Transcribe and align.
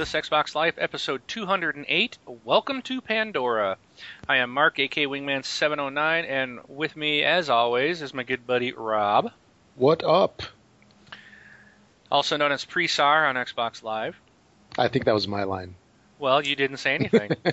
this 0.00 0.14
Xbox 0.14 0.54
Live 0.54 0.76
episode 0.78 1.20
208. 1.28 2.16
Welcome 2.42 2.80
to 2.80 3.02
Pandora. 3.02 3.76
I 4.26 4.38
am 4.38 4.48
Mark, 4.48 4.78
AK 4.78 4.94
Wingman709, 4.94 6.26
and 6.26 6.60
with 6.68 6.96
me, 6.96 7.22
as 7.22 7.50
always, 7.50 8.00
is 8.00 8.14
my 8.14 8.22
good 8.22 8.46
buddy 8.46 8.72
Rob, 8.72 9.30
What 9.76 10.02
up? 10.02 10.42
also 12.10 12.38
known 12.38 12.50
as 12.50 12.64
Presar 12.64 13.28
on 13.28 13.34
Xbox 13.34 13.82
Live. 13.82 14.18
I 14.78 14.88
think 14.88 15.04
that 15.04 15.12
was 15.12 15.28
my 15.28 15.42
line. 15.42 15.74
Well, 16.18 16.46
you 16.46 16.56
didn't 16.56 16.78
say 16.78 16.94
anything. 16.94 17.32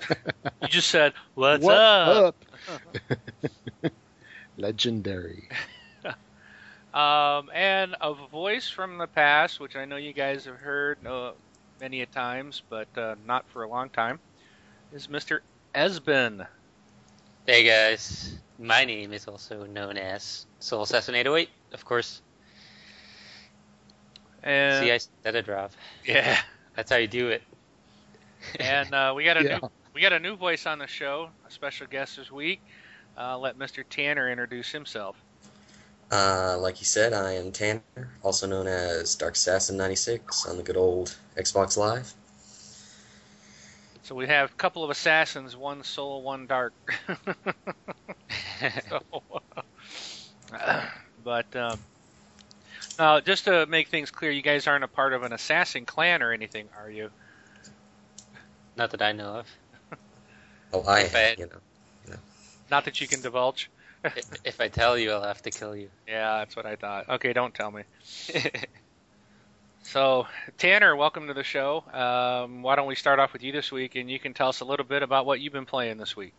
you 0.61 0.69
just 0.69 0.87
said, 0.87 1.11
"What's 1.35 1.65
what 1.65 1.75
up?" 1.75 2.35
up? 3.11 3.21
Legendary. 4.57 5.49
Um, 6.93 7.51
and 7.53 7.97
a 7.99 8.13
voice 8.13 8.69
from 8.69 8.97
the 8.97 9.07
past, 9.07 9.59
which 9.59 9.75
I 9.75 9.83
know 9.83 9.97
you 9.97 10.13
guys 10.13 10.45
have 10.45 10.55
heard 10.55 11.05
uh, 11.05 11.33
many 11.79 12.01
a 12.01 12.05
times, 12.07 12.61
but 12.69 12.89
uh, 12.97 13.15
not 13.23 13.49
for 13.49 13.63
a 13.63 13.69
long 13.69 13.89
time, 13.89 14.21
is 14.91 15.09
Mr. 15.09 15.41
Esben. 15.75 16.47
Hey 17.45 17.63
guys, 17.63 18.39
my 18.57 18.85
name 18.85 19.13
is 19.13 19.27
also 19.27 19.65
known 19.65 19.97
as 19.97 20.45
Soul 20.59 20.83
Assassin 20.83 21.15
808, 21.15 21.49
of 21.73 21.83
course. 21.85 22.21
And 24.43 24.91
See, 24.91 24.91
I 24.91 24.97
said 25.23 25.35
it, 25.35 25.47
Rob. 25.47 25.71
yeah, 26.05 26.37
That's 26.75 26.91
how 26.91 26.97
you 26.97 27.07
do 27.07 27.29
it. 27.29 27.43
and 28.59 28.93
uh, 28.93 29.13
we 29.15 29.23
got 29.25 29.37
a 29.37 29.43
Yeah. 29.47 29.57
new 29.57 29.61
we 29.93 30.01
got 30.01 30.13
a 30.13 30.19
new 30.19 30.35
voice 30.35 30.65
on 30.65 30.79
the 30.79 30.87
show, 30.87 31.31
a 31.45 31.51
special 31.51 31.87
guest 31.87 32.17
this 32.17 32.31
week. 32.31 32.61
Uh, 33.17 33.37
let 33.37 33.57
Mr. 33.57 33.83
Tanner 33.83 34.29
introduce 34.31 34.71
himself. 34.71 35.23
Uh, 36.11 36.57
like 36.59 36.79
you 36.79 36.85
said, 36.85 37.13
I 37.13 37.33
am 37.33 37.51
Tanner, 37.51 37.83
also 38.23 38.47
known 38.47 38.67
as 38.67 39.15
Dark 39.15 39.35
Assassin 39.35 39.77
96 39.77 40.45
on 40.47 40.57
the 40.57 40.63
good 40.63 40.77
old 40.77 41.15
Xbox 41.37 41.77
Live. 41.77 42.13
So 44.03 44.15
we 44.15 44.27
have 44.27 44.51
a 44.51 44.55
couple 44.55 44.83
of 44.83 44.89
assassins, 44.89 45.55
one 45.55 45.83
soul, 45.83 46.23
one 46.23 46.47
dark. 46.47 46.73
So, 48.89 49.01
but 51.23 51.55
um, 51.55 51.79
now, 52.99 53.19
just 53.19 53.45
to 53.45 53.65
make 53.67 53.89
things 53.89 54.11
clear, 54.11 54.31
you 54.31 54.41
guys 54.41 54.67
aren't 54.67 54.83
a 54.83 54.87
part 54.87 55.13
of 55.13 55.23
an 55.23 55.33
assassin 55.33 55.85
clan 55.85 56.21
or 56.23 56.31
anything, 56.31 56.69
are 56.77 56.89
you? 56.89 57.11
Not 58.77 58.91
that 58.91 59.01
I 59.01 59.11
know 59.11 59.35
of. 59.39 59.47
Oh, 60.73 60.83
I, 60.87 61.01
If 61.01 61.15
I- 61.15 61.35
you 61.37 61.45
know, 61.47 61.61
Not 62.69 62.85
that 62.85 63.01
you 63.01 63.07
can 63.07 63.21
divulge. 63.21 63.69
I- 64.03 64.11
if 64.45 64.59
I 64.61 64.67
tell 64.67 64.97
you, 64.97 65.11
I'll 65.11 65.23
have 65.23 65.41
to 65.43 65.51
kill 65.51 65.75
you. 65.75 65.89
Yeah, 66.07 66.39
that's 66.39 66.55
what 66.55 66.65
I 66.65 66.75
thought. 66.75 67.09
Okay, 67.09 67.33
don't 67.33 67.53
tell 67.53 67.71
me. 67.71 67.83
So, 69.87 70.27
Tanner, 70.57 70.97
welcome 70.97 71.27
to 71.27 71.33
the 71.33 71.45
show. 71.45 71.81
Um, 71.93 72.61
why 72.61 72.75
don't 72.75 72.87
we 72.87 72.95
start 72.95 73.19
off 73.19 73.31
with 73.31 73.41
you 73.41 73.53
this 73.53 73.71
week, 73.71 73.95
and 73.95 74.11
you 74.11 74.19
can 74.19 74.33
tell 74.33 74.49
us 74.49 74.59
a 74.59 74.65
little 74.65 74.85
bit 74.85 75.01
about 75.01 75.25
what 75.25 75.39
you've 75.39 75.53
been 75.53 75.65
playing 75.65 75.95
this 75.95 76.13
week. 76.13 76.33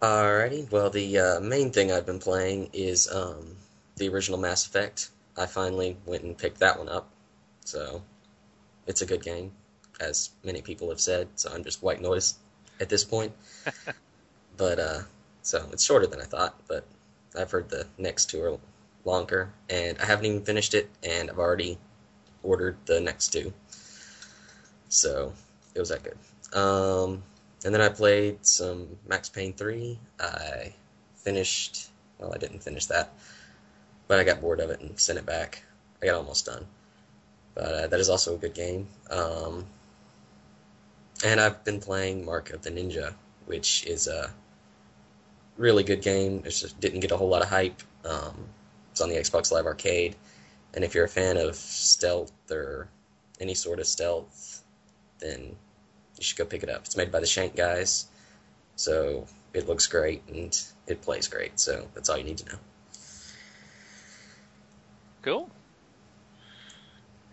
Alrighty, 0.00 0.70
well, 0.70 0.88
the 0.88 1.18
uh, 1.18 1.40
main 1.40 1.72
thing 1.72 1.92
I've 1.92 2.06
been 2.06 2.18
playing 2.18 2.70
is 2.72 3.06
um, 3.12 3.56
the 3.96 4.08
original 4.08 4.38
Mass 4.38 4.64
Effect. 4.66 5.10
I 5.36 5.44
finally 5.44 5.98
went 6.06 6.22
and 6.22 6.36
picked 6.38 6.60
that 6.60 6.78
one 6.78 6.88
up, 6.88 7.06
so 7.66 8.00
it's 8.86 9.02
a 9.02 9.06
good 9.06 9.22
game, 9.22 9.52
as 10.00 10.30
many 10.42 10.62
people 10.62 10.88
have 10.88 11.00
said, 11.00 11.28
so 11.34 11.52
I'm 11.52 11.64
just 11.64 11.82
white 11.82 12.00
noise 12.00 12.32
at 12.80 12.88
this 12.88 13.04
point. 13.04 13.32
but, 14.56 14.78
uh, 14.78 15.00
so 15.46 15.64
it's 15.70 15.84
shorter 15.84 16.08
than 16.08 16.20
I 16.20 16.24
thought, 16.24 16.60
but 16.66 16.84
I've 17.38 17.52
heard 17.52 17.68
the 17.68 17.86
next 17.98 18.30
two 18.30 18.42
are 18.42 18.58
longer, 19.04 19.48
and 19.70 19.96
I 19.98 20.04
haven't 20.04 20.26
even 20.26 20.42
finished 20.42 20.74
it, 20.74 20.90
and 21.04 21.30
I've 21.30 21.38
already 21.38 21.78
ordered 22.42 22.76
the 22.86 23.00
next 23.00 23.28
two. 23.28 23.52
So, 24.88 25.32
it 25.72 25.78
was 25.78 25.90
that 25.90 26.02
good. 26.02 26.18
Um, 26.58 27.22
and 27.64 27.72
then 27.72 27.80
I 27.80 27.90
played 27.90 28.44
some 28.44 28.88
Max 29.06 29.28
Payne 29.28 29.52
3. 29.52 29.96
I 30.18 30.74
finished, 31.14 31.90
well, 32.18 32.34
I 32.34 32.38
didn't 32.38 32.64
finish 32.64 32.86
that, 32.86 33.12
but 34.08 34.18
I 34.18 34.24
got 34.24 34.40
bored 34.40 34.58
of 34.58 34.70
it 34.70 34.80
and 34.80 34.98
sent 34.98 35.16
it 35.16 35.26
back. 35.26 35.62
I 36.02 36.06
got 36.06 36.16
almost 36.16 36.44
done. 36.44 36.66
But 37.54 37.72
uh, 37.72 37.86
that 37.86 38.00
is 38.00 38.08
also 38.08 38.34
a 38.34 38.38
good 38.38 38.54
game. 38.54 38.88
Um, 39.10 39.64
and 41.24 41.40
I've 41.40 41.62
been 41.62 41.78
playing 41.78 42.24
Mark 42.24 42.50
of 42.50 42.62
the 42.62 42.70
Ninja, 42.70 43.14
which 43.46 43.86
is 43.86 44.08
a 44.08 44.34
really 45.56 45.82
good 45.82 46.02
game. 46.02 46.42
It 46.44 46.50
just 46.50 46.78
didn't 46.80 47.00
get 47.00 47.10
a 47.10 47.16
whole 47.16 47.28
lot 47.28 47.42
of 47.42 47.48
hype. 47.48 47.82
Um, 48.04 48.34
it's 48.92 49.00
on 49.00 49.08
the 49.08 49.16
Xbox 49.16 49.50
Live 49.52 49.66
Arcade. 49.66 50.16
And 50.74 50.84
if 50.84 50.94
you're 50.94 51.04
a 51.04 51.08
fan 51.08 51.36
of 51.36 51.54
stealth 51.54 52.32
or 52.50 52.88
any 53.40 53.54
sort 53.54 53.78
of 53.78 53.86
stealth, 53.86 54.62
then 55.18 55.56
you 56.18 56.22
should 56.22 56.38
go 56.38 56.44
pick 56.44 56.62
it 56.62 56.68
up. 56.68 56.82
It's 56.84 56.96
made 56.96 57.10
by 57.10 57.20
the 57.20 57.26
Shank 57.26 57.56
guys, 57.56 58.06
so 58.76 59.26
it 59.52 59.66
looks 59.68 59.86
great 59.86 60.22
and 60.28 60.58
it 60.86 61.02
plays 61.02 61.28
great. 61.28 61.58
So 61.58 61.88
that's 61.94 62.08
all 62.08 62.18
you 62.18 62.24
need 62.24 62.38
to 62.38 62.52
know. 62.52 62.58
Cool. 65.22 65.50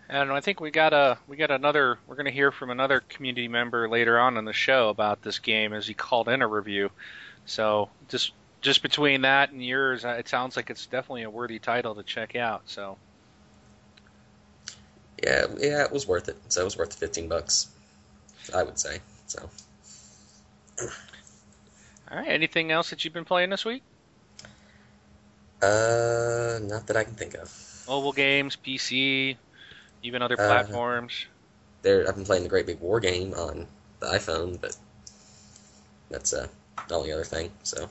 And 0.08 0.30
I 0.30 0.40
think 0.40 0.60
we 0.60 0.70
got 0.70 0.92
a 0.92 1.18
we 1.26 1.36
got 1.36 1.50
another. 1.50 1.98
We're 2.06 2.16
going 2.16 2.26
to 2.26 2.32
hear 2.32 2.50
from 2.50 2.70
another 2.70 3.00
community 3.00 3.48
member 3.48 3.88
later 3.88 4.18
on 4.18 4.36
in 4.36 4.44
the 4.44 4.52
show 4.52 4.90
about 4.90 5.22
this 5.22 5.38
game 5.38 5.72
as 5.72 5.86
he 5.86 5.94
called 5.94 6.28
in 6.28 6.42
a 6.42 6.46
review. 6.46 6.90
So 7.46 7.90
just 8.08 8.32
just 8.62 8.82
between 8.82 9.22
that 9.22 9.50
and 9.50 9.64
yours, 9.64 10.04
uh, 10.04 10.10
it 10.18 10.28
sounds 10.28 10.56
like 10.56 10.70
it's 10.70 10.86
definitely 10.86 11.22
a 11.24 11.30
worthy 11.30 11.58
title 11.58 11.94
to 11.96 12.04
check 12.04 12.34
out. 12.36 12.62
So 12.68 13.00
Yeah, 15.22 15.46
yeah, 15.58 15.84
it 15.84 15.92
was 15.92 16.06
worth 16.06 16.28
it. 16.28 16.36
So 16.48 16.62
it 16.62 16.64
was 16.64 16.76
worth 16.76 16.94
fifteen 16.94 17.28
bucks, 17.28 17.68
I 18.54 18.62
would 18.64 18.78
say. 18.78 19.00
So 19.26 19.50
all 22.10 22.16
right, 22.18 22.28
anything 22.30 22.70
else 22.72 22.88
that 22.90 23.04
you've 23.04 23.12
been 23.14 23.24
playing 23.26 23.50
this 23.50 23.64
week? 23.64 23.84
uh, 25.62 26.58
not 26.62 26.86
that 26.86 26.96
I 26.96 27.04
can 27.04 27.14
think 27.14 27.34
of. 27.34 27.50
Mobile 27.86 28.12
games, 28.12 28.56
PC, 28.56 29.38
even 30.02 30.20
other 30.20 30.36
Uh, 30.36 30.36
platforms. 30.36 31.24
There, 31.82 32.08
I've 32.08 32.16
been 32.16 32.24
playing 32.24 32.42
the 32.42 32.48
Great 32.48 32.66
Big 32.66 32.80
War 32.80 32.98
game 32.98 33.32
on 33.34 33.68
the 34.00 34.06
iPhone, 34.06 34.60
but 34.60 34.76
that's 36.10 36.32
uh, 36.32 36.48
the 36.88 36.94
only 36.94 37.12
other 37.12 37.24
thing. 37.24 37.50
So 37.62 37.88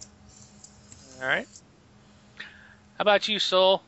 All 1.22 1.28
right. 1.28 1.48
How 2.98 3.02
about 3.02 3.28
you, 3.28 3.40
Soul? 3.40 3.82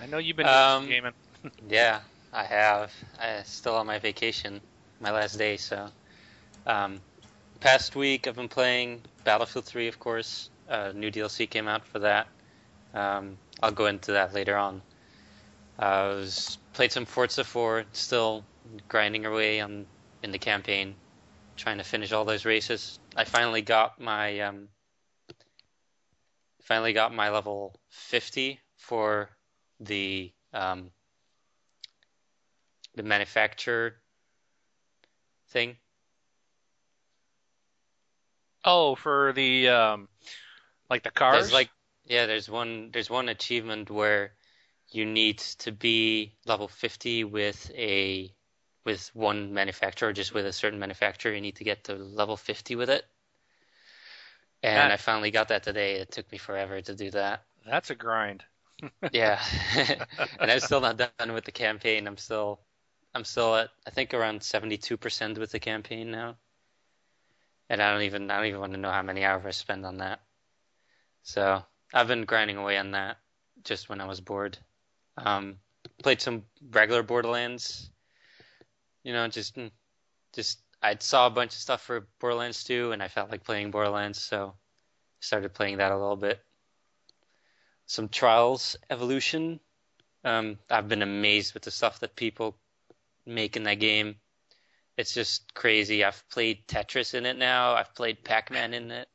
I 0.00 0.06
know 0.06 0.18
you've 0.18 0.36
been 0.36 0.46
Um, 0.46 0.88
gaming. 0.88 1.12
Yeah, 1.68 2.00
I 2.32 2.44
have. 2.44 2.92
I'm 3.20 3.44
still 3.44 3.74
on 3.76 3.86
my 3.86 3.98
vacation, 3.98 4.60
my 5.00 5.10
last 5.10 5.36
day, 5.38 5.56
so. 5.56 5.88
Um, 6.66 7.00
past 7.60 7.96
week, 7.96 8.26
I've 8.26 8.36
been 8.36 8.48
playing 8.48 9.02
Battlefield 9.24 9.64
3, 9.64 9.88
of 9.88 9.98
course. 9.98 10.50
Uh, 10.68 10.92
new 10.94 11.10
DLC 11.10 11.48
came 11.48 11.68
out 11.68 11.86
for 11.86 11.98
that. 12.00 12.26
Um, 12.94 13.36
I'll 13.62 13.72
go 13.72 13.86
into 13.86 14.12
that 14.12 14.34
later 14.34 14.56
on. 14.56 14.82
Uh, 15.78 15.82
I 15.82 16.06
was 16.08 16.58
played 16.72 16.92
some 16.92 17.04
Forza 17.04 17.44
4, 17.44 17.84
still 17.92 18.44
grinding 18.88 19.26
away 19.26 19.60
on 19.60 19.86
in 20.22 20.30
the 20.30 20.38
campaign, 20.38 20.94
trying 21.56 21.78
to 21.78 21.84
finish 21.84 22.12
all 22.12 22.24
those 22.24 22.44
races. 22.44 22.98
I 23.16 23.24
finally 23.24 23.62
got 23.62 24.00
my 24.00 24.40
um, 24.40 24.68
finally 26.62 26.92
got 26.92 27.14
my 27.14 27.30
level 27.30 27.78
50 27.90 28.58
for 28.76 29.30
the 29.80 30.32
um, 30.52 30.90
the 32.94 33.02
manufacturer 33.02 33.96
thing. 35.48 35.76
Oh, 38.64 38.94
for 38.94 39.32
the 39.34 39.68
um, 39.68 40.08
like 40.88 41.02
the 41.02 41.10
cars. 41.10 41.40
There's 41.40 41.52
like 41.52 41.70
yeah, 42.06 42.26
there's 42.26 42.48
one 42.48 42.90
there's 42.92 43.10
one 43.10 43.28
achievement 43.28 43.90
where 43.90 44.32
you 44.90 45.04
need 45.04 45.38
to 45.38 45.72
be 45.72 46.34
level 46.46 46.68
50 46.68 47.24
with 47.24 47.70
a 47.74 48.32
with 48.84 49.10
one 49.14 49.52
manufacturer, 49.54 50.12
just 50.12 50.34
with 50.34 50.46
a 50.46 50.52
certain 50.52 50.78
manufacturer. 50.78 51.32
You 51.32 51.40
need 51.40 51.56
to 51.56 51.64
get 51.64 51.84
to 51.84 51.94
level 51.94 52.36
50 52.36 52.76
with 52.76 52.90
it. 52.90 53.04
And 54.62 54.76
That- 54.76 54.92
I 54.92 54.96
finally 54.96 55.30
got 55.30 55.48
that 55.48 55.62
today. 55.62 55.94
It 55.96 56.10
took 56.10 56.30
me 56.32 56.38
forever 56.38 56.80
to 56.80 56.94
do 56.94 57.10
that. 57.10 57.44
That's 57.66 57.90
a 57.90 57.94
grind. 57.94 58.44
Yeah, 59.12 59.40
and 60.40 60.50
I'm 60.50 60.58
still 60.58 60.80
not 60.80 60.96
done 60.96 61.32
with 61.34 61.44
the 61.44 61.52
campaign. 61.52 62.08
I'm 62.08 62.16
still, 62.16 62.58
I'm 63.14 63.24
still 63.24 63.54
at 63.54 63.70
I 63.86 63.90
think 63.90 64.12
around 64.12 64.40
72% 64.40 65.38
with 65.38 65.52
the 65.52 65.60
campaign 65.60 66.10
now, 66.10 66.36
and 67.70 67.80
I 67.80 67.92
don't 67.92 68.02
even 68.02 68.28
I 68.28 68.38
don't 68.38 68.46
even 68.46 68.58
want 68.60 68.72
to 68.72 68.78
know 68.80 68.90
how 68.90 69.02
many 69.02 69.24
hours 69.24 69.44
I 69.46 69.50
spend 69.52 69.86
on 69.86 69.98
that. 69.98 70.20
So 71.22 71.62
I've 71.94 72.08
been 72.08 72.24
grinding 72.24 72.56
away 72.56 72.76
on 72.76 72.90
that 72.92 73.18
just 73.62 73.88
when 73.88 74.00
I 74.00 74.06
was 74.06 74.20
bored. 74.20 74.58
Um, 75.16 75.58
played 76.02 76.20
some 76.20 76.42
regular 76.72 77.04
Borderlands. 77.04 77.91
You 79.04 79.12
know, 79.12 79.26
just 79.28 79.56
just 80.32 80.60
I 80.82 80.96
saw 80.98 81.26
a 81.26 81.30
bunch 81.30 81.52
of 81.52 81.60
stuff 81.60 81.82
for 81.82 82.06
Borderlands 82.20 82.64
2, 82.64 82.92
and 82.92 83.02
I 83.02 83.08
felt 83.08 83.30
like 83.30 83.44
playing 83.44 83.70
Borderlands, 83.70 84.20
so 84.20 84.54
started 85.20 85.54
playing 85.54 85.78
that 85.78 85.92
a 85.92 85.96
little 85.96 86.16
bit 86.16 86.40
some 87.92 88.08
Trials 88.08 88.76
Evolution. 88.88 89.60
Um, 90.24 90.58
I've 90.70 90.88
been 90.88 91.02
amazed 91.02 91.52
with 91.52 91.64
the 91.64 91.70
stuff 91.70 92.00
that 92.00 92.16
people 92.16 92.56
make 93.26 93.56
in 93.56 93.64
that 93.64 93.80
game. 93.80 94.16
it's 94.96 95.12
just 95.14 95.52
crazy. 95.54 96.02
I've 96.02 96.26
played 96.30 96.66
Tetris 96.66 97.14
in 97.14 97.26
it 97.26 97.36
now. 97.36 97.74
I've 97.74 97.94
played 97.94 98.24
Pac-Man 98.24 98.72
in 98.72 98.90
it. 98.90 99.08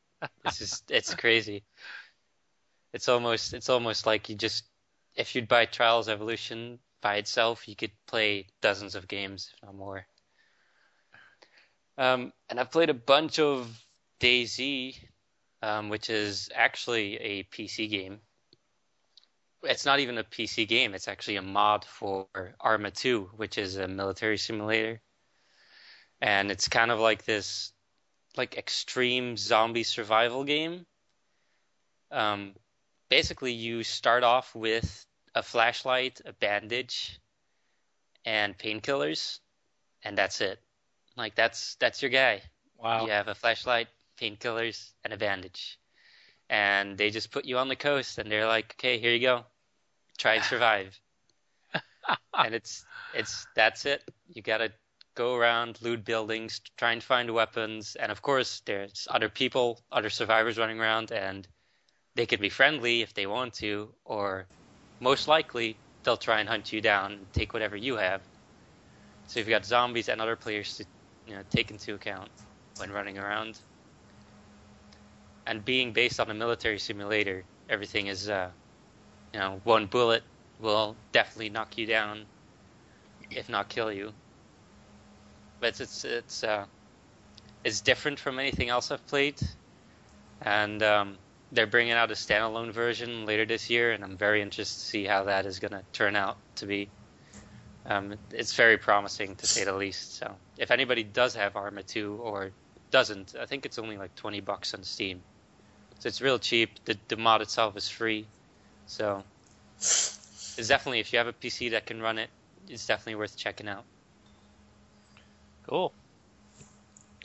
It's 0.45 0.59
just 0.59 0.91
it's 0.91 1.15
crazy. 1.15 1.63
It's 2.93 3.09
almost 3.09 3.53
it's 3.53 3.69
almost 3.69 4.05
like 4.05 4.29
you 4.29 4.35
just 4.35 4.65
if 5.15 5.35
you'd 5.35 5.47
buy 5.47 5.65
Trials 5.65 6.07
Evolution 6.07 6.77
by 7.07 7.15
itself, 7.15 7.69
you 7.69 7.75
could 7.77 7.93
play 8.05 8.47
dozens 8.61 8.93
of 8.93 9.07
games, 9.07 9.53
if 9.53 9.63
not 9.63 9.73
more. 9.73 10.05
Um, 11.97 12.33
and 12.49 12.59
I've 12.59 12.69
played 12.69 12.89
a 12.89 12.93
bunch 12.93 13.39
of 13.39 13.81
DayZ, 14.19 14.97
um, 15.61 15.87
which 15.87 16.09
is 16.09 16.49
actually 16.53 17.15
a 17.15 17.43
PC 17.43 17.89
game. 17.89 18.19
It's 19.63 19.85
not 19.85 20.01
even 20.01 20.17
a 20.17 20.25
PC 20.25 20.67
game. 20.67 20.93
It's 20.93 21.07
actually 21.07 21.37
a 21.37 21.41
mod 21.41 21.85
for 21.85 22.27
Arma 22.59 22.91
2, 22.91 23.29
which 23.37 23.57
is 23.57 23.77
a 23.77 23.87
military 23.87 24.37
simulator. 24.37 24.99
And 26.19 26.51
it's 26.51 26.67
kind 26.67 26.91
of 26.91 26.99
like 26.99 27.23
this, 27.23 27.71
like 28.35 28.57
extreme 28.57 29.37
zombie 29.37 29.83
survival 29.83 30.43
game. 30.43 30.85
Um, 32.11 32.53
basically, 33.07 33.53
you 33.53 33.83
start 33.83 34.25
off 34.25 34.53
with 34.53 35.06
a 35.37 35.43
flashlight, 35.43 36.19
a 36.25 36.33
bandage, 36.33 37.19
and 38.25 38.57
painkillers, 38.57 39.39
and 40.03 40.17
that's 40.17 40.41
it. 40.41 40.59
Like 41.15 41.35
that's 41.35 41.75
that's 41.75 42.01
your 42.01 42.11
guy. 42.11 42.41
Wow. 42.77 43.05
You 43.05 43.11
have 43.11 43.27
a 43.27 43.35
flashlight, 43.35 43.87
painkillers, 44.19 44.91
and 45.03 45.13
a 45.13 45.17
bandage. 45.17 45.79
And 46.49 46.97
they 46.97 47.09
just 47.09 47.31
put 47.31 47.45
you 47.45 47.57
on 47.57 47.67
the 47.67 47.75
coast 47.75 48.17
and 48.17 48.31
they're 48.31 48.47
like, 48.47 48.75
Okay, 48.77 48.97
here 48.99 49.13
you 49.13 49.19
go. 49.19 49.45
Try 50.17 50.35
and 50.35 50.43
survive. 50.43 50.99
and 52.33 52.55
it's 52.55 52.85
it's 53.13 53.45
that's 53.55 53.85
it. 53.85 54.03
You 54.27 54.41
gotta 54.41 54.71
go 55.13 55.35
around, 55.35 55.79
loot 55.81 56.03
buildings, 56.03 56.61
try 56.77 56.93
and 56.93 57.03
find 57.03 57.31
weapons, 57.31 57.95
and 57.95 58.11
of 58.11 58.21
course 58.21 58.61
there's 58.65 59.07
other 59.09 59.29
people, 59.29 59.81
other 59.91 60.09
survivors 60.09 60.57
running 60.57 60.79
around 60.79 61.11
and 61.11 61.47
they 62.15 62.25
can 62.25 62.41
be 62.41 62.49
friendly 62.49 63.03
if 63.03 63.13
they 63.13 63.27
want 63.27 63.53
to, 63.55 63.93
or 64.03 64.47
most 64.99 65.27
likely 65.27 65.77
they'll 66.03 66.17
try 66.17 66.39
and 66.39 66.49
hunt 66.49 66.71
you 66.71 66.81
down 66.81 67.11
and 67.11 67.33
take 67.33 67.53
whatever 67.53 67.75
you 67.75 67.97
have. 67.97 68.21
So 69.27 69.39
you've 69.39 69.49
got 69.49 69.65
zombies 69.65 70.09
and 70.09 70.21
other 70.21 70.35
players 70.35 70.77
to 70.77 70.85
you 71.27 71.35
know 71.35 71.41
take 71.49 71.71
into 71.71 71.93
account 71.93 72.29
when 72.77 72.91
running 72.91 73.17
around. 73.17 73.59
And 75.45 75.63
being 75.63 75.93
based 75.93 76.19
on 76.19 76.29
a 76.29 76.33
military 76.33 76.79
simulator, 76.79 77.43
everything 77.69 78.07
is 78.07 78.29
uh, 78.29 78.49
you 79.33 79.39
know 79.39 79.61
one 79.63 79.85
bullet 79.85 80.23
will 80.59 80.95
definitely 81.11 81.49
knock 81.49 81.77
you 81.77 81.85
down, 81.85 82.25
if 83.31 83.49
not 83.49 83.69
kill 83.69 83.91
you. 83.91 84.11
But 85.59 85.69
it's 85.69 85.79
it's 85.79 86.05
it's, 86.05 86.43
uh, 86.43 86.65
it's 87.63 87.81
different 87.81 88.19
from 88.19 88.39
anything 88.39 88.69
else 88.69 88.91
I've 88.91 89.05
played, 89.07 89.39
and 90.41 90.81
um, 90.83 91.17
they're 91.51 91.67
bringing 91.67 91.93
out 91.93 92.11
a 92.11 92.15
standalone 92.15 92.71
version 92.71 93.25
later 93.25 93.45
this 93.45 93.69
year, 93.69 93.91
and 93.91 94.03
I'm 94.03 94.17
very 94.17 94.41
interested 94.41 94.79
to 94.79 94.85
see 94.85 95.05
how 95.05 95.25
that 95.25 95.45
is 95.45 95.59
going 95.59 95.71
to 95.71 95.83
turn 95.93 96.15
out 96.15 96.37
to 96.57 96.65
be. 96.65 96.89
Um, 97.85 98.15
it's 98.31 98.53
very 98.53 98.77
promising 98.77 99.35
to 99.37 99.47
say 99.47 99.63
the 99.63 99.73
least. 99.73 100.17
So 100.17 100.35
if 100.57 100.71
anybody 100.71 101.03
does 101.03 101.35
have 101.35 101.55
Arma 101.55 101.83
2 101.83 102.19
or 102.21 102.51
doesn't, 102.91 103.35
I 103.39 103.45
think 103.45 103.65
it's 103.65 103.79
only 103.79 103.97
like 103.97 104.13
20 104.15 104.41
bucks 104.41 104.73
on 104.73 104.83
Steam. 104.83 105.21
So 105.99 106.07
it's 106.07 106.21
real 106.21 106.37
cheap. 106.37 106.83
The, 106.83 106.97
the 107.07 107.15
mod 107.15 107.41
itself 107.41 107.77
is 107.77 107.87
free. 107.89 108.27
So 108.87 109.23
it's 109.77 110.67
definitely, 110.67 110.99
if 110.99 111.13
you 111.13 111.19
have 111.19 111.27
a 111.27 111.33
PC 111.33 111.71
that 111.71 111.85
can 111.85 112.01
run 112.01 112.17
it, 112.17 112.29
it's 112.67 112.85
definitely 112.85 113.15
worth 113.15 113.37
checking 113.37 113.69
out. 113.69 113.85
Cool. 115.65 115.93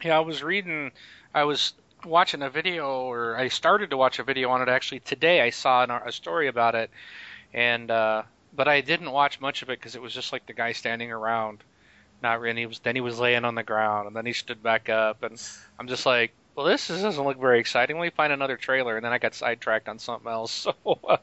Yeah, 0.05 0.17
I 0.17 0.21
was 0.21 0.43
reading, 0.43 0.93
I 1.35 1.45
was 1.45 1.75
watching 2.05 2.43
a 2.43 2.51
video, 2.51 3.03
or 3.03 3.37
I 3.37 3.49
started 3.49 3.91
to 3.91 3.97
watch 3.97 4.19
a 4.19 4.25
video 4.25 4.51
on 4.51 4.63
it 4.63 4.69
actually 4.69 5.01
today. 5.01 5.41
I 5.41 5.51
saw 5.51 5.85
an, 5.85 5.91
a 5.91 6.13
story 6.13 6.49
about 6.49 6.75
it, 6.75 6.91
and 7.53 7.91
uh, 7.91 8.23
but 8.55 8.69
I 8.69 8.81
didn't 8.81 9.11
watch 9.11 9.41
much 9.41 9.63
of 9.63 9.71
it 9.71 9.79
because 9.79 9.95
it 9.95 10.03
was 10.03 10.13
just 10.13 10.33
like 10.33 10.47
the 10.47 10.53
guy 10.53 10.73
standing 10.73 11.11
around, 11.11 11.63
not 12.23 12.41
really. 12.41 12.61
He 12.61 12.67
was 12.67 12.79
then 12.81 12.95
he 12.95 13.01
was 13.01 13.19
laying 13.19 13.45
on 13.45 13.55
the 13.55 13.63
ground, 13.63 14.07
and 14.07 14.17
then 14.17 14.27
he 14.27 14.33
stood 14.33 14.63
back 14.63 14.89
up, 14.89 15.23
and 15.23 15.41
I'm 15.79 15.89
just 15.89 16.07
like, 16.07 16.33
well, 16.55 16.67
this, 16.67 16.89
this 16.89 17.03
doesn't 17.03 17.25
look 17.25 17.39
very 17.39 17.61
exciting. 17.61 17.97
Let 17.97 18.05
me 18.05 18.11
find 18.11 18.33
another 18.33 18.57
trailer, 18.57 18.97
and 18.97 19.05
then 19.05 19.13
I 19.13 19.19
got 19.19 19.35
sidetracked 19.35 19.89
on 19.89 19.99
something 19.99 20.31
else. 20.31 20.67
So, 20.85 20.99
uh, 21.09 21.17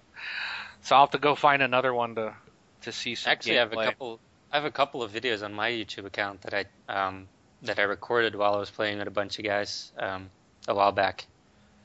so 0.82 0.96
I'll 0.96 1.04
have 1.04 1.12
to 1.12 1.18
go 1.18 1.36
find 1.36 1.62
another 1.62 1.94
one 1.94 2.16
to 2.16 2.34
to 2.82 2.92
see 2.92 3.16
some 3.16 3.32
Actually, 3.32 3.58
I 3.58 3.62
have 3.62 3.74
a 3.74 3.84
couple. 3.84 4.20
I 4.52 4.56
have 4.56 4.66
a 4.66 4.72
couple 4.72 5.04
of 5.04 5.12
videos 5.12 5.44
on 5.44 5.54
my 5.54 5.70
YouTube 5.70 6.06
account 6.06 6.42
that 6.42 6.54
I 6.54 7.08
um, 7.08 7.28
that 7.64 7.80
I 7.80 7.84
recorded 7.84 8.36
while 8.36 8.56
I 8.56 8.58
was 8.58 8.72
playing 8.72 9.00
with 9.00 9.08
a 9.08 9.12
bunch 9.12 9.38
of 9.38 9.46
guys 9.46 9.92
um, 10.00 10.30
a 10.70 10.74
while 10.74 10.94
back. 10.94 11.26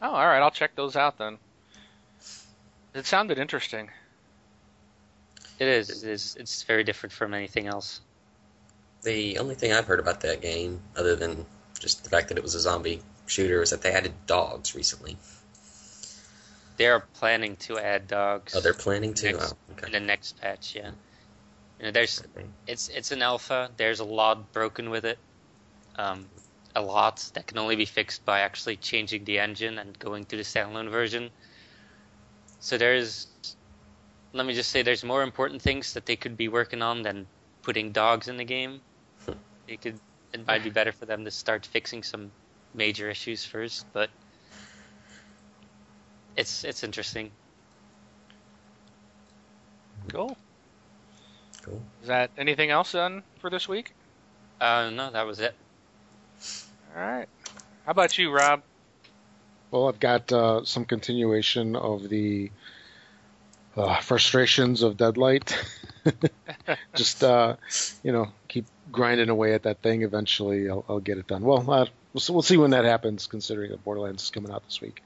Oh, 0.00 0.10
all 0.10 0.26
right. 0.26 0.40
I'll 0.40 0.50
check 0.50 0.76
those 0.76 0.94
out 0.94 1.18
then. 1.18 1.38
It 2.94 3.06
sounded 3.06 3.38
interesting. 3.38 3.90
It 5.58 5.66
is. 5.66 6.04
It 6.04 6.10
is. 6.10 6.36
It's 6.38 6.62
very 6.62 6.84
different 6.84 7.12
from 7.12 7.34
anything 7.34 7.66
else. 7.66 8.00
The 9.02 9.38
only 9.38 9.54
thing 9.54 9.72
I've 9.72 9.86
heard 9.86 10.00
about 10.00 10.20
that 10.20 10.40
game, 10.40 10.80
other 10.96 11.16
than 11.16 11.44
just 11.78 12.04
the 12.04 12.10
fact 12.10 12.28
that 12.28 12.38
it 12.38 12.42
was 12.42 12.54
a 12.54 12.60
zombie 12.60 13.00
shooter, 13.26 13.62
is 13.62 13.70
that 13.70 13.82
they 13.82 13.90
added 13.90 14.12
dogs 14.26 14.74
recently. 14.74 15.16
They 16.76 16.86
are 16.86 17.00
planning 17.14 17.56
to 17.56 17.78
add 17.78 18.08
dogs. 18.08 18.54
Oh, 18.54 18.60
they're 18.60 18.74
planning 18.74 19.14
to. 19.14 19.32
next, 19.32 19.52
oh, 19.52 19.72
okay. 19.72 19.86
in 19.86 19.92
the 19.92 20.00
next 20.00 20.40
patch. 20.40 20.74
Yeah. 20.74 20.90
You 21.78 21.86
know, 21.86 21.90
there's 21.90 22.22
it's 22.66 22.88
it's 22.88 23.12
an 23.12 23.22
alpha. 23.22 23.70
There's 23.76 24.00
a 24.00 24.04
lot 24.04 24.52
broken 24.52 24.90
with 24.90 25.04
it. 25.04 25.18
Um, 25.96 26.26
a 26.74 26.82
lot 26.82 27.30
that 27.34 27.46
can 27.46 27.58
only 27.58 27.76
be 27.76 27.84
fixed 27.84 28.24
by 28.24 28.40
actually 28.40 28.76
changing 28.76 29.24
the 29.24 29.38
engine 29.38 29.78
and 29.78 29.98
going 29.98 30.24
to 30.26 30.36
the 30.36 30.42
standalone 30.42 30.90
version. 30.90 31.30
So 32.60 32.78
there's, 32.78 33.28
let 34.32 34.46
me 34.46 34.54
just 34.54 34.70
say, 34.70 34.82
there's 34.82 35.04
more 35.04 35.22
important 35.22 35.62
things 35.62 35.94
that 35.94 36.06
they 36.06 36.16
could 36.16 36.36
be 36.36 36.48
working 36.48 36.82
on 36.82 37.02
than 37.02 37.26
putting 37.62 37.92
dogs 37.92 38.28
in 38.28 38.36
the 38.36 38.44
game. 38.44 38.80
They 39.66 39.76
could, 39.76 39.98
it 40.34 40.46
might 40.46 40.62
be 40.62 40.68
better 40.68 40.92
for 40.92 41.06
them 41.06 41.24
to 41.24 41.30
start 41.30 41.64
fixing 41.64 42.02
some 42.02 42.30
major 42.74 43.08
issues 43.08 43.46
first, 43.46 43.86
but 43.94 44.10
it's 46.36 46.64
it's 46.64 46.82
interesting. 46.82 47.30
Cool. 50.08 50.36
Cool. 51.62 51.80
Is 52.02 52.08
that 52.08 52.30
anything 52.36 52.70
else 52.70 52.92
done 52.92 53.22
for 53.38 53.48
this 53.48 53.68
week? 53.68 53.94
Uh, 54.60 54.90
no, 54.90 55.10
that 55.10 55.26
was 55.26 55.40
it. 55.40 55.54
All 56.94 57.02
right. 57.02 57.28
How 57.84 57.90
about 57.90 58.16
you, 58.18 58.30
Rob? 58.30 58.62
Well, 59.70 59.88
I've 59.88 59.98
got 59.98 60.32
uh, 60.32 60.64
some 60.64 60.84
continuation 60.84 61.74
of 61.74 62.08
the 62.08 62.52
uh, 63.76 64.00
frustrations 64.00 64.82
of 64.82 64.96
Deadlight. 64.96 65.58
Just 66.94 67.24
uh, 67.24 67.56
you 68.04 68.12
know, 68.12 68.28
keep 68.46 68.66
grinding 68.92 69.28
away 69.28 69.54
at 69.54 69.64
that 69.64 69.82
thing. 69.82 70.02
Eventually, 70.02 70.70
I'll, 70.70 70.84
I'll 70.88 71.00
get 71.00 71.18
it 71.18 71.26
done. 71.26 71.42
Well, 71.42 71.68
uh, 71.68 71.86
we'll, 72.12 72.22
we'll 72.28 72.42
see 72.42 72.56
when 72.56 72.70
that 72.70 72.84
happens. 72.84 73.26
Considering 73.26 73.72
that 73.72 73.82
Borderlands 73.82 74.22
is 74.22 74.30
coming 74.30 74.52
out 74.52 74.64
this 74.64 74.80
week. 74.80 75.02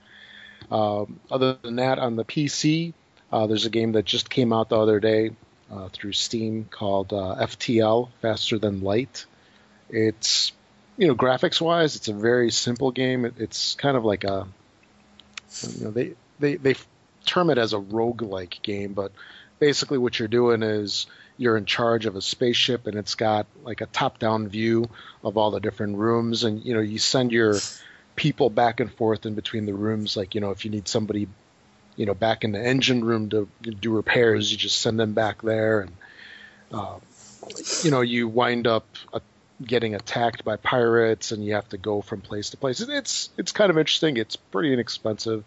Um, 0.71 1.21
other 1.30 1.57
than 1.62 1.76
that, 1.76 1.99
on 1.99 2.16
the 2.16 2.25
PC, 2.25 2.92
uh, 3.33 3.47
there's 3.47 3.64
a 3.64 3.71
game 3.71 3.92
that 3.92 4.04
just 4.04 4.28
came 4.28 4.52
out 4.52 4.68
the 4.68 4.78
other 4.78 5.00
day 5.00 5.30
uh, 5.73 5.88
through 5.88 6.12
Steam 6.12 6.66
called 6.71 7.14
uh, 7.14 7.37
FTL 7.40 8.11
Faster 8.21 8.59
Than 8.59 8.83
Light. 8.83 9.25
It's 9.88 10.52
you 10.99 11.07
know, 11.07 11.14
graphics 11.14 11.61
wise, 11.61 11.97
it's 11.97 12.09
a 12.09 12.12
very 12.12 12.50
simple 12.50 12.90
game. 12.90 13.25
It, 13.25 13.35
it's 13.38 13.76
kind 13.76 13.97
of 13.97 14.05
like 14.05 14.25
a, 14.25 14.47
you 15.62 15.85
know, 15.85 15.90
they, 15.93 16.12
they, 16.40 16.57
they 16.57 16.75
term 17.25 17.50
it 17.50 17.57
as 17.57 17.73
a 17.73 17.78
rogue-like 17.78 18.61
game, 18.62 18.93
but 18.93 19.12
basically 19.61 19.97
what 19.97 20.19
you're 20.19 20.28
doing 20.28 20.62
is 20.62 21.07
you're 21.37 21.57
in 21.57 21.67
charge 21.67 22.07
of 22.07 22.17
a 22.17 22.21
spaceship 22.21 22.88
and 22.88 22.97
it's 22.97 23.14
got 23.14 23.47
like 23.62 23.81
a 23.81 23.87
top-down 23.87 24.49
view 24.49 24.90
of 25.23 25.37
all 25.37 25.52
the 25.52 25.61
different 25.61 25.97
rooms 25.97 26.43
and, 26.43 26.64
you 26.64 26.75
know, 26.75 26.81
you 26.81 26.99
send 26.99 27.31
your 27.31 27.55
people 28.17 28.50
back 28.50 28.81
and 28.81 28.93
forth 28.93 29.25
in 29.25 29.35
between 29.35 29.67
the 29.67 29.75
rooms. 29.75 30.17
Like, 30.17 30.35
you 30.35 30.40
know, 30.40 30.50
if 30.50 30.64
you 30.64 30.73
need 30.73 30.88
somebody, 30.88 31.28
you 31.95 32.07
know, 32.07 32.14
back 32.14 32.43
in 32.43 32.50
the 32.50 32.61
engine 32.61 33.05
room 33.05 33.31
to 33.31 33.49
do 33.62 33.95
repairs, 33.95 34.50
you 34.50 34.59
just 34.59 34.81
send 34.81 34.99
them 34.99 35.12
back 35.12 35.43
there 35.43 35.83
and, 35.83 35.93
uh, 36.73 36.97
you 37.83 37.93
know, 37.93 38.00
you 38.00 38.26
wind 38.26 38.67
up 38.67 38.85
a 39.12 39.21
getting 39.65 39.95
attacked 39.95 40.45
by 40.45 40.57
pirates 40.57 41.33
and 41.33 41.45
you 41.45 41.55
have 41.55 41.69
to 41.71 41.79
go 41.79 42.00
from 42.00 42.21
place 42.21 42.50
to 42.50 42.57
place. 42.57 42.81
It's 42.81 43.31
it's 43.37 43.53
kind 43.53 43.71
of 43.71 43.79
interesting. 43.79 44.17
It's 44.17 44.37
pretty 44.37 44.73
inexpensive. 44.73 45.45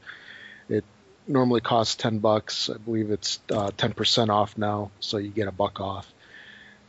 It 0.70 0.84
normally 1.28 1.62
costs 1.62 1.96
ten 1.96 2.20
bucks. 2.20 2.70
I 2.70 2.78
believe 2.78 3.12
it's 3.12 3.40
uh, 3.52 3.72
ten 3.76 3.94
percent 3.94 4.30
off 4.30 4.58
now, 4.58 4.92
so 5.00 5.18
you 5.18 5.30
get 5.30 5.48
a 5.48 5.52
buck 5.52 5.80
off. 5.80 6.12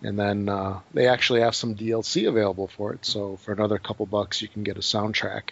And 0.02 0.18
then 0.18 0.48
uh, 0.48 0.80
they 0.92 1.06
actually 1.06 1.42
have 1.42 1.54
some 1.54 1.76
DLC 1.76 2.28
available 2.28 2.66
for 2.66 2.92
it. 2.92 3.06
So 3.06 3.36
for 3.36 3.52
another 3.52 3.78
couple 3.78 4.04
bucks, 4.04 4.42
you 4.42 4.48
can 4.48 4.64
get 4.64 4.76
a 4.76 4.80
soundtrack. 4.80 5.50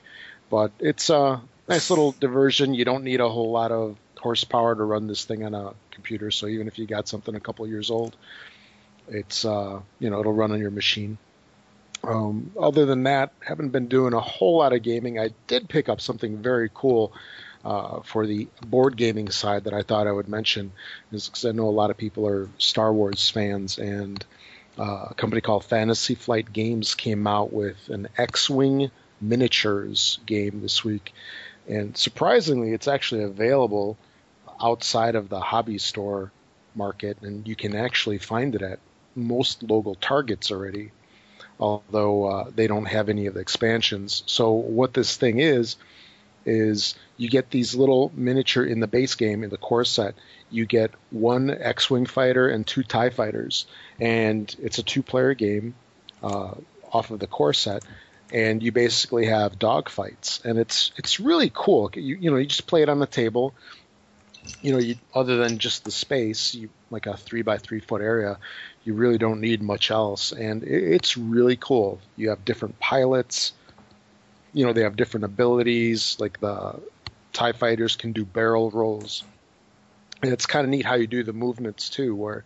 But 0.51 0.73
it's 0.81 1.09
a 1.09 1.41
nice 1.69 1.89
little 1.89 2.11
diversion. 2.11 2.75
You 2.75 2.85
don't 2.85 3.05
need 3.05 3.21
a 3.21 3.29
whole 3.29 3.53
lot 3.53 3.71
of 3.71 3.97
horsepower 4.19 4.75
to 4.75 4.83
run 4.83 5.07
this 5.07 5.25
thing 5.25 5.45
on 5.45 5.55
a 5.55 5.75
computer. 5.93 6.33
So 6.33 6.49
even 6.49 6.67
if 6.67 6.81
you 6.81 6.87
got 6.87 7.07
something 7.07 7.37
a 7.37 7.41
couple 7.41 7.65
years 7.69 7.91
old, 7.91 8.17
it's 9.09 9.45
uh, 9.45 9.81
you 10.01 10.11
know 10.11 10.19
it'll 10.19 10.33
run 10.33 10.51
on 10.51 10.59
your 10.59 10.73
machine 10.73 11.17
Um, 12.03 12.53
other 12.59 12.87
than 12.87 13.03
that, 13.05 13.33
haven't 13.47 13.71
been 13.71 13.89
doing 13.89 14.15
a 14.15 14.21
whole 14.21 14.59
lot 14.59 14.73
of 14.73 14.83
gaming. 14.83 15.19
I 15.19 15.31
did 15.47 15.69
pick 15.69 15.89
up 15.89 16.01
something 16.01 16.39
very 16.39 16.71
cool 16.73 17.13
uh, 17.65 18.01
for 18.01 18.27
the 18.27 18.49
board 18.67 18.97
gaming 18.97 19.31
side 19.31 19.65
that 19.65 19.75
I 19.75 19.83
thought 19.83 20.07
I 20.07 20.13
would 20.13 20.29
mention, 20.29 20.73
because 21.11 21.45
I 21.45 21.53
know 21.53 21.69
a 21.69 21.71
lot 21.71 21.91
of 21.91 21.99
people 21.99 22.27
are 22.27 22.49
Star 22.59 22.93
Wars 22.93 23.29
fans, 23.29 23.79
and 23.79 24.25
uh, 24.79 25.09
a 25.11 25.15
company 25.15 25.43
called 25.43 25.65
Fantasy 25.65 26.15
Flight 26.15 26.53
Games 26.53 26.95
came 26.95 27.27
out 27.27 27.53
with 27.53 27.77
an 27.91 28.09
X-wing 28.17 28.91
miniatures 29.21 30.19
game 30.25 30.63
this 30.63 30.83
week, 30.83 31.13
and 31.69 31.97
surprisingly, 31.97 32.73
it's 32.73 32.89
actually 32.89 33.25
available 33.25 33.99
outside 34.63 35.15
of 35.15 35.29
the 35.29 35.41
hobby 35.41 35.77
store 35.77 36.33
market, 36.75 37.19
and 37.21 37.47
you 37.47 37.57
can 37.57 37.77
actually 37.77 38.19
find 38.19 38.55
it 38.55 38.63
at 38.63 38.79
most 39.15 39.63
local 39.63 39.95
targets 39.97 40.51
already 40.51 40.93
although 41.61 42.25
uh, 42.25 42.51
they 42.55 42.67
don't 42.67 42.87
have 42.87 43.09
any 43.09 43.27
of 43.27 43.35
the 43.35 43.41
expansions. 43.41 44.25
So 44.27 44.53
what 44.53 44.95
this 44.95 45.17
thing 45.17 45.39
is 45.39 45.77
is 46.47 46.95
you 47.19 47.29
get 47.29 47.51
these 47.51 47.75
little 47.75 48.11
miniature 48.15 48.65
in 48.65 48.81
the 48.81 48.87
base 48.87 49.15
game 49.15 49.45
in 49.45 49.51
the 49.51 49.59
core 49.59 49.85
set. 49.85 50.15
You 50.51 50.65
get 50.65 50.91
one 51.11 51.51
X-wing 51.51 52.07
fighter 52.07 52.49
and 52.49 52.67
two 52.67 52.83
Tie 52.83 53.11
fighters, 53.11 53.67
and 54.01 54.55
it's 54.61 54.79
a 54.79 54.83
two-player 54.83 55.35
game 55.35 55.75
uh, 56.23 56.55
off 56.93 57.11
of 57.11 57.21
the 57.21 57.27
core 57.27 57.53
set. 57.53 57.85
And 58.33 58.63
you 58.63 58.73
basically 58.73 59.27
have 59.27 59.59
dogfights, 59.59 60.45
and 60.45 60.57
it's 60.59 60.93
it's 60.97 61.19
really 61.19 61.51
cool. 61.53 61.91
You 61.95 62.17
you 62.17 62.31
know 62.31 62.37
you 62.37 62.47
just 62.47 62.69
play 62.69 62.83
it 62.83 62.89
on 62.89 63.01
the 63.01 63.07
table. 63.07 63.55
You 64.63 64.73
know, 64.73 64.79
you, 64.79 64.95
other 65.13 65.37
than 65.37 65.59
just 65.59 65.85
the 65.85 65.91
space, 65.91 66.55
you 66.55 66.71
like 66.91 67.07
a 67.07 67.17
three 67.17 67.43
by 67.43 67.59
three 67.59 67.81
foot 67.81 68.01
area, 68.01 68.39
you 68.85 68.95
really 68.95 69.19
don't 69.19 69.41
need 69.41 69.63
much 69.63 69.91
else, 69.91 70.33
and 70.33 70.63
it's 70.65 71.17
really 71.17 71.57
cool. 71.57 72.01
You 72.17 72.31
have 72.31 72.45
different 72.45 72.79
pilots. 72.81 73.53
You 74.53 74.67
know, 74.67 74.73
they 74.73 74.83
have 74.83 74.97
different 74.97 75.25
abilities. 75.25 76.17
Like 76.19 76.41
the 76.41 76.81
Tie 77.33 77.53
fighters 77.53 77.97
can 77.97 78.13
do 78.13 78.25
barrel 78.25 78.71
rolls, 78.71 79.23
and 80.23 80.33
it's 80.33 80.47
kind 80.47 80.65
of 80.65 80.71
neat 80.71 80.87
how 80.87 80.95
you 80.95 81.07
do 81.07 81.23
the 81.23 81.33
movements 81.33 81.91
too, 81.91 82.15
where 82.15 82.45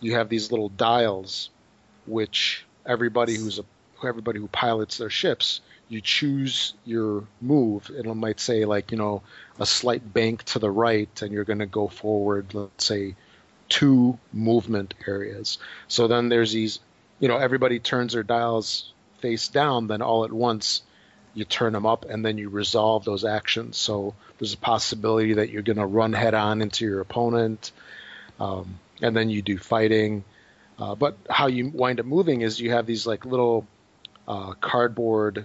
you 0.00 0.14
have 0.14 0.28
these 0.28 0.50
little 0.50 0.68
dials, 0.68 1.50
which 2.06 2.64
everybody 2.86 3.36
who's 3.36 3.58
a 3.58 3.64
everybody 4.04 4.38
who 4.38 4.46
pilots 4.48 4.98
their 4.98 5.10
ships 5.10 5.60
you 5.88 6.00
choose 6.00 6.74
your 6.84 7.24
move 7.40 7.90
it 7.94 8.04
might 8.04 8.38
say 8.38 8.64
like 8.64 8.90
you 8.90 8.96
know 8.96 9.22
a 9.58 9.66
slight 9.66 10.12
bank 10.12 10.42
to 10.44 10.58
the 10.58 10.70
right 10.70 11.22
and 11.22 11.32
you're 11.32 11.44
going 11.44 11.58
to 11.58 11.66
go 11.66 11.88
forward 11.88 12.54
let's 12.54 12.84
say 12.84 13.14
two 13.68 14.18
movement 14.32 14.94
areas. 15.06 15.58
So 15.88 16.08
then 16.08 16.28
there's 16.28 16.52
these, 16.52 16.80
you 17.20 17.28
know, 17.28 17.36
everybody 17.36 17.78
turns 17.78 18.14
their 18.14 18.22
dials 18.22 18.92
face 19.20 19.48
down, 19.48 19.88
then 19.88 20.02
all 20.02 20.24
at 20.24 20.32
once 20.32 20.82
you 21.34 21.44
turn 21.44 21.72
them 21.72 21.86
up 21.86 22.04
and 22.04 22.24
then 22.24 22.38
you 22.38 22.48
resolve 22.48 23.04
those 23.04 23.24
actions. 23.24 23.76
So 23.76 24.14
there's 24.38 24.54
a 24.54 24.58
possibility 24.58 25.34
that 25.34 25.50
you're 25.50 25.62
going 25.62 25.78
to 25.78 25.86
run 25.86 26.12
head 26.12 26.34
on 26.34 26.62
into 26.62 26.84
your 26.84 27.00
opponent, 27.00 27.72
um, 28.40 28.78
and 29.00 29.16
then 29.16 29.30
you 29.30 29.42
do 29.42 29.58
fighting. 29.58 30.24
Uh, 30.78 30.94
but 30.94 31.16
how 31.28 31.46
you 31.46 31.68
wind 31.68 32.00
up 32.00 32.06
moving 32.06 32.40
is 32.40 32.60
you 32.60 32.72
have 32.72 32.86
these 32.86 33.06
like 33.06 33.24
little 33.24 33.66
uh, 34.26 34.52
cardboard 34.60 35.44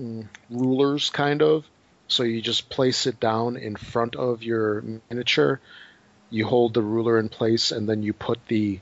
mm, 0.00 0.26
rulers, 0.48 1.10
kind 1.10 1.42
of. 1.42 1.64
So 2.08 2.24
you 2.24 2.40
just 2.40 2.70
place 2.70 3.06
it 3.06 3.20
down 3.20 3.56
in 3.56 3.76
front 3.76 4.16
of 4.16 4.42
your 4.42 4.82
miniature, 5.08 5.60
you 6.30 6.46
hold 6.46 6.74
the 6.74 6.82
ruler 6.82 7.18
in 7.18 7.28
place 7.28 7.72
and 7.72 7.88
then 7.88 8.02
you 8.02 8.12
put 8.12 8.38
the 8.46 8.80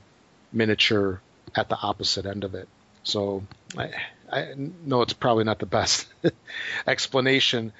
miniature 0.53 1.21
at 1.55 1.69
the 1.69 1.77
opposite 1.77 2.25
end 2.25 2.43
of 2.43 2.55
it. 2.55 2.67
So 3.03 3.43
I, 3.77 3.91
I 4.31 4.53
know 4.55 5.01
it's 5.01 5.13
probably 5.13 5.43
not 5.43 5.59
the 5.59 5.65
best 5.65 6.07
explanation, 6.87 7.73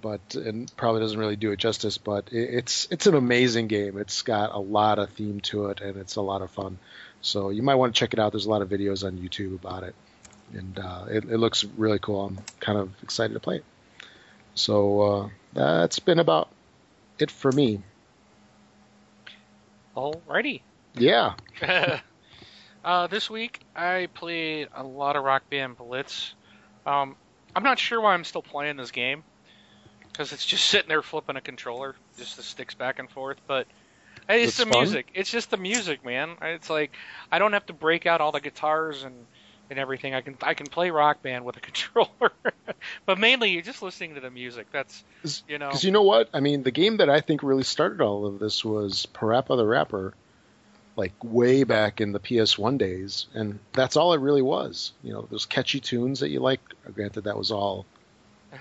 but 0.00 0.34
and 0.34 0.74
probably 0.76 1.00
doesn't 1.00 1.18
really 1.18 1.36
do 1.36 1.52
it 1.52 1.58
justice. 1.58 1.98
But 1.98 2.32
it, 2.32 2.54
it's 2.54 2.88
it's 2.90 3.06
an 3.06 3.14
amazing 3.14 3.66
game. 3.68 3.98
It's 3.98 4.22
got 4.22 4.54
a 4.54 4.58
lot 4.58 4.98
of 4.98 5.10
theme 5.10 5.40
to 5.42 5.66
it, 5.66 5.80
and 5.80 5.96
it's 5.96 6.16
a 6.16 6.22
lot 6.22 6.42
of 6.42 6.50
fun. 6.50 6.78
So 7.20 7.50
you 7.50 7.62
might 7.62 7.76
want 7.76 7.94
to 7.94 7.98
check 7.98 8.12
it 8.12 8.18
out. 8.18 8.32
There's 8.32 8.46
a 8.46 8.50
lot 8.50 8.62
of 8.62 8.68
videos 8.68 9.04
on 9.04 9.18
YouTube 9.18 9.54
about 9.54 9.82
it, 9.82 9.94
and 10.52 10.78
uh, 10.78 11.06
it, 11.08 11.24
it, 11.24 11.38
looks 11.38 11.64
really 11.64 11.98
cool. 11.98 12.26
I'm 12.26 12.38
kind 12.60 12.78
of 12.78 12.90
excited 13.02 13.34
to 13.34 13.40
play 13.40 13.56
it. 13.56 13.64
So 14.54 15.00
uh, 15.00 15.28
that's 15.52 15.98
been 15.98 16.18
about 16.18 16.48
it 17.18 17.30
for 17.30 17.50
me. 17.50 17.82
Alrighty. 19.96 20.60
Yeah. 20.94 21.34
uh, 22.84 23.06
this 23.06 23.30
week 23.30 23.60
I 23.74 24.08
played 24.12 24.68
a 24.74 24.82
lot 24.82 25.16
of 25.16 25.24
Rock 25.24 25.48
Band 25.48 25.78
Blitz. 25.78 26.34
Um, 26.84 27.16
I'm 27.54 27.62
not 27.62 27.78
sure 27.78 28.00
why 28.00 28.12
I'm 28.12 28.24
still 28.24 28.42
playing 28.42 28.76
this 28.76 28.90
game 28.90 29.24
because 30.12 30.32
it's 30.32 30.44
just 30.44 30.66
sitting 30.68 30.88
there 30.88 31.02
flipping 31.02 31.36
a 31.36 31.40
controller, 31.40 31.96
just 32.18 32.36
the 32.36 32.42
sticks 32.42 32.74
back 32.74 32.98
and 32.98 33.10
forth. 33.10 33.38
But 33.46 33.66
it's, 34.28 34.58
the 34.58 34.66
fun. 34.66 34.82
music. 34.82 35.08
It's 35.14 35.30
just 35.30 35.50
the 35.50 35.56
music, 35.56 36.04
man. 36.04 36.36
It's 36.42 36.68
like 36.68 36.92
I 37.32 37.38
don't 37.38 37.54
have 37.54 37.66
to 37.66 37.72
break 37.72 38.04
out 38.04 38.20
all 38.20 38.32
the 38.32 38.40
guitars 38.40 39.02
and 39.02 39.14
and 39.70 39.78
everything. 39.78 40.14
I 40.14 40.20
can 40.20 40.36
I 40.42 40.54
can 40.54 40.66
play 40.66 40.90
Rock 40.90 41.22
Band 41.22 41.44
with 41.44 41.56
a 41.56 41.60
controller, 41.68 42.32
but 43.04 43.18
mainly 43.18 43.50
you're 43.50 43.62
just 43.62 43.82
listening 43.82 44.14
to 44.14 44.20
the 44.20 44.30
music. 44.30 44.66
That's 44.72 45.04
you 45.48 45.58
know 45.58 45.68
because 45.68 45.84
you 45.84 45.90
know 45.90 46.02
what 46.02 46.28
I 46.32 46.40
mean. 46.40 46.62
The 46.62 46.70
game 46.70 46.98
that 46.98 47.10
I 47.10 47.20
think 47.20 47.42
really 47.42 47.62
started 47.62 48.00
all 48.00 48.26
of 48.26 48.38
this 48.38 48.64
was 48.64 49.06
Parappa 49.12 49.56
the 49.56 49.66
Rapper, 49.66 50.14
like 50.96 51.12
way 51.22 51.64
back 51.64 52.00
in 52.00 52.12
the 52.12 52.20
PS1 52.20 52.78
days, 52.78 53.26
and 53.34 53.58
that's 53.72 53.96
all 53.96 54.12
it 54.12 54.20
really 54.20 54.42
was. 54.42 54.92
You 55.02 55.12
know, 55.12 55.28
those 55.30 55.46
catchy 55.46 55.80
tunes 55.80 56.20
that 56.20 56.30
you 56.30 56.40
like. 56.40 56.60
Granted, 56.94 57.24
that 57.24 57.36
was 57.36 57.50
all, 57.50 57.86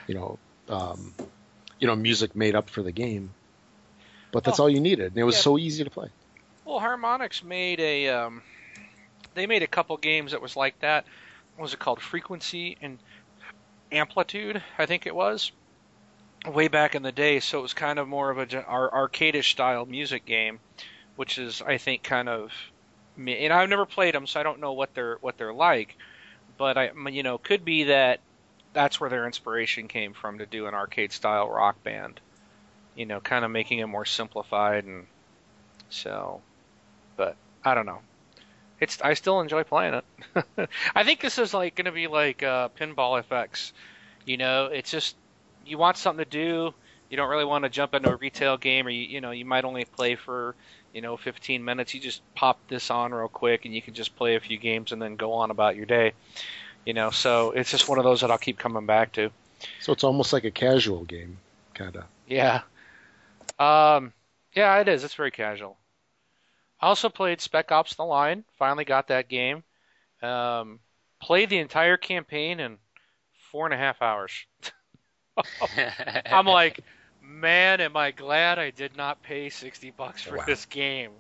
you 0.08 0.16
know, 0.16 0.40
um, 0.70 1.14
you 1.80 1.88
know, 1.88 1.96
music 1.96 2.36
made 2.36 2.56
up 2.56 2.70
for 2.70 2.82
the 2.82 2.92
game, 2.92 3.32
but 4.32 4.44
that's 4.44 4.60
oh, 4.60 4.64
all 4.64 4.70
you 4.70 4.80
needed, 4.80 5.08
and 5.08 5.18
it 5.18 5.24
was 5.24 5.36
yeah. 5.36 5.42
so 5.42 5.58
easy 5.58 5.84
to 5.84 5.90
play. 5.90 6.10
Well, 6.66 6.80
Harmonix 6.80 7.44
made 7.44 7.80
a 7.80 8.10
um, 8.10 8.42
they 9.36 9.46
made 9.46 9.62
a 9.62 9.68
couple 9.68 9.98
games 9.98 10.32
that 10.32 10.42
was 10.42 10.56
like 10.56 10.80
that. 10.80 11.06
What 11.56 11.64
was 11.64 11.74
it 11.74 11.80
called? 11.80 12.02
Frequency 12.02 12.78
and 12.82 12.98
Amplitude, 13.92 14.64
I 14.78 14.88
think 14.88 15.06
it 15.06 15.16
was, 15.16 15.52
way 16.46 16.68
back 16.68 16.96
in 16.96 17.04
the 17.04 17.12
day. 17.12 17.40
So 17.40 17.60
it 17.60 17.62
was 17.62 17.74
kind 17.74 18.00
of 18.00 18.08
more 18.08 18.32
of 18.32 18.38
a 18.40 18.64
our 18.64 18.90
arcadish 18.90 19.52
style 19.52 19.86
music 19.86 20.26
game, 20.26 20.60
which 21.16 21.38
is 21.38 21.62
I 21.62 21.78
think 21.78 22.04
kind 22.04 22.28
of. 22.28 22.52
And 23.18 23.54
I've 23.54 23.70
never 23.70 23.86
played 23.86 24.14
them, 24.14 24.28
so 24.28 24.40
I 24.40 24.44
don't 24.44 24.60
know 24.60 24.74
what 24.74 24.94
they're 24.94 25.18
what 25.22 25.38
they're 25.38 25.54
like. 25.54 25.96
But 26.58 26.78
I, 26.78 26.92
you 27.10 27.24
know, 27.24 27.38
could 27.38 27.64
be 27.64 27.86
that 27.86 28.20
that's 28.74 29.00
where 29.00 29.10
their 29.10 29.26
inspiration 29.26 29.88
came 29.88 30.14
from 30.14 30.40
to 30.40 30.46
do 30.46 30.66
an 30.68 30.74
arcade 30.74 31.14
style 31.14 31.50
rock 31.50 31.82
band. 31.84 32.20
You 32.96 33.06
know, 33.06 33.20
kind 33.20 33.46
of 33.46 33.52
making 33.52 33.80
it 33.80 33.88
more 33.88 34.06
simplified 34.06 34.86
and 34.86 35.06
so. 35.90 36.42
But 37.16 37.38
I 37.64 37.76
don't 37.76 37.86
know 37.86 38.02
it's 38.80 39.02
I 39.02 39.14
still 39.14 39.40
enjoy 39.42 39.64
playing 39.64 39.96
it. 39.96 40.70
I 40.96 41.04
think 41.04 41.22
this 41.22 41.38
is 41.38 41.54
like 41.54 41.76
going 41.76 41.86
to 41.86 41.92
be 41.92 42.08
like 42.08 42.44
uh, 42.44 42.70
Pinball 42.70 43.24
FX. 43.24 43.72
You 44.26 44.38
know, 44.38 44.66
it's 44.66 44.92
just 44.92 45.16
you 45.66 45.78
want 45.78 45.98
something 45.98 46.24
to 46.24 46.30
do. 46.30 46.74
You 47.10 47.18
don't 47.18 47.30
really 47.30 47.46
want 47.46 47.64
to 47.64 47.70
jump 47.70 47.94
into 47.94 48.12
a 48.12 48.16
retail 48.16 48.58
game, 48.58 48.88
or 48.88 48.90
you 48.90 49.04
you 49.04 49.22
know 49.22 49.32
you 49.32 49.46
might 49.46 49.64
only 49.64 49.86
play 49.86 50.16
for 50.16 50.56
you 50.94 51.02
know 51.02 51.18
15 51.18 51.64
minutes. 51.64 51.94
You 51.94 52.02
just 52.02 52.22
pop 52.36 52.60
this 52.68 52.92
on 52.92 53.14
real 53.14 53.28
quick, 53.28 53.66
and 53.66 53.74
you 53.74 53.82
can 53.82 53.94
just 53.94 54.16
play 54.16 54.36
a 54.36 54.40
few 54.40 54.58
games 54.58 54.92
and 54.92 55.02
then 55.02 55.16
go 55.16 55.34
on 55.34 55.52
about 55.52 55.76
your 55.76 55.86
day. 55.86 56.14
You 56.86 56.94
know, 56.94 57.10
so 57.12 57.52
it's 57.52 57.72
just 57.72 57.88
one 57.88 57.98
of 57.98 58.04
those 58.04 58.22
that 58.22 58.32
I'll 58.32 58.38
keep 58.38 58.60
coming 58.60 58.86
back 58.86 59.14
to. 59.14 59.32
So 59.80 59.94
it's 59.94 60.04
almost 60.04 60.34
like 60.34 60.44
a 60.44 60.52
casual 60.52 61.04
game, 61.06 61.38
kind 61.74 61.96
of. 61.96 62.04
Yeah. 62.28 62.62
Um. 63.58 64.12
Yeah, 64.54 64.78
it 64.80 64.88
is. 64.88 65.04
It's 65.04 65.16
very 65.16 65.32
casual. 65.32 65.78
I 66.80 66.88
also 66.88 67.10
played 67.10 67.42
Spec 67.42 67.72
Ops: 67.72 67.96
The 67.96 68.04
Line. 68.04 68.44
Finally 68.58 68.86
got 68.86 69.08
that 69.08 69.30
game. 69.30 69.64
Um, 70.22 70.80
played 71.22 71.50
the 71.50 71.60
entire 71.60 71.98
campaign 71.98 72.60
in 72.60 72.78
four 73.52 73.66
and 73.66 73.74
a 73.74 73.78
half 73.78 74.02
hours. 74.02 74.32
I'm 76.26 76.46
like, 76.46 76.80
man, 77.22 77.82
am 77.82 77.96
I 77.98 78.12
glad 78.12 78.60
I 78.60 78.72
did 78.72 78.96
not 78.96 79.22
pay 79.24 79.50
sixty 79.50 79.92
bucks 79.92 80.24
for 80.24 80.38
wow. 80.38 80.46
this 80.46 80.66
game. 80.66 81.12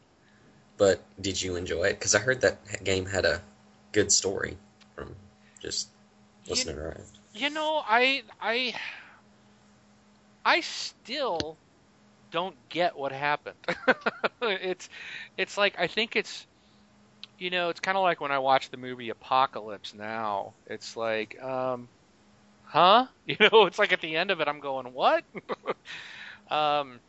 But 0.77 1.01
did 1.21 1.41
you 1.41 1.55
enjoy 1.55 1.83
it? 1.85 1.99
Because 1.99 2.15
I 2.15 2.19
heard 2.19 2.41
that 2.41 2.83
game 2.83 3.05
had 3.05 3.25
a 3.25 3.41
good 3.93 4.11
story 4.11 4.57
from 4.95 5.15
just 5.61 5.87
listening 6.47 6.75
you, 6.75 6.81
around. 6.81 7.03
You 7.33 7.49
know, 7.49 7.81
I 7.85 8.23
I 8.41 8.75
I 10.43 10.61
still 10.61 11.57
don't 12.35 12.69
get 12.69 12.97
what 12.97 13.13
happened. 13.13 13.57
it's 14.43 14.89
it's 15.37 15.57
like 15.57 15.75
I 15.79 15.87
think 15.87 16.17
it's 16.17 16.47
you 17.39 17.49
know, 17.51 17.69
it's 17.69 17.81
kind 17.81 17.97
of 17.97 18.03
like 18.03 18.21
when 18.21 18.31
I 18.31 18.39
watch 18.39 18.69
the 18.71 18.77
movie 18.77 19.09
Apocalypse 19.09 19.93
now. 19.93 20.55
It's 20.67 20.95
like 20.97 21.41
um 21.41 21.89
huh? 22.63 23.07
You 23.25 23.37
know, 23.41 23.67
it's 23.67 23.79
like 23.79 23.93
at 23.93 24.01
the 24.01 24.15
end 24.17 24.31
of 24.31 24.41
it 24.41 24.47
I'm 24.49 24.61
going, 24.61 24.93
"What?" 24.93 25.25
um 26.51 27.01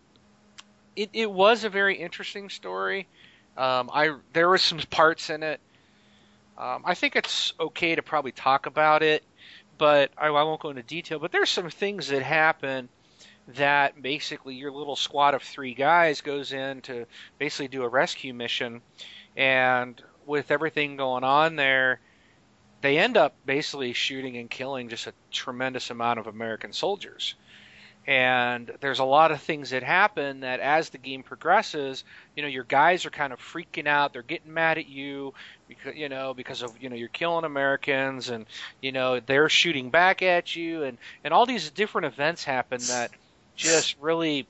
it 0.95 1.11
it 1.12 1.30
was 1.30 1.64
a 1.64 1.71
very 1.71 1.97
interesting 1.99 2.49
story. 2.49 3.09
Um 3.56 3.90
I 3.92 4.11
there 4.33 4.49
were 4.49 4.59
some 4.59 4.78
parts 4.90 5.30
in 5.30 5.42
it 5.42 5.61
Um, 6.56 6.83
I 6.87 6.95
think 6.95 7.16
it's 7.16 7.52
okay 7.61 7.95
to 7.97 8.02
probably 8.02 8.33
talk 8.33 8.66
about 8.66 9.02
it, 9.02 9.25
but 9.78 10.12
I, 10.18 10.28
I 10.28 10.42
won't 10.42 10.61
go 10.62 10.71
into 10.71 10.83
detail. 10.83 11.18
But 11.18 11.33
there's 11.33 11.50
some 11.50 11.71
things 11.71 12.09
that 12.09 12.23
happen 12.23 12.90
that 13.55 14.00
basically 14.00 14.55
your 14.55 14.73
little 14.73 14.97
squad 14.97 15.35
of 15.35 15.43
three 15.43 15.75
guys 15.75 16.21
goes 16.21 16.53
in 16.53 16.81
to 16.83 17.07
basically 17.38 17.69
do 17.69 17.83
a 17.83 17.88
rescue 17.88 18.35
mission, 18.35 18.83
and 19.37 20.03
with 20.26 20.50
everything 20.50 20.97
going 20.97 21.25
on 21.25 21.57
there, 21.57 22.00
they 22.81 22.99
end 22.99 23.17
up 23.17 23.35
basically 23.47 23.93
shooting 23.93 24.37
and 24.37 24.50
killing 24.50 24.88
just 24.88 25.07
a 25.07 25.12
tremendous 25.31 25.91
amount 25.91 26.19
of 26.19 26.26
American 26.26 26.73
soldiers. 26.73 27.35
And 28.09 28.71
there's 28.81 29.00
a 29.00 29.05
lot 29.05 29.33
of 29.33 29.43
things 29.43 29.71
that 29.71 29.83
happen 29.83 30.41
that 30.41 30.61
as 30.61 30.91
the 30.91 30.99
game 30.99 31.25
progresses, 31.25 32.05
you 32.37 32.43
know, 32.43 32.49
your 32.49 32.62
guys 32.62 33.05
are 33.05 33.11
kind 33.11 33.33
of 33.33 33.41
freaking 33.41 33.88
out. 33.88 34.12
They're 34.12 34.23
getting 34.23 34.55
mad 34.55 34.79
at 34.79 34.88
you 34.88 35.35
because, 35.67 35.97
you 35.97 36.09
know, 36.09 36.33
because 36.33 36.62
of, 36.62 36.81
you 36.81 36.88
know, 36.88 36.95
you're 36.95 37.09
killing 37.09 37.45
Americans 37.45 38.29
and, 38.29 38.47
you 38.81 38.93
know, 38.93 39.19
they're 39.19 39.49
shooting 39.49 39.91
back 39.91 40.23
at 40.23 40.55
you 40.55 40.85
and, 40.85 40.99
and 41.25 41.35
all 41.35 41.47
these 41.47 41.71
different 41.71 42.07
events 42.07 42.45
happen 42.45 42.79
that 42.88 43.11
just 43.57 43.97
really, 44.01 44.47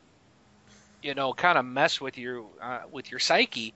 you 1.03 1.15
know, 1.15 1.33
kind 1.33 1.57
of 1.57 1.65
mess 1.65 2.01
with 2.01 2.19
your, 2.19 2.45
uh, 2.61 2.81
with 2.91 3.11
your 3.11 3.21
psyche 3.21 3.73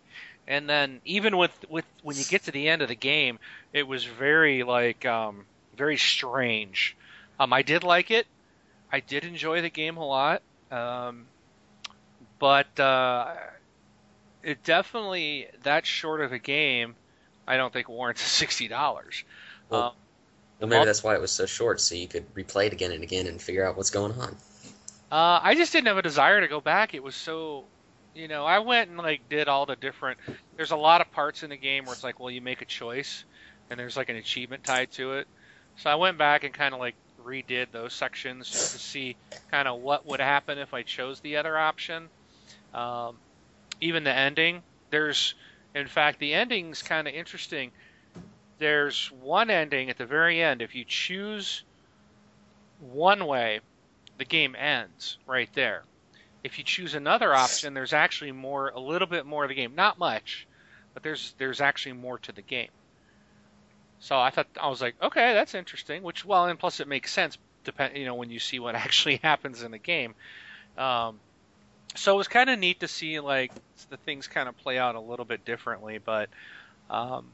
and 0.51 0.69
then 0.69 1.01
even 1.05 1.37
with 1.37 1.53
with 1.69 1.85
when 2.03 2.17
you 2.17 2.25
get 2.25 2.43
to 2.45 2.51
the 2.51 2.69
end 2.69 2.83
of 2.83 2.89
the 2.89 2.97
game, 2.97 3.39
it 3.73 3.87
was 3.87 4.05
very 4.05 4.65
like 4.65 5.07
um, 5.07 5.47
very 5.77 5.97
strange. 5.97 6.97
Um, 7.39 7.53
I 7.53 7.63
did 7.63 7.85
like 7.85 8.11
it. 8.11 8.27
I 8.93 8.99
did 8.99 9.25
enjoy 9.25 9.63
the 9.63 9.71
game 9.71 9.97
a 9.97 10.05
lot, 10.05 10.43
um, 10.73 11.27
but 12.41 12.81
uh, 12.81 13.35
it 14.43 14.65
definitely 14.65 15.47
that 15.63 15.87
short 15.87 16.21
of 16.21 16.33
a 16.33 16.39
game. 16.41 16.97
I 17.47 17.57
don't 17.57 17.73
think 17.73 17.89
warrants 17.89 18.23
sixty 18.39 18.67
dollars. 18.67 19.23
Well, 19.69 19.83
um, 19.83 19.93
well, 20.59 20.69
maybe 20.69 20.85
that's 20.85 21.05
why 21.05 21.15
it 21.15 21.21
was 21.21 21.31
so 21.31 21.47
short, 21.47 21.81
so 21.81 21.95
you 21.95 22.09
could 22.09 22.35
replay 22.35 22.67
it 22.67 22.73
again 22.73 22.91
and 22.91 23.05
again 23.05 23.29
and 23.29 23.41
figure 23.41 23.65
out 23.65 23.77
what's 23.77 23.91
going 23.91 24.13
on. 24.13 24.37
Uh, 25.11 25.41
I 25.43 25.55
just 25.57 25.73
didn't 25.73 25.89
have 25.89 25.99
a 25.99 26.03
desire 26.03 26.41
to 26.41 26.49
go 26.49 26.61
back. 26.61 26.95
It 26.95 27.03
was 27.03 27.17
so 27.17 27.65
you 28.15 28.29
know, 28.29 28.45
I 28.45 28.59
went 28.59 28.91
and 28.91 28.99
like 28.99 29.29
did 29.29 29.49
all 29.49 29.67
the 29.67 29.77
different. 29.77 30.19
There's 30.57 30.73
a 30.73 30.77
lot 30.77 31.01
of 31.01 31.11
parts 31.13 31.43
in 31.43 31.51
the 31.51 31.57
game 31.57 31.85
where 31.85 31.95
it's 31.95 32.05
like, 32.05 32.19
well, 32.19 32.31
you 32.31 32.41
make 32.41 32.63
a 32.63 32.67
choice, 32.67 33.25
and 33.69 33.79
there's 33.79 33.97
like 33.97 34.09
an 34.09 34.17
achievement 34.17 34.65
tied 34.65 34.91
to 34.93 35.15
it. 35.15 35.29
So 35.77 35.91
I 35.91 35.95
went 35.95 36.19
back 36.19 36.45
and 36.45 36.53
kind 36.53 36.75
of 36.75 36.81
like 36.81 36.95
redid 37.25 37.71
those 37.73 37.93
sections 37.93 38.51
just 38.51 38.73
to 38.73 38.79
see 38.79 39.17
kind 39.51 39.69
of 39.69 39.81
what 39.81 40.07
would 40.07 40.21
happen 40.21 40.59
if 40.59 40.75
I 40.75 40.83
chose 40.83 41.21
the 41.21 41.37
other 41.37 41.57
option. 41.57 42.09
Um, 42.75 43.17
even 43.81 44.05
the 44.05 44.13
ending, 44.13 44.63
there's, 44.91 45.35
in 45.75 45.87
fact, 45.87 46.19
the 46.19 46.35
ending's 46.35 46.83
kind 46.83 47.09
of 47.09 47.15
interesting. 47.15 47.71
There's 48.59 49.11
one 49.23 49.51
ending 49.51 49.91
at 49.91 49.99
the 49.99 50.07
very 50.07 50.43
end. 50.43 50.61
If 50.61 50.75
you 50.75 50.85
choose 50.85 51.63
one 52.81 53.27
way, 53.27 53.61
the 54.21 54.25
game 54.27 54.55
ends 54.55 55.17
right 55.27 55.49
there. 55.55 55.83
If 56.45 56.59
you 56.59 56.65
choose 56.65 56.95
another 56.95 57.35
option, 57.35 57.73
there's 57.73 57.95
actually 57.95 58.33
more, 58.33 58.69
a 58.69 58.79
little 58.79 59.09
bit 59.09 59.25
more 59.25 59.45
of 59.45 59.49
the 59.49 59.55
game. 59.55 59.75
Not 59.75 59.99
much, 59.99 60.47
but 60.93 61.03
there's 61.03 61.35
there's 61.39 61.63
actually 61.63 61.95
more 61.95 62.19
to 62.19 62.33
the 62.33 62.43
game. 62.43 62.69
So 63.99 64.21
I 64.21 64.29
thought 64.29 64.47
I 64.61 64.69
was 64.69 64.83
like, 64.83 64.95
okay, 65.03 65.33
that's 65.33 65.55
interesting. 65.55 66.03
Which 66.03 66.23
well, 66.23 66.45
and 66.45 66.59
plus 66.59 66.81
it 66.81 66.89
makes 66.89 67.11
sense, 67.11 67.39
depend 67.65 67.97
you 67.97 68.05
know 68.05 68.15
when 68.15 68.31
you 68.31 68.39
see 68.39 68.59
what 68.59 68.75
actually 68.87 69.17
happens 69.17 69.63
in 69.63 69.71
the 69.71 69.79
game. 69.79 70.15
Um, 70.77 71.19
so 71.97 72.15
it 72.15 72.19
was 72.19 72.29
kind 72.29 72.51
of 72.51 72.59
neat 72.59 72.81
to 72.81 72.89
see 72.89 73.21
like 73.21 73.53
the 73.89 73.97
things 73.97 74.29
kind 74.29 74.51
of 74.51 74.57
play 74.59 74.79
out 74.79 74.97
a 74.97 75.01
little 75.01 75.25
bit 75.25 75.47
differently, 75.47 75.97
but 75.97 76.29
um, 76.91 77.25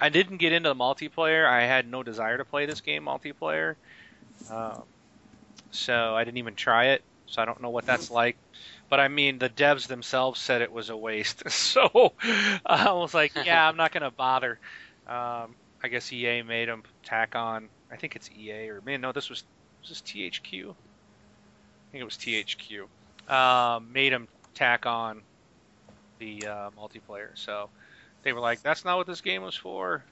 I 0.00 0.08
didn't 0.08 0.38
get 0.38 0.52
into 0.52 0.68
the 0.68 0.74
multiplayer. 0.74 1.46
I 1.46 1.62
had 1.62 1.88
no 1.88 2.02
desire 2.02 2.38
to 2.38 2.44
play 2.44 2.66
this 2.66 2.80
game 2.80 3.04
multiplayer, 3.04 3.76
um, 4.50 4.82
so 5.72 6.14
I 6.14 6.24
didn't 6.24 6.38
even 6.38 6.54
try 6.54 6.86
it 6.86 7.02
so 7.32 7.40
I 7.40 7.44
don't 7.46 7.60
know 7.62 7.70
what 7.70 7.86
that's 7.86 8.10
like. 8.10 8.36
But 8.90 9.00
I 9.00 9.08
mean, 9.08 9.38
the 9.38 9.48
devs 9.48 9.86
themselves 9.86 10.38
said 10.38 10.60
it 10.60 10.70
was 10.70 10.90
a 10.90 10.96
waste, 10.96 11.50
so 11.50 12.12
I 12.66 12.92
was 12.92 13.14
like, 13.14 13.32
yeah, 13.44 13.66
I'm 13.66 13.76
not 13.76 13.90
gonna 13.92 14.10
bother. 14.10 14.58
Um, 15.06 15.54
I 15.82 15.88
guess 15.90 16.12
EA 16.12 16.42
made 16.42 16.68
them 16.68 16.82
tack 17.02 17.34
on. 17.34 17.68
I 17.90 17.96
think 17.96 18.16
it's 18.16 18.30
EA 18.30 18.68
or 18.68 18.82
man, 18.82 19.00
no, 19.00 19.12
this 19.12 19.30
was 19.30 19.44
was 19.80 19.88
this 19.88 20.02
THQ. 20.02 20.70
I 20.70 20.74
think 21.90 22.02
it 22.02 22.04
was 22.04 22.16
THQ. 22.16 22.86
Um, 23.32 23.92
made 23.92 24.12
them 24.12 24.28
tack 24.54 24.84
on 24.86 25.22
the 26.18 26.46
uh, 26.46 26.70
multiplayer, 26.78 27.30
so 27.34 27.70
they 28.22 28.32
were 28.32 28.40
like, 28.40 28.62
that's 28.62 28.84
not 28.84 28.98
what 28.98 29.06
this 29.06 29.22
game 29.22 29.42
was 29.42 29.56
for. 29.56 30.04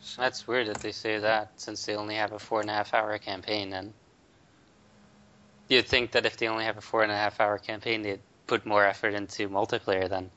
So, 0.00 0.20
That's 0.20 0.48
weird 0.48 0.66
that 0.66 0.78
they 0.78 0.90
say 0.90 1.20
that 1.20 1.52
since 1.60 1.86
they 1.86 1.94
only 1.94 2.16
have 2.16 2.32
a 2.32 2.38
four 2.40 2.60
and 2.60 2.68
a 2.68 2.72
half 2.72 2.92
hour 2.92 3.16
campaign. 3.18 3.70
Then 3.70 3.94
You'd 5.68 5.86
think 5.86 6.12
that 6.12 6.26
if 6.26 6.36
they 6.36 6.48
only 6.48 6.64
have 6.64 6.76
a 6.76 6.82
four 6.82 7.02
and 7.02 7.12
a 7.12 7.16
half 7.16 7.40
hour 7.40 7.58
campaign, 7.58 8.02
they'd 8.02 8.20
put 8.46 8.66
more 8.66 8.84
effort 8.84 9.14
into 9.14 9.48
multiplayer 9.48 10.08
then. 10.08 10.30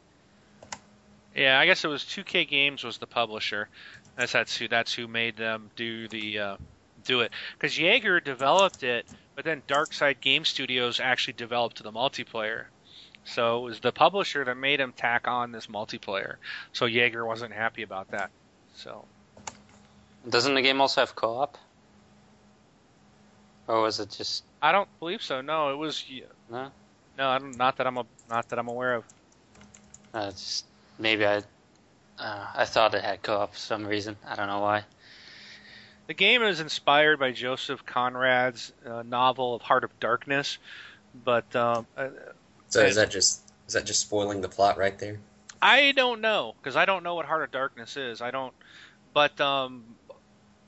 Yeah, 1.35 1.59
I 1.59 1.65
guess 1.65 1.83
it 1.83 1.89
was 1.89 2.03
2K 2.03 2.47
Games 2.47 2.83
was 2.83 2.97
the 2.97 3.07
publisher. 3.07 3.67
That's 4.15 4.31
that's 4.31 4.55
who 4.55 4.69
that's 4.69 4.93
who 4.93 5.07
made 5.07 5.35
them 5.35 5.69
do 5.75 6.07
the 6.07 6.39
uh, 6.39 6.57
do 7.03 7.21
it 7.21 7.31
because 7.57 7.77
Yager 7.77 8.21
developed 8.21 8.83
it, 8.83 9.05
but 9.35 9.43
then 9.43 9.61
Darkside 9.67 10.21
Game 10.21 10.45
Studios 10.45 11.01
actually 11.01 11.33
developed 11.33 11.83
the 11.83 11.91
multiplayer. 11.91 12.65
So 13.25 13.57
it 13.57 13.63
was 13.65 13.79
the 13.79 13.91
publisher 13.91 14.45
that 14.45 14.55
made 14.55 14.79
him 14.79 14.93
tack 14.95 15.27
on 15.27 15.51
this 15.51 15.67
multiplayer. 15.67 16.35
So 16.73 16.85
Yager 16.85 17.25
wasn't 17.25 17.53
happy 17.53 17.81
about 17.81 18.11
that. 18.11 18.29
So 18.75 19.03
doesn't 20.29 20.53
the 20.53 20.61
game 20.61 20.79
also 20.79 21.01
have 21.01 21.15
co-op? 21.15 21.57
Or 23.67 23.81
was 23.81 23.99
it 23.99 24.11
just 24.11 24.43
I 24.65 24.71
don't 24.71 24.89
believe 24.97 25.21
so. 25.21 25.41
No, 25.41 25.69
it 25.71 25.77
was. 25.77 26.03
No. 26.49 26.71
No, 27.19 27.29
I 27.29 27.37
don't, 27.37 27.55
not 27.55 27.77
that 27.77 27.85
I'm 27.85 27.97
a, 27.99 28.05
not 28.31 28.49
that 28.49 28.57
I'm 28.57 28.67
aware 28.67 28.95
of. 28.95 29.03
Uh, 30.11 30.31
just 30.31 30.65
maybe 30.97 31.23
I, 31.23 31.43
uh, 32.17 32.47
I 32.55 32.65
thought 32.65 32.95
it 32.95 33.03
had 33.03 33.21
co-op 33.21 33.53
for 33.53 33.59
some 33.59 33.85
reason. 33.85 34.17
I 34.25 34.35
don't 34.35 34.47
know 34.47 34.61
why. 34.61 34.85
The 36.07 36.15
game 36.15 36.41
is 36.41 36.61
inspired 36.61 37.19
by 37.19 37.31
Joseph 37.31 37.85
Conrad's 37.85 38.73
uh, 38.83 39.03
novel 39.03 39.53
of 39.53 39.61
Heart 39.61 39.83
of 39.83 39.99
Darkness, 39.99 40.57
but 41.23 41.55
um, 41.55 41.85
uh, 41.95 42.07
so 42.69 42.81
is 42.81 42.95
that 42.95 43.11
just 43.11 43.41
is 43.67 43.75
that 43.75 43.85
just 43.85 44.01
spoiling 44.01 44.41
the 44.41 44.49
plot 44.49 44.79
right 44.79 44.97
there? 44.97 45.19
I 45.61 45.91
don't 45.91 46.21
know 46.21 46.55
because 46.59 46.75
I 46.75 46.85
don't 46.85 47.03
know 47.03 47.13
what 47.13 47.27
Heart 47.27 47.43
of 47.43 47.51
Darkness 47.51 47.97
is. 47.97 48.19
I 48.19 48.31
don't, 48.31 48.53
but 49.13 49.39
um, 49.39 49.83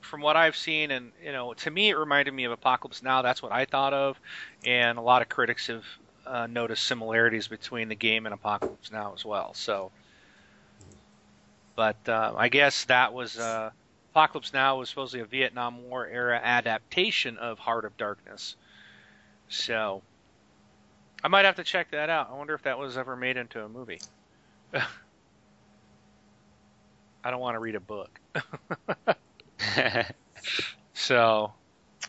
from 0.08 0.22
what 0.22 0.36
I've 0.36 0.56
seen, 0.56 0.90
and 0.90 1.12
you 1.22 1.32
know, 1.32 1.54
to 1.54 1.70
me, 1.70 1.90
it 1.90 1.96
reminded 1.96 2.32
me 2.32 2.44
of 2.44 2.52
Apocalypse 2.52 3.02
Now. 3.02 3.22
That's 3.22 3.42
what 3.42 3.52
I 3.52 3.66
thought 3.66 3.92
of, 3.92 4.18
and 4.64 4.98
a 4.98 5.02
lot 5.02 5.22
of 5.22 5.28
critics 5.28 5.66
have 5.68 5.84
uh, 6.26 6.46
noticed 6.46 6.84
similarities 6.84 7.46
between 7.46 7.88
the 7.88 7.94
game 7.94 8.26
and 8.26 8.34
Apocalypse 8.34 8.90
Now 8.90 9.12
as 9.14 9.24
well. 9.24 9.52
So, 9.54 9.92
but 11.76 11.96
uh, 12.08 12.32
I 12.36 12.48
guess 12.48 12.84
that 12.86 13.12
was 13.12 13.38
uh, 13.38 13.70
Apocalypse 14.12 14.52
Now 14.52 14.78
was 14.78 14.88
supposedly 14.88 15.20
a 15.20 15.26
Vietnam 15.26 15.88
War 15.88 16.06
era 16.06 16.40
adaptation 16.42 17.36
of 17.36 17.58
Heart 17.58 17.84
of 17.84 17.96
Darkness. 17.96 18.56
So, 19.48 20.02
I 21.22 21.28
might 21.28 21.44
have 21.44 21.56
to 21.56 21.64
check 21.64 21.90
that 21.90 22.10
out. 22.10 22.30
I 22.30 22.34
wonder 22.34 22.54
if 22.54 22.62
that 22.62 22.78
was 22.78 22.96
ever 22.96 23.14
made 23.14 23.36
into 23.36 23.62
a 23.62 23.68
movie. 23.68 24.00
I 27.24 27.30
don't 27.30 27.40
want 27.40 27.56
to 27.56 27.60
read 27.60 27.74
a 27.74 27.80
book. 27.80 28.18
so, 30.94 31.52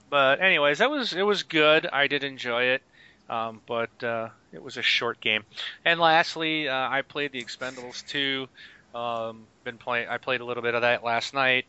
but 0.10 0.42
anyways, 0.42 0.80
that 0.80 0.90
was 0.90 1.14
it 1.14 1.24
was 1.24 1.44
good. 1.44 1.88
I 1.92 2.08
did 2.08 2.24
enjoy 2.24 2.64
it, 2.64 2.84
um, 3.30 3.62
but 3.68 4.04
uh, 4.04 4.30
it 4.52 4.62
was 4.62 4.78
a 4.78 4.82
short 4.82 5.20
game. 5.20 5.44
And 5.86 6.00
lastly, 6.00 6.68
uh, 6.68 6.90
I 6.90 7.02
played 7.02 7.32
the 7.32 7.44
Expendables 7.44 8.06
2. 8.08 8.48
Um, 8.96 9.46
been 9.64 9.78
playing. 9.78 10.10
I 10.10 10.18
played 10.18 10.42
a 10.42 10.46
little 10.46 10.64
bit 10.64 10.76
of 10.76 10.82
that 10.82 11.04
last 11.04 11.34
night 11.34 11.66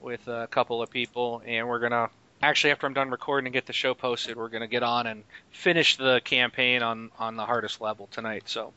with 0.00 0.26
a 0.28 0.46
couple 0.48 0.82
of 0.82 0.90
people, 0.90 1.42
and 1.46 1.68
we're 1.68 1.78
gonna 1.78 2.10
actually 2.42 2.72
after 2.72 2.86
I'm 2.86 2.94
done 2.94 3.10
recording 3.10 3.46
and 3.46 3.54
get 3.54 3.66
the 3.66 3.72
show 3.72 3.94
posted, 3.94 4.36
we're 4.36 4.48
gonna 4.48 4.66
get 4.66 4.82
on 4.82 5.06
and 5.06 5.22
finish 5.50 5.96
the 5.96 6.20
campaign 6.24 6.82
on 6.82 7.10
on 7.18 7.36
the 7.36 7.46
hardest 7.46 7.80
level 7.80 8.08
tonight. 8.10 8.44
So 8.46 8.72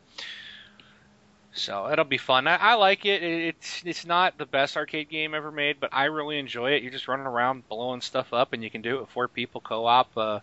so 1.60 1.92
it'll 1.92 2.06
be 2.06 2.18
fun. 2.18 2.48
I, 2.48 2.56
I 2.56 2.74
like 2.76 3.06
it. 3.06 3.22
it. 3.22 3.48
It's 3.48 3.84
it's 3.86 4.06
not 4.06 4.38
the 4.38 4.46
best 4.46 4.78
arcade 4.78 5.10
game 5.10 5.34
ever 5.34 5.52
made, 5.52 5.80
but 5.80 5.90
I 5.94 6.06
really 6.06 6.40
enjoy 6.40 6.72
it. 6.72 6.84
You're 6.84 6.92
just 6.92 7.08
running 7.08 7.26
around 7.26 7.68
blowing 7.68 8.02
stuff 8.02 8.34
up, 8.34 8.54
and 8.54 8.64
you 8.64 8.70
can 8.70 8.82
do 8.82 8.98
it 8.98 9.02
with 9.02 9.10
four 9.10 9.28
people 9.28 9.62
co-op. 9.62 10.18
Uh, 10.18 10.40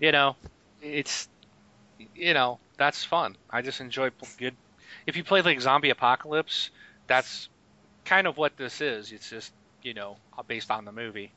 you 0.00 0.12
know, 0.12 0.36
it's 0.82 1.28
you 2.14 2.34
know 2.34 2.58
that's 2.76 3.04
fun. 3.04 3.36
I 3.50 3.62
just 3.62 3.80
enjoy 3.80 4.10
good. 4.38 4.54
If 5.06 5.16
you 5.16 5.24
play 5.24 5.42
like 5.42 5.60
Zombie 5.60 5.90
Apocalypse, 5.90 6.70
that's 7.06 7.48
kind 8.04 8.26
of 8.26 8.36
what 8.36 8.56
this 8.56 8.80
is. 8.80 9.12
It's 9.12 9.30
just 9.30 9.52
you 9.82 9.94
know 9.94 10.16
based 10.48 10.70
on 10.70 10.84
the 10.84 10.92
movie. 10.92 11.32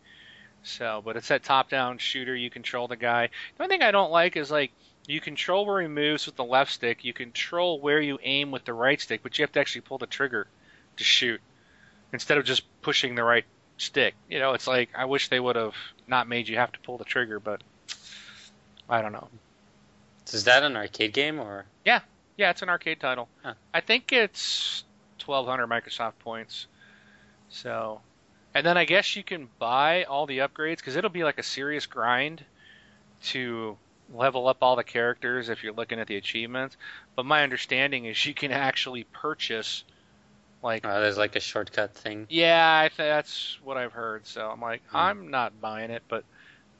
So, 0.64 1.02
but 1.06 1.16
it's 1.16 1.30
that 1.30 1.44
top-down 1.44 1.98
shooter. 1.98 2.36
You 2.36 2.50
control 2.50 2.88
the 2.88 2.98
guy. 2.98 3.30
The 3.58 3.64
only 3.64 3.74
thing 3.74 3.84
I 3.84 3.92
don't 3.92 4.12
like 4.12 4.36
is 4.36 4.52
like 4.52 4.72
you 5.08 5.22
control 5.22 5.66
where 5.66 5.82
he 5.82 5.88
moves 5.88 6.26
with 6.26 6.36
the 6.36 6.44
left 6.44 6.72
stick. 6.72 7.04
You 7.04 7.14
control 7.14 7.80
where 7.80 8.02
you 8.02 8.20
aim 8.22 8.52
with 8.52 8.66
the 8.66 8.74
right 8.74 9.00
stick, 9.00 9.24
but 9.24 9.38
you 9.38 9.44
have 9.44 9.52
to 9.54 9.60
actually 9.60 9.82
pull 9.82 9.98
the 9.98 10.06
trigger 10.06 10.48
to 10.98 11.04
shoot. 11.04 11.42
instead 12.14 12.38
of 12.38 12.46
just 12.46 12.64
pushing 12.82 13.16
the 13.16 13.24
right 13.24 13.46
stick. 13.78 14.16
You 14.30 14.40
know, 14.40 14.54
it's 14.54 14.68
like 14.68 14.90
I 14.96 15.06
wish 15.06 15.30
they 15.30 15.40
would 15.40 15.56
have 15.56 15.76
not 16.08 16.28
made 16.28 16.48
you 16.48 16.58
have 16.58 16.72
to 16.74 16.80
pull 16.80 16.98
the 16.98 17.06
trigger, 17.06 17.40
but 17.40 17.62
I 18.90 19.02
don't 19.02 19.14
know. 19.14 19.28
Is 20.32 20.44
that 20.46 20.64
an 20.64 20.76
arcade 20.76 21.14
game 21.14 21.40
or? 21.40 21.66
Yeah, 21.86 22.02
yeah, 22.38 22.50
it's 22.50 22.62
an 22.62 22.70
arcade 22.70 23.00
title. 23.00 23.30
Huh. 23.44 23.54
I 23.74 23.82
think 23.82 24.12
it's 24.12 24.84
1200 25.26 25.68
Microsoft 25.68 26.20
points. 26.20 26.68
So, 27.50 28.02
and 28.54 28.66
then 28.66 28.78
I 28.78 28.86
guess 28.86 29.16
you 29.16 29.24
can 29.24 29.48
buy 29.60 30.04
all 30.04 30.26
the 30.26 30.40
upgrades 30.40 30.78
because 30.78 30.96
it'll 30.96 31.10
be 31.10 31.24
like 31.24 31.40
a 31.40 31.44
serious 31.44 31.86
grind 31.86 32.44
to 33.24 33.78
level 34.14 34.48
up 34.48 34.58
all 34.62 34.76
the 34.76 34.84
characters 34.84 35.50
if 35.50 35.64
you're 35.64 35.74
looking 35.74 36.00
at 36.00 36.08
the 36.08 36.16
achievements. 36.16 36.78
But 37.16 37.26
my 37.26 37.44
understanding 37.44 38.06
is 38.06 38.26
you 38.26 38.34
can 38.34 38.52
actually 38.52 39.04
purchase 39.06 39.84
like 40.64 40.86
Oh, 40.86 41.02
there's 41.02 41.18
like 41.18 41.36
a 41.36 41.40
shortcut 41.40 41.94
thing. 41.94 42.26
yeah, 42.30 42.80
I 42.84 42.88
th- 42.88 42.98
that's 42.98 43.58
what 43.64 43.78
I've 43.78 43.92
heard. 43.94 44.26
So 44.26 44.50
I'm 44.50 44.62
like, 44.62 44.82
Hmm. 44.90 44.98
I'm 44.98 45.28
not 45.30 45.60
buying 45.62 45.92
it, 45.92 46.04
but 46.08 46.24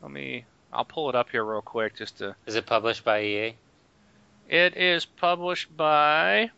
let 0.02 0.12
me. 0.12 0.46
I'll 0.74 0.86
pull 0.86 1.10
it 1.10 1.16
up 1.16 1.30
here 1.30 1.44
real 1.46 1.62
quick 1.62 1.96
just 1.96 2.18
to. 2.20 2.36
Is 2.46 2.56
it 2.56 2.66
published 2.66 3.04
by 3.04 3.22
EA? 3.24 3.56
It 4.50 4.76
is 4.78 5.06
published 5.06 5.76
by 5.76 6.50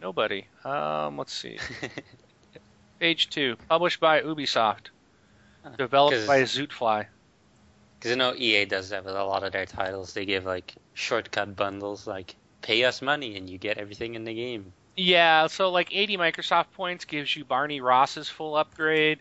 nobody. 0.00 0.46
Um, 0.64 1.16
let's 1.18 1.32
see. 1.32 1.58
Page 3.00 3.30
two, 3.30 3.56
published 3.68 4.00
by 4.00 4.20
Ubisoft, 4.22 4.86
developed 5.76 6.26
by 6.26 6.42
Zootfly. 6.42 7.06
Because 7.98 8.12
I 8.12 8.14
know 8.16 8.34
EA 8.34 8.64
does 8.64 8.90
that 8.90 9.04
with 9.04 9.14
a 9.14 9.24
lot 9.24 9.42
of 9.44 9.52
their 9.52 9.66
titles. 9.66 10.12
They 10.12 10.24
give 10.24 10.44
like 10.44 10.74
shortcut 10.94 11.56
bundles, 11.56 12.06
like 12.06 12.36
pay 12.62 12.84
us 12.84 13.02
money 13.02 13.36
and 13.36 13.48
you 13.48 13.58
get 13.58 13.78
everything 13.78 14.14
in 14.14 14.24
the 14.24 14.34
game. 14.34 14.72
Yeah, 14.96 15.46
so 15.46 15.70
like 15.70 15.94
80 15.94 16.16
Microsoft 16.16 16.72
points 16.72 17.04
gives 17.04 17.34
you 17.36 17.44
Barney 17.44 17.80
Ross's 17.80 18.28
full 18.28 18.56
upgrade. 18.56 19.20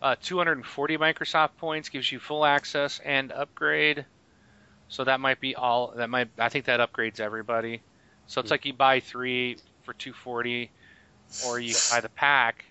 Uh, 0.00 0.16
240 0.20 0.98
Microsoft 0.98 1.56
points 1.58 1.88
gives 1.88 2.10
you 2.10 2.18
full 2.18 2.44
access 2.44 3.00
and 3.04 3.30
upgrade. 3.30 4.04
So 4.88 5.04
that 5.04 5.20
might 5.20 5.40
be 5.40 5.54
all. 5.54 5.92
That 5.96 6.10
might. 6.10 6.28
I 6.38 6.48
think 6.48 6.66
that 6.66 6.80
upgrades 6.80 7.20
everybody. 7.20 7.82
So 8.26 8.40
it's 8.40 8.50
Hmm. 8.50 8.54
like 8.54 8.64
you 8.66 8.72
buy 8.72 9.00
three 9.00 9.56
for 9.84 9.94
240, 9.94 10.70
or 11.46 11.58
you 11.60 11.74
buy 11.90 12.00
the 12.00 12.08
pack. 12.10 12.64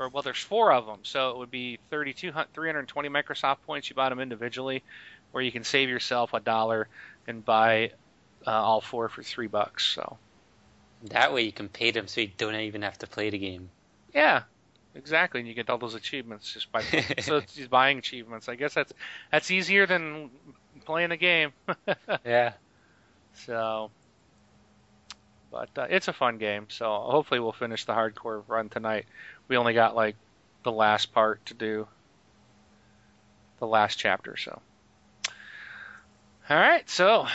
Or 0.00 0.08
well, 0.08 0.22
there's 0.22 0.38
four 0.38 0.72
of 0.72 0.86
them, 0.86 1.00
so 1.02 1.30
it 1.30 1.36
would 1.36 1.50
be 1.50 1.78
32, 1.90 2.32
320 2.54 3.08
Microsoft 3.10 3.58
points. 3.66 3.90
You 3.90 3.94
buy 3.94 4.08
them 4.08 4.18
individually, 4.18 4.82
or 5.34 5.42
you 5.42 5.52
can 5.52 5.62
save 5.62 5.90
yourself 5.90 6.32
a 6.32 6.40
dollar 6.40 6.88
and 7.26 7.44
buy 7.44 7.92
uh, 8.46 8.50
all 8.50 8.80
four 8.80 9.10
for 9.10 9.22
three 9.22 9.46
bucks. 9.46 9.86
So. 9.86 10.16
That 11.04 11.34
way 11.34 11.42
you 11.42 11.52
can 11.52 11.68
pay 11.68 11.90
them 11.90 12.06
so 12.08 12.22
you 12.22 12.30
don't 12.36 12.54
even 12.54 12.80
have 12.82 12.96
to 12.98 13.06
play 13.06 13.28
the 13.28 13.38
game. 13.38 13.68
Yeah, 14.14 14.42
exactly. 14.94 15.40
And 15.40 15.48
you 15.48 15.54
get 15.54 15.68
all 15.68 15.78
those 15.78 15.94
achievements 15.94 16.52
just 16.52 16.72
by 16.72 16.82
so 17.20 17.36
it's 17.36 17.54
just 17.54 17.70
buying 17.70 17.98
achievements. 17.98 18.48
I 18.48 18.54
guess 18.54 18.72
that's 18.72 18.92
that's 19.30 19.50
easier 19.50 19.86
than 19.86 20.30
playing 20.84 21.10
a 21.10 21.16
game. 21.16 21.52
Yeah. 22.24 22.52
so, 23.34 23.90
but 25.50 25.70
uh, 25.76 25.86
it's 25.88 26.08
a 26.08 26.12
fun 26.12 26.38
game. 26.38 26.66
So 26.68 26.86
hopefully 26.86 27.40
we'll 27.40 27.52
finish 27.52 27.84
the 27.84 27.92
hardcore 27.92 28.42
run 28.46 28.68
tonight. 28.68 29.06
We 29.50 29.56
only 29.56 29.74
got 29.74 29.96
like 29.96 30.16
the 30.62 30.70
last 30.70 31.12
part 31.12 31.44
to 31.46 31.54
do, 31.54 31.88
the 33.58 33.66
last 33.66 33.98
chapter. 33.98 34.36
So, 34.36 34.62
all 36.48 36.56
right. 36.56 36.88
So 36.88 37.26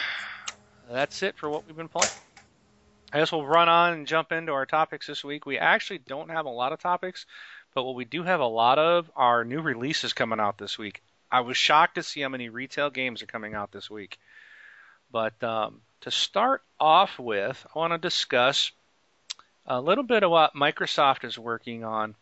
that's 0.89 1.23
it 1.23 1.37
for 1.37 1.49
what 1.49 1.67
we've 1.67 1.75
been 1.75 1.89
playing. 1.89 2.13
I 3.11 3.19
guess 3.19 3.33
we'll 3.33 3.45
run 3.45 3.67
on 3.67 3.93
and 3.93 4.07
jump 4.07 4.31
into 4.31 4.53
our 4.53 4.65
topics 4.65 5.07
this 5.07 5.25
week. 5.25 5.45
We 5.45 5.57
actually 5.57 5.99
don't 5.99 6.31
have 6.31 6.45
a 6.45 6.49
lot 6.49 6.71
of 6.71 6.79
topics, 6.79 7.25
but 7.73 7.83
what 7.83 7.95
we 7.95 8.05
do 8.05 8.23
have 8.23 8.39
a 8.39 8.45
lot 8.45 8.79
of 8.79 9.11
are 9.15 9.43
new 9.43 9.61
releases 9.61 10.13
coming 10.13 10.39
out 10.39 10.57
this 10.57 10.77
week. 10.77 11.01
I 11.29 11.41
was 11.41 11.57
shocked 11.57 11.95
to 11.95 12.03
see 12.03 12.21
how 12.21 12.29
many 12.29 12.47
retail 12.47 12.89
games 12.89 13.23
are 13.23 13.27
coming 13.27 13.55
out 13.55 13.73
this 13.73 13.89
week. 13.89 14.17
But 15.11 15.43
um, 15.43 15.81
to 16.01 16.11
start 16.11 16.61
off 16.79 17.19
with, 17.19 17.65
I 17.75 17.79
want 17.79 17.91
to 17.91 17.97
discuss 17.97 18.71
a 19.67 19.81
little 19.81 20.03
bit 20.03 20.23
of 20.23 20.31
what 20.31 20.53
Microsoft 20.53 21.23
is 21.23 21.37
working 21.37 21.83
on. 21.83 22.15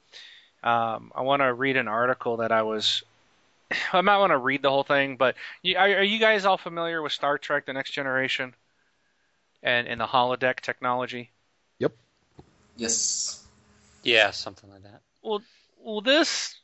Um, 0.63 1.11
I 1.13 1.21
want 1.21 1.41
to 1.41 1.53
read 1.53 1.77
an 1.77 1.87
article 1.87 2.37
that 2.37 2.51
I 2.51 2.61
was. 2.61 3.03
I 3.93 4.01
might 4.01 4.17
want 4.17 4.31
to 4.31 4.37
read 4.37 4.61
the 4.61 4.69
whole 4.69 4.83
thing, 4.83 5.17
but 5.17 5.35
you, 5.61 5.77
are, 5.77 5.87
are 5.87 6.03
you 6.03 6.19
guys 6.19 6.45
all 6.45 6.57
familiar 6.57 7.01
with 7.01 7.11
Star 7.11 7.37
Trek: 7.37 7.65
The 7.65 7.73
Next 7.73 7.91
Generation 7.91 8.53
and, 9.61 9.87
and 9.87 9.99
the 9.99 10.07
holodeck 10.07 10.61
technology? 10.61 11.31
Yep. 11.79 11.93
Yes. 12.77 13.45
Yeah, 14.03 14.31
something 14.31 14.69
like 14.69 14.83
that. 14.83 15.01
well 15.21 16.01
this 16.01 16.55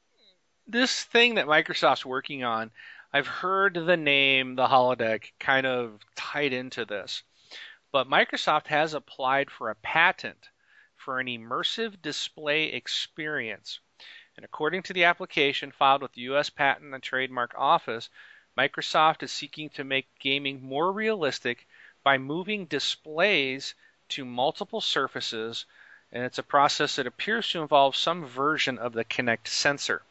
this 0.67 1.03
thing 1.03 1.35
that 1.35 1.47
Microsoft's 1.47 2.05
working 2.05 2.43
on, 2.43 2.71
I've 3.11 3.27
heard 3.27 3.73
the 3.73 3.97
name 3.97 4.55
the 4.55 4.67
holodeck 4.67 5.23
kind 5.39 5.65
of 5.65 5.99
tied 6.15 6.53
into 6.53 6.85
this. 6.85 7.23
But 7.91 8.07
Microsoft 8.07 8.67
has 8.67 8.93
applied 8.93 9.49
for 9.49 9.71
a 9.71 9.75
patent 9.75 10.49
for 11.09 11.19
an 11.19 11.25
immersive 11.25 11.99
display 12.03 12.65
experience. 12.65 13.79
And 14.35 14.45
according 14.45 14.83
to 14.83 14.93
the 14.93 15.05
application 15.05 15.71
filed 15.71 16.03
with 16.03 16.13
the 16.13 16.21
US 16.33 16.51
Patent 16.51 16.93
and 16.93 17.01
Trademark 17.01 17.55
Office, 17.57 18.11
Microsoft 18.55 19.23
is 19.23 19.31
seeking 19.31 19.71
to 19.71 19.83
make 19.83 20.05
gaming 20.19 20.61
more 20.61 20.91
realistic 20.91 21.67
by 22.03 22.19
moving 22.19 22.67
displays 22.67 23.73
to 24.09 24.23
multiple 24.23 24.81
surfaces 24.81 25.65
and 26.11 26.23
it's 26.23 26.37
a 26.37 26.43
process 26.43 26.97
that 26.97 27.07
appears 27.07 27.49
to 27.49 27.61
involve 27.63 27.95
some 27.95 28.23
version 28.27 28.77
of 28.77 28.93
the 28.93 29.03
Kinect 29.03 29.47
sensor. 29.47 30.03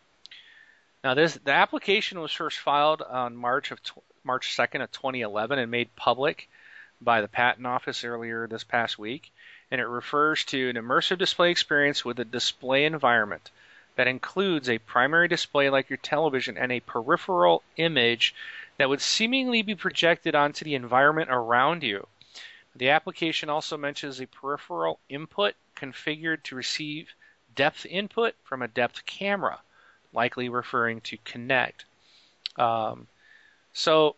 Now, 1.05 1.15
this 1.15 1.35
the 1.35 1.53
application 1.53 2.19
was 2.21 2.33
first 2.33 2.59
filed 2.59 3.03
on 3.03 3.37
March 3.37 3.71
of 3.71 3.79
March 4.25 4.57
2nd 4.57 4.83
of 4.83 4.91
2011 4.91 5.61
and 5.61 5.71
made 5.71 5.95
public 5.95 6.49
by 7.01 7.21
the 7.21 7.29
Patent 7.29 7.69
Office 7.69 8.03
earlier 8.03 8.49
this 8.49 8.65
past 8.65 8.99
week, 8.99 9.31
and 9.71 9.81
it 9.81 9.87
refers 9.87 10.45
to 10.45 10.71
an 10.71 10.77
immersive 10.77 11.19
display 11.19 11.51
experience 11.51 12.05
with 12.05 12.19
a 12.19 12.25
display 12.25 12.85
environment 12.85 13.51
that 13.97 14.07
includes 14.07 14.69
a 14.69 14.79
primary 14.79 15.29
display 15.29 15.69
like 15.69 15.91
your 15.91 15.97
television 15.97 16.57
and 16.57 16.71
a 16.71 16.81
peripheral 16.81 17.63
image 17.77 18.35
that 18.77 18.89
would 18.89 19.01
seemingly 19.01 19.61
be 19.63 19.75
projected 19.75 20.35
onto 20.35 20.65
the 20.65 20.75
environment 20.75 21.29
around 21.31 21.83
you. 21.83 22.07
The 22.77 22.91
application 22.91 23.51
also 23.51 23.77
mentions 23.77 24.21
a 24.21 24.27
peripheral 24.27 25.01
input 25.09 25.57
configured 25.75 26.45
to 26.45 26.55
receive 26.55 27.13
depth 27.55 27.85
input 27.87 28.37
from 28.45 28.63
a 28.63 28.69
depth 28.69 29.05
camera, 29.05 29.61
likely 30.13 30.49
referring 30.49 31.01
to 31.01 31.19
Kinect. 31.19 31.85
Um, 32.57 33.09
so, 33.73 34.15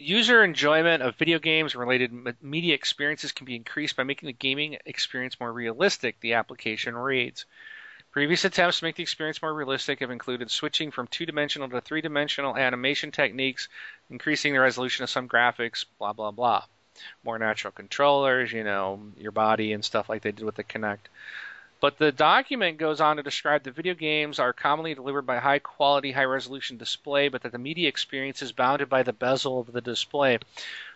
user 0.00 0.42
enjoyment 0.42 1.02
of 1.02 1.16
video 1.16 1.38
games 1.38 1.74
and 1.74 1.80
related 1.80 2.12
media 2.42 2.74
experiences 2.74 3.32
can 3.32 3.44
be 3.44 3.56
increased 3.56 3.96
by 3.96 4.02
making 4.02 4.26
the 4.26 4.32
gaming 4.32 4.78
experience 4.86 5.38
more 5.38 5.52
realistic, 5.52 6.18
the 6.20 6.34
application 6.34 6.96
reads. 6.96 7.46
Previous 8.10 8.44
attempts 8.44 8.80
to 8.80 8.84
make 8.84 8.96
the 8.96 9.02
experience 9.02 9.40
more 9.40 9.54
realistic 9.54 10.00
have 10.00 10.10
included 10.10 10.50
switching 10.50 10.90
from 10.90 11.06
two 11.06 11.26
dimensional 11.26 11.68
to 11.68 11.80
three 11.80 12.00
dimensional 12.00 12.56
animation 12.56 13.12
techniques, 13.12 13.68
increasing 14.10 14.52
the 14.52 14.60
resolution 14.60 15.04
of 15.04 15.10
some 15.10 15.28
graphics, 15.28 15.84
blah, 15.98 16.12
blah, 16.12 16.32
blah 16.32 16.64
more 17.24 17.38
natural 17.38 17.72
controllers, 17.72 18.52
you 18.52 18.64
know, 18.64 19.00
your 19.16 19.32
body 19.32 19.72
and 19.72 19.84
stuff 19.84 20.08
like 20.08 20.22
they 20.22 20.32
did 20.32 20.44
with 20.44 20.56
the 20.56 20.64
Kinect. 20.64 21.08
But 21.80 21.96
the 21.96 22.12
document 22.12 22.76
goes 22.76 23.00
on 23.00 23.16
to 23.16 23.22
describe 23.22 23.62
that 23.64 23.74
video 23.74 23.94
games 23.94 24.38
are 24.38 24.52
commonly 24.52 24.94
delivered 24.94 25.22
by 25.22 25.38
high 25.38 25.60
quality, 25.60 26.12
high 26.12 26.24
resolution 26.24 26.76
display, 26.76 27.28
but 27.28 27.42
that 27.42 27.52
the 27.52 27.58
media 27.58 27.88
experience 27.88 28.42
is 28.42 28.52
bounded 28.52 28.90
by 28.90 29.02
the 29.02 29.14
bezel 29.14 29.60
of 29.60 29.72
the 29.72 29.80
display. 29.80 30.38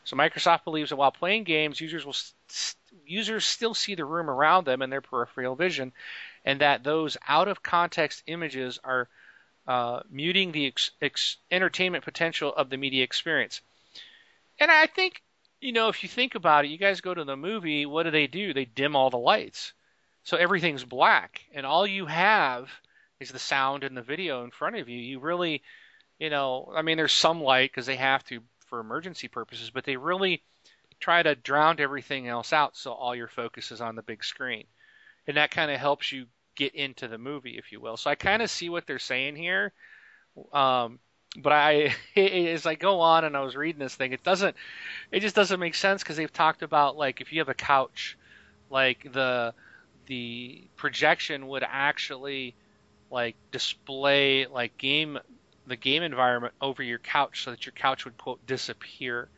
So 0.05 0.15
Microsoft 0.15 0.65
believes 0.65 0.91
that 0.91 0.97
while 0.97 1.11
playing 1.11 1.45
games, 1.45 1.81
users 1.81 2.05
will 2.05 2.13
st- 2.13 2.77
users 3.07 3.47
still 3.47 3.73
see 3.73 3.95
the 3.95 4.05
room 4.05 4.29
around 4.29 4.67
them 4.67 4.83
in 4.83 4.91
their 4.91 5.01
peripheral 5.01 5.57
vision, 5.57 5.93
and 6.45 6.61
that 6.61 6.85
those 6.85 7.17
out 7.27 7.49
of 7.49 7.63
context 7.63 8.23
images 8.27 8.79
are 8.85 9.09
uh, 9.67 10.01
muting 10.11 10.53
the 10.53 10.67
ex- 10.67 10.91
ex- 11.01 11.39
entertainment 11.51 12.05
potential 12.05 12.55
of 12.55 12.69
the 12.69 12.77
media 12.77 13.05
experience. 13.05 13.63
And 14.59 14.71
I 14.71 14.87
think 14.87 15.23
you 15.61 15.73
know, 15.73 15.89
if 15.89 16.03
you 16.03 16.11
think 16.11 16.35
about 16.35 16.67
it, 16.67 16.69
you 16.69 16.77
guys 16.77 17.01
go 17.01 17.15
to 17.15 17.25
the 17.25 17.39
movie, 17.39 17.87
what 17.87 18.03
do 18.03 18.11
they 18.11 18.27
do? 18.27 18.53
They 18.53 18.67
dim 18.67 18.95
all 18.95 19.09
the 19.09 19.17
lights. 19.17 19.73
So 20.25 20.37
everything's 20.37 20.85
black, 20.85 21.43
and 21.53 21.67
all 21.67 21.87
you 21.87 22.07
have 22.07 22.71
is 23.21 23.31
the 23.31 23.39
sound 23.39 23.85
and 23.85 23.97
the 23.97 24.03
video 24.03 24.43
in 24.45 24.51
front 24.51 24.77
of 24.77 24.89
you. 24.89 24.99
You 24.99 25.21
really, 25.21 25.63
you 26.19 26.31
know, 26.31 26.73
I 26.75 26.83
mean, 26.83 26.97
there's 26.97 27.13
some 27.13 27.43
light 27.43 27.71
because 27.71 27.87
they 27.87 27.97
have 27.97 28.25
to 28.25 28.41
for 28.67 28.81
emergency 28.81 29.29
purposes, 29.29 29.71
but 29.71 29.85
they 29.85 29.97
really 29.97 30.43
try 30.99 31.23
to 31.23 31.35
drown 31.35 31.79
everything 31.79 32.27
else 32.29 32.53
out 32.53 32.77
so 32.77 32.93
all 32.93 33.15
your 33.15 33.29
focus 33.29 33.71
is 33.71 33.81
on 33.81 33.97
the 33.97 34.03
big 34.03 34.25
screen. 34.25 34.65
And 35.27 35.37
that 35.37 35.51
kind 35.51 35.71
of 35.71 35.79
helps 35.79 36.11
you 36.11 36.27
get 36.57 36.75
into 36.75 37.09
the 37.09 37.19
movie, 37.19 37.59
if 37.59 37.73
you 37.73 37.81
will. 37.81 37.97
So 37.97 38.11
I 38.11 38.15
kind 38.15 38.43
of 38.43 38.51
see 38.51 38.69
what 38.69 38.87
they're 38.87 38.99
saying 38.99 39.37
here. 39.37 39.73
Um, 40.53 40.99
but 41.37 41.53
I, 41.53 41.95
as 42.17 42.67
I 42.67 42.75
go 42.75 43.01
on 43.01 43.25
and 43.25 43.37
I 43.37 43.41
was 43.41 43.57
reading 43.57 43.81
this 43.81 43.95
thing, 43.95 44.13
it 44.13 44.25
doesn't, 44.25 44.57
it 45.13 45.21
just 45.21 45.37
doesn't 45.37 45.61
make 45.61 45.75
sense 45.75 46.03
because 46.03 46.17
they've 46.17 46.33
talked 46.33 46.63
about 46.63 46.97
like 46.97 47.21
if 47.21 47.33
you 47.33 47.41
have 47.41 47.49
a 47.49 47.55
couch, 47.55 48.17
like 48.71 49.13
the 49.13 49.55
the 50.07 50.63
projection 50.77 51.49
would 51.49 51.65
actually 51.67 52.55
like 53.11 53.37
display 53.53 54.47
like 54.47 54.77
game 54.79 55.19
the 55.67 55.77
game 55.77 56.03
environment 56.03 56.53
over 56.61 56.83
your 56.83 56.99
couch 56.99 57.45
so 57.45 57.51
that 57.51 57.65
your 57.65 57.73
couch 57.73 58.05
would 58.05 58.17
quote 58.19 58.45
disappear. 58.47 59.29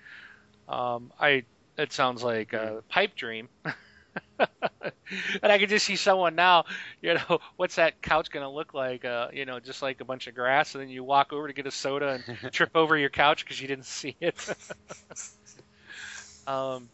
Um, 0.68 1.12
I 1.20 1.44
it 1.78 1.92
sounds 1.92 2.22
like 2.22 2.52
a 2.52 2.82
pipe 2.88 3.14
dream. 3.14 3.48
and 4.38 5.52
I 5.52 5.58
can 5.58 5.68
just 5.68 5.86
see 5.86 5.96
someone 5.96 6.34
now, 6.34 6.64
you 7.00 7.14
know, 7.14 7.38
what's 7.56 7.76
that 7.76 8.00
couch 8.02 8.30
going 8.30 8.44
to 8.44 8.50
look 8.50 8.74
like? 8.74 9.04
Uh, 9.04 9.28
you 9.32 9.44
know, 9.44 9.60
just 9.60 9.82
like 9.82 10.00
a 10.00 10.04
bunch 10.04 10.26
of 10.26 10.34
grass, 10.34 10.74
and 10.74 10.82
then 10.82 10.88
you 10.88 11.04
walk 11.04 11.32
over 11.32 11.46
to 11.46 11.52
get 11.52 11.66
a 11.66 11.70
soda 11.70 12.20
and 12.26 12.38
trip 12.52 12.70
over 12.74 12.96
your 12.96 13.10
couch 13.10 13.44
because 13.44 13.60
you 13.60 13.68
didn't 13.68 13.86
see 13.86 14.16
it. 14.20 14.56
um, 16.46 16.88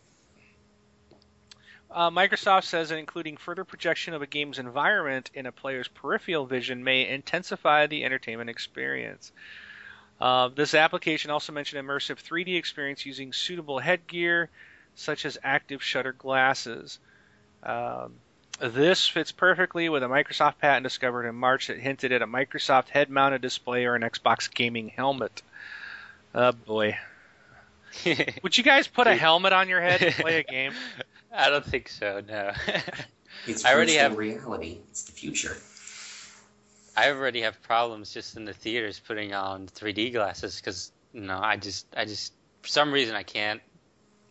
uh, 1.94 2.10
Microsoft 2.10 2.64
says 2.64 2.88
that 2.88 2.98
including 2.98 3.36
further 3.36 3.64
projection 3.64 4.14
of 4.14 4.22
a 4.22 4.26
game's 4.26 4.58
environment 4.58 5.30
in 5.34 5.46
a 5.46 5.52
player's 5.52 5.88
peripheral 5.88 6.46
vision 6.46 6.84
may 6.84 7.08
intensify 7.08 7.86
the 7.86 8.04
entertainment 8.04 8.50
experience. 8.50 9.32
Uh, 10.20 10.48
this 10.48 10.74
application 10.74 11.30
also 11.30 11.52
mentioned 11.52 11.86
immersive 11.86 12.22
3D 12.22 12.56
experience 12.56 13.04
using 13.04 13.32
suitable 13.32 13.78
headgear, 13.78 14.50
such 14.94 15.24
as 15.26 15.38
active 15.42 15.82
shutter 15.82 16.12
glasses. 16.12 16.98
Um, 17.62 18.14
this 18.60 19.08
fits 19.08 19.32
perfectly 19.32 19.88
with 19.88 20.02
a 20.02 20.06
Microsoft 20.06 20.58
patent 20.58 20.84
discovered 20.84 21.26
in 21.26 21.34
March 21.34 21.66
that 21.66 21.78
hinted 21.78 22.12
at 22.12 22.22
a 22.22 22.26
Microsoft 22.26 22.88
head-mounted 22.88 23.42
display 23.42 23.86
or 23.86 23.94
an 23.94 24.02
Xbox 24.02 24.52
gaming 24.52 24.88
helmet. 24.88 25.42
Oh 26.34 26.52
boy. 26.52 26.96
Would 28.42 28.56
you 28.56 28.64
guys 28.64 28.86
put 28.86 29.06
a 29.06 29.14
helmet 29.14 29.52
on 29.52 29.68
your 29.68 29.80
head 29.80 30.00
to 30.00 30.22
play 30.22 30.38
a 30.38 30.44
game? 30.44 30.72
I 31.32 31.50
don't 31.50 31.64
think 31.64 31.88
so. 31.88 32.22
No. 32.26 32.52
It's 33.46 33.64
I 33.64 33.72
already 33.74 33.94
have- 33.94 34.18
reality. 34.18 34.78
It's 34.90 35.04
the 35.04 35.12
future. 35.12 35.56
I 36.94 37.10
already 37.10 37.40
have 37.40 37.60
problems 37.62 38.12
just 38.12 38.36
in 38.36 38.44
the 38.44 38.52
theaters 38.52 39.00
putting 39.00 39.32
on 39.32 39.66
3D 39.68 40.12
glasses 40.12 40.56
because 40.56 40.92
no, 41.14 41.38
I 41.38 41.56
just, 41.56 41.86
I 41.96 42.04
just, 42.04 42.34
for 42.60 42.68
some 42.68 42.92
reason 42.92 43.16
I 43.16 43.22
can't. 43.22 43.62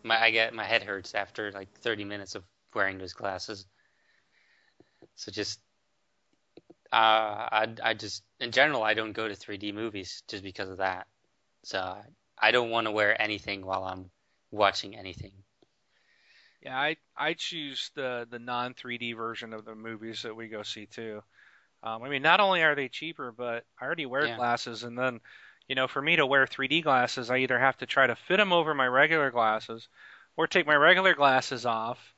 My, 0.04 0.22
I 0.22 0.30
get 0.30 0.54
my 0.54 0.64
head 0.64 0.84
hurts 0.84 1.16
after 1.16 1.52
like 1.52 1.70
30 1.80 2.06
minutes 2.06 2.36
of 2.36 2.44
wearing 2.76 3.00
those 3.00 3.14
glasses. 3.14 3.66
So 5.16 5.32
just, 5.32 5.60
uh, 6.94 6.96
I, 6.96 7.68
I 7.84 7.94
just, 7.96 8.24
in 8.40 8.52
general, 8.52 8.84
I 8.84 8.94
don't 8.94 9.14
go 9.14 9.28
to 9.28 9.34
3D 9.34 9.74
movies 9.74 10.22
just 10.28 10.44
because 10.44 10.70
of 10.70 10.78
that. 10.78 11.08
So 11.64 11.98
I 12.38 12.52
don't 12.52 12.70
want 12.70 12.86
to 12.86 12.92
wear 12.92 13.20
anything 13.20 13.66
while 13.66 13.84
I'm 13.84 14.12
watching 14.52 14.96
anything. 14.96 15.32
Yeah, 16.62 16.80
I 16.80 16.97
I 17.15 17.34
choose 17.34 17.91
the 17.95 18.28
the 18.30 18.39
non 18.39 18.74
3D 18.74 19.13
version 19.13 19.54
of 19.54 19.65
the 19.65 19.76
movies 19.76 20.21
that 20.24 20.36
we 20.36 20.47
go 20.47 20.63
see 20.63 20.86
too. 20.86 21.24
Um, 21.84 22.04
I 22.04 22.10
mean, 22.10 22.21
not 22.24 22.39
only 22.41 22.63
are 22.63 22.76
they 22.76 22.89
cheaper, 22.89 23.32
but 23.32 23.65
I 23.82 23.86
already 23.86 24.06
wear 24.08 24.28
Yeah. 24.28 24.38
glasses, 24.38 24.84
and 24.84 24.97
then, 24.97 25.21
you 25.67 25.76
know, 25.76 25.88
for 25.88 26.02
me 26.02 26.17
to 26.17 26.26
wear 26.26 26.47
3D 26.47 26.82
glasses, 26.82 27.30
I 27.32 27.38
either 27.39 27.60
have 27.60 27.78
to 27.80 27.86
try 27.88 28.08
to 28.08 28.15
fit 28.15 28.38
them 28.38 28.54
over 28.54 28.74
my 28.76 28.88
regular 28.88 29.32
glasses, 29.32 29.89
or 30.38 30.47
take 30.47 30.67
my 30.67 30.76
regular 30.76 31.15
glasses 31.15 31.65
off 31.65 32.15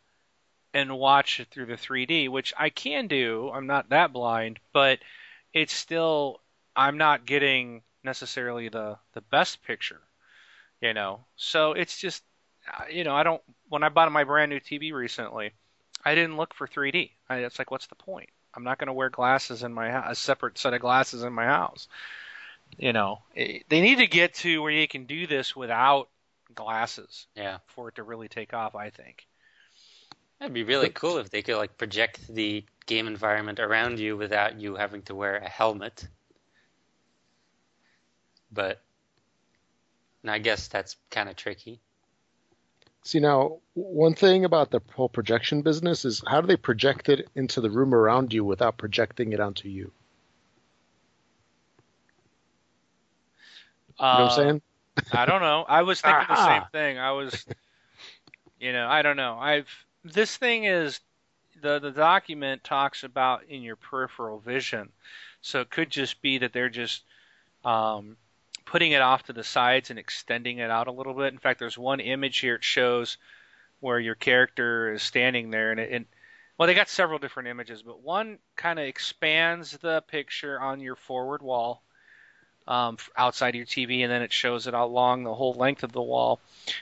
and 0.74 0.98
watch 0.98 1.40
it 1.40 1.50
through 1.52 1.68
the 1.68 1.78
3D, 1.78 2.28
which 2.28 2.54
I 2.58 2.70
can 2.70 3.08
do. 3.08 3.52
I'm 3.54 3.68
not 3.68 3.90
that 3.90 4.14
blind, 4.14 4.60
but 4.74 5.00
it's 5.54 5.74
still 5.74 6.42
I'm 6.76 6.98
not 6.98 7.26
getting 7.26 7.84
necessarily 8.04 8.70
the 8.70 9.00
the 9.14 9.22
best 9.22 9.64
picture, 9.64 10.02
you 10.82 10.94
know. 10.94 11.26
So 11.36 11.74
it's 11.74 12.00
just, 12.00 12.24
you 12.92 13.04
know, 13.04 13.16
I 13.16 13.24
don't. 13.24 13.42
When 13.70 13.84
I 13.84 13.90
bought 13.90 14.12
my 14.12 14.24
brand 14.24 14.50
new 14.52 14.60
TV 14.60 14.94
recently, 14.94 15.52
I 16.06 16.16
didn't 16.16 16.38
look 16.38 16.54
for 16.54 16.68
3D. 16.68 17.12
I, 17.30 17.38
it's 17.38 17.60
like, 17.60 17.72
what's 17.72 17.88
the 17.88 17.96
point? 17.96 18.30
I'm 18.54 18.64
not 18.64 18.78
going 18.78 18.88
to 18.88 18.94
wear 18.94 19.10
glasses 19.10 19.64
in 19.64 19.74
my 19.74 20.12
a 20.12 20.16
separate 20.16 20.58
set 20.58 20.74
of 20.74 20.82
glasses 20.82 21.24
in 21.24 21.34
my 21.34 21.46
house. 21.46 21.88
You 22.78 22.94
know, 22.94 23.20
it, 23.36 23.64
they 23.70 23.82
need 23.82 23.98
to 23.98 24.08
get 24.08 24.36
to 24.36 24.62
where 24.62 24.72
you 24.72 24.88
can 24.88 25.06
do 25.06 25.28
this 25.28 25.56
without 25.56 26.10
glasses 26.54 27.28
Yeah. 27.36 27.58
for 27.68 27.90
it 27.90 27.96
to 27.96 28.04
really 28.04 28.28
take 28.28 28.54
off. 28.54 28.76
I 28.76 28.90
think. 28.90 29.26
That'd 30.40 30.54
be 30.54 30.64
really 30.64 30.90
cool 30.90 31.18
if 31.20 31.30
they 31.30 31.42
could 31.42 31.58
like 31.58 31.78
project 31.78 32.20
the 32.28 32.66
game 32.86 33.08
environment 33.08 33.60
around 33.60 34.00
you 34.00 34.18
without 34.18 34.60
you 34.60 34.76
having 34.76 35.02
to 35.04 35.16
wear 35.16 35.38
a 35.38 35.48
helmet. 35.48 36.08
But 38.52 38.82
I 40.28 40.40
guess 40.40 40.68
that's 40.68 40.98
kind 41.10 41.30
of 41.30 41.36
tricky. 41.36 41.80
See 43.04 43.20
now, 43.20 43.60
one 43.74 44.16
thing 44.16 44.46
about 44.46 44.72
the 44.72 44.80
whole 44.96 45.10
projection 45.10 45.62
business 45.62 46.06
is 46.06 46.24
how 46.26 46.40
do 46.40 46.48
they 46.48 46.56
project 46.56 47.10
it 47.10 47.30
into 47.36 47.60
the 47.60 47.70
room 47.70 47.94
around 47.94 48.34
you 48.34 48.46
without 48.46 48.78
projecting 48.78 49.34
it 49.34 49.42
onto 49.42 49.68
you? 49.68 49.92
You 54.00 54.18
know 54.18 54.24
what 54.24 54.24
I'm 54.24 54.30
saying? 54.30 54.62
I 55.12 55.26
don't 55.26 55.42
know. 55.42 55.66
I 55.68 55.82
was 55.82 56.02
thinking 56.06 56.28
the 56.30 56.36
same 56.36 56.62
Ah. 56.62 56.70
thing. 56.72 56.98
I 56.98 57.12
was, 57.12 57.46
you 58.60 58.72
know, 58.72 58.88
I 58.88 59.02
don't 59.02 59.18
know. 59.18 59.38
I've 59.38 59.70
this 60.06 60.38
thing 60.38 60.64
is 60.64 61.00
the 61.62 61.80
the 61.80 61.92
document 61.92 62.64
talks 62.64 63.04
about 63.04 63.44
in 63.46 63.62
your 63.62 63.76
peripheral 63.76 64.40
vision, 64.40 64.90
so 65.42 65.62
it 65.62 65.70
could 65.70 65.90
just 65.90 66.22
be 66.22 66.38
that 66.40 66.54
they're 66.54 66.70
just 66.70 67.04
um, 67.66 68.18
putting 68.66 68.92
it 68.92 69.02
off 69.02 69.24
to 69.24 69.34
the 69.34 69.44
sides 69.44 69.90
and 69.90 70.00
extending 70.00 70.60
it 70.60 70.70
out 70.70 70.88
a 70.88 70.92
little 70.92 71.14
bit. 71.14 71.34
In 71.34 71.40
fact, 71.40 71.60
there's 71.60 71.78
one 71.78 72.00
image 72.00 72.40
here 72.40 72.56
it 72.56 72.64
shows 72.64 73.18
where 73.80 74.00
your 74.00 74.16
character 74.16 74.94
is 74.94 75.04
standing 75.04 75.50
there, 75.50 75.72
and 75.72 75.80
it. 75.80 75.92
And, 75.92 76.06
well, 76.58 76.68
they 76.68 76.74
got 76.76 76.90
several 76.90 77.20
different 77.20 77.50
images, 77.50 77.82
but 77.82 78.02
one 78.02 78.38
kind 78.56 78.80
of 78.80 78.86
expands 78.86 79.78
the 79.78 80.02
picture 80.08 80.60
on 80.60 80.80
your 80.80 80.96
forward 80.96 81.42
wall 81.42 81.82
um, 82.68 82.98
outside 83.18 83.56
your 83.56 83.66
TV, 83.66 84.04
and 84.04 84.12
then 84.12 84.22
it 84.22 84.32
shows 84.32 84.68
it 84.68 84.74
along 84.74 85.24
the 85.24 85.34
whole 85.34 85.54
length 85.54 85.84
of 85.84 85.92
the 85.92 86.02
wall. 86.02 86.40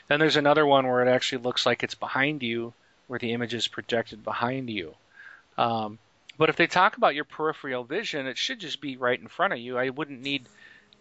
Then 0.07 0.19
there's 0.19 0.35
another 0.35 0.65
one 0.65 0.87
where 0.87 1.01
it 1.01 1.09
actually 1.09 1.41
looks 1.43 1.65
like 1.65 1.83
it's 1.83 1.95
behind 1.95 2.43
you, 2.43 2.73
where 3.07 3.19
the 3.19 3.33
image 3.33 3.53
is 3.53 3.67
projected 3.67 4.23
behind 4.23 4.69
you. 4.69 4.93
Um, 5.57 5.99
but 6.37 6.49
if 6.49 6.55
they 6.55 6.67
talk 6.67 6.97
about 6.97 7.15
your 7.15 7.25
peripheral 7.25 7.83
vision, 7.83 8.27
it 8.27 8.37
should 8.37 8.59
just 8.59 8.81
be 8.81 8.97
right 8.97 9.19
in 9.19 9.27
front 9.27 9.53
of 9.53 9.59
you. 9.59 9.77
I 9.77 9.89
wouldn't 9.89 10.21
need 10.21 10.47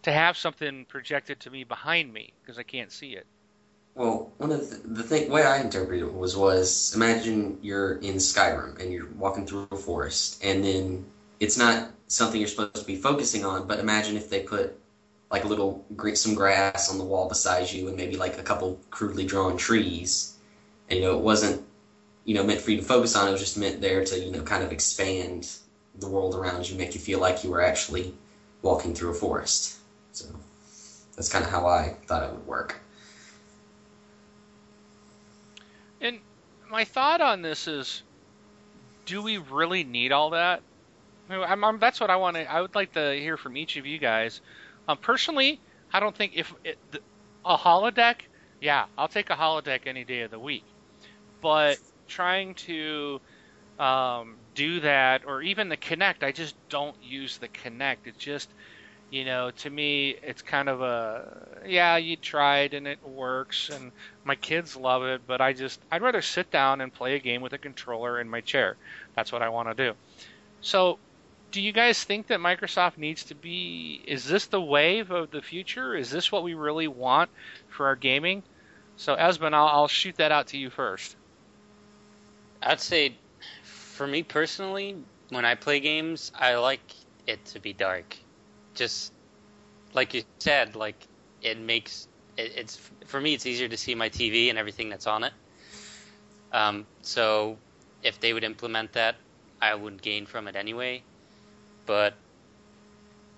to 0.03 0.11
have 0.11 0.37
something 0.37 0.85
projected 0.85 1.39
to 1.41 1.49
me 1.49 1.63
behind 1.63 2.13
me 2.13 2.33
because 2.41 2.57
I 2.57 2.63
can't 2.63 2.91
see 2.91 3.13
it. 3.13 3.25
Well, 3.93 4.31
one 4.37 4.51
of 4.51 4.69
the, 4.69 4.87
the 4.87 5.03
thing 5.03 5.29
way 5.29 5.43
I 5.43 5.59
interpreted 5.59 6.05
it 6.05 6.13
was 6.13 6.35
was 6.37 6.95
imagine 6.95 7.59
you're 7.61 7.95
in 7.95 8.15
Skyrim 8.15 8.79
and 8.79 8.91
you're 8.91 9.09
walking 9.17 9.45
through 9.45 9.67
a 9.69 9.75
forest, 9.75 10.41
and 10.43 10.63
then 10.63 11.05
it's 11.39 11.57
not 11.57 11.91
something 12.07 12.39
you're 12.39 12.47
supposed 12.47 12.75
to 12.75 12.85
be 12.85 12.95
focusing 12.95 13.43
on. 13.43 13.67
But 13.67 13.79
imagine 13.79 14.15
if 14.15 14.29
they 14.29 14.43
put 14.43 14.79
like 15.29 15.43
a 15.43 15.47
little 15.47 15.85
some 16.13 16.35
grass 16.35 16.89
on 16.89 16.97
the 16.97 17.03
wall 17.03 17.27
beside 17.27 17.69
you, 17.69 17.89
and 17.89 17.97
maybe 17.97 18.15
like 18.15 18.37
a 18.37 18.43
couple 18.43 18.79
crudely 18.91 19.25
drawn 19.25 19.57
trees, 19.57 20.37
and 20.89 20.99
you 20.99 21.05
know 21.05 21.17
it 21.17 21.21
wasn't 21.21 21.61
you 22.23 22.35
know 22.35 22.45
meant 22.45 22.61
for 22.61 22.71
you 22.71 22.77
to 22.77 22.83
focus 22.83 23.15
on. 23.17 23.27
It 23.27 23.31
was 23.31 23.41
just 23.41 23.57
meant 23.57 23.81
there 23.81 24.05
to 24.05 24.19
you 24.19 24.31
know 24.31 24.43
kind 24.43 24.63
of 24.63 24.71
expand 24.71 25.49
the 25.99 26.07
world 26.07 26.33
around 26.35 26.69
you, 26.69 26.77
make 26.77 26.93
you 26.93 27.01
feel 27.01 27.19
like 27.19 27.43
you 27.43 27.51
were 27.51 27.61
actually 27.61 28.13
walking 28.61 28.95
through 28.95 29.11
a 29.11 29.13
forest. 29.13 29.80
So 30.11 30.27
that's 31.15 31.29
kind 31.29 31.43
of 31.45 31.51
how 31.51 31.67
I 31.67 31.95
thought 32.07 32.23
it 32.23 32.31
would 32.31 32.47
work. 32.47 32.79
And 36.01 36.19
my 36.69 36.85
thought 36.85 37.21
on 37.21 37.41
this 37.41 37.67
is, 37.67 38.01
do 39.05 39.21
we 39.21 39.37
really 39.37 39.83
need 39.83 40.11
all 40.11 40.31
that? 40.31 40.61
I'm, 41.29 41.63
I'm, 41.63 41.79
that's 41.79 41.99
what 41.99 42.09
I 42.09 42.15
want 42.17 42.35
to. 42.35 42.51
I 42.51 42.61
would 42.61 42.75
like 42.75 42.93
to 42.93 43.13
hear 43.13 43.37
from 43.37 43.55
each 43.55 43.77
of 43.77 43.85
you 43.85 43.97
guys. 43.97 44.41
Um, 44.87 44.97
personally, 44.97 45.59
I 45.93 45.99
don't 45.99 46.15
think 46.15 46.33
if 46.35 46.53
it, 46.63 46.77
a 47.45 47.57
holodeck, 47.57 48.15
yeah, 48.59 48.85
I'll 48.97 49.07
take 49.07 49.29
a 49.29 49.35
holodeck 49.35 49.81
any 49.85 50.03
day 50.03 50.21
of 50.21 50.31
the 50.31 50.39
week. 50.39 50.63
But 51.41 51.77
trying 52.07 52.55
to 52.55 53.21
um, 53.79 54.35
do 54.55 54.81
that, 54.81 55.23
or 55.25 55.41
even 55.41 55.69
the 55.69 55.77
Kinect, 55.77 56.23
I 56.23 56.31
just 56.31 56.55
don't 56.69 56.95
use 57.01 57.37
the 57.37 57.47
Kinect. 57.47 58.05
It 58.05 58.17
just, 58.17 58.49
you 59.11 59.25
know, 59.25 59.51
to 59.51 59.69
me, 59.69 60.15
it's 60.23 60.41
kind 60.41 60.69
of 60.69 60.81
a 60.81 61.61
yeah, 61.67 61.97
you 61.97 62.15
tried 62.15 62.73
and 62.73 62.87
it 62.87 63.05
works, 63.05 63.69
and 63.69 63.91
my 64.23 64.35
kids 64.35 64.77
love 64.77 65.03
it, 65.03 65.21
but 65.27 65.41
I 65.41 65.51
just 65.51 65.81
I'd 65.91 66.01
rather 66.01 66.21
sit 66.21 66.49
down 66.49 66.79
and 66.79 66.93
play 66.93 67.15
a 67.15 67.19
game 67.19 67.41
with 67.41 67.51
a 67.51 67.57
controller 67.57 68.21
in 68.21 68.29
my 68.29 68.39
chair. 68.39 68.77
That's 69.15 69.31
what 69.31 69.41
I 69.41 69.49
want 69.49 69.67
to 69.67 69.75
do. 69.75 69.97
So, 70.61 70.97
do 71.51 71.61
you 71.61 71.73
guys 71.73 72.01
think 72.01 72.27
that 72.27 72.39
Microsoft 72.39 72.97
needs 72.97 73.25
to 73.25 73.35
be 73.35 74.01
is 74.07 74.25
this 74.25 74.45
the 74.45 74.61
wave 74.61 75.11
of 75.11 75.29
the 75.29 75.41
future? 75.41 75.93
Is 75.93 76.09
this 76.09 76.31
what 76.31 76.43
we 76.43 76.53
really 76.53 76.87
want 76.87 77.29
for 77.67 77.87
our 77.87 77.97
gaming? 77.97 78.43
So, 78.95 79.15
Esben, 79.15 79.53
I'll, 79.53 79.67
I'll 79.67 79.87
shoot 79.89 80.15
that 80.17 80.31
out 80.31 80.47
to 80.47 80.57
you 80.57 80.69
first. 80.69 81.17
I'd 82.63 82.79
say, 82.79 83.17
for 83.63 84.07
me 84.07 84.23
personally, 84.23 84.95
when 85.29 85.43
I 85.43 85.55
play 85.55 85.81
games, 85.81 86.31
I 86.33 86.55
like 86.55 86.81
it 87.27 87.43
to 87.47 87.59
be 87.59 87.73
dark. 87.73 88.15
Just 88.75 89.11
like 89.93 90.13
you 90.13 90.23
said, 90.39 90.75
like 90.75 90.95
it 91.41 91.59
makes 91.59 92.07
it, 92.37 92.53
it's 92.55 92.79
for 93.05 93.19
me. 93.19 93.33
It's 93.33 93.45
easier 93.45 93.67
to 93.67 93.77
see 93.77 93.95
my 93.95 94.09
TV 94.09 94.49
and 94.49 94.57
everything 94.57 94.89
that's 94.89 95.07
on 95.07 95.23
it. 95.23 95.33
Um, 96.51 96.85
so 97.01 97.57
if 98.03 98.19
they 98.19 98.33
would 98.33 98.43
implement 98.43 98.93
that 98.93 99.15
I 99.61 99.75
wouldn't 99.75 100.01
gain 100.01 100.25
from 100.25 100.47
it 100.47 100.55
anyway. 100.55 101.01
But 101.85 102.13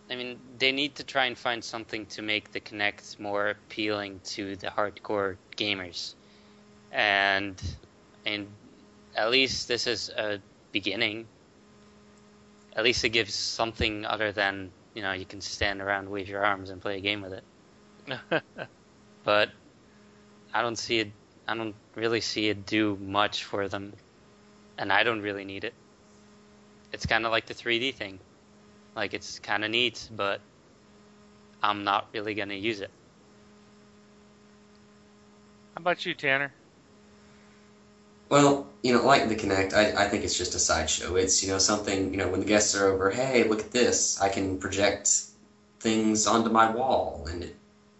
I 0.09 0.15
mean, 0.15 0.37
they 0.57 0.71
need 0.71 0.95
to 0.95 1.03
try 1.03 1.25
and 1.25 1.37
find 1.37 1.63
something 1.63 2.05
to 2.07 2.21
make 2.21 2.51
the 2.51 2.59
Kinect 2.59 3.19
more 3.19 3.49
appealing 3.49 4.21
to 4.25 4.55
the 4.55 4.67
hardcore 4.67 5.37
gamers. 5.57 6.13
And 6.91 7.61
and 8.25 8.47
at 9.15 9.31
least 9.31 9.67
this 9.67 9.87
is 9.87 10.09
a 10.09 10.39
beginning. 10.71 11.27
At 12.75 12.83
least 12.83 13.03
it 13.03 13.09
gives 13.09 13.33
something 13.33 14.05
other 14.05 14.31
than, 14.31 14.71
you 14.93 15.01
know, 15.01 15.13
you 15.13 15.25
can 15.25 15.41
stand 15.41 15.81
around, 15.81 16.09
wave 16.09 16.29
your 16.29 16.43
arms 16.43 16.69
and 16.69 16.81
play 16.81 16.97
a 16.97 17.01
game 17.01 17.21
with 17.21 17.33
it. 17.33 18.43
but 19.23 19.49
I 20.53 20.61
don't 20.61 20.77
see 20.77 20.99
it 20.99 21.11
I 21.47 21.55
don't 21.55 21.75
really 21.95 22.21
see 22.21 22.49
it 22.49 22.65
do 22.65 22.97
much 23.01 23.43
for 23.43 23.67
them. 23.67 23.93
And 24.77 24.91
I 24.91 25.03
don't 25.03 25.21
really 25.21 25.45
need 25.45 25.63
it. 25.63 25.73
It's 26.91 27.05
kind 27.05 27.25
of 27.25 27.31
like 27.31 27.47
the 27.47 27.53
3D 27.53 27.93
thing. 27.95 28.19
Like 28.95 29.13
it's 29.13 29.39
kind 29.39 29.65
of 29.65 29.71
neat, 29.71 30.09
but 30.15 30.41
I'm 31.61 31.83
not 31.83 32.07
really 32.13 32.33
going 32.33 32.49
to 32.49 32.55
use 32.55 32.81
it. 32.81 32.91
How 35.75 35.81
about 35.81 36.05
you, 36.05 36.13
Tanner? 36.13 36.53
Well, 38.33 38.65
you 38.81 38.91
know, 38.91 39.05
like 39.05 39.29
the 39.29 39.35
Kinect, 39.35 39.75
I, 39.75 40.05
I 40.05 40.09
think 40.09 40.23
it's 40.23 40.35
just 40.35 40.55
a 40.55 40.59
sideshow. 40.59 41.17
It's, 41.17 41.43
you 41.43 41.49
know, 41.49 41.59
something, 41.59 42.11
you 42.11 42.17
know, 42.17 42.27
when 42.27 42.39
the 42.39 42.47
guests 42.47 42.73
are 42.73 42.87
over, 42.87 43.11
hey, 43.11 43.43
look 43.43 43.59
at 43.59 43.69
this. 43.69 44.19
I 44.19 44.27
can 44.27 44.57
project 44.57 45.25
things 45.79 46.25
onto 46.25 46.49
my 46.49 46.71
wall, 46.71 47.27
and 47.29 47.43
it's 47.43 47.55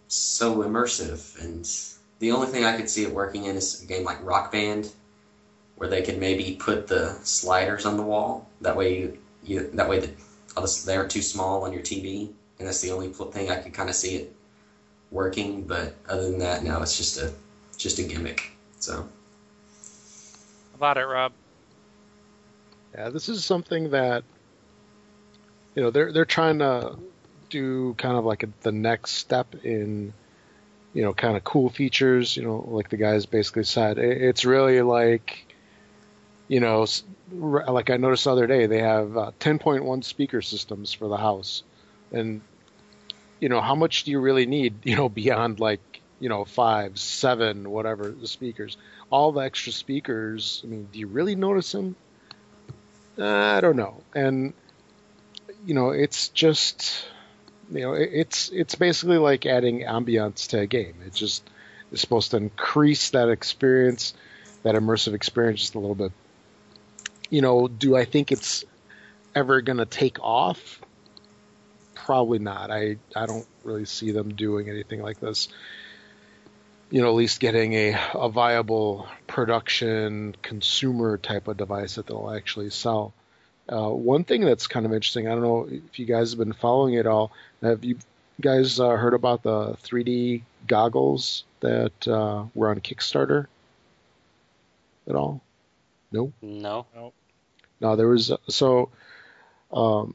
so 0.07 0.63
immersive. 0.63 1.39
And 1.39 1.69
the 2.17 2.31
only 2.31 2.47
thing 2.47 2.65
I 2.65 2.75
could 2.75 2.89
see 2.89 3.03
it 3.03 3.13
working 3.13 3.45
in 3.45 3.55
is 3.55 3.83
a 3.83 3.85
game 3.85 4.03
like 4.03 4.25
Rock 4.25 4.51
Band, 4.51 4.91
where 5.75 5.87
they 5.87 6.01
could 6.01 6.17
maybe 6.17 6.57
put 6.59 6.87
the 6.87 7.13
sliders 7.23 7.85
on 7.85 7.95
the 7.95 8.01
wall. 8.01 8.49
That 8.61 8.75
way, 8.75 8.97
you, 8.97 9.19
you 9.43 9.69
that 9.73 9.87
way 9.87 9.99
the, 9.99 10.83
they 10.87 10.97
aren't 10.97 11.11
too 11.11 11.21
small 11.21 11.63
on 11.63 11.71
your 11.71 11.83
TV, 11.83 12.31
and 12.57 12.67
that's 12.67 12.81
the 12.81 12.89
only 12.89 13.09
thing 13.09 13.51
I 13.51 13.57
could 13.57 13.75
kind 13.75 13.87
of 13.87 13.95
see 13.95 14.15
it 14.15 14.35
working. 15.11 15.67
But 15.67 15.93
other 16.09 16.23
than 16.23 16.39
that, 16.39 16.63
no, 16.63 16.81
it's 16.81 16.97
just 16.97 17.17
a 17.17 17.31
just 17.77 17.99
a 17.99 18.03
gimmick. 18.03 18.49
So 18.79 19.07
about 20.83 20.97
it, 20.97 21.05
Rob? 21.05 21.31
Yeah, 22.93 23.09
this 23.09 23.29
is 23.29 23.45
something 23.45 23.91
that 23.91 24.25
you 25.75 25.81
know 25.81 25.91
they're 25.91 26.11
they're 26.11 26.25
trying 26.25 26.59
to 26.59 26.97
do 27.49 27.93
kind 27.93 28.17
of 28.17 28.25
like 28.25 28.43
a, 28.43 28.49
the 28.63 28.73
next 28.73 29.11
step 29.11 29.55
in 29.63 30.11
you 30.93 31.03
know 31.03 31.13
kind 31.13 31.37
of 31.37 31.43
cool 31.45 31.69
features. 31.69 32.35
You 32.35 32.43
know, 32.43 32.65
like 32.67 32.89
the 32.89 32.97
guys 32.97 33.25
basically 33.25 33.63
said, 33.63 33.97
it, 33.97 34.21
it's 34.21 34.43
really 34.43 34.81
like 34.81 35.47
you 36.49 36.59
know 36.59 36.85
like 37.31 37.89
I 37.89 37.95
noticed 37.95 38.25
the 38.25 38.31
other 38.33 38.47
day 38.47 38.65
they 38.65 38.81
have 38.81 39.15
uh, 39.15 39.31
10.1 39.39 40.03
speaker 40.03 40.41
systems 40.41 40.91
for 40.91 41.07
the 41.07 41.15
house, 41.15 41.63
and 42.11 42.41
you 43.39 43.47
know 43.47 43.61
how 43.61 43.75
much 43.75 44.03
do 44.03 44.11
you 44.11 44.19
really 44.19 44.45
need? 44.45 44.73
You 44.83 44.97
know 44.97 45.07
beyond 45.07 45.61
like 45.61 46.01
you 46.19 46.27
know 46.27 46.43
five, 46.43 46.99
seven, 46.99 47.71
whatever 47.71 48.09
the 48.09 48.27
speakers 48.27 48.75
all 49.13 49.31
the 49.31 49.41
extra 49.41 49.71
speakers. 49.71 50.61
I 50.63 50.67
mean, 50.67 50.89
do 50.91 50.97
you 50.97 51.05
really 51.05 51.35
notice 51.35 51.71
them? 51.71 51.95
Uh, 53.15 53.27
I 53.27 53.61
don't 53.61 53.75
know. 53.75 54.01
And 54.15 54.53
you 55.67 55.75
know, 55.75 55.91
it's 55.91 56.29
just 56.29 57.05
you 57.71 57.81
know, 57.81 57.93
it's 57.93 58.49
it's 58.49 58.73
basically 58.73 59.19
like 59.19 59.45
adding 59.45 59.81
ambiance 59.81 60.49
to 60.49 60.61
a 60.61 60.65
game. 60.65 60.95
It 61.05 61.13
just 61.13 61.47
is 61.91 62.01
supposed 62.01 62.31
to 62.31 62.37
increase 62.37 63.11
that 63.11 63.29
experience, 63.29 64.15
that 64.63 64.73
immersive 64.73 65.13
experience 65.13 65.59
just 65.59 65.75
a 65.75 65.79
little 65.79 65.95
bit. 65.95 66.11
You 67.29 67.43
know, 67.43 67.67
do 67.67 67.95
I 67.95 68.05
think 68.05 68.31
it's 68.31 68.65
ever 69.35 69.61
going 69.61 69.77
to 69.77 69.85
take 69.85 70.19
off? 70.21 70.81
Probably 71.93 72.39
not. 72.39 72.71
I 72.71 72.97
I 73.15 73.27
don't 73.27 73.45
really 73.63 73.85
see 73.85 74.09
them 74.09 74.33
doing 74.33 74.69
anything 74.69 75.03
like 75.03 75.19
this 75.19 75.49
you 76.93 77.01
know, 77.01 77.07
at 77.07 77.15
least 77.15 77.39
getting 77.39 77.73
a, 77.73 77.99
a 78.13 78.29
viable 78.29 79.07
production 79.25 80.35
consumer 80.43 81.17
type 81.17 81.47
of 81.47 81.57
device 81.57 81.95
that 81.95 82.05
they'll 82.05 82.29
actually 82.29 82.69
sell. 82.69 83.15
Uh, 83.67 83.89
one 83.89 84.23
thing 84.23 84.41
that's 84.41 84.67
kind 84.67 84.85
of 84.85 84.93
interesting, 84.93 85.27
I 85.27 85.31
don't 85.31 85.41
know 85.41 85.67
if 85.71 85.97
you 85.97 86.05
guys 86.05 86.29
have 86.29 86.37
been 86.37 86.53
following 86.53 86.93
it 86.93 87.07
all. 87.07 87.31
Have 87.63 87.83
you 87.83 87.97
guys 88.39 88.79
uh, 88.79 88.89
heard 88.89 89.15
about 89.15 89.41
the 89.41 89.73
3D 89.83 90.43
goggles 90.67 91.45
that 91.61 92.07
uh, 92.07 92.45
were 92.53 92.69
on 92.69 92.79
Kickstarter 92.79 93.47
at 95.07 95.15
all? 95.15 95.41
No. 96.11 96.31
No. 96.43 96.85
No. 96.93 97.11
No, 97.81 97.95
there 97.95 98.07
was 98.07 98.31
so 98.49 98.89
um, 99.71 100.13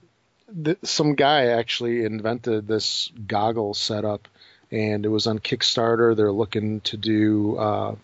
th- 0.65 0.79
some 0.85 1.17
guy 1.17 1.47
actually 1.47 2.05
invented 2.05 2.69
this 2.69 3.11
goggle 3.27 3.75
setup 3.75 4.29
and 4.71 5.05
it 5.05 5.09
was 5.09 5.27
on 5.27 5.39
Kickstarter. 5.39 6.17
They're 6.17 6.33
looking 6.33 6.81
to 6.83 6.97
do 6.97 7.57
uh, 7.57 7.95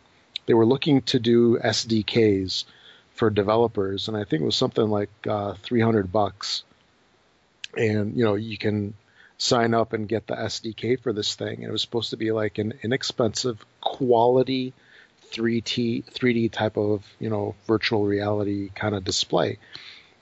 they 0.46 0.54
were 0.54 0.66
looking 0.66 1.02
to 1.02 1.18
do 1.18 1.58
SDKs 1.58 2.64
for 3.14 3.30
developers, 3.30 4.08
and 4.08 4.16
I 4.16 4.24
think 4.24 4.42
it 4.42 4.46
was 4.46 4.56
something 4.56 4.88
like 4.88 5.10
uh, 5.28 5.54
300 5.62 6.10
bucks. 6.12 6.64
And 7.76 8.16
you 8.16 8.24
know 8.24 8.34
you 8.34 8.56
can 8.56 8.94
sign 9.38 9.74
up 9.74 9.92
and 9.92 10.08
get 10.08 10.26
the 10.26 10.34
SDK 10.34 11.00
for 11.00 11.12
this 11.12 11.34
thing. 11.34 11.56
And 11.56 11.64
it 11.64 11.72
was 11.72 11.82
supposed 11.82 12.10
to 12.10 12.16
be 12.16 12.30
like 12.32 12.58
an 12.58 12.74
inexpensive, 12.82 13.64
quality 13.80 14.72
3D 15.32 16.04
3D 16.04 16.52
type 16.52 16.76
of 16.76 17.04
you 17.18 17.28
know 17.30 17.54
virtual 17.66 18.04
reality 18.04 18.70
kind 18.74 18.94
of 18.94 19.04
display. 19.04 19.58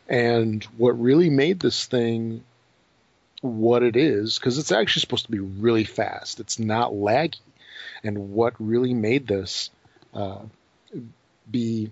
And 0.08 0.64
what 0.76 1.00
really 1.00 1.30
made 1.30 1.60
this 1.60 1.86
thing 1.86 2.44
what 3.42 3.82
it 3.82 3.96
is 3.96 4.38
because 4.38 4.56
it's 4.56 4.72
actually 4.72 5.00
supposed 5.00 5.26
to 5.26 5.30
be 5.30 5.40
really 5.40 5.84
fast. 5.84 6.40
It's 6.40 6.58
not 6.58 6.92
laggy. 6.92 7.40
And 8.02 8.30
what 8.32 8.54
really 8.58 8.94
made 8.94 9.26
this 9.26 9.70
uh, 10.14 10.38
be 11.50 11.90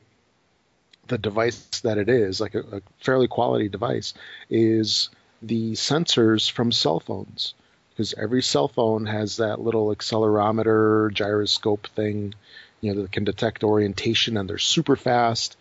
the 1.08 1.18
device 1.18 1.80
that 1.80 1.98
it 1.98 2.08
is, 2.08 2.40
like 2.40 2.54
a, 2.54 2.60
a, 2.60 2.80
fairly 3.00 3.28
quality 3.28 3.68
device, 3.68 4.14
is 4.48 5.10
the 5.42 5.72
sensors 5.72 6.50
from 6.50 6.72
cell 6.72 7.00
phones. 7.00 7.54
Because 7.90 8.14
every 8.14 8.42
cell 8.42 8.68
phone 8.68 9.06
has 9.06 9.38
that 9.38 9.60
little 9.60 9.94
accelerometer, 9.94 11.12
gyroscope 11.12 11.88
thing, 11.88 12.34
you 12.80 12.94
know, 12.94 13.02
that 13.02 13.12
can 13.12 13.24
detect 13.24 13.64
orientation 13.64 14.36
and 14.36 14.48
they're 14.48 14.58
super 14.58 14.96
fast. 14.96 15.56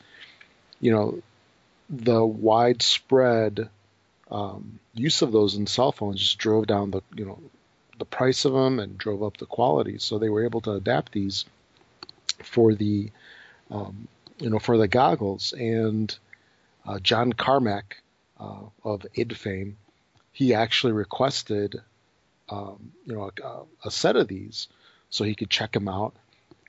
You 0.79 0.91
know, 0.91 1.21
the 1.89 2.23
widespread 2.23 3.69
um, 4.31 4.79
use 4.93 5.21
of 5.21 5.31
those 5.31 5.55
in 5.55 5.67
cell 5.67 5.91
phones 5.91 6.19
just 6.19 6.37
drove 6.37 6.67
down 6.67 6.91
the 6.91 7.01
you 7.15 7.25
know 7.25 7.39
the 7.97 8.05
price 8.05 8.45
of 8.45 8.53
them 8.53 8.79
and 8.79 8.97
drove 8.97 9.23
up 9.23 9.37
the 9.37 9.45
quality. 9.45 9.97
So 9.99 10.17
they 10.17 10.29
were 10.29 10.45
able 10.45 10.61
to 10.61 10.71
adapt 10.71 11.11
these 11.11 11.45
for 12.43 12.73
the 12.73 13.11
um, 13.71 14.07
you 14.39 14.49
know 14.49 14.59
for 14.59 14.77
the 14.77 14.87
goggles. 14.87 15.53
And 15.53 16.15
uh, 16.85 16.99
John 16.99 17.33
Carmack 17.33 18.01
uh, 18.39 18.61
of 18.83 19.05
id 19.15 19.35
fame, 19.35 19.77
he 20.31 20.53
actually 20.53 20.93
requested 20.93 21.81
um, 22.49 22.91
you 23.05 23.15
know 23.15 23.31
a, 23.43 23.87
a, 23.87 23.91
set 23.91 24.15
of 24.15 24.27
these 24.27 24.67
so 25.09 25.23
he 25.23 25.35
could 25.35 25.49
check 25.49 25.71
them 25.71 25.87
out. 25.87 26.15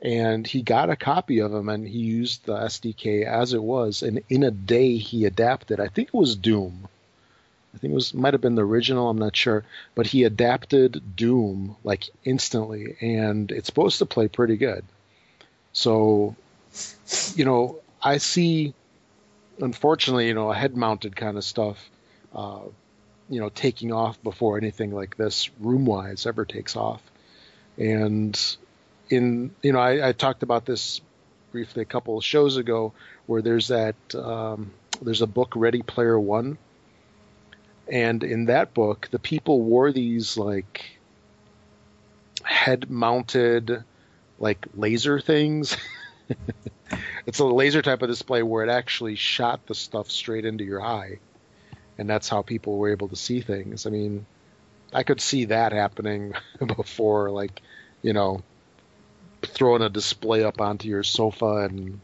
And 0.02 0.46
he 0.46 0.62
got 0.62 0.88
a 0.88 0.96
copy 0.96 1.40
of 1.40 1.52
them, 1.52 1.68
and 1.68 1.86
he 1.86 1.98
used 1.98 2.46
the 2.46 2.54
SDK 2.54 3.26
as 3.26 3.52
it 3.52 3.62
was. 3.62 4.02
And 4.02 4.22
in 4.30 4.42
a 4.44 4.50
day, 4.50 4.96
he 4.96 5.26
adapted. 5.26 5.78
I 5.78 5.88
think 5.88 6.08
it 6.08 6.14
was 6.14 6.36
Doom 6.36 6.88
I 7.74 7.78
think 7.78 7.92
it 7.92 7.94
was 7.94 8.12
might 8.14 8.34
have 8.34 8.40
been 8.40 8.56
the 8.56 8.64
original. 8.64 9.08
I'm 9.08 9.18
not 9.18 9.36
sure, 9.36 9.64
but 9.94 10.06
he 10.06 10.24
adapted 10.24 11.16
Doom 11.16 11.76
like 11.84 12.10
instantly, 12.24 12.96
and 13.00 13.50
it's 13.52 13.66
supposed 13.66 13.98
to 13.98 14.06
play 14.06 14.28
pretty 14.28 14.56
good. 14.56 14.84
So, 15.72 16.34
you 17.34 17.44
know, 17.44 17.78
I 18.02 18.18
see, 18.18 18.74
unfortunately, 19.60 20.26
you 20.26 20.34
know, 20.34 20.50
a 20.50 20.54
head-mounted 20.54 21.14
kind 21.14 21.36
of 21.36 21.44
stuff, 21.44 21.88
uh, 22.34 22.62
you 23.28 23.40
know, 23.40 23.50
taking 23.50 23.92
off 23.92 24.20
before 24.24 24.58
anything 24.58 24.92
like 24.92 25.16
this, 25.16 25.48
room-wise, 25.60 26.26
ever 26.26 26.44
takes 26.44 26.74
off. 26.74 27.00
And 27.78 28.38
in, 29.10 29.54
you 29.62 29.72
know, 29.72 29.78
I, 29.78 30.08
I 30.08 30.12
talked 30.12 30.42
about 30.42 30.64
this 30.64 31.00
briefly 31.52 31.82
a 31.82 31.86
couple 31.86 32.18
of 32.18 32.24
shows 32.24 32.56
ago, 32.56 32.92
where 33.26 33.42
there's 33.42 33.68
that, 33.68 33.94
um, 34.16 34.72
there's 35.00 35.22
a 35.22 35.28
book, 35.28 35.52
Ready 35.54 35.82
Player 35.82 36.18
One 36.18 36.58
and 37.90 38.22
in 38.22 38.46
that 38.46 38.72
book, 38.72 39.08
the 39.10 39.18
people 39.18 39.60
wore 39.60 39.90
these 39.92 40.36
like 40.36 40.98
head 42.42 42.88
mounted 42.88 43.84
like 44.38 44.66
laser 44.74 45.20
things. 45.20 45.76
it's 47.26 47.40
a 47.40 47.44
laser 47.44 47.82
type 47.82 48.02
of 48.02 48.08
display 48.08 48.42
where 48.42 48.64
it 48.64 48.70
actually 48.70 49.16
shot 49.16 49.66
the 49.66 49.74
stuff 49.74 50.10
straight 50.10 50.44
into 50.44 50.64
your 50.64 50.82
eye. 50.82 51.18
And 51.98 52.08
that's 52.08 52.28
how 52.28 52.42
people 52.42 52.78
were 52.78 52.90
able 52.90 53.08
to 53.08 53.16
see 53.16 53.40
things. 53.40 53.86
I 53.86 53.90
mean, 53.90 54.24
I 54.92 55.02
could 55.02 55.20
see 55.20 55.46
that 55.46 55.72
happening 55.72 56.32
before, 56.76 57.30
like, 57.30 57.60
you 58.02 58.12
know, 58.12 58.42
throwing 59.42 59.82
a 59.82 59.90
display 59.90 60.44
up 60.44 60.60
onto 60.60 60.88
your 60.88 61.02
sofa 61.02 61.68
and, 61.68 62.00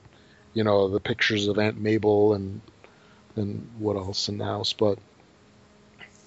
you 0.52 0.64
know, 0.64 0.88
the 0.88 1.00
pictures 1.00 1.48
of 1.48 1.58
Aunt 1.58 1.80
Mabel 1.80 2.34
and 2.34 2.60
and 3.36 3.68
what 3.78 3.96
else 3.96 4.28
in 4.28 4.38
the 4.38 4.44
house. 4.44 4.72
But 4.72 4.98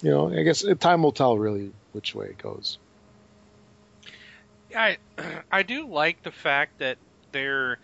you 0.02 0.12
know, 0.12 0.32
I 0.32 0.44
guess 0.44 0.66
time 0.80 1.04
will 1.04 1.12
tell 1.12 1.38
really 1.38 1.72
which 1.92 2.16
way 2.16 2.28
it 2.28 2.38
goes. 2.38 2.78
I 4.76 4.98
I 5.52 5.64
do 5.64 5.88
like 5.88 6.24
the 6.24 6.32
fact 6.32 6.80
that 6.80 6.98
they're 7.32 7.80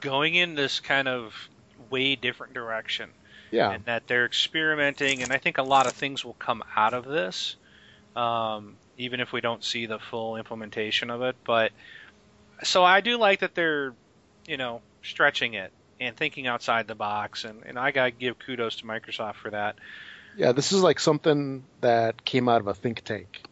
going 0.00 0.34
in 0.34 0.54
this 0.54 0.80
kind 0.80 1.08
of 1.08 1.34
way 1.90 2.16
different 2.16 2.54
direction. 2.54 3.10
Yeah. 3.50 3.70
And 3.70 3.84
that 3.86 4.06
they're 4.06 4.26
experimenting, 4.26 5.22
and 5.22 5.32
I 5.32 5.38
think 5.38 5.56
a 5.56 5.62
lot 5.62 5.86
of 5.86 5.94
things 5.94 6.22
will 6.22 6.34
come 6.34 6.62
out 6.76 6.92
of 6.92 7.06
this, 7.06 7.56
um, 8.14 8.76
even 8.98 9.20
if 9.20 9.32
we 9.32 9.40
don't 9.40 9.64
see 9.64 9.86
the 9.86 9.98
full 9.98 10.36
implementation 10.36 11.08
of 11.10 11.22
it. 11.22 11.34
But 11.46 11.72
so 12.62 12.84
I 12.84 13.00
do 13.00 13.16
like 13.16 13.40
that 13.40 13.54
they're, 13.54 13.94
you 14.46 14.58
know, 14.58 14.82
stretching 15.02 15.54
it 15.54 15.72
and 15.98 16.14
thinking 16.14 16.46
outside 16.46 16.86
the 16.86 16.94
box, 16.94 17.44
and, 17.44 17.62
and 17.64 17.78
I 17.78 17.90
gotta 17.90 18.10
give 18.10 18.38
kudos 18.38 18.76
to 18.76 18.84
Microsoft 18.84 19.36
for 19.36 19.50
that. 19.50 19.76
Yeah, 20.38 20.52
this 20.52 20.70
is 20.70 20.82
like 20.82 21.00
something 21.00 21.64
that 21.80 22.24
came 22.24 22.48
out 22.48 22.60
of 22.60 22.68
a 22.68 22.74
think 22.74 23.02
tank. 23.02 23.42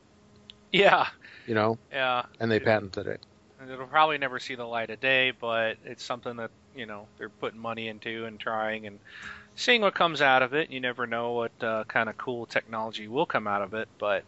Yeah. 0.70 1.08
You 1.46 1.56
know. 1.56 1.78
Yeah. 1.90 2.26
And 2.38 2.50
they 2.50 2.60
patented 2.60 3.08
it. 3.08 3.20
And 3.60 3.68
it'll 3.68 3.88
probably 3.88 4.18
never 4.18 4.38
see 4.38 4.54
the 4.54 4.64
light 4.64 4.90
of 4.90 5.00
day, 5.00 5.32
but 5.32 5.78
it's 5.84 6.04
something 6.04 6.36
that 6.36 6.52
you 6.76 6.86
know 6.86 7.08
they're 7.18 7.28
putting 7.28 7.58
money 7.58 7.88
into 7.88 8.24
and 8.26 8.38
trying 8.38 8.86
and 8.86 9.00
seeing 9.56 9.80
what 9.80 9.94
comes 9.94 10.22
out 10.22 10.42
of 10.42 10.54
it. 10.54 10.70
You 10.70 10.78
never 10.78 11.08
know 11.08 11.32
what 11.32 11.50
uh, 11.60 11.82
kind 11.88 12.08
of 12.08 12.16
cool 12.16 12.46
technology 12.46 13.08
will 13.08 13.26
come 13.26 13.48
out 13.48 13.62
of 13.62 13.74
it, 13.74 13.88
but 13.98 14.22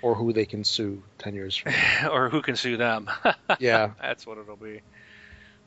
or 0.00 0.14
who 0.14 0.32
they 0.32 0.44
can 0.44 0.62
sue 0.62 1.02
ten 1.18 1.34
years 1.34 1.56
from 1.56 1.72
now, 1.72 2.10
or 2.12 2.28
who 2.28 2.42
can 2.42 2.54
sue 2.54 2.76
them. 2.76 3.10
yeah, 3.58 3.90
that's 4.00 4.24
what 4.24 4.38
it'll 4.38 4.54
be. 4.54 4.82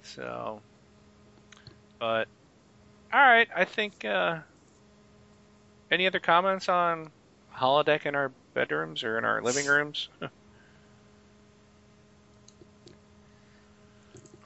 So, 0.03 0.61
but 1.99 2.29
all 3.11 3.19
right, 3.19 3.49
I 3.53 3.65
think. 3.65 4.05
Uh, 4.05 4.39
any 5.91 6.07
other 6.07 6.19
comments 6.19 6.69
on 6.69 7.09
holodeck 7.55 8.05
in 8.05 8.15
our 8.15 8.31
bedrooms 8.53 9.03
or 9.03 9.17
in 9.17 9.25
our 9.25 9.41
living 9.41 9.65
rooms? 9.65 10.09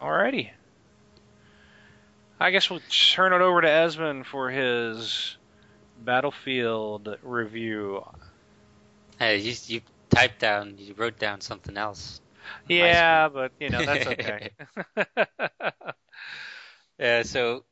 Alrighty. 0.01 0.49
I 2.39 2.49
guess 2.49 2.71
we'll 2.71 2.81
turn 2.89 3.33
it 3.33 3.41
over 3.41 3.61
to 3.61 3.69
Esmond 3.69 4.25
for 4.25 4.49
his 4.49 5.37
Battlefield 6.03 7.15
review. 7.21 8.03
Hey, 9.19 9.37
you 9.37 9.53
you 9.67 9.81
typed 10.09 10.39
down, 10.39 10.73
you 10.79 10.95
wrote 10.95 11.19
down 11.19 11.41
something 11.41 11.77
else. 11.77 12.19
Yeah, 12.67 13.29
but 13.29 13.51
you 13.59 13.69
know 13.69 13.85
that's 13.85 14.07
okay. 14.07 14.49
yeah. 16.99 17.21
So 17.21 17.63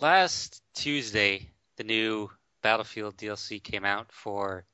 last 0.00 0.62
Tuesday, 0.74 1.48
the 1.76 1.82
new 1.82 2.30
Battlefield 2.66 3.16
DLC 3.16 3.62
came 3.62 3.84
out 3.84 4.10
for 4.10 4.64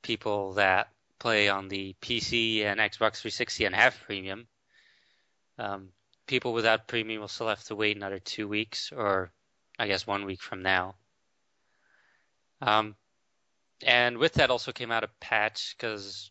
people 0.00 0.54
that 0.54 0.88
play 1.18 1.50
on 1.50 1.68
the 1.68 1.94
PC 2.00 2.64
and 2.64 2.80
Xbox 2.80 3.18
360 3.18 3.66
and 3.66 3.74
have 3.74 4.00
premium. 4.06 4.46
Um, 5.58 5.90
people 6.26 6.54
without 6.54 6.88
premium 6.88 7.20
will 7.20 7.28
still 7.28 7.48
have 7.48 7.62
to 7.64 7.76
wait 7.76 7.94
another 7.94 8.20
two 8.20 8.48
weeks, 8.48 8.90
or 8.90 9.30
I 9.78 9.86
guess 9.86 10.06
one 10.06 10.24
week 10.24 10.40
from 10.40 10.62
now. 10.62 10.94
Um, 12.62 12.96
and 13.82 14.16
with 14.16 14.32
that 14.34 14.48
also 14.48 14.72
came 14.72 14.90
out 14.90 15.04
a 15.04 15.10
patch 15.20 15.76
because 15.76 16.30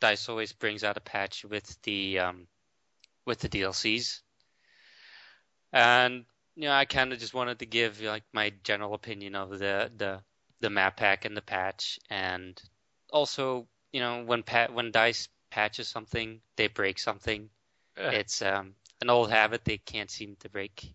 Dice 0.00 0.28
always 0.28 0.52
brings 0.52 0.84
out 0.84 0.98
a 0.98 1.00
patch 1.00 1.46
with 1.46 1.80
the 1.80 2.18
um, 2.18 2.46
with 3.24 3.38
the 3.38 3.48
DLCs. 3.48 4.20
And 5.72 6.26
you 6.56 6.62
know, 6.62 6.72
I 6.72 6.86
kind 6.86 7.12
of 7.12 7.18
just 7.18 7.34
wanted 7.34 7.58
to 7.58 7.66
give 7.66 8.00
like 8.00 8.24
my 8.32 8.52
general 8.64 8.94
opinion 8.94 9.34
of 9.34 9.50
the 9.50 9.90
the 9.96 10.20
the 10.60 10.70
map 10.70 10.96
pack 10.96 11.26
and 11.26 11.36
the 11.36 11.42
patch, 11.42 12.00
and 12.10 12.60
also 13.12 13.68
you 13.92 14.00
know 14.00 14.24
when 14.24 14.42
pat 14.42 14.72
when 14.72 14.90
Dice 14.90 15.28
patches 15.50 15.86
something, 15.86 16.40
they 16.56 16.68
break 16.68 16.98
something. 16.98 17.50
It's 17.98 18.42
um, 18.42 18.74
an 19.00 19.10
old 19.10 19.30
habit 19.30 19.64
they 19.64 19.78
can't 19.78 20.10
seem 20.10 20.36
to 20.40 20.48
break. 20.48 20.94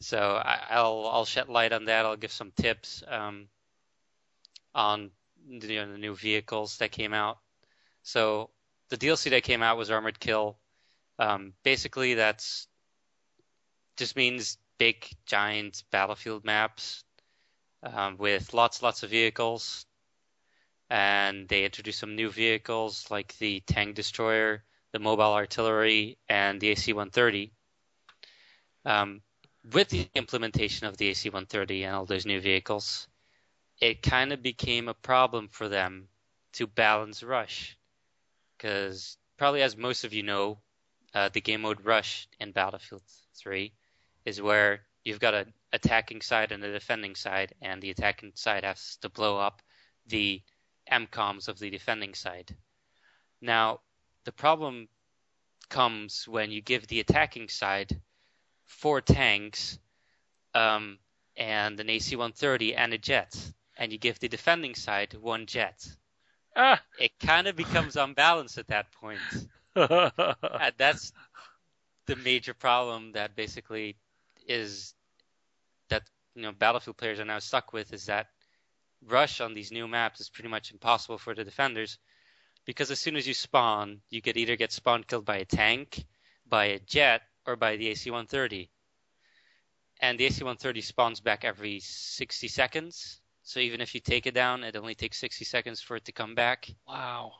So 0.00 0.18
I, 0.18 0.82
will 0.82 1.08
I'll 1.08 1.24
shed 1.24 1.48
light 1.48 1.72
on 1.72 1.86
that. 1.86 2.04
I'll 2.04 2.16
give 2.16 2.32
some 2.32 2.50
tips 2.50 3.02
um, 3.08 3.48
on 4.74 5.10
you 5.46 5.60
know, 5.60 5.92
the 5.92 5.98
new 5.98 6.14
vehicles 6.14 6.78
that 6.78 6.90
came 6.90 7.14
out. 7.14 7.38
So 8.02 8.50
the 8.90 8.98
DLC 8.98 9.30
that 9.30 9.44
came 9.44 9.62
out 9.62 9.78
was 9.78 9.90
Armored 9.90 10.20
Kill. 10.20 10.58
Um, 11.18 11.54
basically, 11.62 12.14
that's 12.14 12.66
just 13.96 14.16
means 14.16 14.58
big 14.78 15.06
giant 15.26 15.84
battlefield 15.90 16.44
maps 16.44 17.04
um, 17.82 18.16
with 18.16 18.52
lots 18.54 18.82
lots 18.82 19.02
of 19.02 19.10
vehicles. 19.10 19.86
And 20.90 21.48
they 21.48 21.64
introduced 21.64 22.00
some 22.00 22.16
new 22.16 22.30
vehicles 22.30 23.10
like 23.10 23.36
the 23.38 23.60
tank 23.60 23.94
destroyer, 23.94 24.62
the 24.92 24.98
mobile 24.98 25.32
artillery, 25.32 26.18
and 26.28 26.60
the 26.60 26.70
AC-130. 26.70 27.50
Um, 28.84 29.22
with 29.72 29.88
the 29.88 30.08
implementation 30.14 30.86
of 30.86 30.96
the 30.98 31.08
AC-130 31.08 31.86
and 31.86 31.94
all 31.96 32.04
those 32.04 32.26
new 32.26 32.40
vehicles, 32.40 33.08
it 33.80 34.02
kind 34.02 34.32
of 34.32 34.42
became 34.42 34.88
a 34.88 34.94
problem 34.94 35.48
for 35.48 35.68
them 35.68 36.08
to 36.52 36.66
balance 36.66 37.22
rush, 37.22 37.76
because 38.56 39.16
probably 39.38 39.62
as 39.62 39.76
most 39.76 40.04
of 40.04 40.12
you 40.12 40.22
know, 40.22 40.58
uh, 41.14 41.30
the 41.32 41.40
game 41.40 41.62
mode 41.62 41.84
rush 41.84 42.28
in 42.38 42.52
Battlefield 42.52 43.02
3 43.36 43.72
is 44.24 44.40
where 44.40 44.80
you've 45.04 45.20
got 45.20 45.34
an 45.34 45.52
attacking 45.72 46.20
side 46.20 46.52
and 46.52 46.64
a 46.64 46.72
defending 46.72 47.14
side, 47.14 47.54
and 47.60 47.82
the 47.82 47.90
attacking 47.90 48.32
side 48.34 48.64
has 48.64 48.96
to 49.02 49.08
blow 49.08 49.38
up 49.38 49.62
the 50.06 50.42
MCOMs 50.90 51.48
of 51.48 51.58
the 51.58 51.70
defending 51.70 52.14
side. 52.14 52.54
Now, 53.40 53.80
the 54.24 54.32
problem 54.32 54.88
comes 55.68 56.26
when 56.26 56.50
you 56.50 56.60
give 56.60 56.86
the 56.86 57.00
attacking 57.00 57.48
side 57.48 58.00
four 58.64 59.00
tanks 59.00 59.78
um, 60.54 60.98
and 61.36 61.78
an 61.80 61.90
AC-130 61.90 62.74
and 62.76 62.92
a 62.92 62.98
jet, 62.98 63.36
and 63.76 63.92
you 63.92 63.98
give 63.98 64.18
the 64.18 64.28
defending 64.28 64.74
side 64.74 65.14
one 65.14 65.46
jet. 65.46 65.86
Ah. 66.56 66.80
It 66.98 67.18
kind 67.18 67.48
of 67.48 67.56
becomes 67.56 67.96
unbalanced 67.96 68.58
at 68.58 68.68
that 68.68 68.92
point. 68.92 69.20
and 69.74 70.74
that's 70.78 71.12
the 72.06 72.16
major 72.16 72.54
problem 72.54 73.12
that 73.12 73.34
basically 73.34 73.96
is 74.46 74.94
that 75.88 76.02
you 76.34 76.42
know 76.42 76.52
Battlefield 76.52 76.96
players 76.96 77.20
are 77.20 77.24
now 77.24 77.38
stuck 77.38 77.72
with 77.72 77.92
is 77.92 78.06
that 78.06 78.26
rush 79.06 79.40
on 79.40 79.54
these 79.54 79.72
new 79.72 79.86
maps 79.86 80.20
is 80.20 80.30
pretty 80.30 80.48
much 80.48 80.72
impossible 80.72 81.18
for 81.18 81.34
the 81.34 81.44
defenders 81.44 81.98
because 82.64 82.90
as 82.90 82.98
soon 83.00 83.16
as 83.16 83.26
you 83.26 83.34
spawn, 83.34 84.00
you 84.10 84.22
could 84.22 84.36
either 84.36 84.56
get 84.56 84.72
spawn 84.72 85.04
killed 85.04 85.24
by 85.24 85.38
a 85.38 85.44
tank, 85.44 86.04
by 86.46 86.66
a 86.66 86.78
jet, 86.78 87.22
or 87.46 87.56
by 87.56 87.76
the 87.76 87.88
AC-130. 87.88 88.70
And 90.00 90.18
the 90.18 90.24
AC-130 90.24 90.82
spawns 90.82 91.20
back 91.20 91.44
every 91.44 91.80
60 91.80 92.48
seconds. 92.48 93.20
So 93.42 93.60
even 93.60 93.80
if 93.80 93.94
you 93.94 94.00
take 94.00 94.26
it 94.26 94.34
down, 94.34 94.64
it 94.64 94.76
only 94.76 94.94
takes 94.94 95.18
60 95.18 95.44
seconds 95.44 95.80
for 95.80 95.96
it 95.96 96.06
to 96.06 96.12
come 96.12 96.34
back. 96.34 96.70
Wow. 96.88 97.32